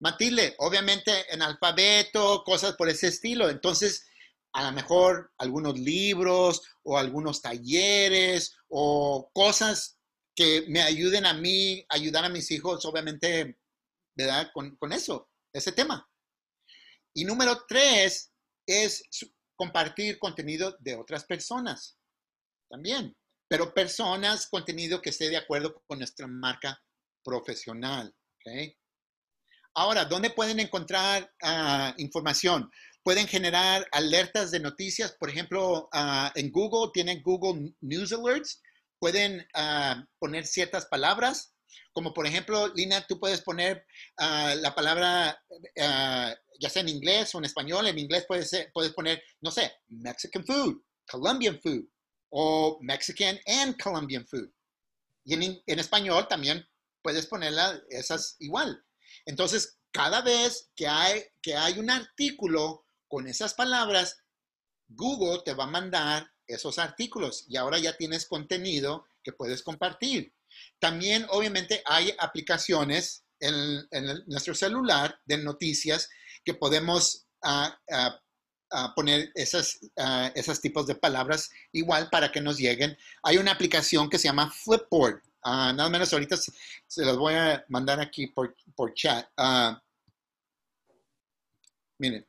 Matilde, 0.05 0.55
obviamente 0.59 1.33
en 1.33 1.41
alfabeto, 1.41 2.45
cosas 2.45 2.77
por 2.77 2.91
ese 2.91 3.07
estilo. 3.07 3.49
Entonces, 3.49 4.07
a 4.53 4.63
lo 4.65 4.73
mejor 4.73 5.33
algunos 5.39 5.79
libros 5.79 6.61
o 6.83 6.99
algunos 6.99 7.41
talleres 7.41 8.55
o 8.69 9.31
cosas 9.33 9.99
que 10.37 10.67
me 10.69 10.83
ayuden 10.83 11.25
a 11.25 11.33
mí, 11.33 11.87
ayudar 11.89 12.27
a 12.27 12.29
mis 12.29 12.51
hijos, 12.51 12.85
obviamente, 12.85 13.59
¿verdad? 14.15 14.51
Con, 14.53 14.77
con 14.77 14.93
eso, 14.93 15.31
ese 15.51 15.73
tema. 15.73 16.07
Y 17.15 17.25
número 17.25 17.65
tres 17.67 18.31
es 18.67 19.05
compartir 19.57 20.19
contenido 20.19 20.77
de 20.81 20.97
otras 20.97 21.25
personas 21.25 21.99
también, 22.69 23.17
pero 23.49 23.73
personas, 23.73 24.49
contenido 24.49 25.01
que 25.01 25.11
esté 25.11 25.31
de 25.31 25.39
acuerdo 25.39 25.83
con 25.87 25.99
nuestra 25.99 26.27
marca 26.27 26.79
profesional. 27.23 28.15
Ahora, 29.77 30.05
¿dónde 30.05 30.31
pueden 30.31 30.61
encontrar 30.61 31.33
ah, 31.43 31.95
información? 31.99 32.71
Pueden 33.03 33.27
generar 33.27 33.87
alertas 33.91 34.53
de 34.53 34.61
noticias, 34.61 35.17
por 35.19 35.29
ejemplo, 35.29 35.89
ah, 35.93 36.33
en 36.37 36.53
Google 36.53 36.93
tienen 36.95 37.23
Google 37.23 37.75
News 37.81 38.13
Alerts, 38.13 38.63
pueden 39.01 39.45
ah, 39.55 40.07
poner 40.21 40.47
ciertas 40.47 40.87
palabras, 40.87 41.55
como 41.93 42.15
por 42.15 42.25
ejemplo, 42.25 42.69
Lina, 42.69 43.05
tú 43.07 43.19
puedes 43.19 43.41
poner 43.41 43.85
la 44.17 44.73
palabra 44.77 45.37
ya 45.77 46.71
sea 46.71 46.83
en 46.83 46.89
inglés 46.89 47.35
o 47.35 47.39
en 47.39 47.45
español, 47.45 47.89
en 47.89 47.99
inglés 47.99 48.25
puedes, 48.29 48.69
puedes 48.73 48.93
poner, 48.93 49.21
no 49.41 49.51
sé, 49.51 49.73
Mexican 49.89 50.45
food, 50.47 50.83
Colombian 51.11 51.61
food 51.61 51.85
o 52.31 52.79
Mexican 52.81 53.39
and 53.47 53.77
Colombian 53.83 54.25
food. 54.27 54.49
Y 55.25 55.35
en, 55.35 55.61
en 55.67 55.79
español 55.81 56.29
también 56.29 56.65
puedes 57.03 57.27
ponerla 57.27 57.81
esas 57.91 58.37
igual. 58.39 58.81
Entonces, 59.27 59.79
cada 59.91 60.23
vez 60.23 60.71
que 60.75 60.87
hay, 60.87 61.25
que 61.41 61.57
hay 61.57 61.79
un 61.79 61.91
artículo 61.91 62.87
con 63.09 63.27
esas 63.27 63.55
palabras, 63.55 64.19
Google 64.89 65.43
te 65.45 65.55
va 65.55 65.65
a 65.65 65.69
mandar 65.69 66.31
esos 66.47 66.79
artículos 66.79 67.45
y 67.49 67.57
ahora 67.57 67.79
ya 67.79 67.97
tienes 67.97 68.27
contenido 68.27 69.07
que 69.23 69.33
puedes 69.33 69.63
compartir. 69.63 70.35
También, 70.79 71.27
obviamente, 71.31 71.83
hay 71.87 72.15
aplicaciones 72.19 73.25
en, 73.41 73.87
en 73.91 74.23
nuestro 74.27 74.55
celular 74.55 75.21
de 75.25 75.39
noticias 75.39 76.09
que 76.45 76.55
podemos 76.55 77.27
ah, 77.43 77.77
ah, 77.91 78.21
ah, 78.71 78.93
poner 78.95 79.33
esas, 79.35 79.81
esos 80.35 80.61
tipos 80.61 80.87
de 80.87 80.95
palabras 80.95 81.51
igual 81.73 82.09
para 82.11 82.31
que 82.31 82.41
nos 82.41 82.59
lleguen. 82.59 82.97
Hay 83.23 83.39
una 83.39 83.53
aplicación 83.53 84.09
que 84.09 84.19
se 84.19 84.29
llama 84.29 84.51
Flipboard. 84.51 85.23
Nada 85.45 85.89
menos 85.89 86.13
ahorita 86.13 86.37
se, 86.37 87.05
las 87.05 87.17
voy 87.17 87.35
a 87.35 87.65
mandar 87.69 88.01
aquí 88.01 88.27
por, 88.29 88.57
por 88.75 88.95
chat. 88.95 89.29
miren. 91.99 92.27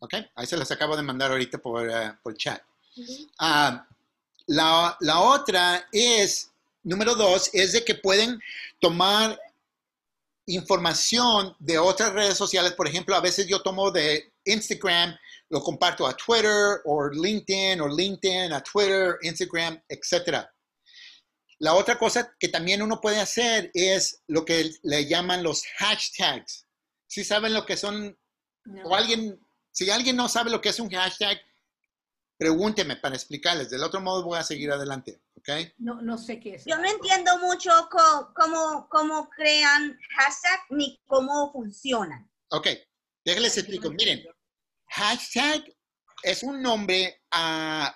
ok, 0.00 0.14
ahí 0.34 0.46
se 0.46 0.56
las 0.56 0.70
acabo 0.70 0.96
de 0.96 1.02
mandar 1.02 1.30
ahorita 1.30 1.58
por, 1.58 1.88
por 2.22 2.36
chat. 2.36 2.62
la, 4.46 4.96
la 5.00 5.20
otra 5.20 5.88
es, 5.92 6.50
número 6.82 7.14
dos, 7.14 7.50
es 7.52 7.72
de 7.72 7.84
que 7.84 7.94
pueden 7.94 8.40
tomar 8.80 9.38
información 10.48 11.54
de 11.58 11.78
otras 11.78 12.12
redes 12.12 12.36
sociales. 12.36 12.72
Por 12.72 12.88
ejemplo, 12.88 13.14
a 13.14 13.20
veces 13.20 13.46
yo 13.46 13.60
tomo 13.60 13.90
de 13.90 14.32
Instagram, 14.44 15.16
lo 15.50 15.62
comparto 15.62 16.06
a 16.06 16.16
Twitter 16.16 16.80
o 16.84 17.08
LinkedIn 17.08 17.80
o 17.80 17.88
LinkedIn 17.88 18.52
a 18.52 18.62
Twitter, 18.62 19.16
Instagram, 19.22 19.82
etc. 19.88 20.46
La 21.58 21.74
otra 21.74 21.98
cosa 21.98 22.34
que 22.38 22.48
también 22.48 22.82
uno 22.82 23.00
puede 23.00 23.20
hacer 23.20 23.70
es 23.74 24.22
lo 24.28 24.44
que 24.44 24.70
le 24.82 25.06
llaman 25.06 25.42
los 25.42 25.62
hashtags. 25.78 26.66
Si 27.06 27.24
saben 27.24 27.54
lo 27.54 27.64
que 27.64 27.76
son, 27.76 28.16
o 28.84 28.94
alguien, 28.94 29.40
si 29.72 29.90
alguien 29.90 30.16
no 30.16 30.28
sabe 30.28 30.50
lo 30.50 30.60
que 30.60 30.68
es 30.68 30.78
un 30.78 30.90
hashtag, 30.90 31.40
pregúnteme 32.36 32.96
para 32.96 33.16
explicarles. 33.16 33.70
Del 33.70 33.82
otro 33.82 34.00
modo 34.00 34.24
voy 34.24 34.38
a 34.38 34.44
seguir 34.44 34.70
adelante. 34.70 35.20
No, 35.78 36.00
no 36.02 36.18
sé 36.18 36.40
qué 36.40 36.54
es. 36.54 36.64
Yo 36.64 36.76
no 36.76 36.88
entiendo 36.88 37.38
mucho 37.38 37.70
cómo, 38.34 38.88
cómo, 38.88 39.30
crean 39.30 39.98
hashtag 40.16 40.60
ni 40.70 41.00
cómo 41.06 41.50
funcionan. 41.52 42.30
Ok, 42.50 42.68
déjenles 43.24 43.56
explico. 43.58 43.90
Miren, 43.90 44.24
hashtag 44.90 45.64
es 46.22 46.42
un 46.42 46.62
nombre 46.62 47.22
a... 47.30 47.94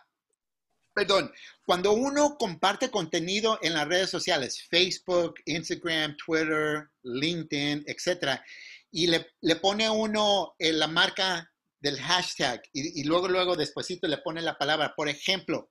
Perdón, 0.95 1.33
cuando 1.65 1.93
uno 1.93 2.37
comparte 2.37 2.91
contenido 2.91 3.59
en 3.63 3.73
las 3.73 3.89
redes 3.89 4.11
sociales, 4.11 4.67
Facebook, 4.69 5.37
Instagram, 5.47 6.17
Twitter, 6.19 6.91
LinkedIn, 7.03 7.85
etcétera, 7.87 8.45
y 8.91 9.07
le, 9.07 9.27
le 9.41 9.57
pone 9.57 9.89
uno 9.89 10.55
en 10.59 10.79
la 10.79 10.87
marca 10.87 11.51
del 11.81 11.99
hashtag 11.99 12.63
y, 12.75 13.01
y, 13.01 13.05
luego, 13.05 13.27
luego, 13.27 13.57
despuesito 13.57 14.07
le 14.07 14.19
pone 14.19 14.43
la 14.43 14.59
palabra, 14.59 14.93
por 14.95 15.09
ejemplo, 15.09 15.71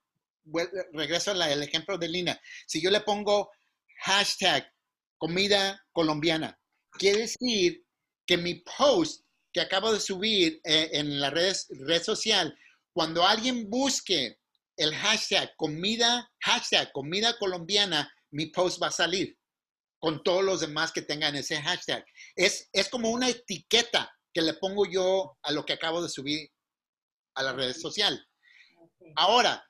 regreso 0.93 1.31
al 1.31 1.63
ejemplo 1.63 1.97
de 1.97 2.09
Lina, 2.09 2.41
si 2.65 2.81
yo 2.81 2.89
le 2.89 3.01
pongo 3.01 3.51
hashtag 3.99 4.67
comida 5.17 5.85
colombiana, 5.91 6.59
quiere 6.97 7.19
decir 7.19 7.85
que 8.25 8.37
mi 8.37 8.55
post 8.55 9.23
que 9.53 9.61
acabo 9.61 9.91
de 9.91 9.99
subir 9.99 10.59
eh, 10.63 10.89
en 10.93 11.19
la 11.19 11.29
red, 11.29 11.55
red 11.87 12.03
social, 12.03 12.57
cuando 12.93 13.25
alguien 13.25 13.69
busque 13.69 14.37
el 14.77 14.93
hashtag 14.95 15.53
comida, 15.57 16.29
hashtag 16.41 16.91
comida 16.91 17.37
colombiana, 17.37 18.11
mi 18.31 18.47
post 18.47 18.81
va 18.81 18.87
a 18.87 18.91
salir 18.91 19.37
con 19.99 20.23
todos 20.23 20.43
los 20.43 20.61
demás 20.61 20.91
que 20.91 21.03
tengan 21.03 21.35
ese 21.35 21.61
hashtag. 21.61 22.03
Es, 22.35 22.69
es 22.73 22.89
como 22.89 23.11
una 23.11 23.29
etiqueta 23.29 24.11
que 24.33 24.41
le 24.41 24.55
pongo 24.55 24.85
yo 24.85 25.37
a 25.43 25.51
lo 25.51 25.65
que 25.65 25.73
acabo 25.73 26.01
de 26.01 26.09
subir 26.09 26.49
a 27.35 27.43
la 27.43 27.53
red 27.53 27.73
social. 27.73 28.25
Ahora, 29.15 29.63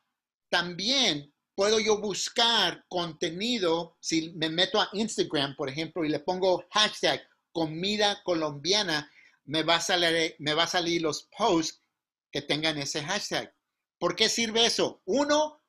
también 0.49 1.34
puedo 1.56 1.80
yo 1.80 1.99
buscar 1.99 2.86
contenido, 2.88 3.98
si 3.99 4.32
me 4.34 4.49
meto 4.49 4.80
a 4.80 4.90
Instagram, 4.94 5.56
por 5.56 5.70
ejemplo, 5.70 6.06
y 6.06 6.10
le 6.10 6.20
pongo 6.20 6.64
hashtag 6.72 7.22
comida 7.52 8.22
colombiana, 8.24 9.12
me 9.52 9.64
va 9.64 9.76
a 9.76 9.82
salir, 9.82 10.34
me 10.40 10.53
va 10.53 10.64
a 10.64 10.68
salir 10.68 11.02
los 11.02 11.28
posts 11.38 11.84
que 12.32 12.41
tengan 12.41 12.78
ese 12.78 13.03
hashtag. 13.03 13.53
¿Por 13.99 14.15
qué 14.15 14.30
sirve 14.30 14.65
eso? 14.65 15.02
Uno, 15.03 15.61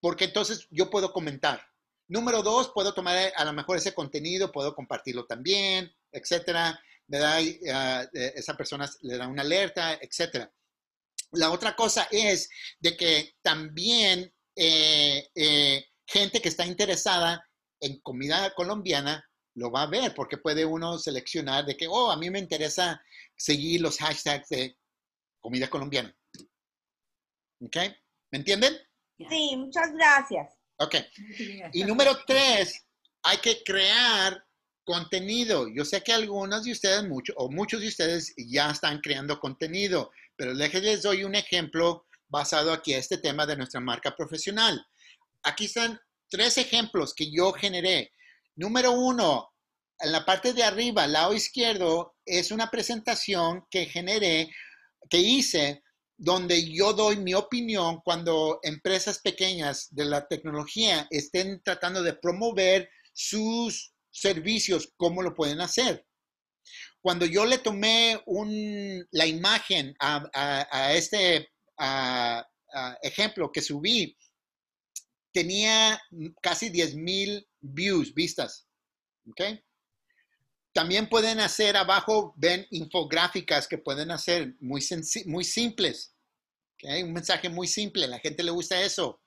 porque 0.00 0.24
entonces 0.24 0.66
yo 0.70 0.90
puedo 0.90 1.12
comentar. 1.12 1.64
Número 2.08 2.42
dos, 2.42 2.72
puedo 2.74 2.92
tomar 2.94 3.32
a 3.36 3.44
lo 3.44 3.52
mejor 3.52 3.76
ese 3.76 3.94
contenido, 3.94 4.50
puedo 4.50 4.74
compartirlo 4.74 5.24
también, 5.24 5.94
etcétera. 6.10 6.80
Da, 7.06 7.40
uh, 7.40 8.08
esa 8.12 8.56
persona 8.56 8.90
le 9.02 9.16
da 9.16 9.28
una 9.28 9.42
alerta, 9.42 9.94
etcétera. 9.94 10.52
La 11.32 11.52
otra 11.52 11.76
cosa 11.76 12.08
es 12.10 12.50
de 12.80 12.96
que 12.96 13.36
también 13.40 14.34
eh, 14.56 15.28
eh, 15.36 15.86
gente 16.06 16.42
que 16.42 16.48
está 16.48 16.66
interesada 16.66 17.48
en 17.80 18.00
comida 18.00 18.52
colombiana 18.54 19.24
lo 19.54 19.70
va 19.70 19.82
a 19.82 19.90
ver 19.90 20.12
porque 20.14 20.38
puede 20.38 20.64
uno 20.64 20.98
seleccionar 20.98 21.64
de 21.66 21.76
que, 21.76 21.86
oh, 21.86 22.10
a 22.10 22.16
mí 22.16 22.30
me 22.30 22.40
interesa 22.40 23.00
seguir 23.38 23.80
los 23.80 23.98
hashtags 23.98 24.48
de 24.48 24.76
comida 25.40 25.70
colombiana. 25.70 26.14
¿Ok? 27.60 27.76
¿Me 28.30 28.38
entienden? 28.38 28.76
Sí, 29.28 29.56
muchas 29.56 29.92
gracias. 29.94 30.54
Ok. 30.78 30.96
Y 31.72 31.84
número 31.84 32.18
tres, 32.26 32.84
hay 33.22 33.38
que 33.38 33.62
crear 33.64 34.44
contenido. 34.84 35.68
Yo 35.68 35.84
sé 35.84 36.02
que 36.02 36.12
algunos 36.12 36.64
de 36.64 36.72
ustedes, 36.72 37.04
mucho, 37.04 37.32
o 37.36 37.50
muchos 37.50 37.80
de 37.80 37.88
ustedes 37.88 38.34
ya 38.36 38.70
están 38.70 39.00
creando 39.00 39.40
contenido, 39.40 40.12
pero 40.36 40.52
les 40.54 41.02
doy 41.02 41.24
un 41.24 41.34
ejemplo 41.34 42.06
basado 42.28 42.72
aquí 42.72 42.94
a 42.94 42.98
este 42.98 43.18
tema 43.18 43.44
de 43.46 43.56
nuestra 43.56 43.80
marca 43.80 44.14
profesional. 44.14 44.84
Aquí 45.42 45.64
están 45.66 46.00
tres 46.28 46.58
ejemplos 46.58 47.14
que 47.14 47.30
yo 47.30 47.52
generé. 47.52 48.12
Número 48.54 48.92
uno, 48.92 49.50
en 50.00 50.12
la 50.12 50.24
parte 50.24 50.52
de 50.52 50.62
arriba, 50.62 51.06
lado 51.06 51.34
izquierdo, 51.34 52.16
es 52.24 52.50
una 52.50 52.70
presentación 52.70 53.66
que 53.70 53.86
generé, 53.86 54.50
que 55.10 55.18
hice, 55.18 55.82
donde 56.16 56.68
yo 56.68 56.92
doy 56.92 57.16
mi 57.16 57.34
opinión 57.34 58.00
cuando 58.04 58.58
empresas 58.62 59.20
pequeñas 59.20 59.86
de 59.90 60.04
la 60.04 60.26
tecnología 60.26 61.06
estén 61.10 61.62
tratando 61.62 62.02
de 62.02 62.14
promover 62.14 62.90
sus 63.12 63.94
servicios, 64.10 64.92
cómo 64.96 65.22
lo 65.22 65.34
pueden 65.34 65.60
hacer. 65.60 66.04
Cuando 67.00 67.24
yo 67.24 67.46
le 67.46 67.58
tomé 67.58 68.20
la 69.12 69.26
imagen 69.26 69.94
a, 70.00 70.92
este 70.92 71.48
ejemplo 73.02 73.52
que 73.52 73.62
subí, 73.62 74.16
tenía 75.32 76.00
casi 76.42 76.68
10 76.68 76.96
mil 76.96 77.48
views, 77.60 78.12
vistas. 78.12 78.66
También 80.78 81.08
pueden 81.08 81.40
hacer 81.40 81.76
abajo, 81.76 82.34
ven 82.36 82.64
infográficas 82.70 83.66
que 83.66 83.78
pueden 83.78 84.12
hacer 84.12 84.54
muy, 84.60 84.80
muy 85.26 85.42
simples. 85.42 86.14
Un 86.84 87.12
mensaje 87.14 87.48
muy 87.48 87.66
simple, 87.66 88.06
la 88.06 88.20
gente 88.20 88.44
le 88.44 88.52
gusta 88.52 88.80
eso. 88.80 89.20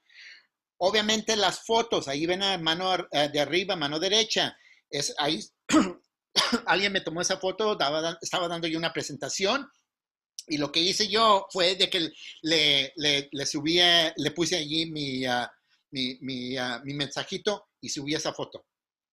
Obviamente 0.78 1.36
las 1.36 1.66
fotos, 1.66 2.08
ahí 2.08 2.26
ven 2.26 2.42
a 2.42 2.58
mano 2.58 2.96
eh, 3.12 3.28
de 3.34 3.42
arriba, 3.42 3.76
mano 3.76 4.00
derecha. 4.00 4.58
Es, 4.90 5.14
ahí 5.18 5.42
alguien 6.68 6.94
me 6.94 7.02
tomó 7.02 7.20
esa 7.20 7.36
foto, 7.36 7.78
estaba 8.22 8.48
dando 8.48 8.68
yo 8.70 8.78
una 8.78 8.94
presentación 8.94 9.70
y 10.48 10.58
lo 10.58 10.72
que 10.72 10.80
hice 10.80 11.10
yo 11.10 11.48
fue 11.52 11.76
de 11.76 11.90
que 11.90 12.14
le, 12.44 12.94
le, 12.96 13.28
le 13.30 13.46
subí, 13.46 13.78
le 14.16 14.32
puse 14.32 14.56
allí 14.56 14.90
mi, 14.90 15.26
ah, 15.26 15.52
mi, 15.90 16.56
ah, 16.56 16.82
mi 16.86 16.94
mensajito 16.94 17.68
y 17.82 17.90
subí 17.90 18.16
esa 18.16 18.32
foto. 18.32 18.68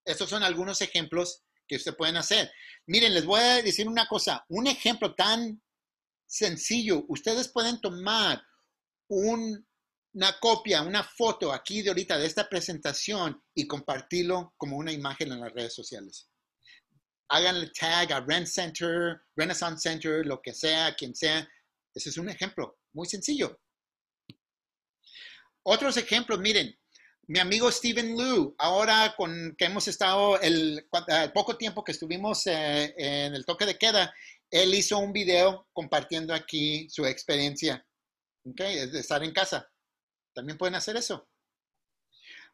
Estos 0.05 0.31
son 0.31 0.45
algunos 0.45 0.81
ejemplos 0.83 1.43
que 1.69 1.77
ustedes 1.77 1.97
pueden 1.97 2.17
hacer. 2.17 2.51
Miren, 2.87 3.15
les 3.15 3.25
voy 3.25 3.41
a 3.41 3.63
decir 3.63 3.87
una 3.87 4.09
cosa, 4.09 4.45
un 4.49 4.67
ejemplo 4.67 5.15
tan 5.15 5.63
sencillo, 6.27 7.05
ustedes 7.09 7.49
pueden 7.49 7.81
tomar 7.81 8.43
una 9.09 10.39
copia, 10.41 10.83
una 10.83 11.05
foto 11.05 11.53
aquí 11.53 11.83
de 11.83 11.91
ahorita 11.91 12.19
de 12.19 12.27
esta 12.27 12.49
presentación 12.49 13.43
y 13.55 13.67
compartirlo 13.67 14.55
como 14.57 14.77
una 14.77 14.93
imagen 14.93 15.33
en 15.33 15.41
las 15.41 15.53
redes 15.53 15.75
sociales. 15.75 16.29
Háganle 17.31 17.71
tag 17.79 18.13
a 18.13 18.21
Rent 18.21 18.47
Center, 18.47 19.21
Renaissance 19.37 19.89
Center, 19.89 20.27
lo 20.27 20.41
que 20.41 20.55
sea, 20.55 20.95
quien 20.97 21.15
sea. 21.15 21.47
Ese 21.95 22.09
es 22.09 22.17
un 22.17 22.31
ejemplo 22.31 22.79
muy 22.93 23.07
sencillo. 23.07 23.61
Otros 25.63 25.99
ejemplos, 25.99 26.39
miren, 26.39 26.78
mi 27.29 27.39
amigo 27.39 27.71
Steven 27.71 28.17
Liu, 28.17 28.55
ahora 28.59 29.15
con 29.15 29.55
que 29.57 29.67
hemos 29.67 29.87
estado 29.87 30.41
el, 30.41 30.89
poco 31.35 31.59
tiempo 31.59 31.85
que 31.85 31.93
estuvimos 31.93 32.47
eh, 32.47 32.95
en 32.97 33.35
el 33.35 33.45
toque 33.45 33.67
de 33.67 33.77
queda, 33.77 34.15
él 34.51 34.75
hizo 34.75 34.99
un 34.99 35.13
video 35.13 35.69
compartiendo 35.75 36.33
aquí 36.33 36.89
su 36.89 37.05
experiencia, 37.05 37.87
¿ok? 38.45 38.61
De 38.61 39.01
estar 39.01 39.23
en 39.23 39.33
casa. 39.33 39.71
También 40.35 40.57
pueden 40.57 40.75
hacer 40.75 40.97
eso. 40.97 41.29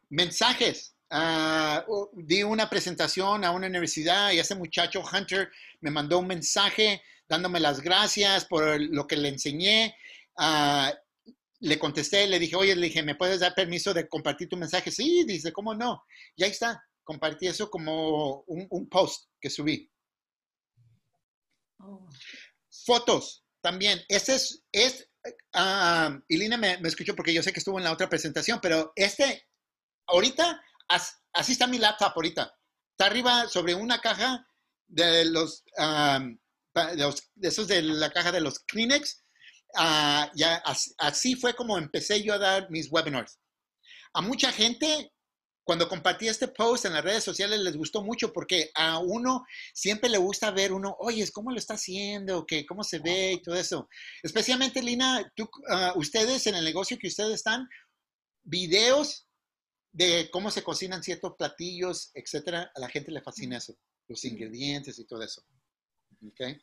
Mensajes. 0.09 0.93
Ah, 1.09 1.85
di 2.13 2.43
una 2.43 2.69
presentación 2.69 3.45
a 3.45 3.51
una 3.51 3.67
universidad 3.67 4.31
y 4.31 4.39
ese 4.39 4.55
muchacho 4.55 5.01
Hunter 5.01 5.51
me 5.79 5.91
mandó 5.91 6.19
un 6.19 6.27
mensaje 6.27 7.01
dándome 7.29 7.59
las 7.59 7.79
gracias 7.79 8.43
por 8.45 8.81
lo 8.81 9.07
que 9.07 9.15
le 9.15 9.29
enseñé. 9.29 9.95
Uh, 10.37 10.91
le 11.59 11.79
contesté, 11.79 12.27
le 12.27 12.39
dije, 12.39 12.55
oye, 12.55 12.75
le 12.75 12.87
dije, 12.87 13.03
¿me 13.03 13.15
puedes 13.15 13.39
dar 13.39 13.55
permiso 13.55 13.93
de 13.93 14.07
compartir 14.07 14.49
tu 14.49 14.57
mensaje? 14.57 14.91
Sí, 14.91 15.23
dice, 15.25 15.51
¿cómo 15.51 15.73
no? 15.73 16.03
Y 16.35 16.43
ahí 16.43 16.51
está, 16.51 16.83
compartí 17.03 17.47
eso 17.47 17.69
como 17.69 18.41
un, 18.47 18.89
post 18.89 19.29
que 19.39 19.49
subí. 19.49 19.91
Oh. 21.79 22.07
Fotos 22.85 23.45
también. 23.61 24.01
Este 24.07 24.35
es, 24.35 24.63
es 24.71 25.09
uh, 25.55 26.19
y 26.27 26.37
Lina 26.37 26.57
me, 26.57 26.77
me, 26.79 26.87
escuchó 26.87 27.15
porque 27.15 27.33
yo 27.33 27.41
sé 27.41 27.51
que 27.51 27.59
estuvo 27.59 27.77
en 27.77 27.85
la 27.85 27.93
otra 27.93 28.09
presentación, 28.09 28.59
pero 28.61 28.91
este, 28.95 29.47
ahorita, 30.07 30.61
así 31.33 31.51
está 31.53 31.67
mi 31.67 31.79
laptop 31.79 32.13
ahorita. 32.15 32.53
Está 32.91 33.07
arriba 33.07 33.47
sobre 33.47 33.75
una 33.75 33.99
caja 33.99 34.47
de 34.87 35.25
los, 35.25 35.63
de, 35.75 36.97
los, 36.97 37.31
de 37.35 37.47
esos 37.47 37.67
de 37.67 37.81
la 37.81 38.11
caja 38.11 38.31
de 38.31 38.41
los 38.41 38.59
Kleenex 38.59 39.24
Ah, 39.75 40.31
ya 40.35 40.61
así, 40.97 41.35
fue 41.35 41.55
como 41.55 41.77
empecé 41.77 42.23
yo 42.23 42.33
a 42.33 42.39
dar 42.39 42.69
mis 42.69 42.91
webinars. 42.91 43.39
A 44.13 44.21
mucha 44.21 44.51
gente, 44.51 45.11
cuando 45.63 45.89
compartí 45.89 46.27
este 46.27 46.47
post 46.47 46.85
en 46.85 46.93
las 46.93 47.03
redes 47.03 47.23
sociales, 47.23 47.59
les 47.59 47.75
gustó 47.75 48.03
mucho 48.03 48.31
porque 48.31 48.71
a 48.75 48.99
uno 48.99 49.45
siempre 49.73 50.09
le 50.09 50.17
gusta 50.17 50.51
ver 50.51 50.71
uno, 50.73 50.95
oye, 50.99 51.29
¿cómo 51.31 51.51
lo 51.51 51.57
está 51.57 51.73
haciendo? 51.73 52.45
¿Qué, 52.45 52.65
¿Cómo 52.65 52.83
se 52.83 52.99
ve? 52.99 53.33
Y 53.33 53.41
todo 53.41 53.55
eso. 53.55 53.89
Especialmente, 54.23 54.81
Lina, 54.81 55.31
tú, 55.35 55.49
ah, 55.69 55.93
ustedes 55.95 56.47
en 56.47 56.55
el 56.55 56.63
negocio 56.63 56.97
que 56.97 57.07
ustedes 57.07 57.33
están, 57.33 57.67
videos 58.43 59.27
de 59.91 60.29
cómo 60.31 60.51
se 60.51 60.63
cocinan 60.63 61.03
ciertos 61.03 61.35
platillos, 61.37 62.11
etcétera, 62.13 62.71
a 62.75 62.79
la 62.79 62.89
gente 62.89 63.11
le 63.11 63.21
fascina 63.21 63.57
eso, 63.57 63.77
los 64.07 64.23
ingredientes 64.25 64.99
y 64.99 65.05
todo 65.05 65.23
eso. 65.23 65.41
Okay. 66.31 66.59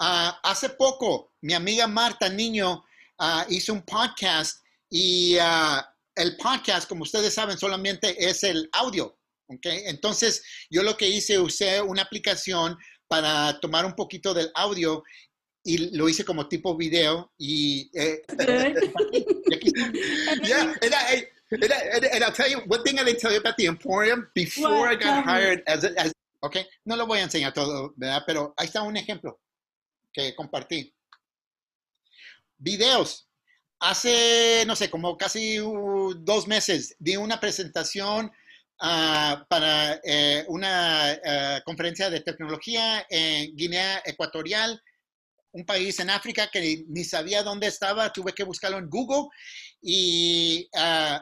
Ah, 0.00 0.38
hace 0.44 0.68
poco, 0.68 1.32
mi 1.40 1.54
amiga 1.54 1.88
Marta 1.88 2.28
Niño 2.28 2.84
ah, 3.18 3.44
hizo 3.48 3.72
un 3.72 3.82
podcast 3.82 4.62
y 4.88 5.36
ah, 5.40 5.84
el 6.14 6.36
podcast, 6.36 6.88
como 6.88 7.02
ustedes 7.02 7.34
saben, 7.34 7.58
solamente 7.58 8.14
es 8.16 8.44
el 8.44 8.68
audio. 8.72 9.18
¿okay? 9.48 9.82
Entonces, 9.86 10.44
yo 10.70 10.84
lo 10.84 10.96
que 10.96 11.08
hice, 11.08 11.40
usé 11.40 11.82
una 11.82 12.02
aplicación 12.02 12.78
para 13.08 13.58
tomar 13.58 13.84
un 13.84 13.94
poquito 13.94 14.32
del 14.34 14.52
audio 14.54 15.02
y 15.64 15.96
lo 15.96 16.08
hice 16.08 16.24
como 16.24 16.48
tipo 16.48 16.76
video 16.76 17.32
y... 17.36 17.90
Eh, 17.92 18.22
yeah, 20.44 20.74
and, 20.82 20.94
I, 20.94 21.26
and, 22.12 22.22
I'll 22.22 22.32
tell 22.32 22.48
you, 22.48 22.58
one 22.68 22.84
thing 22.84 23.00
I 23.00 23.04
didn't 23.04 23.18
tell 23.18 23.32
you 23.32 23.38
about 23.38 23.56
the 23.56 23.66
Emporium 23.66 24.28
before 24.32 24.86
I 24.86 24.94
got 24.94 25.24
hired 25.24 25.64
as, 25.66 25.82
as, 25.82 26.12
okay, 26.40 26.64
no 26.84 26.94
lo 26.94 27.04
voy 27.06 27.18
a 27.18 27.22
enseñar 27.24 27.52
todo, 27.52 27.94
¿verdad? 27.96 28.22
Pero 28.26 28.54
ahí 28.56 28.66
está 28.66 28.82
un 28.82 28.96
ejemplo 28.96 29.40
compartí. 30.36 30.94
Videos. 32.58 33.28
Hace, 33.80 34.64
no 34.66 34.74
sé, 34.74 34.90
como 34.90 35.16
casi 35.16 35.58
dos 35.58 36.48
meses 36.48 36.96
di 36.98 37.16
una 37.16 37.38
presentación 37.38 38.32
ah, 38.80 39.46
para 39.48 40.00
eh, 40.02 40.44
una 40.48 41.12
eh, 41.12 41.62
conferencia 41.64 42.10
de 42.10 42.20
tecnología 42.20 43.06
en 43.08 43.54
Guinea 43.54 44.02
Ecuatorial, 44.04 44.82
un 45.52 45.64
país 45.64 45.98
en 46.00 46.10
África 46.10 46.48
que 46.52 46.84
ni 46.88 47.04
sabía 47.04 47.42
dónde 47.42 47.68
estaba, 47.68 48.12
tuve 48.12 48.32
que 48.32 48.44
buscarlo 48.44 48.78
en 48.78 48.90
Google 48.90 49.28
y 49.80 50.68
uh, 50.74 51.18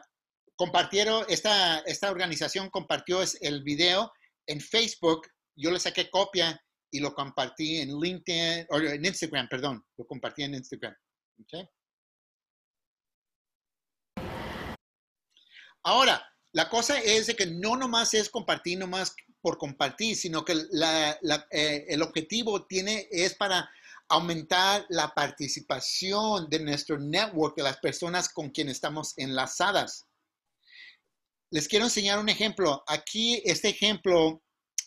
compartieron, 0.57 1.25
esta, 1.29 1.79
esta 1.81 2.11
organización 2.11 2.71
compartió 2.71 3.21
el 3.41 3.63
video 3.63 4.13
en 4.47 4.61
Facebook, 4.61 5.29
yo 5.55 5.71
le 5.71 5.79
saqué 5.79 6.11
copia 6.11 6.61
y 6.97 7.01
lo 7.01 7.15
compartí 7.15 7.77
en 7.77 8.01
LinkedIn, 8.01 8.67
o 8.71 8.79
en 8.79 9.05
Instagram, 9.05 9.49
perdón, 9.49 9.85
lo 9.99 10.07
compartí 10.07 10.45
en 10.45 10.55
Instagram. 10.55 10.97
Ahora, 15.83 16.27
la 16.53 16.71
cosa 16.71 16.99
es 16.99 17.27
de 17.27 17.37
que 17.37 17.47
no 17.47 17.77
nomás 17.77 18.15
es 18.15 18.31
compartir 18.31 18.79
nomás 18.79 19.15
por 19.43 19.59
compartir, 19.59 20.17
sino 20.17 20.43
que 20.43 20.55
eh, 20.55 21.85
el 21.89 22.01
objetivo 22.01 22.65
tiene, 22.67 23.07
es 23.11 23.35
para 23.35 23.71
aumentar 24.09 24.87
la 24.89 25.09
participación 25.09 26.49
de 26.49 26.61
nuestro 26.61 26.99
network, 26.99 27.57
de 27.57 27.63
las 27.63 27.77
personas 27.77 28.31
con 28.31 28.49
quienes 28.49 28.77
estamos 28.77 29.13
enlazadas. 29.19 30.07
Les 31.51 31.69
quiero 31.69 31.85
enseñar 31.85 32.19
un 32.19 32.31
ejemplo. 32.31 32.83
Aquí, 32.87 33.43
este 33.45 33.69
ejemplo 33.69 34.43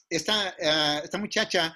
esta, 0.10 0.56
eh, 0.58 1.02
esta 1.04 1.18
muchacha 1.18 1.76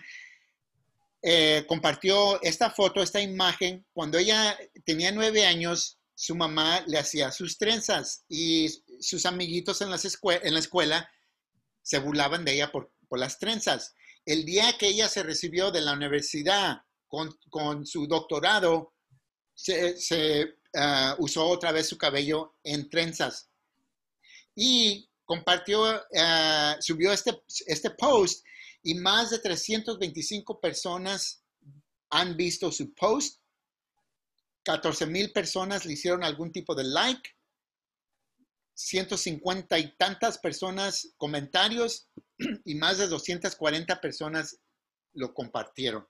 eh, 1.25 1.63
compartió 1.69 2.41
esta 2.41 2.69
foto, 2.69 3.01
esta 3.01 3.21
imagen, 3.21 3.85
cuando 3.93 4.17
ella 4.17 4.57
tenía 4.83 5.09
nueve 5.13 5.45
años, 5.45 5.97
su 6.13 6.35
mamá 6.35 6.83
le 6.85 6.99
hacía 6.99 7.31
sus 7.31 7.57
trenzas 7.57 8.25
y 8.27 8.67
sus 8.99 9.25
amiguitos 9.25 9.81
en, 9.81 9.89
las 9.89 10.03
en 10.03 10.53
la 10.53 10.59
escuela 10.59 11.09
se 11.81 11.99
burlaban 11.99 12.43
de 12.43 12.55
ella 12.55 12.71
por, 12.71 12.91
las 13.11 13.39
trenzas. 13.39 13.93
El 14.25 14.43
día 14.43 14.75
que 14.77 14.87
ella 14.87 15.07
se 15.07 15.23
recibió 15.23 15.71
de 15.71 15.81
la 15.81 15.93
universidad 15.93 16.81
con, 17.07 17.85
su 17.85 18.07
doctorado, 18.07 18.93
se, 19.53 19.95
eh, 20.09 20.55
usó 21.19 21.47
otra 21.47 21.71
vez 21.71 21.87
su 21.87 21.97
cabello 21.97 22.55
en 22.63 22.89
trenzas. 22.89 23.49
Y 24.55 25.07
compartió, 25.23 26.03
eh, 26.11 26.75
subió 26.79 27.13
este, 27.13 27.43
este 27.67 27.91
post 27.91 28.43
y 28.83 28.95
más 28.95 29.29
de 29.29 29.39
325 29.39 30.59
personas 30.59 31.41
han 32.09 32.35
visto 32.35 32.71
su 32.71 32.93
post. 32.93 33.39
14 34.63 35.05
mil 35.07 35.31
personas 35.31 35.85
le 35.85 35.93
hicieron 35.93 36.23
algún 36.23 36.51
tipo 36.51 36.75
de 36.75 36.83
like. 36.83 37.29
150 38.75 39.77
y 39.79 39.95
tantas 39.95 40.37
personas 40.37 41.13
comentarios 41.17 42.09
y 42.65 42.75
más 42.75 42.97
de 42.97 43.07
240 43.07 44.01
personas 44.01 44.59
lo 45.13 45.33
compartieron. 45.33 46.07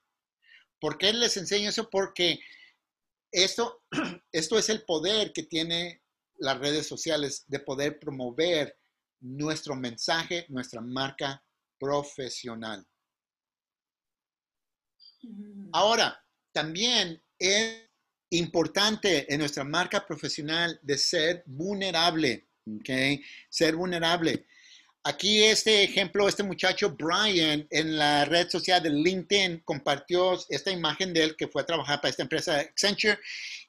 ¿Por 0.80 0.98
qué 0.98 1.14
les 1.14 1.38
enseño 1.38 1.70
eso? 1.70 1.90
Porque 1.90 2.40
esto, 3.32 3.84
esto 4.32 4.58
es 4.58 4.70
el 4.70 4.84
poder 4.84 5.32
que 5.32 5.44
tiene 5.44 6.02
las 6.38 6.58
redes 6.58 6.88
sociales 6.88 7.44
de 7.48 7.60
poder 7.60 8.00
promover 8.00 8.78
nuestro 9.20 9.76
mensaje, 9.76 10.46
nuestra 10.50 10.82
marca 10.82 11.44
profesional. 11.84 12.86
Ahora, 15.74 16.18
también 16.54 17.22
es 17.38 17.90
importante 18.30 19.32
en 19.32 19.40
nuestra 19.40 19.66
marca 19.66 20.06
profesional 20.06 20.80
de 20.82 20.98
ser 20.98 21.44
vulnerable, 21.46 22.48
¿ok? 22.66 23.20
Ser 23.50 23.76
vulnerable. 23.76 24.46
Aquí 25.04 25.44
este 25.44 25.84
ejemplo, 25.84 26.30
este 26.30 26.44
muchacho 26.44 26.96
Brian 26.98 27.68
en 27.70 27.98
la 27.98 28.24
red 28.24 28.50
social 28.50 28.82
de 28.82 28.90
LinkedIn 28.90 29.64
compartió 29.66 30.40
esta 30.50 30.72
imagen 30.72 31.14
de 31.14 31.24
él 31.24 31.36
que 31.36 31.50
fue 31.50 31.62
a 31.62 31.66
trabajar 31.66 32.00
para 32.00 32.10
esta 32.10 32.24
empresa 32.24 32.60
Accenture 32.60 33.20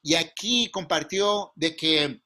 y 0.01 0.15
aquí 0.15 0.71
compartió 0.71 1.51
de 1.55 1.75
que, 1.75 2.21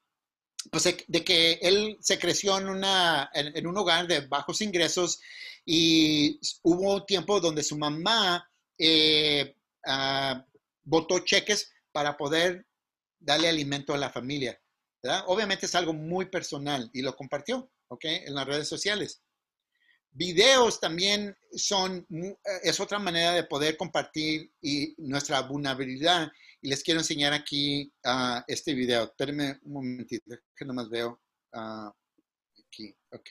pues, 0.70 0.84
de 0.84 1.24
que 1.24 1.58
él 1.60 1.96
se 2.00 2.20
creció 2.20 2.56
en, 2.58 2.68
una, 2.68 3.28
en, 3.34 3.66
un 3.66 3.76
hogar 3.76 4.06
de 4.06 4.20
bajos 4.20 4.60
ingresos 4.60 5.20
y 5.72 6.40
hubo 6.62 6.96
un 6.96 7.06
tiempo 7.06 7.38
donde 7.38 7.62
su 7.62 7.78
mamá 7.78 8.44
eh, 8.76 9.54
ah, 9.86 10.44
votó 10.82 11.20
cheques 11.20 11.70
para 11.92 12.16
poder 12.16 12.66
darle 13.20 13.48
alimento 13.48 13.94
a 13.94 13.98
la 13.98 14.10
familia. 14.10 14.60
Obviamente 15.26 15.66
es 15.66 15.74
algo 15.76 15.92
muy 15.92 16.26
personal 16.26 16.90
y 16.92 17.02
lo 17.02 17.14
compartió. 17.14 17.70
¿ok? 17.90 18.04
En 18.04 18.34
las 18.34 18.46
redes 18.46 18.68
sociales. 18.68 19.22
Videos 20.12 20.80
también 20.80 21.36
son, 21.52 22.04
es 22.62 22.80
otra 22.80 22.98
manera 22.98 23.32
de 23.32 23.44
poder 23.44 23.76
compartir 23.76 24.52
y 24.60 24.94
nuestra 24.98 25.42
vulnerabilidad. 25.42 26.32
Y 26.60 26.68
les 26.68 26.82
quiero 26.82 27.00
enseñar 27.00 27.32
aquí 27.32 27.92
uh, 28.04 28.42
este 28.48 28.74
video. 28.74 29.04
Espérenme 29.04 29.60
un 29.62 29.72
momentito, 29.72 30.36
que 30.56 30.64
nomás 30.64 30.88
veo 30.90 31.20
uh, 31.54 31.90
aquí. 32.58 32.92
Ok. 33.12 33.30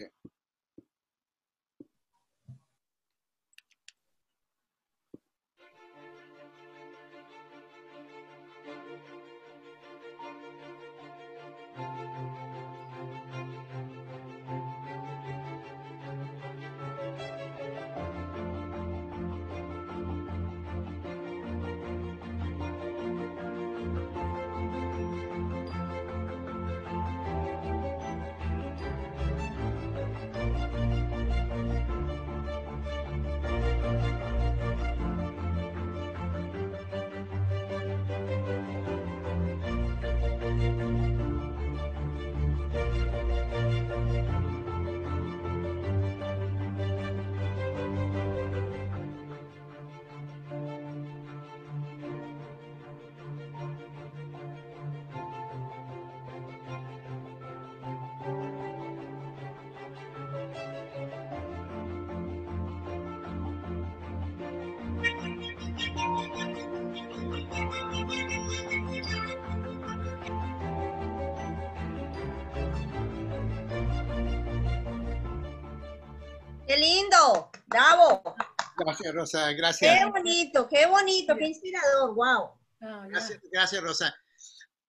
Bravo. 77.69 78.35
Gracias, 78.77 79.13
Rosa, 79.13 79.51
gracias. 79.53 79.99
Qué 79.99 80.05
bonito, 80.05 80.67
qué 80.67 80.85
bonito, 80.85 81.35
qué 81.37 81.47
inspirador, 81.47 82.15
wow. 82.15 82.49
Ah, 82.81 83.05
gracias, 83.09 83.39
gracias, 83.51 83.81
Rosa. 83.81 84.15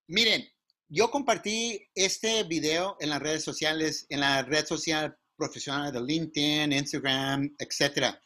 Miren, 0.07 0.44
yo 0.89 1.11
compartí 1.11 1.89
este 1.94 2.44
video 2.44 2.97
en 3.01 3.11
las 3.11 3.20
redes 3.20 3.44
sociales, 3.44 4.07
en 4.09 4.20
la 4.20 4.43
red 4.43 4.65
social 4.65 5.16
profesional 5.36 5.93
de 5.93 6.01
LinkedIn, 6.01 6.73
Instagram, 6.73 7.55
etcétera. 7.59 8.20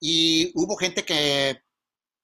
Y 0.00 0.52
hubo 0.54 0.76
gente 0.76 1.04
que 1.04 1.60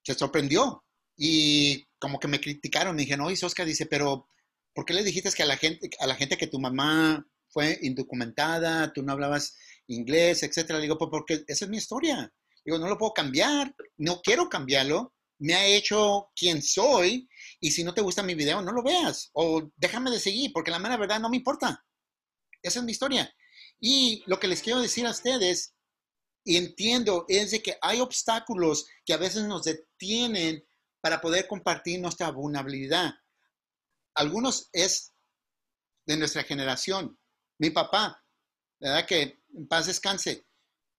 se 0.03 0.13
sorprendió 0.13 0.83
y 1.17 1.85
como 1.99 2.19
que 2.19 2.27
me 2.27 2.39
criticaron. 2.39 2.95
Me 2.95 3.03
dijeron, 3.03 3.25
oye, 3.25 3.45
Oscar 3.45 3.65
dice, 3.65 3.85
pero 3.85 4.27
¿por 4.73 4.85
qué 4.85 4.93
le 4.93 5.03
dijiste 5.03 5.29
que 5.31 5.43
a 5.43 5.45
la 5.47 5.57
gente, 5.57 5.89
a 5.99 6.07
la 6.07 6.15
gente 6.15 6.37
que 6.37 6.47
tu 6.47 6.59
mamá 6.59 7.25
fue 7.49 7.77
indocumentada, 7.81 8.91
tú 8.93 9.03
no 9.03 9.11
hablabas 9.11 9.57
inglés, 9.93 10.43
etcétera. 10.43 10.79
Le 10.79 10.83
digo, 10.83 10.97
pues 10.97 11.09
porque 11.11 11.43
esa 11.47 11.65
es 11.65 11.69
mi 11.69 11.77
historia. 11.77 12.31
Digo, 12.63 12.77
no 12.77 12.87
lo 12.87 12.97
puedo 12.97 13.13
cambiar, 13.13 13.73
no 13.97 14.21
quiero 14.21 14.47
cambiarlo, 14.47 15.13
me 15.39 15.55
ha 15.55 15.65
hecho 15.65 16.29
quien 16.35 16.61
soy 16.61 17.27
y 17.59 17.71
si 17.71 17.83
no 17.83 17.93
te 17.93 18.01
gusta 18.01 18.21
mi 18.21 18.35
video, 18.35 18.61
no 18.61 18.71
lo 18.71 18.83
veas 18.83 19.31
o 19.33 19.71
déjame 19.75 20.11
de 20.11 20.19
seguir 20.19 20.51
porque 20.53 20.69
la 20.69 20.77
mera 20.77 20.97
verdad 20.97 21.19
no 21.19 21.29
me 21.29 21.37
importa. 21.37 21.83
Esa 22.61 22.79
es 22.79 22.85
mi 22.85 22.91
historia. 22.91 23.33
Y 23.79 24.23
lo 24.27 24.39
que 24.39 24.47
les 24.47 24.61
quiero 24.61 24.79
decir 24.79 25.07
a 25.07 25.11
ustedes, 25.11 25.73
y 26.43 26.57
entiendo, 26.57 27.25
es 27.27 27.51
de 27.51 27.61
que 27.63 27.77
hay 27.81 27.99
obstáculos 27.99 28.85
que 29.03 29.13
a 29.13 29.17
veces 29.17 29.43
nos 29.45 29.63
detienen 29.63 30.63
para 31.01 31.19
poder 31.19 31.47
compartir 31.47 31.99
nuestra 31.99 32.29
vulnerabilidad. 32.29 33.11
Algunos 34.13 34.69
es 34.71 35.13
de 36.05 36.17
nuestra 36.17 36.43
generación. 36.43 37.17
Mi 37.57 37.71
papá, 37.71 38.23
¿verdad? 38.81 39.05
Que 39.05 39.37
en 39.55 39.67
paz 39.67 39.85
descanse. 39.85 40.45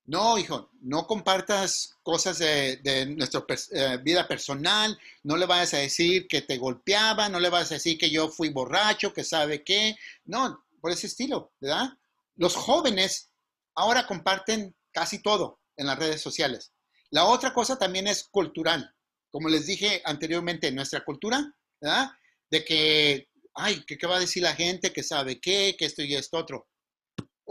No, 0.04 0.36
hijo, 0.36 0.70
no 0.80 1.06
compartas 1.06 1.96
cosas 2.02 2.38
de, 2.38 3.06
nuestra 3.16 3.44
eh, 3.70 3.98
vida 4.02 4.26
personal, 4.26 4.98
no 5.22 5.36
le 5.36 5.46
vayas 5.46 5.74
a 5.74 5.78
decir 5.78 6.26
que 6.26 6.42
te 6.42 6.58
golpeaba, 6.58 7.28
no 7.28 7.38
le 7.38 7.50
vayas 7.50 7.70
a 7.70 7.74
decir 7.74 7.98
que 7.98 8.10
yo 8.10 8.28
fui 8.28 8.48
borracho, 8.48 9.12
que 9.12 9.22
sabe 9.22 9.62
qué, 9.62 9.96
no, 10.24 10.64
por 10.80 10.90
ese 10.90 11.06
estilo, 11.06 11.52
¿verdad? 11.60 11.90
Los 12.34 12.56
jóvenes 12.56 13.30
ahora 13.76 14.06
comparten 14.06 14.74
casi 14.90 15.22
todo 15.22 15.60
en 15.76 15.86
las 15.86 15.98
redes 15.98 16.20
sociales. 16.20 16.72
La 17.10 17.26
otra 17.26 17.54
cosa 17.54 17.78
también 17.78 18.08
es 18.08 18.24
cultural, 18.24 18.92
como 19.30 19.48
les 19.48 19.66
dije 19.66 20.02
anteriormente, 20.04 20.72
nuestra 20.72 21.04
cultura, 21.04 21.54
¿verdad? 21.80 22.10
De 22.50 22.64
que, 22.64 23.28
ay, 23.54 23.84
¿qué, 23.86 23.96
qué 23.96 24.06
va 24.08 24.16
a 24.16 24.20
decir 24.20 24.42
la 24.42 24.56
gente? 24.56 24.92
Que 24.92 25.04
sabe 25.04 25.40
qué, 25.40 25.76
que 25.78 25.84
esto 25.84 26.02
y 26.02 26.14
esto 26.16 26.38
otro. 26.38 26.66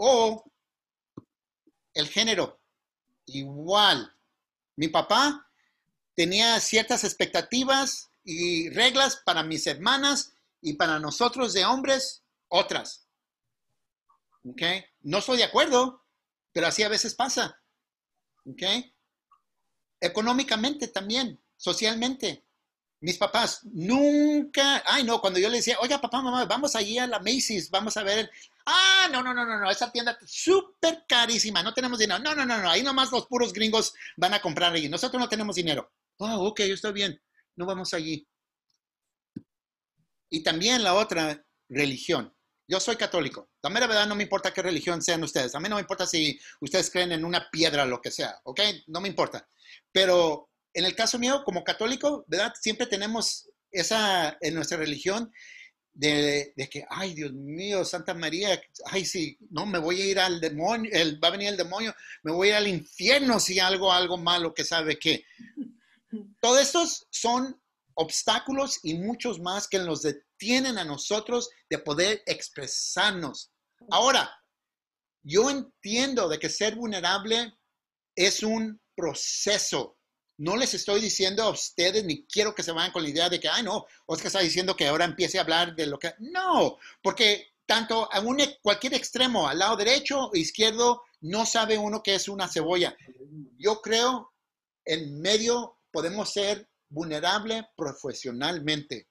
O 0.04 0.44
el 1.94 2.08
género, 2.08 2.60
igual. 3.26 4.12
Mi 4.74 4.88
papá 4.88 5.48
tenía 6.16 6.58
ciertas 6.58 7.04
expectativas 7.04 8.10
y 8.24 8.68
reglas 8.70 9.22
para 9.24 9.44
mis 9.44 9.64
hermanas 9.68 10.32
y 10.60 10.72
para 10.72 10.98
nosotros 10.98 11.52
de 11.52 11.64
hombres, 11.64 12.24
otras. 12.48 13.06
¿Ok? 14.44 14.62
No 15.02 15.18
estoy 15.18 15.36
de 15.36 15.44
acuerdo, 15.44 16.02
pero 16.52 16.66
así 16.66 16.82
a 16.82 16.88
veces 16.88 17.14
pasa. 17.14 17.62
¿Ok? 18.44 18.62
Económicamente 20.00 20.88
también, 20.88 21.40
socialmente. 21.56 22.44
Mis 22.98 23.18
papás 23.18 23.60
nunca, 23.66 24.82
ay 24.84 25.04
no, 25.04 25.20
cuando 25.20 25.38
yo 25.38 25.48
le 25.48 25.58
decía, 25.58 25.78
oiga 25.80 26.00
papá, 26.00 26.20
mamá, 26.22 26.44
vamos 26.46 26.74
allí 26.74 26.98
a 26.98 27.06
la 27.06 27.20
Macy's, 27.20 27.70
vamos 27.70 27.96
a 27.96 28.02
ver 28.02 28.28
Ah, 28.66 29.08
no, 29.10 29.22
no, 29.22 29.34
no, 29.34 29.44
no, 29.44 29.58
no, 29.58 29.70
esa 29.70 29.90
tienda 29.90 30.16
súper 30.24 31.04
carísima, 31.08 31.62
no 31.62 31.74
tenemos 31.74 31.98
dinero. 31.98 32.20
No, 32.20 32.34
no, 32.34 32.44
no, 32.46 32.58
no, 32.58 32.70
ahí 32.70 32.82
nomás 32.82 33.10
los 33.10 33.26
puros 33.26 33.52
gringos 33.52 33.94
van 34.16 34.34
a 34.34 34.40
comprar 34.40 34.72
allí. 34.72 34.88
Nosotros 34.88 35.20
no 35.20 35.28
tenemos 35.28 35.56
dinero. 35.56 35.92
Oh, 36.18 36.48
ok, 36.48 36.60
está 36.60 36.92
bien, 36.92 37.20
no 37.56 37.66
vamos 37.66 37.94
allí. 37.94 38.26
Y 40.30 40.42
también 40.42 40.82
la 40.82 40.94
otra, 40.94 41.44
religión. 41.72 42.34
Yo 42.68 42.80
soy 42.80 42.96
católico. 42.96 43.50
La 43.62 43.70
mera 43.70 43.86
verdad 43.86 44.06
no 44.06 44.14
me 44.14 44.22
importa 44.22 44.52
qué 44.52 44.62
religión 44.62 45.02
sean 45.02 45.22
ustedes. 45.24 45.54
A 45.54 45.60
mí 45.60 45.68
no 45.68 45.76
me 45.76 45.80
importa 45.80 46.06
si 46.06 46.38
ustedes 46.60 46.90
creen 46.90 47.12
en 47.12 47.24
una 47.24 47.50
piedra 47.50 47.82
o 47.82 47.86
lo 47.86 48.00
que 48.00 48.10
sea, 48.10 48.40
¿ok? 48.44 48.60
No 48.86 49.00
me 49.00 49.08
importa. 49.08 49.46
Pero 49.90 50.50
en 50.72 50.84
el 50.84 50.94
caso 50.94 51.18
mío, 51.18 51.42
como 51.44 51.64
católico, 51.64 52.24
¿verdad? 52.28 52.52
Siempre 52.60 52.86
tenemos 52.86 53.48
esa 53.70 54.36
en 54.40 54.54
nuestra 54.54 54.78
religión 54.78 55.32
de, 55.94 56.52
que, 56.70 56.84
ay, 56.88 57.14
Dios 57.14 57.32
mío, 57.32 57.84
Santa 57.84 58.14
María, 58.14 58.60
ay, 58.86 59.04
sí, 59.04 59.36
no, 59.50 59.66
me 59.66 59.78
voy 59.78 60.00
a 60.00 60.06
ir 60.06 60.18
al 60.18 60.40
demonio, 60.40 60.90
el, 60.92 61.22
va 61.22 61.28
a 61.28 61.32
venir 61.32 61.48
el 61.48 61.56
demonio, 61.56 61.94
me 62.22 62.32
voy 62.32 62.48
a 62.48 62.50
ir 62.50 62.56
al 62.56 62.68
infierno 62.68 63.38
si 63.38 63.58
algo, 63.58 63.92
algo 63.92 64.16
malo 64.16 64.54
que 64.54 64.64
sabe 64.64 64.98
que. 64.98 65.24
Todos 66.40 66.60
estos 66.60 67.06
son 67.10 67.60
obstáculos 67.94 68.80
y 68.82 68.94
muchos 68.94 69.40
más 69.40 69.68
que 69.68 69.78
nos 69.78 70.02
detienen 70.02 70.78
a 70.78 70.84
nosotros 70.84 71.50
de 71.68 71.78
poder 71.78 72.22
expresarnos. 72.26 73.50
Ahora, 73.90 74.30
yo 75.22 75.50
entiendo 75.50 76.28
de 76.28 76.38
que 76.38 76.48
ser 76.48 76.74
vulnerable 76.74 77.54
es 78.14 78.42
un 78.42 78.80
proceso, 78.94 79.98
no 80.38 80.56
les 80.56 80.74
estoy 80.74 81.00
diciendo 81.00 81.42
a 81.42 81.50
ustedes, 81.50 82.04
ni 82.04 82.24
quiero 82.26 82.54
que 82.54 82.62
se 82.62 82.72
vayan 82.72 82.92
con 82.92 83.02
la 83.02 83.08
idea 83.08 83.28
de 83.28 83.38
que, 83.38 83.48
ay, 83.48 83.62
no, 83.62 83.86
Oscar 84.06 84.26
está 84.28 84.40
diciendo 84.40 84.76
que 84.76 84.88
ahora 84.88 85.04
empiece 85.04 85.38
a 85.38 85.42
hablar 85.42 85.74
de 85.74 85.86
lo 85.86 85.98
que... 85.98 86.14
No, 86.18 86.78
porque 87.02 87.52
tanto 87.66 88.12
a 88.12 88.20
un, 88.20 88.38
cualquier 88.62 88.94
extremo, 88.94 89.48
al 89.48 89.58
lado 89.58 89.76
derecho 89.76 90.28
o 90.28 90.36
izquierdo, 90.36 91.02
No 91.20 91.46
sabe 91.46 91.78
uno 91.78 92.02
qué 92.02 92.16
es 92.16 92.28
una 92.28 92.48
cebolla. 92.48 92.96
Yo 93.56 93.80
creo 93.80 94.32
en 94.84 95.20
medio 95.20 95.78
podemos 95.92 96.32
ser 96.32 96.68
vulnerable 96.88 97.68
profesionalmente. 97.76 99.08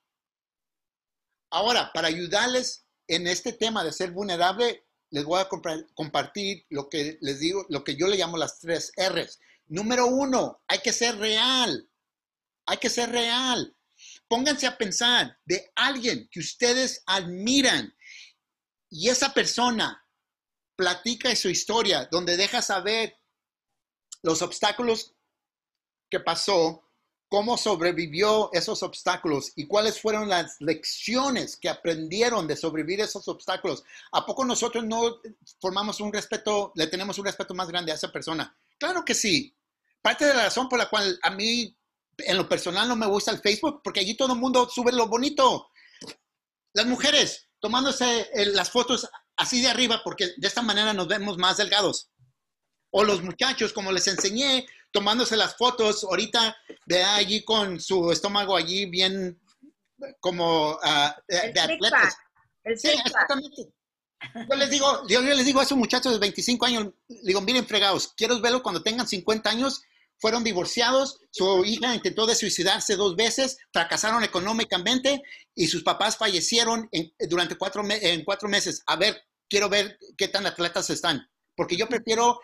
Ahora, 1.50 1.90
para 1.92 2.08
ayudarles 2.08 2.84
en 3.08 3.26
este 3.26 3.52
tema 3.54 3.82
de 3.82 3.92
ser 3.92 4.10
vulnerable, 4.10 4.84
les 5.10 5.24
voy 5.24 5.40
a 5.40 5.48
compartir 5.94 6.64
lo 6.70 6.88
que 6.88 7.18
les 7.20 7.40
digo, 7.40 7.66
lo 7.68 7.84
que 7.84 7.96
yo 7.96 8.06
le 8.06 8.16
llamo 8.16 8.36
las 8.36 8.58
tres 8.58 8.92
R's. 8.96 9.38
Número 9.72 10.06
uno, 10.06 10.62
hay 10.68 10.80
que 10.80 10.92
ser 10.92 11.16
real. 11.16 11.90
Hay 12.66 12.76
que 12.76 12.90
ser 12.90 13.10
real. 13.10 13.74
Pónganse 14.28 14.66
a 14.66 14.76
pensar 14.76 15.38
de 15.46 15.72
alguien 15.74 16.28
que 16.30 16.40
ustedes 16.40 17.02
admiran 17.06 17.94
y 18.90 19.08
esa 19.08 19.32
persona 19.32 20.06
platica 20.76 21.34
su 21.34 21.48
historia 21.48 22.06
donde 22.10 22.36
deja 22.36 22.60
saber 22.60 23.16
los 24.22 24.42
obstáculos 24.42 25.14
que 26.10 26.20
pasó 26.20 26.86
cómo 27.30 27.56
sobrevivió 27.56 28.50
esos 28.52 28.82
obstáculos 28.82 29.52
y 29.56 29.66
cuáles 29.66 29.98
fueron 29.98 30.28
las 30.28 30.60
lecciones 30.60 31.56
que 31.56 31.70
aprendieron 31.70 32.46
de 32.46 32.56
sobrevivir 32.56 33.00
esos 33.00 33.26
obstáculos. 33.26 33.84
¿A 34.12 34.26
poco 34.26 34.44
nosotros 34.44 34.84
no 34.84 35.18
formamos 35.62 35.98
un 36.00 36.12
respeto, 36.12 36.72
le 36.74 36.88
tenemos 36.88 37.18
un 37.18 37.24
respeto 37.24 37.54
más 37.54 37.68
grande 37.68 37.90
a 37.90 37.94
esa 37.94 38.12
persona? 38.12 38.54
Claro 38.78 39.02
que 39.02 39.14
sí. 39.14 39.56
Parte 40.02 40.26
de 40.26 40.34
la 40.34 40.44
razón 40.44 40.68
por 40.68 40.78
la 40.78 40.88
cual 40.88 41.18
a 41.22 41.30
mí 41.30 41.76
en 42.18 42.36
lo 42.36 42.48
personal 42.48 42.88
no 42.88 42.96
me 42.96 43.06
gusta 43.06 43.30
el 43.30 43.40
Facebook, 43.40 43.80
porque 43.82 44.00
allí 44.00 44.16
todo 44.16 44.34
el 44.34 44.40
mundo 44.40 44.68
sube 44.68 44.92
lo 44.92 45.06
bonito. 45.06 45.70
Las 46.74 46.86
mujeres 46.86 47.48
tomándose 47.60 48.28
eh, 48.34 48.46
las 48.46 48.70
fotos 48.70 49.08
así 49.36 49.62
de 49.62 49.68
arriba, 49.68 50.02
porque 50.04 50.32
de 50.36 50.48
esta 50.48 50.62
manera 50.62 50.92
nos 50.92 51.08
vemos 51.08 51.38
más 51.38 51.56
delgados. 51.56 52.10
O 52.90 53.04
los 53.04 53.22
muchachos, 53.22 53.72
como 53.72 53.92
les 53.92 54.06
enseñé, 54.08 54.66
tomándose 54.90 55.36
las 55.36 55.56
fotos 55.56 56.04
ahorita 56.04 56.56
de 56.84 57.02
allí 57.02 57.44
con 57.44 57.80
su 57.80 58.12
estómago 58.12 58.56
allí 58.56 58.86
bien 58.86 59.40
como 60.20 60.72
uh, 60.72 61.10
de, 61.28 61.60
atletas. 61.60 62.16
sí, 62.76 62.88
exactamente. 62.88 63.72
Yo 64.48 64.56
les 64.56 64.70
digo, 64.70 65.06
yo, 65.08 65.20
les 65.20 65.46
digo 65.46 65.60
a 65.60 65.64
esos 65.64 65.78
muchachos 65.78 66.12
de 66.12 66.18
25 66.18 66.66
años, 66.66 66.88
digo, 67.08 67.40
miren 67.40 67.66
fregados, 67.66 68.12
quiero 68.16 68.40
verlo 68.40 68.62
cuando 68.62 68.82
tengan 68.82 69.06
50 69.06 69.50
años, 69.50 69.82
fueron 70.22 70.44
divorciados, 70.44 71.18
su 71.32 71.64
hija 71.64 71.96
intentó 71.96 72.26
suicidarse 72.36 72.94
dos 72.94 73.16
veces, 73.16 73.58
fracasaron 73.72 74.22
económicamente 74.22 75.20
y 75.52 75.66
sus 75.66 75.82
papás 75.82 76.16
fallecieron 76.16 76.88
durante 77.28 77.56
cuatro, 77.56 77.82
en 77.90 78.24
meses. 78.48 78.84
A 78.86 78.94
ver, 78.94 79.20
quiero 79.50 79.68
ver 79.68 79.98
qué 80.16 80.28
tan 80.28 80.46
atletas 80.46 80.88
están, 80.90 81.28
porque 81.56 81.76
yo 81.76 81.88
prefiero 81.88 82.38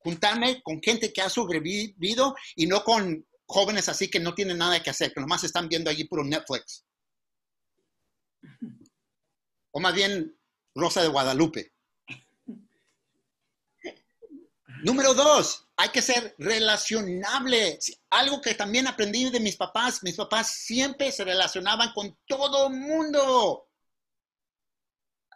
juntarme 0.00 0.60
con 0.62 0.82
gente 0.82 1.10
que 1.10 1.22
ha 1.22 1.30
sobrevivido 1.30 2.36
y 2.54 2.66
no 2.66 2.84
con 2.84 3.26
jóvenes 3.46 3.88
así 3.88 4.10
que 4.10 4.20
no 4.20 4.34
tienen 4.34 4.58
nada 4.58 4.82
que 4.82 4.90
hacer, 4.90 5.14
que 5.14 5.20
nomás 5.22 5.42
están 5.42 5.70
viendo 5.70 5.88
allí 5.88 6.04
puro 6.04 6.24
Netflix. 6.24 6.84
O 9.70 9.80
más 9.80 9.94
bien 9.94 10.38
Rosa 10.74 11.00
de 11.00 11.08
Guadalupe. 11.08 11.72
Número 14.84 15.14
dos, 15.14 15.68
hay 15.82 15.88
que 15.88 16.00
ser 16.00 16.34
relacionable. 16.38 17.76
Algo 18.10 18.40
que 18.40 18.54
también 18.54 18.86
aprendí 18.86 19.28
de 19.30 19.40
mis 19.40 19.56
papás. 19.56 20.04
Mis 20.04 20.14
papás 20.14 20.52
siempre 20.52 21.10
se 21.10 21.24
relacionaban 21.24 21.92
con 21.92 22.16
todo 22.26 22.70
mundo 22.70 23.66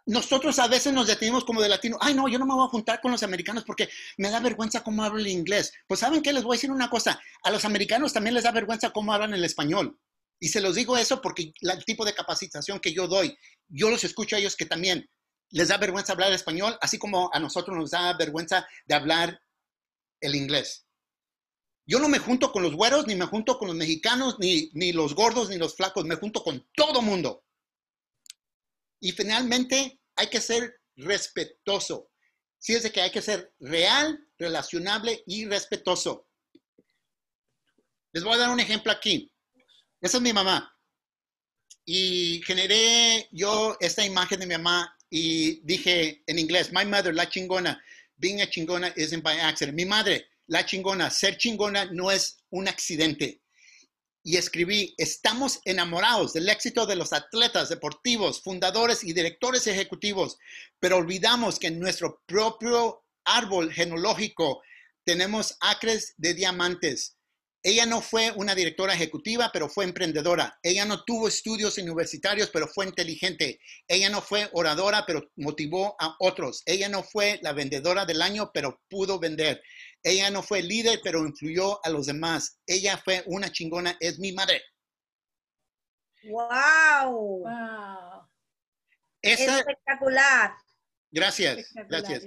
nosotros 0.07 0.57
a 0.59 0.67
veces 0.67 0.93
nos 0.93 1.05
detenemos 1.05 1.43
como 1.43 1.61
de 1.61 1.67
latino, 1.67 1.97
ay 1.99 2.13
no, 2.13 2.29
yo 2.29 2.39
no 2.39 2.45
me 2.45 2.53
voy 2.53 2.65
a 2.65 2.69
juntar 2.69 3.01
con 3.01 3.11
los 3.11 3.23
americanos 3.23 3.65
porque 3.65 3.89
me 4.17 4.29
da 4.29 4.39
vergüenza 4.39 4.81
cómo 4.81 5.03
hablo 5.03 5.19
el 5.19 5.27
inglés. 5.27 5.73
Pues 5.85 5.99
saben 5.99 6.21
qué, 6.21 6.31
les 6.31 6.43
voy 6.43 6.55
a 6.55 6.57
decir 6.57 6.71
una 6.71 6.89
cosa, 6.89 7.19
a 7.43 7.51
los 7.51 7.65
americanos 7.65 8.13
también 8.13 8.33
les 8.33 8.45
da 8.45 8.51
vergüenza 8.53 8.91
cómo 8.91 9.11
hablan 9.11 9.33
el 9.33 9.43
español. 9.43 9.99
Y 10.39 10.47
se 10.47 10.61
los 10.61 10.75
digo 10.75 10.97
eso 10.97 11.21
porque 11.21 11.51
el 11.59 11.83
tipo 11.83 12.05
de 12.05 12.13
capacitación 12.13 12.79
que 12.79 12.93
yo 12.93 13.09
doy, 13.09 13.37
yo 13.67 13.89
los 13.89 14.05
escucho 14.05 14.37
a 14.37 14.39
ellos 14.39 14.55
que 14.55 14.65
también 14.65 15.09
les 15.49 15.67
da 15.67 15.77
vergüenza 15.77 16.13
hablar 16.13 16.31
español, 16.31 16.77
así 16.79 16.97
como 16.97 17.29
a 17.33 17.39
nosotros 17.41 17.75
nos 17.75 17.91
da 17.91 18.15
vergüenza 18.15 18.65
de 18.85 18.95
hablar 18.95 19.41
el 20.21 20.35
inglés. 20.35 20.85
Yo 21.85 21.99
no 21.99 22.09
me 22.09 22.19
junto 22.19 22.51
con 22.51 22.63
los 22.63 22.75
güeros, 22.75 23.07
ni 23.07 23.15
me 23.15 23.25
junto 23.25 23.57
con 23.57 23.69
los 23.69 23.77
mexicanos, 23.77 24.37
ni, 24.39 24.69
ni 24.73 24.91
los 24.91 25.15
gordos, 25.15 25.49
ni 25.49 25.57
los 25.57 25.75
flacos, 25.75 26.05
me 26.05 26.15
junto 26.15 26.43
con 26.43 26.67
todo 26.75 27.01
mundo. 27.01 27.45
Y 28.99 29.11
finalmente 29.13 30.01
hay 30.15 30.27
que 30.27 30.41
ser 30.41 30.81
respetuoso. 30.95 32.09
De 32.67 32.91
que 32.91 33.01
hay 33.01 33.11
que 33.11 33.21
ser 33.21 33.53
real, 33.59 34.27
relacionable 34.37 35.23
y 35.25 35.45
respetuoso. 35.45 36.27
Les 38.11 38.23
voy 38.23 38.33
a 38.33 38.39
dar 38.39 38.49
un 38.49 38.59
ejemplo 38.59 38.91
aquí. 38.91 39.31
Esa 40.01 40.17
es 40.17 40.23
mi 40.23 40.33
mamá. 40.33 40.75
Y 41.85 42.41
generé 42.45 43.29
yo 43.31 43.77
esta 43.79 44.05
imagen 44.05 44.39
de 44.41 44.47
mi 44.47 44.55
mamá 44.55 44.97
y 45.09 45.61
dije 45.61 46.23
en 46.27 46.39
inglés, 46.39 46.73
my 46.73 46.83
mother, 46.83 47.15
la 47.15 47.29
chingona. 47.29 47.81
Being 48.19 48.41
a 48.41 48.45
chingona 48.45 48.91
isn't 48.97 49.23
by 49.23 49.35
accident. 49.37 49.75
Mi 49.75 49.85
madre, 49.85 50.25
la 50.47 50.63
chingona. 50.63 51.09
Ser 51.09 51.37
chingona 51.37 51.91
no 51.91 52.09
es 52.09 52.37
un 52.51 52.67
accidente 52.67 53.41
y 54.27 54.35
escribí, 54.35 54.93
estamos 54.97 55.61
enamorados 55.63 56.33
del 56.33 56.49
éxito 56.49 56.85
de 56.85 56.97
los 56.97 57.13
atletas 57.13 57.69
deportivos, 57.69 58.41
fundadores 58.41 59.05
y 59.05 59.13
directores 59.13 59.67
ejecutivos, 59.67 60.37
pero 60.81 60.97
olvidamos 60.97 61.57
que 61.57 61.67
en 61.67 61.79
nuestro 61.79 62.21
propio 62.25 63.05
árbol 63.23 63.71
genológico 63.71 64.61
tenemos 65.05 65.55
acres 65.61 66.13
de 66.17 66.33
diamantes. 66.33 67.16
Ella 67.63 67.85
no 67.85 68.01
fue 68.01 68.31
una 68.31 68.55
directora 68.55 68.93
ejecutiva, 68.93 69.49
pero 69.51 69.67
fue 69.67 69.83
emprendedora. 69.83 70.57
Ella 70.63 70.85
no 70.85 71.03
tuvo 71.03 71.27
estudios 71.27 71.77
universitarios, 71.77 72.49
pero 72.51 72.67
fue 72.67 72.85
inteligente. 72.85 73.59
Ella 73.87 74.09
no 74.09 74.21
fue 74.21 74.49
oradora, 74.53 75.05
pero 75.05 75.29
motivó 75.35 75.95
a 75.99 76.15
otros. 76.19 76.63
Ella 76.65 76.87
no 76.87 77.03
fue 77.03 77.39
la 77.41 77.53
vendedora 77.53 78.05
del 78.05 78.21
año, 78.21 78.51
pero 78.53 78.79
pudo 78.89 79.19
vender. 79.19 79.61
Ella 80.03 80.29
no 80.29 80.43
fue 80.43 80.61
líder, 80.61 81.01
pero 81.03 81.25
influyó 81.25 81.83
a 81.85 81.89
los 81.89 82.05
demás. 82.05 82.59
Ella 82.65 83.01
fue 83.03 83.23
una 83.25 83.51
chingona, 83.51 83.97
es 83.99 84.19
mi 84.19 84.31
madre. 84.31 84.61
¡Wow! 86.23 87.41
wow. 87.41 88.27
Espectacular. 89.21 90.53
Gracias, 91.11 91.73
gracias. 91.89 92.23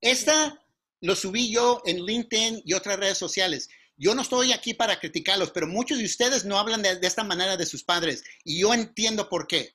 Esta 0.00 0.62
lo 1.00 1.16
subí 1.16 1.50
yo 1.50 1.82
en 1.86 2.04
LinkedIn 2.04 2.62
y 2.64 2.74
otras 2.74 2.98
redes 2.98 3.18
sociales. 3.18 3.68
Yo 3.96 4.14
no 4.14 4.22
estoy 4.22 4.52
aquí 4.52 4.74
para 4.74 5.00
criticarlos, 5.00 5.50
pero 5.52 5.66
muchos 5.66 5.98
de 5.98 6.04
ustedes 6.04 6.44
no 6.44 6.58
hablan 6.58 6.82
de, 6.82 6.98
esta 7.02 7.24
manera 7.24 7.56
de 7.56 7.64
sus 7.64 7.82
padres 7.82 8.24
y 8.44 8.60
yo 8.60 8.74
entiendo 8.74 9.28
por 9.28 9.46
qué. 9.46 9.74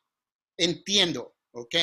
Entiendo, 0.57 1.35
¿ok? 1.51 1.75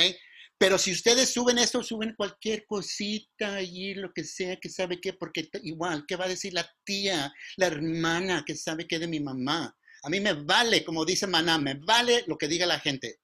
Pero 0.56 0.78
si 0.78 0.92
ustedes 0.92 1.32
suben 1.32 1.58
esto, 1.58 1.82
suben 1.82 2.14
cualquier 2.16 2.64
cosita 2.66 3.56
allí, 3.56 3.94
lo 3.94 4.12
que 4.12 4.24
sea, 4.24 4.56
que 4.56 4.68
sabe 4.68 5.00
qué, 5.00 5.12
porque 5.12 5.48
igual, 5.62 6.04
¿qué 6.06 6.16
va 6.16 6.26
a 6.26 6.28
decir 6.28 6.52
la 6.52 6.68
tía, 6.84 7.32
la 7.56 7.66
hermana, 7.66 8.44
que 8.46 8.54
sabe 8.54 8.86
qué 8.86 8.98
de 8.98 9.08
mi 9.08 9.20
mamá? 9.20 9.76
A 10.02 10.08
mí 10.08 10.20
me 10.20 10.32
vale, 10.34 10.84
como 10.84 11.04
dice 11.04 11.26
Maná, 11.26 11.58
me 11.58 11.74
vale 11.74 12.24
lo 12.26 12.38
que 12.38 12.48
diga 12.48 12.66
la 12.66 12.78
gente. 12.78 13.20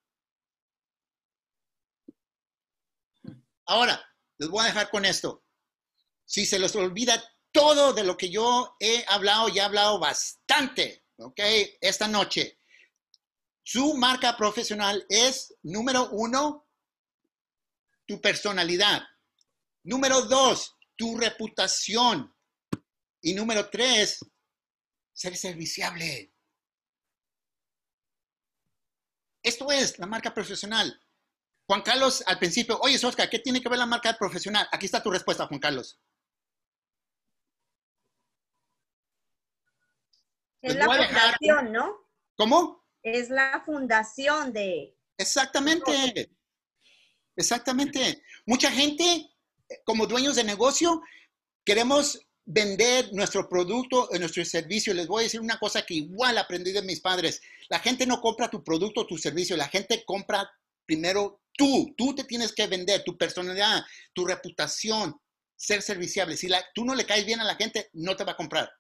Ahora, 3.67 4.05
les 4.39 4.49
voy 4.49 4.63
a 4.63 4.67
dejar 4.67 4.91
con 4.91 5.05
esto. 5.05 5.45
Si 6.25 6.47
se 6.47 6.59
les 6.59 6.75
olvida 6.75 7.23
todo 7.55 7.93
de 7.93 8.03
lo 8.03 8.17
que 8.17 8.31
yo 8.31 8.77
he 8.81 9.05
hablado, 9.07 9.49
y 9.49 9.59
he 9.59 9.63
hablado 9.63 10.01
bastante, 10.01 11.07
¿ok? 11.19 11.41
Esta 11.81 12.09
noche. 12.09 12.59
Su 13.63 13.95
marca 13.95 14.37
profesional 14.37 15.07
es, 15.09 15.55
número 15.63 16.11
uno, 16.11 16.69
tu 18.07 18.21
personalidad. 18.21 19.03
Número 19.85 20.23
dos, 20.23 20.75
tu 20.97 21.17
reputación. 21.17 22.35
Y 23.23 23.35
número 23.35 23.71
tres, 23.71 24.19
ser 25.13 25.37
serviciable. 25.37 26.35
Esto 29.43 29.71
es 29.71 29.99
la 29.99 30.07
marca 30.07 30.35
profesional. 30.35 31.01
Juan 31.67 31.83
Carlos, 31.83 32.23
al 32.27 32.39
principio, 32.39 32.79
oye, 32.81 32.99
Oscar, 33.07 33.31
¿qué 33.31 33.39
tiene 33.39 33.63
que 33.63 33.69
ver 33.69 33.79
la 33.79 33.87
marca 33.87 34.13
profesional? 34.19 34.69
Aquí 34.73 34.87
está 34.87 35.03
tu 35.03 35.11
respuesta, 35.11 35.47
Juan 35.47 35.61
Carlos. 35.61 36.01
Es 40.65 40.77
la 40.77 40.87
fundación, 40.87 41.73
¿no? 41.73 41.95
¿Cómo? 42.37 42.85
Es 43.03 43.29
la 43.29 43.63
fundación 43.67 44.53
de... 44.53 44.97
Exactamente. 45.19 46.31
Exactamente. 47.37 48.23
Mucha 48.47 48.71
gente, 48.71 49.31
como 49.85 50.07
dueños 50.07 50.37
de 50.37 50.45
negocio, 50.45 51.03
queremos 51.65 52.19
vender 52.47 53.13
nuestro 53.13 53.47
producto 53.47 54.09
o 54.11 54.19
nuestro 54.19 54.43
servicio. 54.45 54.95
Les 54.95 55.07
voy 55.07 55.21
a 55.21 55.25
decir 55.25 55.41
una 55.41 55.59
cosa 55.59 55.83
que 55.83 55.95
igual 55.95 56.39
aprendí 56.39 56.73
de 56.73 56.83
mis 56.83 57.01
padres. 57.01 57.43
La 57.69 57.79
gente 57.79 58.07
no 58.07 58.21
compra 58.23 58.49
tu 58.49 58.65
producto 58.65 59.03
o 59.03 59.07
tu 59.07 59.19
servicio, 59.19 59.57
la 59.57 59.69
gente 59.69 60.03
compra 60.07 60.51
primero 60.87 61.43
tú. 61.53 61.95
Tú 61.97 62.15
te 62.15 62.25
tienes 62.25 62.55
que 62.55 62.67
vender 62.67 63.05
tu 63.05 63.19
personalidad, 63.19 63.85
tu 64.15 64.25
reputación. 64.25 65.21
ser 65.57 65.83
serviciable. 65.83 66.37
Si 66.37 66.49
la, 66.49 66.65
tú 66.75 66.85
no 66.85 66.95
le 66.95 67.05
caes 67.05 67.27
bien 67.27 67.41
a 67.41 67.45
la 67.45 67.57
gente, 67.57 67.91
no 67.93 68.17
te 68.17 68.25
va 68.25 68.33
a 68.33 68.37
comprar. 68.37 68.71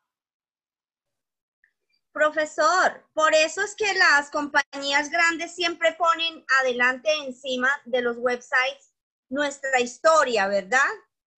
Profesor, 2.14 3.04
por 3.12 3.34
eso 3.34 3.60
es 3.60 3.74
que 3.74 3.92
las 3.92 4.30
compañías 4.30 5.10
grandes 5.10 5.52
siempre 5.52 5.94
ponen 5.94 6.46
adelante 6.60 7.10
encima 7.26 7.68
de 7.86 8.02
los 8.02 8.18
websites 8.18 8.94
nuestra 9.28 9.80
historia, 9.80 10.46
¿verdad? 10.46 10.78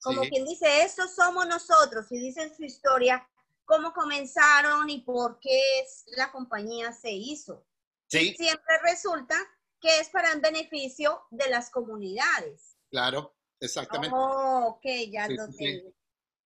Como 0.02 0.20
quien 0.20 0.44
dice, 0.44 0.82
estos 0.82 1.14
somos 1.14 1.48
nosotros 1.48 2.12
y 2.12 2.18
dicen 2.18 2.54
su 2.54 2.62
historia, 2.62 3.26
cómo 3.64 3.94
comenzaron 3.94 4.90
y 4.90 5.00
por 5.00 5.40
qué 5.40 5.62
la 6.08 6.30
compañía 6.30 6.92
se 6.92 7.10
hizo. 7.10 7.66
Sí. 8.08 8.34
siempre 8.34 8.78
resulta 8.82 9.34
que 9.80 9.98
es 9.98 10.10
para 10.10 10.30
el 10.32 10.42
beneficio 10.42 11.22
de 11.30 11.48
las 11.48 11.70
comunidades. 11.70 12.76
Claro, 12.90 13.34
exactamente. 13.58 14.14
Oh, 14.14 14.76
ok, 14.76 14.84
ya 15.10 15.26
lo 15.26 15.48
tengo. 15.56 15.90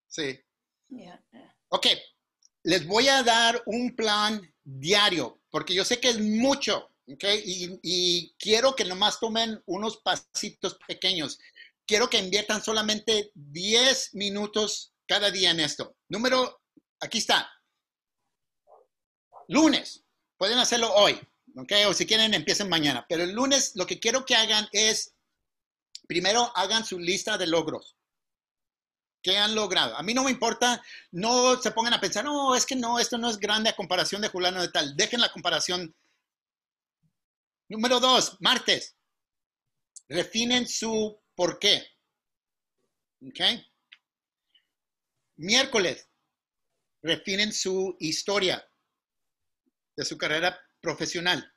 Sí. 0.06 0.40
Ok, 1.68 1.86
les 2.62 2.86
voy 2.86 3.08
a 3.08 3.22
dar 3.22 3.62
un 3.66 3.94
plan 3.94 4.40
diario, 4.62 5.40
porque 5.50 5.74
yo 5.74 5.84
sé 5.84 6.00
que 6.00 6.10
es 6.10 6.20
mucho, 6.20 6.90
¿ok? 7.08 7.24
Y, 7.44 8.34
quiero 8.38 8.74
que 8.74 8.84
nomás 8.84 9.18
tomen 9.18 9.62
unos 9.66 9.98
pasitos 9.98 10.78
pequeños. 10.86 11.38
Quiero 11.86 12.08
que 12.08 12.18
inviertan 12.18 12.62
solamente 12.62 13.32
10 13.34 14.14
minutos 14.14 14.92
cada 15.06 15.30
día 15.30 15.50
en 15.50 15.60
esto. 15.60 15.96
Número, 16.08 16.62
aquí 17.00 17.18
está. 17.18 17.50
Lunes, 19.48 20.04
pueden 20.36 20.58
hacerlo 20.58 20.92
hoy, 20.94 21.20
¿ok? 21.56 21.72
O 21.88 21.94
si 21.94 22.06
quieren, 22.06 22.34
empiecen 22.34 22.68
mañana. 22.68 23.04
Pero 23.08 23.24
el 23.24 23.32
lunes 23.32 23.72
lo 23.74 23.86
que 23.86 23.98
quiero 23.98 24.24
que 24.24 24.36
hagan 24.36 24.68
es, 24.70 25.14
primero 26.06 26.52
hagan 26.54 26.84
su 26.84 26.98
lista 26.98 27.36
de 27.36 27.48
logros. 27.48 27.96
¿Qué 29.22 29.36
han 29.36 29.54
logrado? 29.54 29.96
A 29.96 30.02
mí 30.02 30.14
no 30.14 30.24
me 30.24 30.30
importa, 30.30 30.82
no 31.12 31.60
se 31.60 31.72
pongan 31.72 31.92
a 31.94 32.00
pensar, 32.00 32.24
no, 32.24 32.54
es 32.54 32.64
que 32.64 32.76
no, 32.76 32.98
esto 32.98 33.18
no 33.18 33.28
es 33.28 33.38
grande 33.38 33.68
a 33.68 33.76
comparación 33.76 34.22
de 34.22 34.28
Julano 34.28 34.62
de 34.62 34.70
tal. 34.70 34.96
Dejen 34.96 35.20
la 35.20 35.32
comparación. 35.32 35.94
Número 37.68 38.00
dos, 38.00 38.36
martes. 38.40 38.96
Refinen 40.08 40.66
su 40.66 41.22
por 41.34 41.58
qué. 41.58 41.86
¿Ok? 43.26 43.40
Miércoles. 45.36 46.08
Refinen 47.02 47.52
su 47.52 47.96
historia 48.00 48.66
de 49.96 50.04
su 50.04 50.16
carrera 50.16 50.58
profesional. 50.80 51.54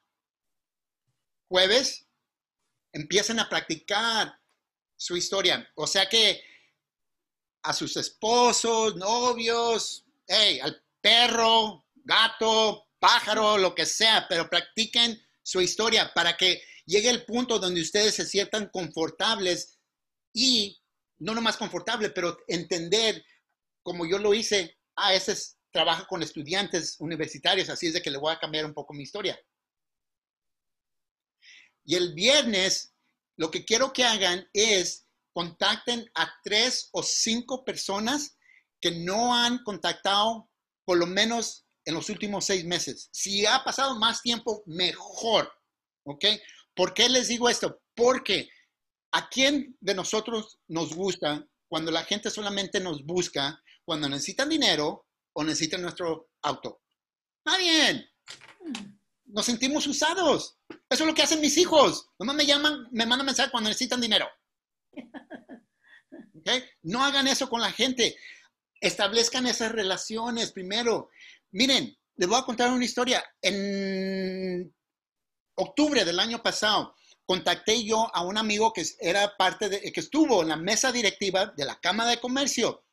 Jueves. 1.47 2.07
Empiecen 2.91 3.39
a 3.39 3.49
practicar 3.49 4.39
su 4.95 5.17
historia. 5.17 5.67
O 5.75 5.87
sea 5.87 6.07
que 6.07 6.43
a 7.63 7.73
sus 7.73 7.95
esposos, 7.97 8.95
novios, 8.95 10.05
hey, 10.27 10.59
al 10.61 10.83
perro, 11.01 11.85
gato, 11.95 12.87
pájaro, 12.99 13.57
lo 13.57 13.73
que 13.73 13.85
sea, 13.85 14.25
pero 14.27 14.49
practiquen 14.49 15.19
su 15.41 15.61
historia 15.61 16.13
para 16.13 16.37
que 16.37 16.61
llegue 16.85 17.09
el 17.09 17.25
punto 17.25 17.59
donde 17.59 17.81
ustedes 17.81 18.15
se 18.15 18.25
sientan 18.25 18.69
confortables 18.69 19.77
y 20.33 20.81
no 21.19 21.33
nomás 21.33 21.57
confortable, 21.57 22.09
pero 22.09 22.37
entender, 22.47 23.25
como 23.81 24.05
yo 24.05 24.17
lo 24.17 24.33
hice, 24.33 24.77
ah, 24.95 25.13
ese 25.13 25.33
es, 25.33 25.57
trabaja 25.71 26.05
con 26.05 26.21
estudiantes 26.21 26.97
universitarios, 26.99 27.69
así 27.69 27.87
es 27.87 27.93
de 27.93 28.01
que 28.01 28.11
le 28.11 28.17
voy 28.17 28.33
a 28.33 28.39
cambiar 28.39 28.65
un 28.65 28.73
poco 28.73 28.93
mi 28.93 29.03
historia. 29.03 29.39
Y 31.85 31.95
el 31.95 32.13
viernes, 32.13 32.93
lo 33.37 33.49
que 33.51 33.65
quiero 33.65 33.91
que 33.91 34.03
hagan 34.03 34.47
es 34.53 35.07
contacten 35.33 36.09
a 36.15 36.31
tres 36.43 36.89
o 36.91 37.03
cinco 37.03 37.65
personas 37.65 38.37
que 38.79 38.91
no 38.91 39.35
han 39.35 39.63
contactado 39.63 40.49
por 40.85 40.97
lo 40.97 41.05
menos 41.05 41.65
en 41.85 41.95
los 41.95 42.09
últimos 42.09 42.45
seis 42.45 42.65
meses. 42.65 43.09
Si 43.11 43.45
ha 43.45 43.63
pasado 43.63 43.97
más 43.99 44.21
tiempo, 44.21 44.63
mejor. 44.65 45.51
¿Ok? 46.05 46.25
¿Por 46.75 46.93
qué 46.93 47.09
les 47.09 47.27
digo 47.27 47.49
esto? 47.49 47.81
Porque 47.95 48.49
a 49.11 49.29
quién 49.29 49.77
de 49.79 49.93
nosotros 49.93 50.59
nos 50.67 50.93
gusta 50.93 51.45
cuando 51.67 51.91
la 51.91 52.03
gente 52.03 52.29
solamente 52.29 52.79
nos 52.79 53.05
busca 53.05 53.61
cuando 53.85 54.09
necesitan 54.09 54.49
dinero 54.49 55.07
o 55.33 55.43
necesitan 55.43 55.81
nuestro 55.81 56.29
auto. 56.41 56.81
Está 57.45 57.57
bien. 57.57 58.05
Nos 59.25 59.45
sentimos 59.45 59.87
usados. 59.87 60.57
Eso 60.89 61.03
es 61.03 61.07
lo 61.07 61.13
que 61.13 61.23
hacen 61.23 61.41
mis 61.41 61.57
hijos. 61.57 62.09
Nomás 62.19 62.35
me 62.35 62.45
llaman, 62.45 62.87
me 62.91 63.05
mandan 63.05 63.25
mensaje 63.25 63.51
cuando 63.51 63.69
necesitan 63.69 64.01
dinero. 64.01 64.27
No 66.81 67.03
hagan 67.03 67.27
eso 67.27 67.49
con 67.49 67.61
la 67.61 67.71
gente. 67.71 68.17
Establezcan 68.81 69.47
esas 69.47 69.71
relaciones 69.71 70.51
primero. 70.51 71.09
Miren, 71.51 71.97
les 72.15 72.29
voy 72.29 72.39
a 72.39 72.45
contar 72.45 72.71
una 72.71 72.85
historia. 72.85 73.23
En 73.41 74.73
octubre 75.55 76.03
del 76.03 76.19
año 76.19 76.41
pasado, 76.43 76.95
contacté 77.25 77.83
yo 77.83 78.13
a 78.13 78.23
un 78.23 78.37
amigo 78.37 78.73
que 78.73 78.83
era 78.99 79.35
parte 79.37 79.69
de, 79.69 79.91
que 79.91 79.99
estuvo 79.99 80.41
en 80.41 80.49
la 80.49 80.57
mesa 80.57 80.91
directiva 80.91 81.47
de 81.47 81.65
la 81.65 81.79
Cámara 81.79 82.09
de 82.09 82.19
Comercio 82.19 82.83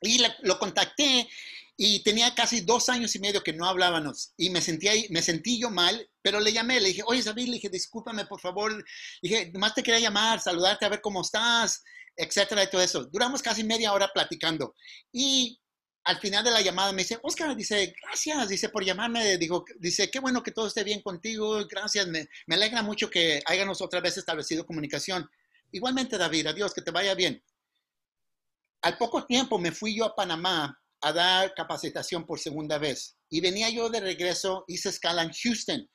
y 0.00 0.22
lo 0.42 0.58
contacté 0.58 1.28
y 1.76 2.02
tenía 2.02 2.34
casi 2.34 2.60
dos 2.60 2.88
años 2.88 3.14
y 3.14 3.18
medio 3.18 3.42
que 3.42 3.52
no 3.52 3.66
hablábamos 3.66 4.32
y 4.36 4.48
me 4.48 4.62
sentí, 4.62 5.06
me 5.10 5.20
sentí 5.20 5.60
yo 5.60 5.70
mal, 5.70 6.08
pero 6.22 6.40
le 6.40 6.52
llamé, 6.52 6.80
le 6.80 6.88
dije, 6.88 7.02
oye, 7.04 7.22
David, 7.22 7.46
le 7.46 7.52
dije, 7.54 7.68
discúlpame, 7.68 8.24
por 8.24 8.40
favor. 8.40 8.72
Le 8.72 8.82
dije, 9.22 9.50
nomás 9.52 9.74
te 9.74 9.82
quería 9.82 10.00
llamar, 10.00 10.40
saludarte, 10.40 10.86
a 10.86 10.88
ver 10.88 11.02
cómo 11.02 11.20
estás, 11.20 11.84
etcétera, 12.16 12.64
y 12.64 12.70
todo 12.70 12.80
eso. 12.80 13.04
Duramos 13.04 13.42
casi 13.42 13.62
media 13.62 13.92
hora 13.92 14.10
platicando. 14.12 14.74
Y 15.12 15.60
al 16.04 16.18
final 16.18 16.44
de 16.44 16.50
la 16.50 16.62
llamada 16.62 16.92
me 16.92 17.02
dice, 17.02 17.18
Oscar, 17.22 17.54
dice, 17.54 17.94
gracias, 18.02 18.48
dice, 18.48 18.70
por 18.70 18.82
llamarme. 18.82 19.36
Digo, 19.36 19.64
dice, 19.78 20.10
qué 20.10 20.18
bueno 20.18 20.42
que 20.42 20.52
todo 20.52 20.68
esté 20.68 20.82
bien 20.82 21.02
contigo, 21.02 21.66
gracias, 21.68 22.06
me, 22.06 22.26
me 22.46 22.54
alegra 22.54 22.82
mucho 22.82 23.10
que 23.10 23.42
hayamos 23.44 23.82
otra 23.82 24.00
vez 24.00 24.16
establecido 24.16 24.64
comunicación. 24.64 25.28
Igualmente, 25.72 26.16
David, 26.16 26.46
adiós, 26.46 26.72
que 26.72 26.80
te 26.80 26.90
vaya 26.90 27.14
bien. 27.14 27.44
Al 28.80 28.96
poco 28.96 29.26
tiempo 29.26 29.58
me 29.58 29.72
fui 29.72 29.94
yo 29.94 30.06
a 30.06 30.14
Panamá 30.14 30.80
a 31.06 31.12
dar 31.12 31.54
capacitación 31.54 32.26
por 32.26 32.40
segunda 32.40 32.78
vez. 32.78 33.16
Y 33.30 33.40
venía 33.40 33.70
yo 33.70 33.88
de 33.88 34.00
regreso, 34.00 34.64
hice 34.66 34.88
escala 34.88 35.22
en 35.22 35.30
Houston. 35.32 35.88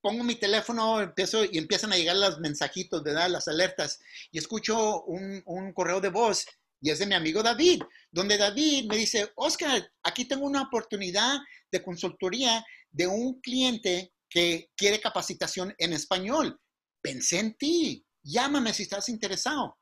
Pongo 0.00 0.24
mi 0.24 0.34
teléfono, 0.34 1.00
empiezo 1.00 1.44
y 1.44 1.58
empiezan 1.58 1.92
a 1.92 1.96
llegar 1.96 2.16
los 2.16 2.40
mensajitos, 2.40 3.04
¿verdad? 3.04 3.30
Las 3.30 3.46
alertas. 3.46 4.00
Y 4.32 4.38
escucho 4.38 5.04
un, 5.04 5.42
un 5.46 5.72
correo 5.72 6.00
de 6.00 6.08
voz 6.08 6.44
y 6.80 6.90
es 6.90 6.98
de 6.98 7.06
mi 7.06 7.14
amigo 7.14 7.40
David, 7.40 7.82
donde 8.10 8.36
David 8.36 8.86
me 8.88 8.96
dice, 8.96 9.30
Oscar, 9.36 9.88
aquí 10.02 10.24
tengo 10.24 10.44
una 10.44 10.62
oportunidad 10.62 11.38
de 11.70 11.82
consultoría 11.84 12.64
de 12.90 13.06
un 13.06 13.40
cliente 13.40 14.12
que 14.28 14.72
quiere 14.76 15.00
capacitación 15.00 15.72
en 15.78 15.92
español. 15.92 16.60
Pensé 17.00 17.38
en 17.38 17.54
ti, 17.56 18.04
llámame 18.24 18.74
si 18.74 18.82
estás 18.82 19.08
interesado. 19.08 19.78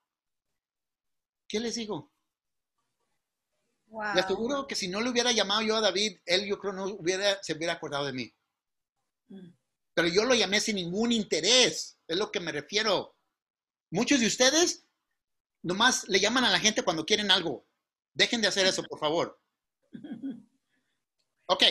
¿Qué 1.48 1.58
les 1.58 1.76
digo? 1.76 2.09
Le 3.90 4.20
aseguro 4.20 4.66
que 4.66 4.76
si 4.76 4.88
no 4.88 5.00
le 5.00 5.10
hubiera 5.10 5.32
llamado 5.32 5.62
yo 5.62 5.76
a 5.76 5.80
David, 5.80 6.18
él 6.24 6.46
yo 6.46 6.58
creo 6.58 6.72
no 6.72 6.84
hubiera, 6.84 7.42
se 7.42 7.54
hubiera 7.54 7.72
acordado 7.74 8.06
de 8.06 8.12
mí. 8.12 8.32
Mm. 9.28 9.50
Pero 9.94 10.08
yo 10.08 10.24
lo 10.24 10.34
llamé 10.34 10.60
sin 10.60 10.76
ningún 10.76 11.10
interés, 11.10 11.98
es 12.06 12.16
lo 12.16 12.30
que 12.30 12.40
me 12.40 12.52
refiero. 12.52 13.16
Muchos 13.90 14.20
de 14.20 14.26
ustedes 14.26 14.86
nomás 15.62 16.08
le 16.08 16.20
llaman 16.20 16.44
a 16.44 16.50
la 16.50 16.60
gente 16.60 16.82
cuando 16.82 17.04
quieren 17.04 17.30
algo. 17.30 17.66
Dejen 18.14 18.40
de 18.40 18.48
hacer 18.48 18.66
eso, 18.66 18.82
por 18.84 18.98
favor. 18.98 19.40
Ok, 21.52 21.64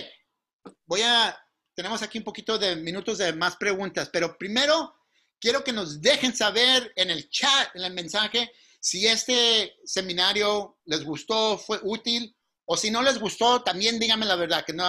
voy 0.87 1.01
a, 1.03 1.33
tenemos 1.73 2.01
aquí 2.01 2.17
un 2.17 2.25
poquito 2.25 2.57
de 2.57 2.75
minutos 2.75 3.17
de 3.19 3.31
más 3.31 3.55
preguntas, 3.55 4.09
pero 4.11 4.37
primero 4.37 4.93
quiero 5.39 5.63
que 5.63 5.71
nos 5.71 6.01
dejen 6.01 6.35
saber 6.35 6.91
en 6.97 7.09
el 7.09 7.29
chat, 7.29 7.73
en 7.75 7.83
el 7.83 7.93
mensaje, 7.93 8.51
si 8.79 9.07
este 9.07 9.75
seminario 9.83 10.77
les 10.85 11.03
gustó, 11.03 11.57
fue 11.57 11.79
útil, 11.83 12.35
o 12.65 12.77
si 12.77 12.91
no 12.91 13.01
les 13.01 13.19
gustó, 13.19 13.63
también 13.63 13.99
díganme 13.99 14.25
la 14.25 14.35
verdad, 14.35 14.63
que 14.65 14.73
no, 14.73 14.85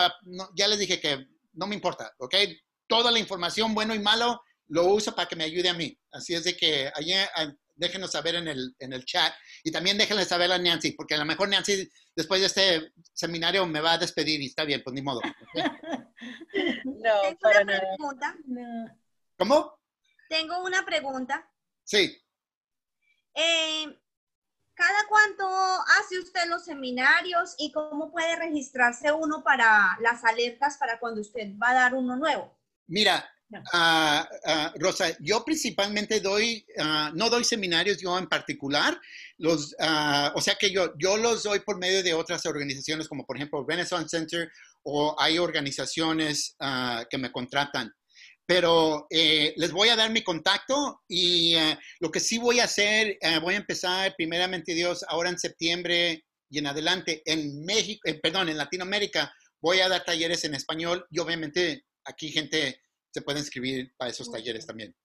ya 0.55 0.69
les 0.69 0.79
dije 0.79 1.01
que 1.01 1.27
no 1.55 1.67
me 1.67 1.75
importa, 1.75 2.13
¿ok? 2.19 2.35
Toda 2.87 3.11
la 3.11 3.19
información, 3.19 3.75
bueno 3.75 3.95
y 3.95 3.99
malo, 3.99 4.43
lo 4.69 4.85
uso 4.85 5.15
para 5.15 5.29
que 5.29 5.37
me 5.37 5.45
ayude 5.45 5.69
a 5.69 5.75
mí. 5.75 5.99
Así 6.13 6.35
es 6.35 6.45
de 6.45 6.57
que 6.57 6.91
allí, 6.95 7.13
ah, 7.15 7.53
déjenos 7.75 8.13
saber 8.13 8.35
en 8.35 8.49
el, 8.49 8.75
en 8.79 8.93
el 8.93 9.05
chat 9.05 9.33
y 9.65 9.73
también 9.73 9.97
déjenle 9.97 10.25
saber 10.25 10.53
a 10.53 10.59
Nancy, 10.59 10.93
porque 10.93 11.15
a 11.15 11.19
lo 11.19 11.25
mejor 11.25 11.49
Nancy 11.49 11.91
después 12.15 12.41
de 12.41 12.47
este 12.47 12.93
seminario 13.15 13.67
me 13.67 13.81
va 13.81 13.95
a 13.95 13.99
despedir 13.99 14.41
y 14.41 14.47
está 14.47 14.65
bien, 14.65 14.83
pues 14.85 14.95
ni 14.95 15.03
modo. 15.03 15.21
no, 16.85 17.39
para 17.41 17.65
nada. 17.65 17.83
¿Cómo? 19.39 19.81
Tengo 20.29 20.63
una 20.63 20.85
pregunta. 20.85 21.51
Sí. 21.83 22.17
Eh, 23.35 23.97
¿Cada 24.75 25.07
cuánto 25.09 25.47
hace 25.99 26.19
usted 26.19 26.47
los 26.49 26.65
seminarios 26.65 27.55
y 27.59 27.71
cómo 27.71 28.11
puede 28.11 28.37
registrarse 28.37 29.13
uno 29.13 29.43
para 29.45 29.99
las 30.01 30.25
alertas 30.25 30.79
para 30.79 30.99
cuando 30.99 31.21
usted 31.21 31.53
va 31.63 31.71
a 31.71 31.75
dar 31.75 31.95
uno 31.95 32.17
nuevo? 32.17 32.59
Mira, 32.87 33.29
Ah, 33.73 34.29
ah, 34.45 34.73
Rosa, 34.79 35.17
yo 35.21 35.45
principalmente 35.45 36.21
doy, 36.21 36.65
ah, 36.79 37.11
no 37.15 37.29
doy 37.29 37.43
seminarios 37.45 37.99
yo 38.01 38.17
en 38.17 38.29
particular, 38.29 38.99
los, 39.39 39.75
o 40.35 40.41
sea 40.41 40.55
que 40.55 40.71
yo, 40.71 40.93
yo 40.99 41.17
los 41.17 41.43
doy 41.43 41.61
por 41.61 41.79
medio 41.79 42.03
de 42.03 42.15
otras 42.15 42.47
organizaciones 42.47 43.09
como 43.09 43.27
por 43.27 43.37
ejemplo 43.37 43.65
Renaissance 43.67 44.09
Center 44.09 44.51
o 44.83 45.17
hay 45.19 45.39
organizaciones 45.39 46.57
que 47.11 47.19
me 47.19 47.33
contratan. 47.33 47.93
Pero 48.47 49.07
eh, 49.11 49.55
les 49.57 49.71
voy 49.71 49.89
a 49.91 49.97
dar 49.97 50.11
mi 50.11 50.23
contacto 50.23 51.03
y 51.07 51.55
eh, 51.55 51.79
lo 52.01 52.11
que 52.11 52.21
sí 52.21 52.39
voy 52.39 52.61
a 52.61 52.65
hacer, 52.65 53.17
eh, 53.21 53.39
voy 53.41 53.55
a 53.55 53.59
empezar 53.59 54.15
primeramente 54.17 54.75
Dios 54.75 55.05
ahora 55.09 55.31
en 55.31 55.39
septiembre 55.39 56.25
y 56.49 56.59
en 56.59 56.67
adelante 56.67 57.23
en 57.27 57.65
México, 57.65 58.09
perdón, 58.21 58.49
en 58.49 58.59
Latinoamérica, 58.59 59.33
voy 59.61 59.81
a 59.81 59.89
dar 59.89 60.05
talleres 60.05 60.45
en 60.45 60.55
español 60.55 61.07
y 61.11 61.21
obviamente 61.21 61.87
aquí 62.05 62.33
gente 62.33 62.81
se 63.13 63.23
puede 63.23 63.39
inscribir 63.39 63.95
para 63.97 64.11
esos 64.11 64.31
talleres 64.31 64.67
también. 64.67 64.97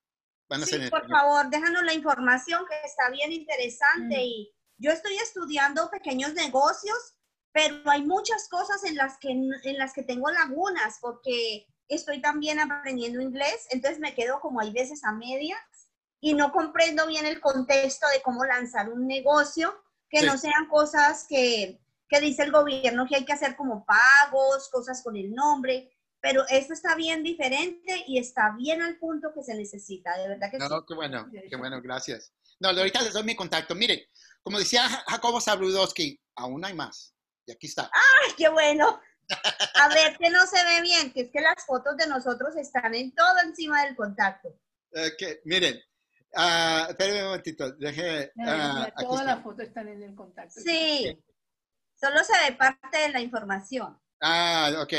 sí, 0.66 0.80
por 0.90 1.08
favor, 1.08 1.50
déjanos 1.50 1.84
la 1.84 1.94
información 1.94 2.66
que 2.68 2.76
está 2.88 3.10
bien 3.12 3.32
interesante 3.32 4.18
mm. 4.18 4.22
y 4.22 4.54
yo 4.78 4.92
estoy 4.92 5.16
estudiando 5.18 5.90
pequeños 5.90 6.34
negocios, 6.34 6.98
pero 7.52 7.90
hay 7.90 8.04
muchas 8.04 8.48
cosas 8.50 8.84
en 8.84 8.96
las 8.96 9.18
que, 9.20 9.30
en 9.30 9.78
las 9.78 9.94
que 9.94 10.04
tengo 10.04 10.30
lagunas 10.30 10.98
porque 11.02 11.68
estoy 11.88 12.22
también 12.22 12.60
aprendiendo 12.60 13.22
inglés, 13.22 13.68
entonces 13.70 14.00
me 14.00 14.14
quedo 14.14 14.40
como 14.40 14.60
hay 14.60 14.72
veces 14.72 15.04
a 15.04 15.12
medias 15.12 15.60
y 16.20 16.34
no 16.34 16.52
comprendo 16.52 17.08
bien 17.08 17.26
el 17.26 17.40
contexto 17.40 18.08
de 18.14 18.22
cómo 18.22 18.44
lanzar 18.46 18.90
un 18.90 19.08
negocio, 19.08 19.76
que 20.10 20.24
no 20.24 20.38
sean 20.38 20.68
cosas 20.70 21.26
que, 21.28 21.80
que 22.08 22.20
dice 22.20 22.44
el 22.44 22.52
gobierno 22.52 23.06
que 23.08 23.16
hay 23.16 23.26
que 23.26 23.34
hacer 23.34 23.56
como 23.56 23.86
pagos, 23.86 24.70
cosas 24.72 25.04
con 25.04 25.18
el 25.18 25.34
nombre, 25.34 25.92
pero 26.22 26.44
esto 26.50 26.74
está 26.74 26.96
bien 26.96 27.22
diferente 27.22 28.04
y 28.08 28.18
está 28.18 28.56
bien 28.58 28.82
al 28.82 28.98
punto 28.98 29.32
que 29.34 29.44
se 29.44 29.56
necesita, 29.56 30.18
de 30.18 30.30
verdad 30.30 30.50
que 30.50 30.58
no, 30.58 30.86
qué 30.86 30.96
bueno, 30.96 31.30
qué 31.50 31.56
bueno, 31.56 31.82
gracias. 31.82 32.34
No, 32.60 32.70
ahorita 32.70 33.02
les 33.02 33.14
doy 33.14 33.24
mi 33.24 33.36
contacto. 33.36 33.76
Miren, 33.76 34.00
como 34.42 34.58
decía 34.58 34.88
Jacobo 35.08 35.42
Sabrudowski, 35.42 36.20
aún 36.36 36.64
hay 36.64 36.74
más. 36.74 37.14
Y 37.46 37.52
aquí 37.52 37.68
está. 37.68 37.92
¡Ay, 37.94 38.34
qué 38.38 38.50
bueno! 38.50 39.00
A 39.76 39.90
ver, 39.90 40.18
que 40.18 40.30
no 40.30 40.46
se 40.48 40.64
ve 40.64 40.82
bien, 40.82 41.12
que 41.12 41.22
es 41.22 41.32
que 41.32 41.42
las 41.42 41.66
fotos 41.66 41.98
de 41.98 42.08
nosotros 42.08 42.56
están 42.56 42.94
en 42.96 43.14
todo 43.14 43.40
encima 43.44 43.86
del 43.86 43.96
contacto. 43.96 44.50
Ok, 44.92 45.42
miren, 45.46 45.76
uh, 46.38 46.90
espérenme 46.90 47.22
un 47.22 47.28
momentito, 47.28 47.72
deje... 47.74 48.32
Uh, 48.36 48.86
todas 49.00 49.26
las 49.26 49.44
fotos 49.44 49.66
están 49.68 49.88
en 49.90 50.04
el 50.04 50.16
contacto. 50.16 50.62
Sí, 50.62 51.18
solo 52.00 52.24
se 52.24 52.34
ve 52.46 52.56
parte 52.56 52.98
de 52.98 53.10
la 53.10 53.20
información. 53.20 54.00
Ah, 54.22 54.72
ok, 54.80 54.94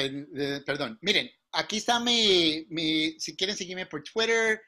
perdón. 0.67 0.99
Miren, 1.01 1.31
aquí 1.53 1.79
está 1.79 1.99
mi, 1.99 2.67
mi, 2.69 3.19
si 3.19 3.35
quieren 3.35 3.57
seguirme 3.57 3.87
por 3.87 4.03
Twitter, 4.03 4.61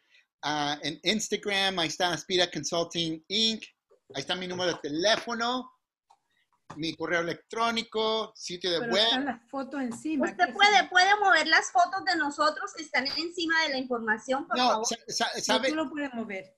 uh, 0.45 0.77
en 0.83 0.99
Instagram, 1.03 1.79
ahí 1.79 1.89
está 1.89 2.13
Aspira 2.13 2.51
Consulting 2.51 3.25
Inc., 3.29 3.63
ahí 4.15 4.21
está 4.21 4.35
mi 4.35 4.47
número 4.47 4.73
de 4.73 4.79
teléfono, 4.81 5.71
mi 6.77 6.95
correo 6.95 7.21
electrónico, 7.21 8.33
sitio 8.35 8.71
de 8.71 8.81
Pero 8.81 8.93
web. 8.93 9.05
Están 9.05 9.25
las 9.25 9.51
fotos 9.51 9.81
encima. 9.81 10.27
Usted 10.27 10.53
puede, 10.53 10.89
puede 10.89 11.17
mover 11.17 11.47
las 11.47 11.71
fotos 11.71 12.05
de 12.05 12.17
nosotros 12.17 12.73
que 12.75 12.83
están 12.83 13.07
encima 13.17 13.63
de 13.65 13.71
la 13.71 13.79
información, 13.79 14.47
por 14.47 14.57
no, 14.57 14.69
favor. 14.69 14.87
¿sabe? 15.09 15.69
tú 15.69 15.75
lo 15.75 15.91
puedes 15.91 16.13
mover. 16.15 16.57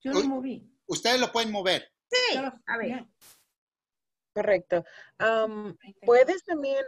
Yo 0.00 0.12
lo 0.12 0.24
moví. 0.24 0.68
Ustedes 0.86 1.20
lo 1.20 1.30
pueden 1.30 1.52
mover. 1.52 1.90
Sí, 2.10 2.38
a 2.66 2.76
ver. 2.76 3.06
Correcto. 4.34 4.84
Puedes 6.04 6.44
también 6.44 6.84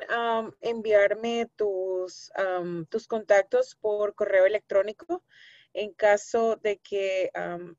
enviarme 0.60 1.50
tus, 1.56 2.30
tus 2.88 3.06
contactos 3.06 3.76
por 3.76 4.14
correo 4.14 4.46
electrónico 4.46 5.24
en 5.74 5.92
caso 5.92 6.56
de 6.62 6.78
que 6.78 7.30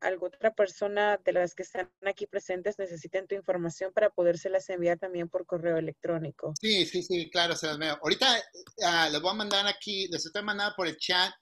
alguna 0.01 0.35
otra 0.35 0.53
persona 0.53 1.17
de 1.23 1.31
las 1.31 1.55
que 1.55 1.63
están 1.63 1.89
aquí 2.05 2.27
presentes 2.27 2.77
necesiten 2.77 3.25
tu 3.25 3.35
información 3.35 3.93
para 3.93 4.09
podérselas 4.09 4.69
enviar 4.69 4.99
también 4.99 5.29
por 5.29 5.45
correo 5.45 5.77
electrónico. 5.77 6.53
Sí, 6.59 6.85
sí, 6.85 7.01
sí, 7.01 7.29
claro, 7.29 7.55
se 7.55 7.67
las 7.67 7.77
veo. 7.77 7.97
Ahorita 8.03 8.27
uh, 8.35 9.11
les 9.11 9.21
voy 9.21 9.31
a 9.31 9.35
mandar 9.35 9.65
aquí, 9.65 10.09
les 10.09 10.25
estoy 10.25 10.43
mandando 10.43 10.75
por 10.75 10.87
el 10.87 10.97
chat. 10.97 11.33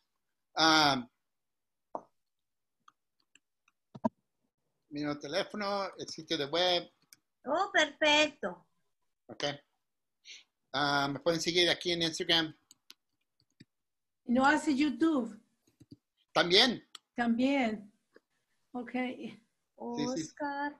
mi 4.90 5.20
teléfono, 5.20 5.88
el 5.98 6.08
sitio 6.08 6.38
de 6.38 6.46
web. 6.46 6.88
Oh, 7.46 7.72
perfecto. 7.74 8.68
Ok. 9.26 9.44
me 11.10 11.20
pueden 11.20 11.42
seguir 11.42 11.68
aquí 11.72 11.92
en 11.92 12.04
Instagram. 12.04 12.56
No 14.26 14.46
hace 14.46 14.76
YouTube. 14.76 15.43
También. 16.34 16.84
También. 17.16 17.92
Ok. 18.72 18.92
Oscar. 19.76 20.78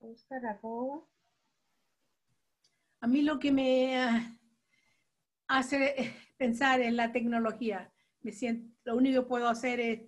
Oscar 0.00 0.46
arroba. 0.46 1.06
A 3.00 3.06
mí 3.06 3.22
lo 3.22 3.38
que 3.38 3.50
me 3.50 3.96
ah, 3.96 4.38
hace 5.48 6.14
pensar 6.36 6.80
en 6.80 6.96
la 6.96 7.12
tecnología, 7.12 7.92
me 8.20 8.32
siento, 8.32 8.76
lo 8.84 8.96
único 8.96 9.22
que 9.22 9.28
puedo 9.28 9.48
hacer 9.48 9.80
es 9.80 10.00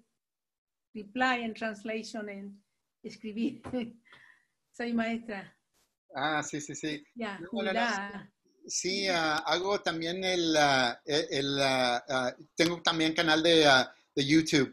reply 0.93 1.43
en 1.43 1.55
translation, 1.55 2.29
en 2.29 2.65
escribir. 3.03 3.63
Soy 4.73 4.93
maestra. 4.93 5.57
Ah, 6.15 6.43
sí, 6.43 6.61
sí, 6.61 6.75
sí. 6.75 7.05
Ya, 7.15 7.41
Sí, 8.67 9.09
uh, 9.11 9.13
hago 9.13 9.81
también 9.83 10.25
el, 10.25 10.57
uh, 10.57 10.95
el 11.05 11.59
uh, 11.59 12.45
tengo 12.55 12.81
también 12.83 13.15
canal 13.15 13.43
de, 13.43 13.67
de 14.15 14.27
YouTube, 14.27 14.73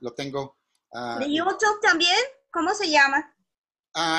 lo 0.00 0.12
tengo. 0.14 0.58
¿De 1.18 1.32
YouTube 1.32 1.80
también? 1.80 2.18
¿Cómo 2.50 2.74
se 2.74 2.90
llama? 2.90 3.34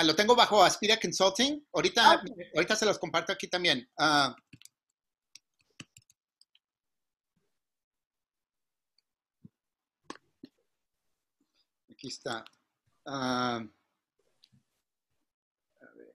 lo 0.04 0.16
tengo 0.16 0.36
bajo 0.36 0.64
Aspira 0.64 0.98
Consulting. 1.00 1.66
Ahorita, 1.74 2.22
ahorita 2.56 2.76
se 2.76 2.86
los 2.86 2.98
comparto 2.98 3.32
aquí 3.34 3.48
también. 3.48 3.88
aquí 11.90 12.08
está. 12.08 12.44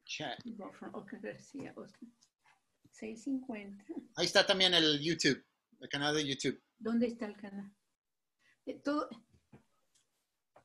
Chat. 0.04 0.38
650. 2.98 3.84
Ahí 4.16 4.26
está 4.26 4.46
también 4.46 4.72
el 4.72 5.00
YouTube, 5.00 5.44
el 5.80 5.88
canal 5.88 6.14
de 6.14 6.26
YouTube. 6.26 6.62
¿Dónde 6.78 7.08
está 7.08 7.26
el 7.26 7.36
canal? 7.36 7.70
Todo... 8.82 9.08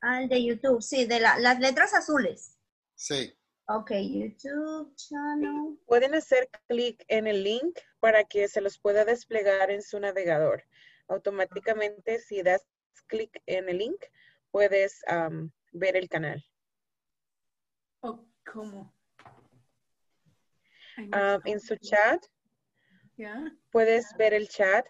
Ah, 0.02 0.24
el 0.24 0.30
de 0.30 0.44
YouTube, 0.44 0.82
sí, 0.82 1.06
de 1.06 1.20
las 1.20 1.60
letras 1.60 1.94
azules. 1.94 2.58
Sí. 2.95 3.38
Ok, 3.68 3.91
YouTube 3.91 4.95
channel. 4.95 5.78
Pueden 5.86 6.16
hacer 6.16 6.49
clic 6.68 7.03
en 7.08 7.28
el 7.28 7.44
link 7.44 7.78
para 7.99 8.24
que 8.24 8.48
se 8.48 8.62
los 8.62 8.80
pueda 8.80 9.06
desplegar 9.06 9.70
en 9.70 9.82
su 9.82 9.99
navegador. 9.99 10.64
Automáticamente, 11.08 12.20
si 12.20 12.41
das 12.41 12.66
clic 13.08 13.41
en 13.45 13.70
el 13.70 13.78
link, 13.78 14.02
puedes 14.49 15.02
ver 15.72 15.98
el 15.98 16.10
canal. 16.10 16.44
Oh, 18.02 18.26
¿Cómo? 18.52 18.94
Ah, 21.11 21.40
en 21.45 21.60
su 21.60 21.76
chat. 21.78 22.23
Puedes 23.69 24.15
ver 24.18 24.34
el 24.34 24.48
chat. 24.48 24.86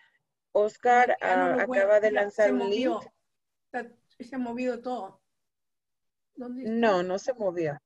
Oscar 0.53 1.17
ah, 1.21 1.57
acaba 1.59 1.99
de 1.99 2.11
lanzar 2.11 2.53
un 2.53 2.69
link. 2.69 3.01
Se 4.19 4.35
ha 4.35 4.39
movido 4.39 4.81
todo. 4.81 5.21
No, 6.35 7.03
no 7.03 7.19
se 7.19 7.33
movió. 7.33 7.79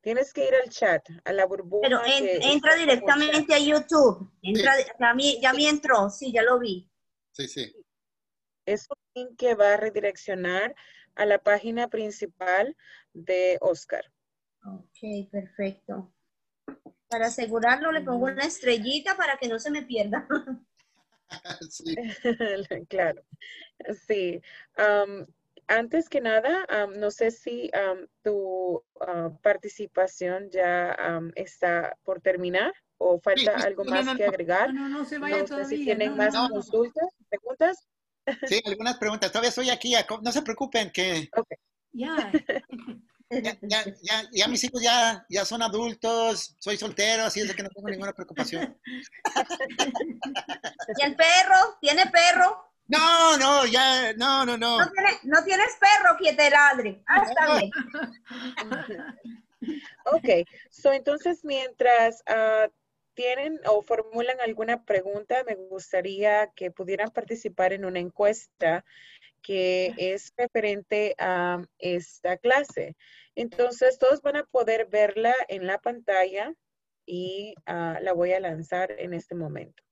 Tienes 0.00 0.32
que 0.32 0.46
ir 0.48 0.54
al 0.54 0.68
chat, 0.68 1.06
a 1.24 1.32
la 1.32 1.46
burbuja. 1.46 1.82
Pero 1.82 2.00
entra 2.04 2.74
directamente 2.74 3.54
a 3.54 3.58
YouTube. 3.58 4.32
Entra, 4.42 4.74
ya, 4.98 5.14
me, 5.14 5.40
ya 5.40 5.52
me 5.52 5.68
entró, 5.68 6.10
sí, 6.10 6.32
ya 6.32 6.42
lo 6.42 6.58
vi. 6.58 6.90
Sí, 7.30 7.46
sí. 7.46 7.72
Es 8.66 8.88
un 8.90 8.96
link 9.14 9.38
que 9.38 9.54
va 9.54 9.74
a 9.74 9.76
redireccionar 9.76 10.74
a 11.14 11.24
la 11.24 11.38
página 11.38 11.88
principal 11.88 12.76
de 13.12 13.58
Oscar. 13.60 14.04
Ok, 14.64 15.30
perfecto. 15.30 16.12
Para 17.12 17.26
asegurarlo, 17.26 17.92
le 17.92 18.00
pongo 18.00 18.24
una 18.24 18.44
estrellita 18.44 19.18
para 19.18 19.36
que 19.36 19.46
no 19.46 19.58
se 19.58 19.70
me 19.70 19.82
pierda. 19.82 20.26
sí. 21.70 21.94
claro. 22.88 23.22
Sí. 24.06 24.40
antes 25.66 26.08
que 26.08 26.22
nada, 26.22 26.66
no 26.96 27.10
sé 27.10 27.30
si 27.30 27.70
tu 28.22 28.82
ah, 29.00 29.30
participación 29.42 30.48
ya 30.50 30.96
está 31.34 31.98
por 32.02 32.22
terminar 32.22 32.72
o 32.96 33.20
falta 33.20 33.56
algo 33.56 33.84
más 33.84 34.16
que 34.16 34.24
agregar. 34.24 34.72
No, 34.72 34.88
no, 34.88 35.04
se 35.04 35.18
vaya 35.18 35.38
no 35.38 35.46
sé 35.46 35.66
si 35.66 35.84
tienen 35.84 36.16
más 36.16 36.34
consultas, 36.34 37.10
preguntas. 37.28 37.86
Sí, 38.46 38.62
algunas 38.64 38.96
preguntas. 38.96 39.30
Todavía 39.30 39.50
estoy 39.50 39.68
aquí. 39.68 39.94
No 40.22 40.32
se 40.32 40.40
preocupen 40.40 40.90
que... 40.90 41.28
Ya. 41.92 42.32
ya, 43.40 43.84
ya, 44.02 44.22
ya, 44.32 44.48
mis 44.48 44.64
hijos 44.64 44.82
ya, 44.82 45.24
ya 45.28 45.44
son 45.44 45.62
adultos, 45.62 46.56
soy 46.58 46.76
soltero, 46.76 47.24
así 47.24 47.40
es 47.40 47.54
que 47.54 47.62
no 47.62 47.70
tengo 47.70 47.88
ninguna 47.88 48.12
preocupación. 48.12 48.78
¿Y 50.98 51.02
el 51.02 51.16
perro? 51.16 51.78
¿Tiene 51.80 52.06
perro? 52.06 52.72
No, 52.88 53.36
no, 53.38 53.64
ya, 53.66 54.12
no, 54.14 54.44
no, 54.44 54.58
no. 54.58 54.78
No, 54.78 55.44
tienes, 55.44 55.76
perro 55.80 56.16
que 56.20 56.34
te 56.34 56.50
ladre. 56.50 57.02
Ah, 57.06 57.22
está 57.26 57.58
bien. 57.58 57.70
ok, 60.12 60.48
so 60.70 60.92
entonces 60.92 61.44
mientras 61.44 62.22
uh, 62.28 62.70
tienen 63.14 63.60
o 63.66 63.82
formulan 63.82 64.40
alguna 64.40 64.84
pregunta, 64.84 65.42
me 65.46 65.54
gustaría 65.54 66.50
que 66.54 66.70
pudieran 66.70 67.10
participar 67.10 67.72
en 67.72 67.84
una 67.84 68.00
encuesta 68.00 68.84
que 69.42 69.94
es 69.96 70.32
referente 70.36 71.14
a 71.18 71.62
esta 71.78 72.36
clase. 72.36 72.96
Entonces, 73.34 73.98
todos 73.98 74.22
van 74.22 74.36
a 74.36 74.44
poder 74.44 74.86
verla 74.86 75.34
en 75.48 75.66
la 75.66 75.78
pantalla 75.78 76.54
y 77.06 77.54
uh, 77.68 78.02
la 78.02 78.12
voy 78.12 78.32
a 78.32 78.40
lanzar 78.40 78.92
en 78.98 79.14
este 79.14 79.34
momento 79.34 79.82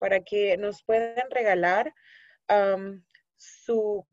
para 0.00 0.20
que 0.20 0.56
nos 0.56 0.82
puedan 0.82 1.30
regalar 1.30 1.94
su 3.36 4.04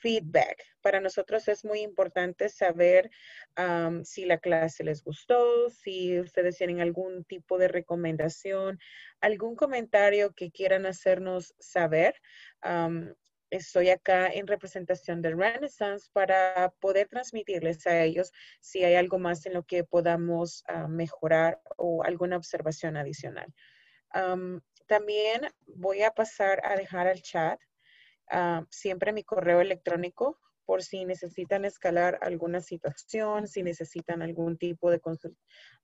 feedback. 0.00 0.62
Para 0.82 1.00
nosotros 1.00 1.48
es 1.48 1.64
muy 1.64 1.80
importante 1.80 2.48
saber 2.50 3.10
si 4.02 4.26
la 4.26 4.38
clase 4.38 4.84
les 4.84 5.02
gustó, 5.02 5.70
si 5.70 6.20
ustedes 6.20 6.58
tienen 6.58 6.80
algún 6.80 7.24
tipo 7.24 7.58
de 7.58 7.68
recomendación, 7.68 8.78
algún 9.20 9.56
comentario 9.56 10.34
que 10.34 10.50
quieran 10.50 10.84
hacernos 10.84 11.54
saber. 11.58 12.20
Estoy 13.50 13.90
acá 13.90 14.28
en 14.28 14.46
representación 14.46 15.22
de 15.22 15.34
Renaissance 15.34 16.08
para 16.12 16.72
poder 16.80 17.08
transmitirles 17.08 17.86
a 17.86 18.02
ellos 18.02 18.32
si 18.60 18.84
hay 18.84 18.94
algo 18.94 19.18
más 19.18 19.44
en 19.46 19.54
lo 19.54 19.64
que 19.64 19.84
podamos 19.84 20.64
uh, 20.68 20.88
mejorar 20.88 21.60
o 21.76 22.02
alguna 22.04 22.36
observación 22.36 22.96
adicional. 22.96 23.52
También 24.86 25.42
voy 25.66 26.02
a 26.02 26.10
pasar 26.10 26.60
a 26.64 26.74
dejar 26.74 27.06
al 27.06 27.22
chat 27.22 27.60
uh, 28.32 28.64
siempre 28.68 29.12
mi 29.12 29.22
correo 29.22 29.60
electrónico 29.60 30.40
por 30.64 30.82
si 30.82 31.04
necesitan 31.04 31.64
escalar 31.64 32.18
alguna 32.22 32.60
situación, 32.60 33.46
si 33.46 33.62
necesitan 33.62 34.22
algún 34.22 34.56
tipo 34.56 34.90
de, 34.90 35.00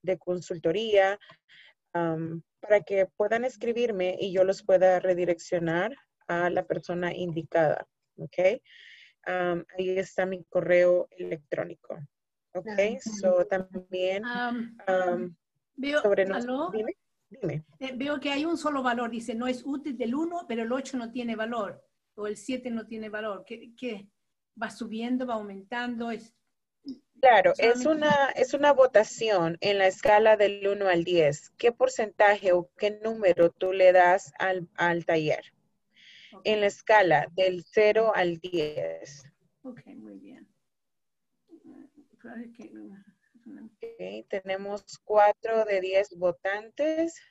de 0.01 0.17
consultoría, 0.17 1.19
para 1.91 2.81
que 2.85 3.05
puedan 3.05 3.45
escribirme 3.45 4.17
y 4.19 4.31
yo 4.31 4.43
los 4.43 4.63
pueda 4.63 4.99
redireccionar 4.99 5.95
a 6.27 6.49
la 6.49 6.65
persona 6.65 7.13
indicada. 7.13 7.87
¿Ok? 8.17 8.37
Um, 9.27 9.63
ahí 9.77 9.97
está 9.97 10.25
mi 10.25 10.43
correo 10.45 11.07
electrónico. 11.11 11.97
¿Ok? 12.53 12.99
So 13.21 13.45
también 13.45 14.23
um, 14.25 15.35
veo, 15.75 16.01
sobre 16.01 16.25
Dime. 16.25 16.93
Dime. 17.29 17.65
Eh, 17.79 17.91
veo 17.93 18.19
que 18.21 18.31
hay 18.31 18.45
un 18.45 18.57
solo 18.57 18.81
valor, 18.81 19.11
dice, 19.11 19.35
no 19.35 19.47
es 19.47 19.61
útil 19.65 19.97
del 19.97 20.15
1, 20.15 20.45
pero 20.47 20.63
el 20.63 20.71
8 20.71 20.97
no 20.97 21.11
tiene 21.11 21.35
valor, 21.35 21.83
o 22.15 22.25
el 22.25 22.37
7 22.37 22.71
no 22.71 22.87
tiene 22.87 23.09
valor. 23.09 23.43
¿Qué, 23.45 23.73
qué? 23.75 24.07
va 24.61 24.69
subiendo, 24.69 25.25
va 25.25 25.35
aumentando? 25.35 26.11
Es, 26.11 26.33
claro, 27.21 27.53
es 27.57 27.85
una, 27.85 28.29
es 28.35 28.53
una 28.53 28.73
votación 28.73 29.57
en 29.61 29.77
la 29.77 29.87
escala 29.87 30.37
del 30.37 30.67
1 30.67 30.87
al 30.87 31.03
10. 31.03 31.51
¿Qué 31.57 31.71
porcentaje 31.71 32.51
o 32.53 32.69
qué 32.77 32.99
número 33.03 33.51
tú 33.51 33.73
le 33.73 33.91
das 33.91 34.31
al, 34.39 34.67
al 34.75 35.05
taller? 35.05 35.43
En 36.43 36.61
la 36.61 36.67
escala 36.67 37.27
del 37.31 37.63
0 37.65 38.11
al 38.13 38.37
10. 38.37 39.23
Ok, 39.63 39.85
muy 39.95 40.19
bien. 40.19 40.47
Okay, 43.77 44.23
tenemos 44.23 44.83
4 45.05 45.65
de 45.65 45.79
10 45.81 46.17
votantes, 46.17 47.21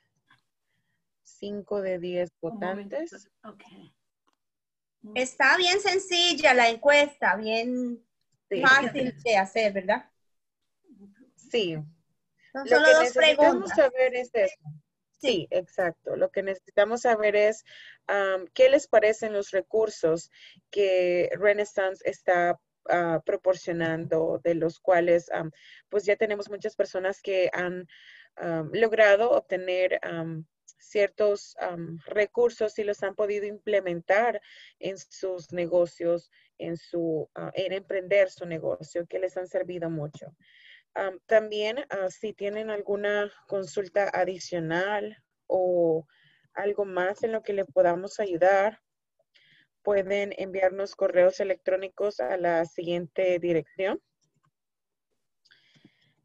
5 1.25 1.83
de 1.83 1.99
10 1.99 2.31
votantes. 2.41 3.29
Okay. 3.45 3.95
Está 5.15 5.57
bien 5.57 5.81
sencilla 5.81 6.55
la 6.55 6.69
encuesta, 6.69 7.37
bien 7.37 8.03
fácil 8.63 9.15
de 9.23 9.37
hacer, 9.37 9.73
¿verdad? 9.73 10.11
Sí. 11.37 11.77
Lo 12.55 12.65
que 12.65 13.03
necesitamos 13.03 13.71
saber 13.71 14.15
es 14.15 14.31
eso. 14.35 14.57
Sí, 15.19 15.49
exacto. 15.51 16.17
Lo 16.17 16.31
que 16.31 16.43
necesitamos 16.43 17.03
saber 17.03 17.37
es 17.37 17.65
qué 18.55 18.69
les 18.69 18.87
parecen 18.87 19.33
los 19.33 19.51
recursos 19.51 20.31
que 20.71 21.31
Renaissance 21.39 22.03
está 22.09 22.61
Ah, 22.89 23.21
proporcionando, 23.25 24.41
de 24.45 24.55
los 24.55 24.79
cuales 24.79 25.29
pues 25.89 26.05
ya 26.05 26.17
tenemos 26.17 26.49
muchas 26.49 26.77
personas 26.77 27.21
que 27.21 27.51
han 27.53 27.89
logrado 28.73 29.31
obtener 29.31 29.99
ciertos 30.79 31.57
recursos 32.07 32.79
y 32.79 32.85
los 32.85 33.03
han 33.03 33.15
podido 33.15 33.47
implementar 33.47 34.41
en 34.79 34.99
sus 34.99 35.53
negocios, 35.53 36.31
en 36.59 36.77
su, 36.77 37.29
ah, 37.35 37.51
en 37.55 37.73
emprender 37.73 38.31
su 38.31 38.47
negocio, 38.47 39.07
que 39.07 39.19
les 39.19 39.37
han 39.37 39.49
servido 39.49 39.91
mucho. 39.91 40.37
También 41.27 41.85
ah, 41.91 42.09
si 42.11 42.33
tienen 42.33 42.71
alguna 42.71 43.31
consulta 43.49 44.11
adicional 44.13 45.17
o 45.47 46.07
algo 46.55 46.85
más 46.85 47.23
en 47.23 47.33
lo 47.33 47.43
que 47.43 47.53
le 47.53 47.65
podamos 47.65 48.19
ayudar, 48.19 48.81
pueden 49.83 50.35
enviarnos 50.39 50.97
correos 50.97 51.39
electrónicos 51.41 52.21
a 52.21 52.37
la 52.37 52.65
siguiente 52.65 53.39
dirección. 53.39 54.03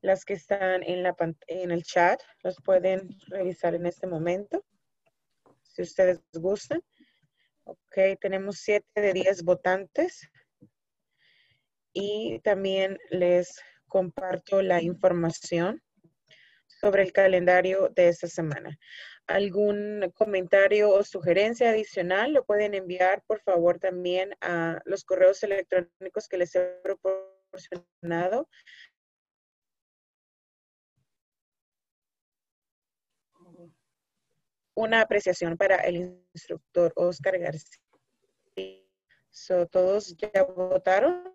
Las 0.02 0.26
que 0.26 0.34
están 0.34 0.82
en, 0.84 1.04
la, 1.04 1.16
en 1.48 1.72
el 1.72 1.84
chat 1.84 2.20
los 2.44 2.56
pueden 2.64 3.10
revisar 3.28 3.76
en 3.76 3.86
este 3.86 4.08
momento, 4.08 4.66
si 5.64 5.84
ustedes 5.84 6.22
gustan. 6.34 6.82
Ok, 7.66 7.98
tenemos 8.20 8.58
7 8.60 8.86
de 9.00 9.14
10 9.14 9.44
votantes. 9.44 10.28
Y 11.94 12.40
también 12.40 12.98
les 13.10 13.62
comparto 13.92 14.62
la 14.62 14.82
información 14.82 15.84
sobre 16.66 17.04
el 17.04 17.12
calendario 17.12 17.90
de 17.90 18.08
esta 18.08 18.28
semana 18.28 18.80
algún 19.28 20.12
comentario 20.16 20.90
o 20.90 21.04
sugerencia 21.04 21.70
adicional, 21.70 22.34
lo 22.34 22.46
pueden 22.46 22.74
enviar, 22.74 23.24
por 23.26 23.42
favor, 23.42 23.80
también 23.80 24.36
a 24.42 24.82
los 24.86 25.04
correos 25.04 25.42
electrónicos 25.44 26.28
que 26.28 26.38
les 26.38 26.56
he 26.56 26.62
proporcionado. 26.84 28.48
Una 34.74 35.02
apreciación 35.02 35.58
para 35.58 35.78
el 35.78 36.24
instructor 36.34 36.92
Oscar 36.96 37.38
García. 37.38 37.82
¿Todos 39.72 40.16
ya 40.18 40.44
votaron? 40.44 41.34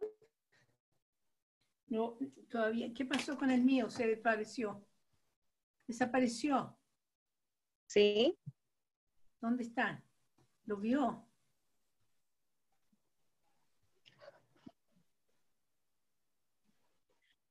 No, 1.88 2.18
todavía. 2.48 2.92
¿Qué 2.92 3.04
pasó 3.04 3.36
con 3.38 3.50
el 3.50 3.62
mío? 3.62 3.90
Se 3.90 4.06
desapareció. 4.06 4.84
Desapareció. 5.86 6.76
Sí. 7.86 8.36
¿Dónde 9.40 9.62
está? 9.62 10.02
¿Lo 10.64 10.78
vio? 10.78 11.28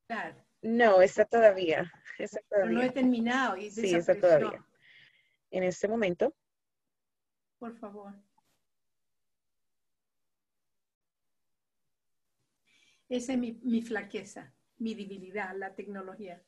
Claro. 0.08 0.46
No, 0.62 1.02
está 1.02 1.26
todavía. 1.26 1.92
Está 2.20 2.40
todavía. 2.50 2.78
no 2.78 2.82
he 2.84 2.90
terminado. 2.92 3.58
Y 3.58 3.72
sí, 3.72 3.96
está 3.96 4.20
todavía. 4.20 4.66
En 5.52 5.64
este 5.64 5.88
momento. 5.88 6.36
Por 7.60 7.78
favor. 7.78 8.14
Esa 13.10 13.34
es 13.34 13.40
mi, 13.40 13.60
mi 13.64 13.82
flaqueza, 13.82 14.54
mi 14.78 14.96
debilidad, 14.96 15.56
la 15.56 15.76
tecnología. 15.76 16.44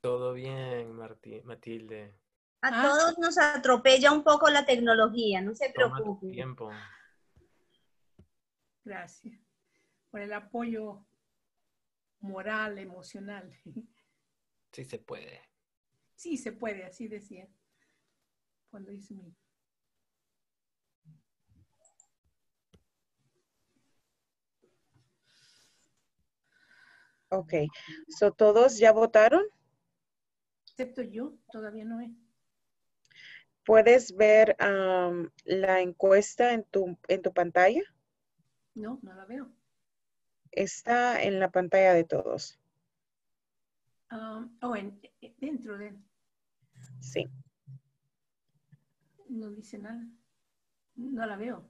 Todo 0.00 0.32
bien, 0.32 0.92
Martí, 0.92 1.42
Matilde. 1.42 2.18
A 2.62 2.68
ah. 2.68 2.82
todos 2.82 3.18
nos 3.18 3.38
atropella 3.38 4.12
un 4.12 4.22
poco 4.22 4.48
la 4.48 4.64
tecnología, 4.64 5.40
no 5.40 5.54
se 5.54 5.70
preocupen. 5.70 6.30
Tiempo. 6.30 6.70
Gracias 8.84 9.40
por 10.10 10.20
el 10.20 10.32
apoyo 10.32 11.04
moral, 12.20 12.78
emocional. 12.78 13.52
Sí 14.72 14.84
se 14.84 14.98
puede. 14.98 15.42
Sí 16.14 16.36
se 16.36 16.52
puede, 16.52 16.84
así 16.84 17.08
decía. 17.08 17.48
Cuando 18.70 18.92
hice 18.92 19.14
mi... 19.14 19.34
Ok, 27.28 27.54
so 28.08 28.32
todos 28.32 28.78
ya 28.78 28.92
votaron? 28.92 29.42
Excepto 30.66 31.02
yo, 31.02 31.34
todavía 31.50 31.84
no 31.84 32.00
he. 32.00 32.14
¿Puedes 33.64 34.14
ver 34.14 34.56
la 35.44 35.80
encuesta 35.80 36.52
en 36.52 36.62
tu, 36.64 36.96
en 37.08 37.22
tu 37.22 37.32
pantalla? 37.32 37.82
No, 38.74 39.00
no 39.02 39.14
la 39.14 39.24
veo. 39.24 39.50
Está 40.52 41.22
en 41.22 41.40
la 41.40 41.50
pantalla 41.50 41.92
de 41.92 42.04
todos. 42.04 42.60
oh, 44.62 44.76
en, 44.76 45.00
e, 45.20 45.34
dentro 45.38 45.76
de. 45.78 45.98
Sí. 47.00 47.26
No 49.28 49.50
dice 49.50 49.78
nada. 49.78 50.06
No 50.94 51.26
la 51.26 51.36
veo. 51.36 51.68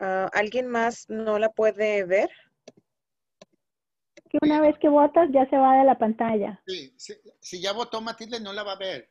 Ah, 0.00 0.28
¿Alguien 0.34 0.66
más 0.66 1.08
no 1.08 1.38
la 1.38 1.50
puede 1.50 2.04
ver? 2.04 2.28
Que 4.34 4.38
una 4.42 4.60
vez 4.60 4.76
que 4.80 4.88
votas 4.88 5.28
ya 5.32 5.48
se 5.48 5.56
va 5.56 5.76
de 5.76 5.84
la 5.84 5.96
pantalla. 5.96 6.60
Sí, 6.66 6.92
si 7.40 7.60
ya 7.60 7.72
votó 7.72 8.00
Matilde 8.00 8.40
no 8.40 8.52
la 8.52 8.64
va 8.64 8.72
a 8.72 8.78
ver. 8.78 9.08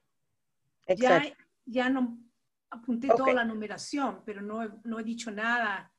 Ya, 0.97 1.23
ya 1.63 1.89
no 1.89 2.19
apunté 2.69 3.07
toda 3.07 3.31
la 3.31 3.45
numeración, 3.45 4.21
pero 4.25 4.41
no, 4.41 4.81
no 4.83 4.99
he 4.99 5.03
dicho 5.03 5.31
nada. 5.31 5.93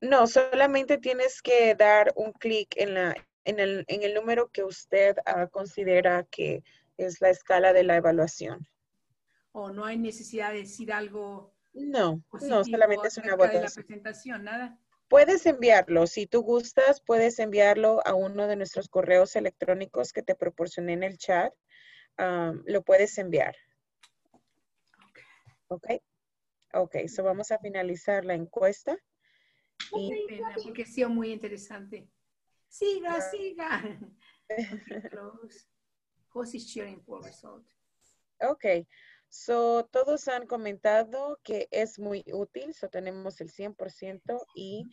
No, 0.00 0.26
solamente 0.26 0.98
tienes 0.98 1.42
que 1.42 1.76
dar 1.76 2.12
un 2.16 2.32
clic 2.32 2.74
en, 2.76 2.94
la, 2.94 3.14
en, 3.44 3.60
el, 3.60 3.84
en 3.86 4.02
el 4.02 4.12
número 4.12 4.50
que 4.50 4.64
usted 4.64 5.16
uh, 5.28 5.48
considera 5.50 6.24
que 6.24 6.64
es 6.96 7.20
la 7.20 7.30
escala 7.30 7.72
de 7.72 7.84
la 7.84 7.98
evaluación. 7.98 8.66
¿O 9.52 9.70
no 9.70 9.84
hay 9.84 9.96
necesidad 9.96 10.50
de 10.50 10.62
decir 10.62 10.92
algo? 10.92 11.54
No, 11.72 12.20
no, 12.42 12.64
solamente 12.64 13.06
es 13.06 13.18
una 13.18 13.36
votación. 13.36 13.62
De 13.62 13.68
la 13.68 13.74
presentación, 13.74 14.42
nada. 14.42 14.76
Puedes 15.08 15.46
enviarlo, 15.46 16.06
si 16.06 16.26
tú 16.26 16.42
gustas, 16.42 17.00
puedes 17.00 17.38
enviarlo 17.38 18.00
a 18.06 18.14
uno 18.14 18.46
de 18.46 18.56
nuestros 18.56 18.88
correos 18.88 19.36
electrónicos 19.36 20.12
que 20.12 20.22
te 20.22 20.34
proporcioné 20.34 20.94
en 20.94 21.02
el 21.02 21.18
chat. 21.18 21.52
Um, 22.18 22.62
lo 22.66 22.82
puedes 22.82 23.18
enviar. 23.18 23.54
Ok. 25.68 25.88
Ok, 26.72 26.96
so 27.06 27.22
vamos 27.22 27.52
a 27.52 27.58
finalizar 27.58 28.24
la 28.24 28.34
encuesta. 28.34 28.96
Y... 29.92 30.26
Pena, 30.26 30.54
porque 30.62 30.82
ha 30.82 30.86
sido 30.86 31.08
muy 31.08 31.32
interesante. 31.32 32.08
Siga, 32.68 33.20
siga. 33.20 33.98
Ok, 38.40 38.64
so 39.34 39.84
todos 39.90 40.28
han 40.28 40.46
comentado 40.46 41.40
que 41.42 41.66
es 41.72 41.98
muy 41.98 42.24
útil, 42.32 42.72
so 42.72 42.88
tenemos 42.88 43.40
el 43.40 43.50
100% 43.50 44.46
y 44.54 44.84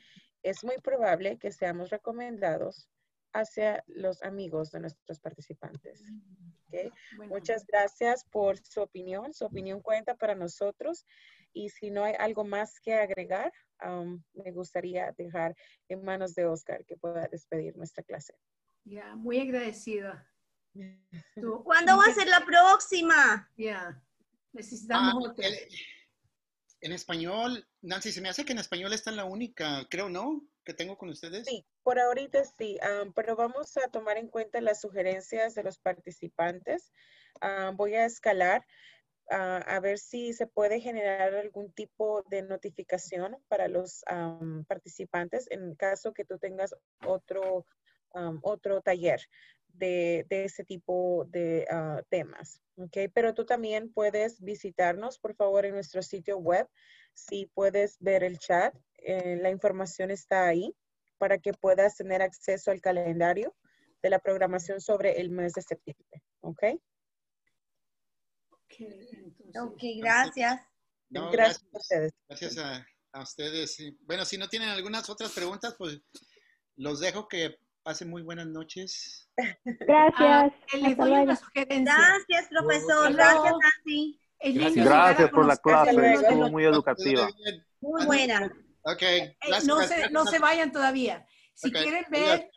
es 0.41 0.63
muy 0.63 0.77
probable 0.79 1.37
que 1.37 1.51
seamos 1.51 1.91
recomendados 1.91 2.89
hacia 3.33 3.83
los 3.85 4.23
amigos 4.23 4.71
de 4.71 4.79
nuestros 4.79 5.19
participantes. 5.19 6.03
Okay. 6.67 6.89
Muchas 7.27 7.67
gracias 7.67 8.25
por 8.31 8.57
su 8.57 8.81
opinión. 8.81 9.31
Su 9.31 9.45
opinión 9.45 9.79
cuenta 9.79 10.15
para 10.15 10.33
nosotros. 10.33 11.05
Y 11.53 11.69
si 11.69 11.91
no 11.91 12.03
hay 12.03 12.15
algo 12.17 12.43
más 12.43 12.79
que 12.79 12.95
agregar, 12.95 13.53
um, 13.85 14.23
me 14.33 14.51
gustaría 14.51 15.13
dejar 15.19 15.55
en 15.87 16.03
manos 16.03 16.33
de 16.33 16.47
Oscar 16.47 16.83
que 16.85 16.97
pueda 16.97 17.27
despedir 17.27 17.77
nuestra 17.77 18.03
clase. 18.03 18.33
Ya, 18.85 19.15
muy 19.15 19.39
agradecida. 19.39 20.27
¿Cuándo 21.63 21.95
va 21.95 22.05
a 22.05 22.13
ser 22.13 22.27
la 22.27 22.43
próxima? 22.43 23.51
Ya, 23.55 24.01
necesitamos 24.53 25.29
ah, 25.29 25.33
en 26.81 26.93
español, 26.93 27.67
Nancy, 27.81 28.11
se 28.11 28.21
me 28.21 28.29
hace 28.29 28.43
que 28.43 28.53
en 28.53 28.59
español 28.59 28.91
esta 28.91 29.11
es 29.11 29.15
la 29.15 29.25
única, 29.25 29.85
creo, 29.89 30.09
¿no? 30.09 30.41
Que 30.63 30.73
tengo 30.73 30.97
con 30.97 31.09
ustedes. 31.09 31.45
Sí, 31.45 31.65
por 31.83 31.99
ahorita 31.99 32.43
sí, 32.43 32.79
pero 33.15 33.35
vamos 33.35 33.77
a 33.77 33.87
tomar 33.89 34.17
en 34.17 34.27
cuenta 34.27 34.59
las 34.61 34.81
sugerencias 34.81 35.53
de 35.53 35.63
los 35.63 35.77
participantes. 35.77 36.91
voy 37.75 37.95
a 37.95 38.05
escalar 38.05 38.65
a 39.29 39.79
ver 39.79 39.97
si 39.97 40.33
se 40.33 40.47
puede 40.47 40.81
generar 40.81 41.33
algún 41.35 41.71
tipo 41.71 42.23
de 42.23 42.41
notificación 42.41 43.37
para 43.47 43.67
los 43.67 44.03
participantes 44.67 45.47
en 45.51 45.75
caso 45.75 46.13
que 46.13 46.25
tú 46.25 46.37
tengas 46.39 46.75
otro, 47.05 47.65
otro 48.41 48.81
taller 48.81 49.21
de, 49.73 50.25
ese 50.29 50.63
tipo 50.63 51.25
de 51.29 51.67
ah, 51.69 52.01
temas. 52.09 52.61
¿ok? 52.77 53.11
Pero 53.13 53.33
tú 53.33 53.45
también 53.45 53.91
puedes 53.91 54.41
visitarnos, 54.41 55.19
por 55.19 55.35
favor, 55.35 55.65
en 55.65 55.73
nuestro 55.73 56.01
sitio 56.01 56.37
web. 56.37 56.67
Si 57.13 57.47
puedes 57.53 57.97
ver 57.99 58.23
el 58.23 58.39
chat, 58.39 58.75
eh, 58.97 59.37
la 59.41 59.49
información 59.49 60.11
está 60.11 60.47
ahí 60.47 60.75
para 61.17 61.37
que 61.37 61.53
puedas 61.53 61.95
tener 61.95 62.21
acceso 62.21 62.71
al 62.71 62.81
calendario 62.81 63.55
de 64.01 64.09
la 64.09 64.19
programación 64.19 64.81
sobre 64.81 65.19
el 65.19 65.29
mes 65.29 65.53
de 65.53 65.61
septiembre. 65.61 66.23
¿Ok? 66.41 66.63
Ok, 69.61 69.83
gracias. 69.97 70.61
gracias, 71.09 71.63
a 71.73 71.77
ustedes. 71.77 72.13
Gracias 72.27 72.57
a, 72.57 73.21
ustedes. 73.21 73.77
Bueno, 74.01 74.25
si 74.25 74.37
no 74.37 74.47
tienen 74.47 74.69
algunas 74.69 75.09
otras 75.09 75.31
preguntas, 75.33 75.75
pues 75.77 75.99
los 76.77 76.99
dejo 76.99 77.27
que 77.27 77.57
pasen 77.83 78.09
muy 78.09 78.21
buenas 78.21 78.47
noches. 78.47 79.29
Gracias. 79.63 80.53
Gracias, 80.73 82.47
profesor. 82.49 83.13
Gracias, 83.13 83.53
Nancy. 83.61 84.19
Gracias, 84.43 84.85
gracias 84.85 85.29
por 85.29 85.45
la 85.45 85.57
clase, 85.57 86.13
estuvo 86.13 86.49
muy 86.49 86.63
educativa. 86.63 87.29
Muy 87.79 88.05
buena. 88.05 88.51
Ok. 88.83 89.01
Eh, 89.01 89.37
no, 89.67 89.81
se, 89.81 90.09
no 90.09 90.25
se 90.25 90.39
vayan 90.39 90.71
todavía. 90.71 91.25
Si 91.53 91.71
quieren 91.71 92.05
ver, 92.09 92.49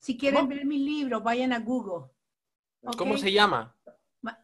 si 0.00 0.16
quieren 0.16 0.48
ver 0.48 0.64
mi 0.64 0.78
libro, 0.78 1.20
vayan 1.20 1.52
a 1.52 1.60
Google. 1.60 2.10
¿Cómo 2.96 3.16
se 3.18 3.32
llama? 3.32 3.76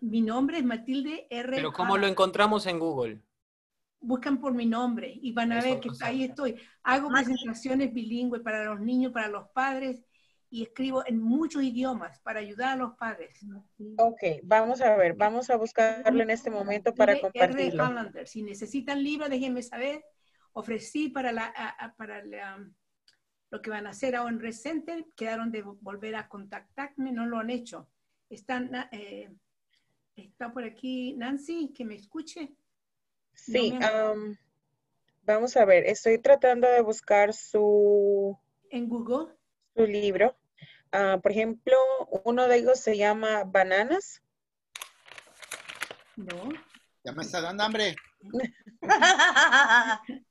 Mi 0.01 0.21
nombre 0.21 0.59
es 0.59 0.65
Matilde 0.65 1.27
R. 1.31 1.57
Pero 1.57 1.73
¿cómo 1.73 1.99
lo 1.99 2.07
encontramos 2.07 2.67
en 2.67 2.79
Google? 2.79 3.21
Buscan 4.01 4.41
por 4.41 4.53
mi 4.53 4.67
nombre 4.67 5.19
y 5.21 5.33
van 5.33 5.51
a 5.51 5.61
ver 5.61 5.81
que 5.81 5.91
ahí 6.01 6.25
estoy. 6.25 6.61
Hago 6.85 7.09
presentaciones 7.09 7.93
bilingües 7.93 8.43
para 8.43 8.65
los 8.67 8.81
niños, 8.81 9.13
para 9.13 9.29
los 9.29 9.49
padres 9.49 10.05
y 10.55 10.63
escribo 10.63 11.03
en 11.05 11.21
muchos 11.21 11.65
idiomas 11.65 12.21
para 12.21 12.39
ayudar 12.39 12.75
a 12.75 12.77
los 12.77 12.95
padres. 12.95 13.45
Ok, 13.99 14.23
vamos 14.45 14.81
a 14.81 14.95
ver, 14.97 15.15
vamos 15.15 15.51
a 15.51 15.57
buscarlo 15.57 16.23
en 16.23 16.31
este 16.31 16.49
momento 16.49 16.95
para 16.95 17.21
compartirlo. 17.21 17.85
Si 18.25 18.41
necesitan 18.41 19.03
libros, 19.03 19.29
déjenme 19.31 19.65
saber. 19.65 20.05
Ofrecí 20.53 21.09
para, 21.09 21.33
la, 21.33 21.53
para 21.99 22.23
lo 23.51 23.61
que 23.61 23.71
van 23.71 23.89
a 23.89 23.91
hacer 23.91 24.15
ahora 24.15 24.31
en 24.31 24.39
Recenter, 24.39 25.05
quedaron 25.17 25.51
de 25.51 25.63
volver 25.63 26.15
a 26.15 26.29
contactarme, 26.29 27.11
no 27.11 27.27
lo 27.27 27.39
han 27.39 27.51
hecho. 27.51 27.91
Están, 28.31 28.71
eh, 28.93 29.35
está 30.15 30.53
por 30.53 30.63
aquí 30.63 31.15
Nancy, 31.15 31.73
que 31.75 31.85
me 31.85 31.97
escuche. 31.97 32.55
Sí, 33.33 33.77
vamos 35.23 35.57
a 35.57 35.65
ver, 35.65 35.85
estoy 35.87 36.21
tratando 36.21 36.69
de 36.69 36.81
buscar 36.81 37.35
su... 37.35 38.39
En 38.71 38.89
Google. 38.89 39.35
Su 39.75 39.85
libro. 39.85 40.37
Ah, 40.97 41.19
por 41.21 41.33
ejemplo, 41.33 41.77
uno 42.25 42.47
de 42.47 42.59
ellos 42.59 42.79
se 42.79 42.97
llama 42.97 43.43
Bananas. 43.43 44.23
No. 46.15 46.51
Ya 47.03 47.11
me 47.11 47.23
está 47.23 47.41
dando 47.41 47.65
hambre. 47.65 47.97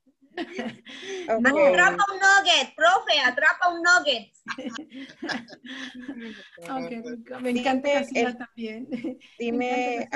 Atrapa 1.28 2.04
un 2.10 2.18
nugget, 2.18 2.74
profe, 2.74 3.20
atrapa 3.24 3.68
un 3.68 3.82
nugget. 3.82 4.32
me 7.42 7.50
encanta 7.50 8.00
el, 8.00 8.36
también. 8.36 8.88
Dime 9.38 10.08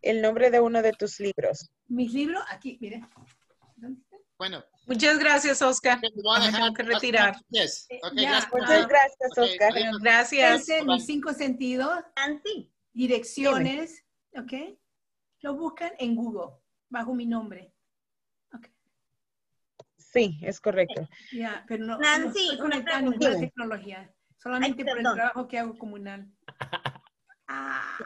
el 0.00 0.22
nombre 0.22 0.50
de 0.50 0.60
uno 0.60 0.80
de 0.80 0.92
tus 0.92 1.20
libros. 1.20 1.70
Mis 1.86 2.14
libros, 2.14 2.42
aquí, 2.48 2.78
mire. 2.80 3.02
Bueno, 4.38 4.64
Muchas 4.88 5.18
gracias, 5.18 5.60
Oscar. 5.60 6.00
tengo 6.00 6.74
que 6.74 6.82
retirar. 6.82 7.36
Muchas 7.50 7.88
gracias, 8.88 9.38
Oscar. 9.38 9.72
gracias. 10.00 10.66
mis 10.86 11.06
cinco 11.06 11.32
sentidos, 11.32 11.90
direcciones, 12.92 14.04
¿ok? 14.36 14.78
Lo 15.40 15.54
buscan 15.54 15.92
en 15.98 16.16
Google, 16.16 16.56
bajo 16.88 17.14
mi 17.14 17.26
nombre. 17.26 17.72
Sí, 20.12 20.40
es 20.42 20.60
correcto. 20.60 21.06
Ya, 21.32 21.64
pero 21.68 21.84
no, 21.84 21.98
Nancy, 21.98 22.56
no 22.56 22.64
una 22.64 23.00
ninguna 23.00 23.38
tecnología, 23.38 24.10
solamente 24.38 24.84
por 24.84 24.98
el 24.98 25.04
trabajo 25.04 25.46
que 25.46 25.58
hago 25.58 25.76
comunal. 25.78 26.26
Ah. 27.50 27.96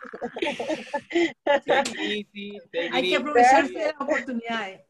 Hay 2.93 3.11
que 3.11 3.17
aprovecharse 3.17 3.73
de 3.73 3.87
las 3.87 4.01
oportunidades. 4.01 4.83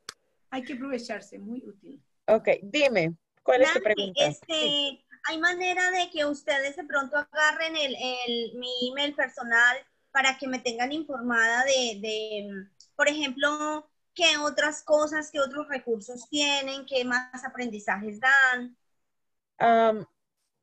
Hay 0.53 0.63
que 0.63 0.75
aprovecharse, 0.75 1.39
muy 1.39 1.63
útil. 1.67 1.99
Ok, 2.27 2.47
dime, 2.63 3.17
¿cuál 3.43 3.63
es 3.63 3.73
tu 3.73 3.81
pregunta? 3.81 4.27
Este, 4.27 5.03
¿Hay 5.29 5.39
manera 5.41 5.91
de 5.91 6.11
que 6.11 6.27
ustedes 6.27 6.77
de 6.77 6.85
pronto 6.85 7.17
agarren 7.17 7.75
el, 7.75 7.95
el, 7.95 8.53
mi 8.59 8.91
email 8.91 9.15
personal 9.15 9.79
para 10.11 10.37
que 10.37 10.47
me 10.47 10.59
tengan 10.59 10.93
informada 10.93 11.65
de, 11.65 11.99
de, 12.01 12.49
por 12.95 13.09
ejemplo, 13.09 13.89
qué 14.15 14.37
otras 14.37 14.83
cosas, 14.83 15.31
qué 15.33 15.41
otros 15.41 15.67
recursos 15.69 16.29
tienen, 16.29 16.85
qué 16.85 17.03
más 17.05 17.45
aprendizajes 17.47 18.21
dan? 18.21 18.77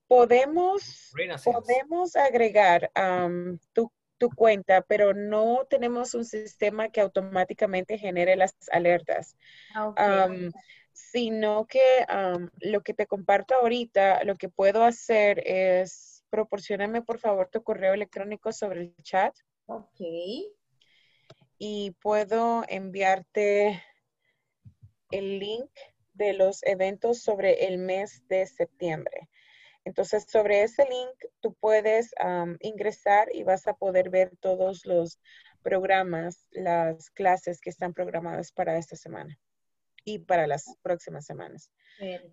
podemos, 0.07 1.11
podemos 1.43 2.15
agregar 2.15 2.91
tu 3.73 3.91
tu 4.19 4.29
cuenta, 4.29 4.81
pero 4.81 5.15
no 5.15 5.65
tenemos 5.67 6.13
un 6.13 6.25
sistema 6.25 6.89
que 6.89 7.01
automáticamente 7.01 7.97
genere 7.97 8.35
las 8.35 8.55
alertas. 8.71 9.35
Ah, 9.73 10.27
sino 10.93 11.65
que 11.65 11.81
lo 12.59 12.81
que 12.81 12.93
te 12.93 13.07
comparto 13.07 13.55
ahorita, 13.55 14.23
lo 14.25 14.35
que 14.35 14.49
puedo 14.49 14.83
hacer 14.83 15.41
es 15.45 16.23
proporcionarme 16.29 17.01
por 17.01 17.17
favor 17.17 17.49
tu 17.49 17.63
correo 17.63 17.93
electrónico 17.95 18.51
sobre 18.51 18.81
el 18.81 18.95
chat. 19.01 19.33
Ok. 19.65 20.01
y 21.59 21.91
puedo 22.01 22.63
enviarte 22.69 23.83
el 25.11 25.39
link 25.39 25.69
de 26.13 26.33
los 26.33 26.63
eventos 26.63 27.21
sobre 27.21 27.67
el 27.67 27.77
mes 27.77 28.23
de 28.27 28.45
septiembre. 28.47 29.29
Entonces, 29.89 30.25
sobre 30.27 30.61
ese 30.61 30.83
link, 30.83 31.33
tú 31.39 31.55
puedes 31.55 32.13
ingresar 32.59 33.27
y 33.33 33.43
vas 33.43 33.67
a 33.67 33.73
poder 33.73 34.11
ver 34.11 34.37
todos 34.39 34.85
los 34.85 35.19
programas, 35.63 36.45
las 36.51 37.09
clases 37.09 37.59
que 37.59 37.71
están 37.71 37.95
programadas 37.95 38.51
para 38.51 38.77
esta 38.77 38.95
semana 38.95 39.39
y 40.05 40.19
para 40.19 40.45
las 40.45 40.77
próximas 40.83 41.25
semanas. 41.25 41.71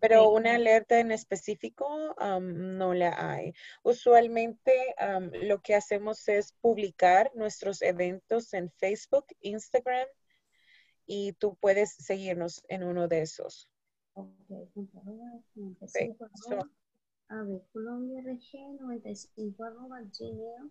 Pero 0.02 0.28
una 0.28 0.56
alerta 0.56 1.00
en 1.00 1.12
específico 1.12 2.14
no 2.42 2.92
la 2.92 3.14
hay. 3.16 3.54
Usualmente 3.82 4.94
lo 5.32 5.62
que 5.62 5.74
hacemos 5.74 6.28
es 6.28 6.52
publicar 6.60 7.30
nuestros 7.34 7.80
eventos 7.80 8.52
en 8.52 8.70
Facebook, 8.72 9.24
Instagram 9.40 10.06
y 11.06 11.32
tú 11.32 11.56
puedes 11.56 11.94
seguirnos 11.94 12.62
en 12.68 12.82
uno 12.82 13.08
de 13.08 13.22
esos. 13.22 13.66
A 17.28 17.43
ver, 17.43 17.62
Colombia 17.73 18.20
RG 18.20 18.81
95 18.81 19.65
arroba 19.65 20.01
gmail. 20.01 20.70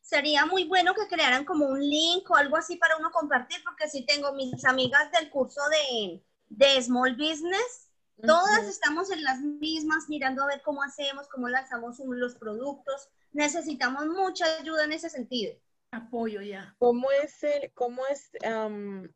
Sería 0.00 0.46
muy 0.46 0.64
bueno 0.64 0.94
que 0.94 1.06
crearan 1.06 1.44
como 1.44 1.66
un 1.66 1.80
link 1.80 2.30
o 2.30 2.34
algo 2.34 2.56
así 2.56 2.76
para 2.76 2.96
uno 2.96 3.10
compartir, 3.10 3.58
porque 3.62 3.88
si 3.90 4.06
tengo 4.06 4.32
mis 4.32 4.64
amigas 4.64 5.12
del 5.12 5.28
curso 5.28 5.60
de, 5.68 6.24
de 6.48 6.82
Small 6.82 7.14
Business, 7.14 7.90
todas 8.22 8.64
estamos 8.66 9.10
en 9.10 9.22
las 9.22 9.40
mismas, 9.40 10.08
mirando 10.08 10.42
a 10.42 10.46
ver 10.46 10.62
cómo 10.62 10.82
hacemos, 10.82 11.28
cómo 11.28 11.48
lanzamos 11.48 11.98
los 11.98 12.36
productos. 12.36 13.10
Necesitamos 13.32 14.06
mucha 14.06 14.46
ayuda 14.58 14.84
en 14.84 14.92
ese 14.92 15.10
sentido. 15.10 15.54
Apoyo 15.90 16.40
ya. 16.40 16.74
¿Cómo 16.78 17.10
es 17.10 17.42
el, 17.42 17.70
cómo 17.74 18.06
es, 18.06 18.30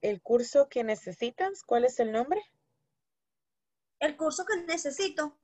el 0.02 0.20
curso 0.20 0.68
que 0.68 0.84
necesitas? 0.84 1.62
¿Cuál 1.62 1.86
es 1.86 1.98
el 2.00 2.12
nombre? 2.12 2.42
El 4.02 4.16
curso 4.16 4.44
que 4.44 4.62
necesito. 4.64 5.38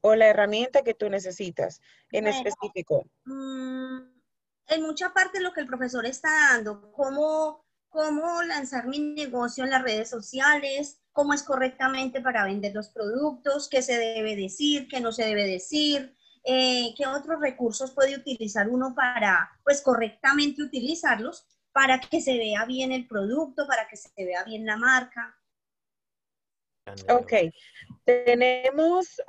O 0.00 0.14
la 0.14 0.26
herramienta 0.26 0.82
que 0.82 0.94
tú 0.94 1.08
necesitas 1.10 1.80
en 2.10 2.26
específico. 2.26 3.06
Mm, 3.24 3.98
en 4.68 4.82
mucha 4.82 5.12
parte 5.12 5.40
lo 5.40 5.52
que 5.52 5.60
el 5.60 5.66
profesor 5.66 6.06
está 6.06 6.28
dando, 6.52 6.90
cómo, 6.92 7.64
cómo 7.88 8.42
lanzar 8.42 8.86
mi 8.86 8.98
negocio 8.98 9.64
en 9.64 9.70
las 9.70 9.82
redes 9.82 10.08
sociales, 10.08 11.00
cómo 11.12 11.34
es 11.34 11.42
correctamente 11.42 12.20
para 12.20 12.44
vender 12.44 12.74
los 12.74 12.88
productos, 12.88 13.68
qué 13.68 13.82
se 13.82 13.96
debe 13.98 14.36
decir, 14.36 14.88
qué 14.88 15.00
no 15.00 15.12
se 15.12 15.24
debe 15.24 15.46
decir, 15.46 16.14
eh, 16.44 16.94
qué 16.96 17.06
otros 17.06 17.40
recursos 17.40 17.90
puede 17.90 18.16
utilizar 18.16 18.68
uno 18.68 18.94
para, 18.94 19.50
pues, 19.64 19.82
correctamente 19.82 20.62
utilizarlos 20.62 21.46
para 21.72 22.00
que 22.00 22.22
se 22.22 22.38
vea 22.38 22.64
bien 22.64 22.92
el 22.92 23.06
producto, 23.06 23.66
para 23.66 23.86
que 23.86 23.96
se 23.96 24.10
vea 24.16 24.44
bien 24.44 24.64
la 24.64 24.78
marca. 24.78 25.35
Ok, 27.08 27.32
tenemos, 28.04 29.20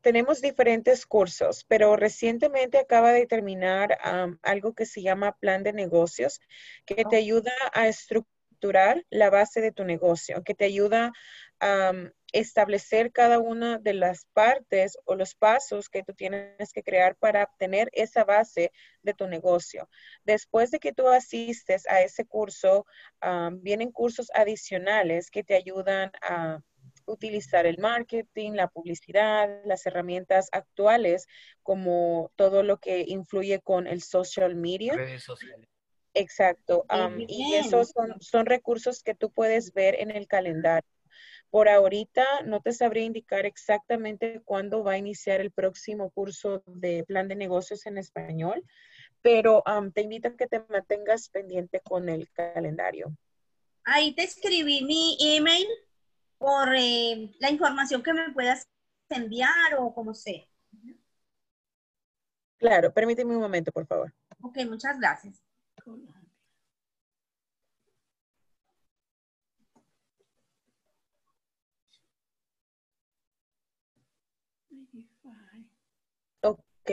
tenemos 0.00 0.40
diferentes 0.40 1.04
cursos, 1.04 1.64
pero 1.68 1.96
recientemente 1.96 2.78
acaba 2.78 3.12
de 3.12 3.26
terminar 3.26 3.98
algo 4.42 4.74
que 4.74 4.86
se 4.86 5.02
llama 5.02 5.36
plan 5.38 5.62
de 5.62 5.72
negocios, 5.72 6.40
que 6.86 7.04
te 7.04 7.16
ayuda 7.16 7.52
a 7.74 7.88
estructurar 7.88 9.04
la 9.10 9.28
base 9.28 9.60
de 9.60 9.72
tu 9.72 9.84
negocio, 9.84 10.42
que 10.42 10.54
te 10.54 10.64
ayuda 10.64 11.12
a 11.60 11.92
establecer 12.32 13.12
cada 13.12 13.38
una 13.38 13.78
de 13.78 13.94
las 13.94 14.26
partes 14.32 14.96
o 15.04 15.14
los 15.14 15.34
pasos 15.34 15.88
que 15.88 16.02
tú 16.02 16.14
tienes 16.14 16.72
que 16.72 16.82
crear 16.82 17.16
para 17.16 17.44
obtener 17.44 17.90
esa 17.92 18.24
base 18.24 18.72
de 19.02 19.12
tu 19.12 19.28
negocio. 19.28 19.88
Después 20.24 20.70
de 20.70 20.78
que 20.78 20.92
tú 20.92 21.06
asistes 21.08 21.86
a 21.86 22.00
ese 22.00 22.24
curso, 22.24 22.86
vienen 23.60 23.92
cursos 23.92 24.30
adicionales 24.34 25.30
que 25.30 25.44
te 25.44 25.54
ayudan 25.54 26.10
a 26.22 26.60
utilizar 27.06 27.66
el 27.66 27.78
marketing, 27.78 28.52
la 28.52 28.68
publicidad, 28.68 29.62
las 29.64 29.86
herramientas 29.86 30.48
actuales, 30.52 31.26
como 31.62 32.30
todo 32.36 32.62
lo 32.62 32.78
que 32.78 33.04
influye 33.06 33.60
con 33.60 33.86
el 33.86 34.02
social 34.02 34.54
media. 34.54 34.94
Redes 34.94 35.24
sociales. 35.24 35.68
Exacto. 36.14 36.86
y 37.26 37.54
esos 37.54 37.90
son, 37.90 38.20
son 38.20 38.46
recursos 38.46 39.02
que 39.02 39.14
tú 39.14 39.30
puedes 39.30 39.74
ver 39.74 39.96
en 39.98 40.10
el 40.10 40.28
calendario. 40.28 40.88
Por 41.50 41.68
ahorita 41.68 42.24
no 42.44 42.60
te 42.60 42.72
sabría 42.72 43.04
indicar 43.04 43.46
exactamente 43.46 44.40
cuándo 44.44 44.82
va 44.82 44.92
a 44.92 44.98
iniciar 44.98 45.40
el 45.40 45.52
próximo 45.52 46.10
curso 46.10 46.62
de 46.66 47.04
plan 47.04 47.28
de 47.28 47.36
negocios 47.36 47.86
en 47.86 47.98
español, 47.98 48.64
pero 49.22 49.62
te 49.94 50.02
invito 50.02 50.28
a 50.28 50.36
que 50.36 50.46
te 50.46 50.64
mantengas 50.68 51.28
pendiente 51.28 51.80
con 51.80 52.08
el 52.08 52.28
calendario. 52.32 53.16
Ahí 53.84 54.14
te 54.14 54.24
escribí 54.24 54.82
mi 54.84 55.16
email 55.20 55.66
por 56.44 56.76
eh, 56.76 57.32
la 57.40 57.50
información 57.50 58.02
que 58.02 58.12
me 58.12 58.30
puedas 58.30 58.68
enviar 59.08 59.76
o 59.78 59.94
como 59.94 60.12
sea. 60.12 60.46
Claro, 62.58 62.92
permíteme 62.92 63.34
un 63.34 63.40
momento, 63.40 63.72
por 63.72 63.86
favor. 63.86 64.12
Ok, 64.42 64.58
muchas 64.68 64.98
gracias. 64.98 65.42
Ok, 76.42 76.90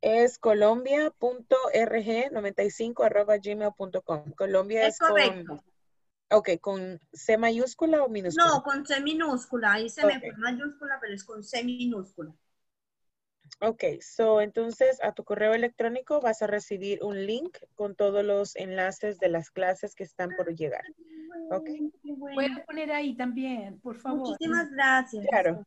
es 0.00 0.38
colombia.rg95 0.40 3.04
arroba 3.04 3.36
gmail.com. 3.38 4.32
Colombia 4.32 4.88
es, 4.88 4.98
correcto. 4.98 5.62
Ok, 6.32 6.50
¿con 6.60 7.00
C 7.12 7.36
mayúscula 7.36 8.04
o 8.04 8.08
minúscula? 8.08 8.46
No, 8.46 8.62
con 8.62 8.86
C 8.86 9.00
minúscula. 9.00 9.72
Ahí 9.72 9.90
se 9.90 10.06
me 10.06 10.20
fue 10.20 10.32
mayúscula, 10.36 10.98
pero 11.00 11.12
es 11.12 11.24
con 11.24 11.42
C 11.42 11.64
minúscula. 11.64 12.32
Ok, 13.60 13.84
so 14.00 14.40
entonces 14.40 15.02
a 15.02 15.12
tu 15.12 15.24
correo 15.24 15.54
electrónico 15.54 16.20
vas 16.20 16.40
a 16.40 16.46
recibir 16.46 17.02
un 17.02 17.26
link 17.26 17.58
con 17.74 17.96
todos 17.96 18.24
los 18.24 18.54
enlaces 18.54 19.18
de 19.18 19.28
las 19.28 19.50
clases 19.50 19.96
que 19.96 20.04
están 20.04 20.30
por 20.36 20.54
llegar. 20.54 20.84
Ok. 21.50 21.68
Puede 22.32 22.64
poner 22.64 22.92
ahí 22.92 23.16
también, 23.16 23.80
por 23.80 23.96
favor. 23.96 24.20
Muchísimas 24.20 24.70
gracias. 24.70 25.26
Claro. 25.28 25.66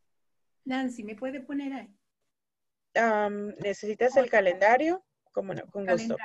Nancy, 0.63 1.03
¿me 1.03 1.15
puede 1.15 1.41
poner 1.41 1.73
ahí? 1.73 3.29
¿Necesitas 3.59 4.15
el 4.15 4.29
calendario? 4.29 5.03
Como 5.33 5.53
no, 5.53 5.65
con 5.67 5.85
gusto. 5.85 6.15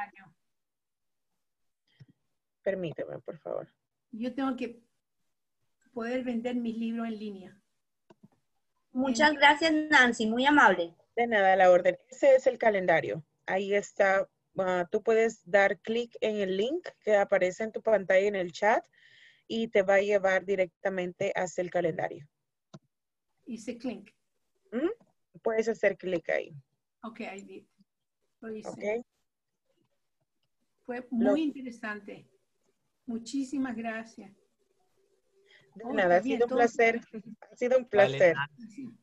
Permíteme, 2.62 3.18
por 3.18 3.36
favor 3.38 3.68
yo 4.12 4.34
tengo 4.34 4.56
que 4.56 4.82
poder 5.92 6.24
vender 6.24 6.56
mis 6.56 6.76
libros 6.76 7.08
en 7.08 7.18
línea. 7.18 7.60
Muchas 8.92 9.34
gracias, 9.34 9.72
Nancy, 9.72 10.26
muy 10.26 10.46
amable. 10.46 10.94
De 11.14 11.26
nada, 11.26 11.56
la 11.56 11.70
orden. 11.70 11.98
Ese 12.08 12.34
es 12.34 12.46
el 12.46 12.58
calendario. 12.58 13.24
Ahí 13.46 13.74
está. 13.74 14.28
Ah, 14.58 14.88
tú 14.90 15.02
puedes 15.02 15.48
dar 15.48 15.78
clic 15.80 16.16
en 16.20 16.36
el 16.36 16.56
link 16.56 16.88
que 17.00 17.16
aparece 17.16 17.62
en 17.62 17.72
tu 17.72 17.80
pantalla 17.80 18.26
en 18.26 18.34
el 18.34 18.52
chat 18.52 18.84
y 19.46 19.68
te 19.68 19.82
va 19.82 19.94
a 19.94 20.00
llevar 20.00 20.44
directamente 20.44 21.32
hacia 21.34 21.62
el 21.62 21.70
calendario. 21.70 22.28
Hice 23.46 23.78
clic. 23.78 24.14
¿Mm? 24.72 25.40
Puedes 25.42 25.68
hacer 25.68 25.96
clic 25.96 26.28
ahí. 26.30 26.52
Ok, 27.02 27.20
ahí 27.20 27.66
Lo 28.40 28.52
hice. 28.52 29.04
Fue 30.84 31.06
muy 31.10 31.42
interesante. 31.42 32.26
Muchísimas 33.08 33.74
gracias. 33.74 34.30
De 35.74 35.94
nada, 35.94 36.16
ha 36.16 36.22
sido 36.22 36.46
un 36.46 36.56
placer. 36.56 37.00
Ha 37.52 37.56
sido 37.56 37.78
un 37.78 37.84
placer. 37.84 38.34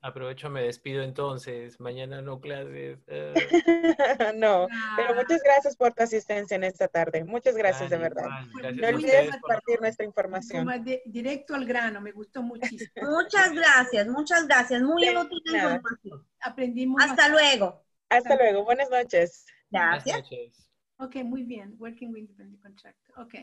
aprovecho, 0.02 0.50
me 0.50 0.62
despido 0.62 1.04
entonces. 1.04 1.80
Mañana 1.80 2.22
no 2.22 2.40
clases. 2.40 3.00
Eh. 3.08 3.34
no, 4.36 4.68
pero 4.98 5.16
muchas 5.16 5.42
gracias 5.42 5.76
por 5.76 5.94
tu 5.94 6.04
asistencia 6.04 6.56
en 6.56 6.66
esta 6.66 6.88
tarde. 6.88 7.24
Muchas 7.24 7.56
gracias, 7.56 7.90
de 7.90 7.98
verdad. 7.98 8.28
no 8.76 8.88
olvides 8.88 9.32
compartir 9.32 9.82
nuestra 9.82 10.06
información. 10.06 10.68
directo 11.06 11.56
al 11.56 11.66
grano, 11.66 12.02
me 12.02 12.12
gustó 12.12 12.44
muchísimo. 12.44 12.92
muchas 13.10 13.54
gracias, 13.54 14.08
muchas 14.08 14.46
gracias. 14.46 14.82
Muy 14.82 15.10
útil 15.10 15.42
información. 15.46 16.28
Aprendimos. 16.42 17.02
Hasta 17.02 17.30
luego. 17.30 17.86
Hasta 18.10 18.36
luego. 18.36 18.66
Buenas 18.66 18.90
noches. 18.90 19.46
Gracias. 19.72 20.04
Buenas 20.04 20.32
noches. 20.32 20.70
Ok, 20.98 21.16
muy 21.24 21.44
bien. 21.44 21.76
Working 21.80 22.12
with 22.12 22.20
independent 22.20 22.62
contractor. 22.62 23.20
Ok. 23.20 23.36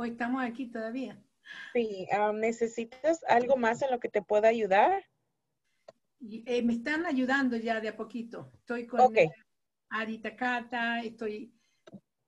Hoy 0.00 0.10
estamos 0.10 0.44
aquí 0.44 0.66
todavía. 0.66 1.20
Sí, 1.72 2.06
¿necesitas 2.34 3.24
algo 3.24 3.56
más 3.56 3.82
en 3.82 3.90
lo 3.90 3.98
que 3.98 4.08
te 4.08 4.22
pueda 4.22 4.46
ayudar? 4.46 5.04
Eh, 6.20 6.62
me 6.62 6.74
están 6.74 7.04
ayudando 7.04 7.56
ya 7.56 7.80
de 7.80 7.88
a 7.88 7.96
poquito. 7.96 8.52
Estoy 8.54 8.86
con 8.86 9.00
okay. 9.00 9.28
Arita 9.90 10.36
Cata, 10.36 11.00
estoy 11.00 11.52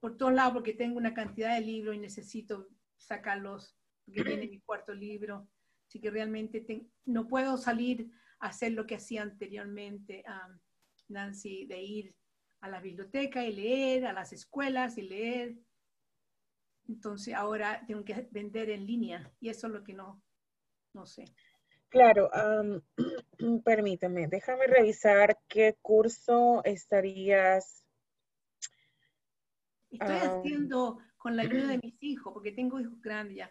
por 0.00 0.16
todos 0.16 0.32
lados 0.32 0.54
porque 0.54 0.72
tengo 0.72 0.98
una 0.98 1.14
cantidad 1.14 1.54
de 1.54 1.60
libros 1.60 1.94
y 1.94 1.98
necesito 1.98 2.66
sacarlos, 2.96 3.76
porque 4.04 4.24
viene 4.24 4.48
mi 4.48 4.58
cuarto 4.62 4.92
libro. 4.92 5.48
Así 5.86 6.00
que 6.00 6.10
realmente 6.10 6.66
no 7.04 7.28
puedo 7.28 7.56
salir 7.56 8.10
a 8.40 8.48
hacer 8.48 8.72
lo 8.72 8.84
que 8.84 8.96
hacía 8.96 9.22
anteriormente, 9.22 10.24
Nancy, 11.06 11.66
de 11.66 11.80
ir 11.80 12.16
a 12.62 12.68
la 12.68 12.80
biblioteca 12.80 13.44
y 13.44 13.52
leer, 13.52 14.06
a 14.06 14.12
las 14.12 14.32
escuelas 14.32 14.98
y 14.98 15.02
leer. 15.02 15.54
Entonces 16.90 17.34
ahora 17.34 17.84
tengo 17.86 18.04
que 18.04 18.28
vender 18.32 18.68
en 18.68 18.84
línea 18.84 19.32
y 19.38 19.48
eso 19.48 19.68
es 19.68 19.72
lo 19.72 19.84
que 19.84 19.94
no, 19.94 20.20
no 20.92 21.06
sé. 21.06 21.24
Claro, 21.88 22.28
permítame, 23.64 24.26
déjame 24.26 24.66
revisar 24.66 25.38
qué 25.46 25.76
curso 25.80 26.62
estarías. 26.64 27.86
Estoy 29.88 30.16
haciendo 30.16 30.98
con 31.16 31.36
la 31.36 31.42
ayuda 31.42 31.68
de 31.68 31.80
mis 31.80 32.02
hijos, 32.02 32.32
porque 32.32 32.50
tengo 32.50 32.80
hijos 32.80 33.00
grandes 33.00 33.36
ya, 33.36 33.50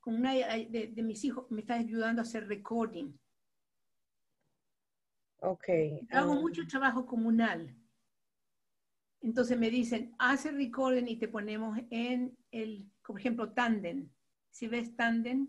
con 0.00 0.16
una 0.16 0.32
de, 0.32 0.92
mis 0.96 1.24
hijos 1.24 1.48
me 1.50 1.60
está 1.60 1.74
ayudando 1.74 2.22
a 2.22 2.24
hacer 2.24 2.48
recording. 2.48 3.16
Ok. 5.42 5.68
Hago 6.10 6.34
mucho 6.34 6.66
trabajo 6.66 7.06
comunal. 7.06 7.79
Entonces 9.22 9.58
me 9.58 9.70
dicen, 9.70 10.14
hace 10.18 10.50
recording 10.50 11.06
y 11.06 11.16
te 11.16 11.28
ponemos 11.28 11.78
en 11.90 12.36
el, 12.50 12.90
por 13.04 13.18
ejemplo, 13.18 13.52
Tandem. 13.52 14.10
Si 14.50 14.66
ves 14.66 14.96
Tandem, 14.96 15.48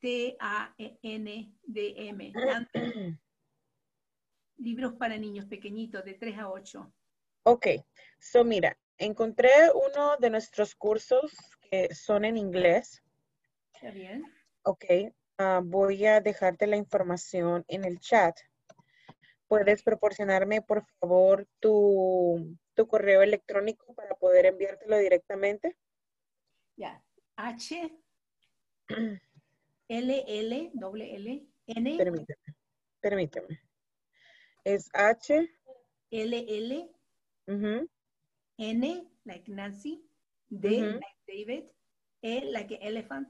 T-A-N-D-M. 0.00 1.52
Libros 4.58 4.94
para 4.94 5.16
niños 5.16 5.46
pequeñitos 5.46 6.04
de 6.04 6.14
3 6.14 6.38
a 6.38 6.50
8. 6.50 6.92
Ok, 7.44 7.66
so 8.18 8.44
mira, 8.44 8.76
encontré 8.98 9.50
uno 9.72 10.16
de 10.18 10.30
nuestros 10.30 10.74
cursos 10.74 11.36
que 11.70 11.94
son 11.94 12.24
en 12.24 12.36
inglés. 12.36 13.02
Está 13.74 13.90
bien. 13.90 14.24
Ok, 14.62 14.84
ah, 15.38 15.60
voy 15.64 16.04
a 16.06 16.20
dejarte 16.20 16.66
la 16.66 16.76
información 16.76 17.64
en 17.68 17.84
el 17.84 18.00
chat. 18.00 18.36
¿Puedes 19.48 19.82
proporcionarme, 19.82 20.60
por 20.60 20.84
favor, 21.00 21.48
tu, 21.58 22.56
correo 22.86 23.22
electrónico 23.22 23.94
para 23.94 24.14
poder 24.14 24.46
enviártelo 24.46 24.98
directamente? 24.98 25.76
Ya, 26.76 27.02
H. 27.36 27.98
L 29.88 30.24
L 30.28 30.70
doble 30.74 31.16
L 31.16 31.48
N. 31.66 31.96
Permíteme, 31.96 32.38
permíteme. 33.00 33.62
Es 34.64 34.90
H. 34.92 35.50
L 36.10 36.46
L. 36.48 36.90
N 38.58 39.08
like 39.24 39.48
Nancy, 39.50 40.02
D 40.50 40.82
like 40.82 41.02
David, 41.26 41.64
E 42.22 42.52
like 42.52 42.78
elephant, 42.82 43.28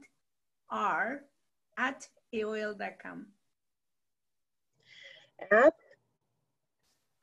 R 0.69 1.23
at 1.77 2.07
AOL.com. 2.33 3.27
At 5.51 5.78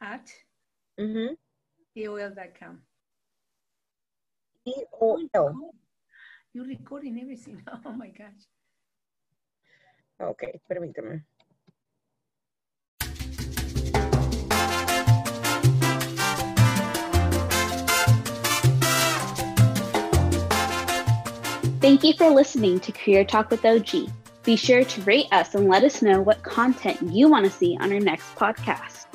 at 0.01 0.31
mm-hmm. 1.01 1.35
AOL.com. 1.97 2.81
EOL. 4.69 5.55
You're 6.53 6.67
recording 6.67 7.21
everything. 7.21 7.63
Oh 7.85 7.93
my 7.93 8.09
gosh. 8.09 8.47
Ok, 10.19 10.61
permíteme. 10.69 11.25
Thank 21.81 22.03
you 22.03 22.15
for 22.15 22.31
listening 22.31 22.81
to 22.81 22.91
Career 22.91 23.25
Talk 23.25 23.51
with 23.51 23.65
OG. 23.65 24.11
Be 24.43 24.57
sure 24.57 24.83
to 24.83 25.03
rate 25.03 25.27
us 25.31 25.55
and 25.55 25.69
let 25.69 25.85
us 25.85 26.03
know 26.03 26.21
what 26.21 26.43
content 26.43 26.99
you 27.03 27.29
want 27.29 27.45
to 27.45 27.51
see 27.51 27.77
on 27.81 27.93
our 27.93 28.01
next 28.01 28.35
podcast. 28.35 29.06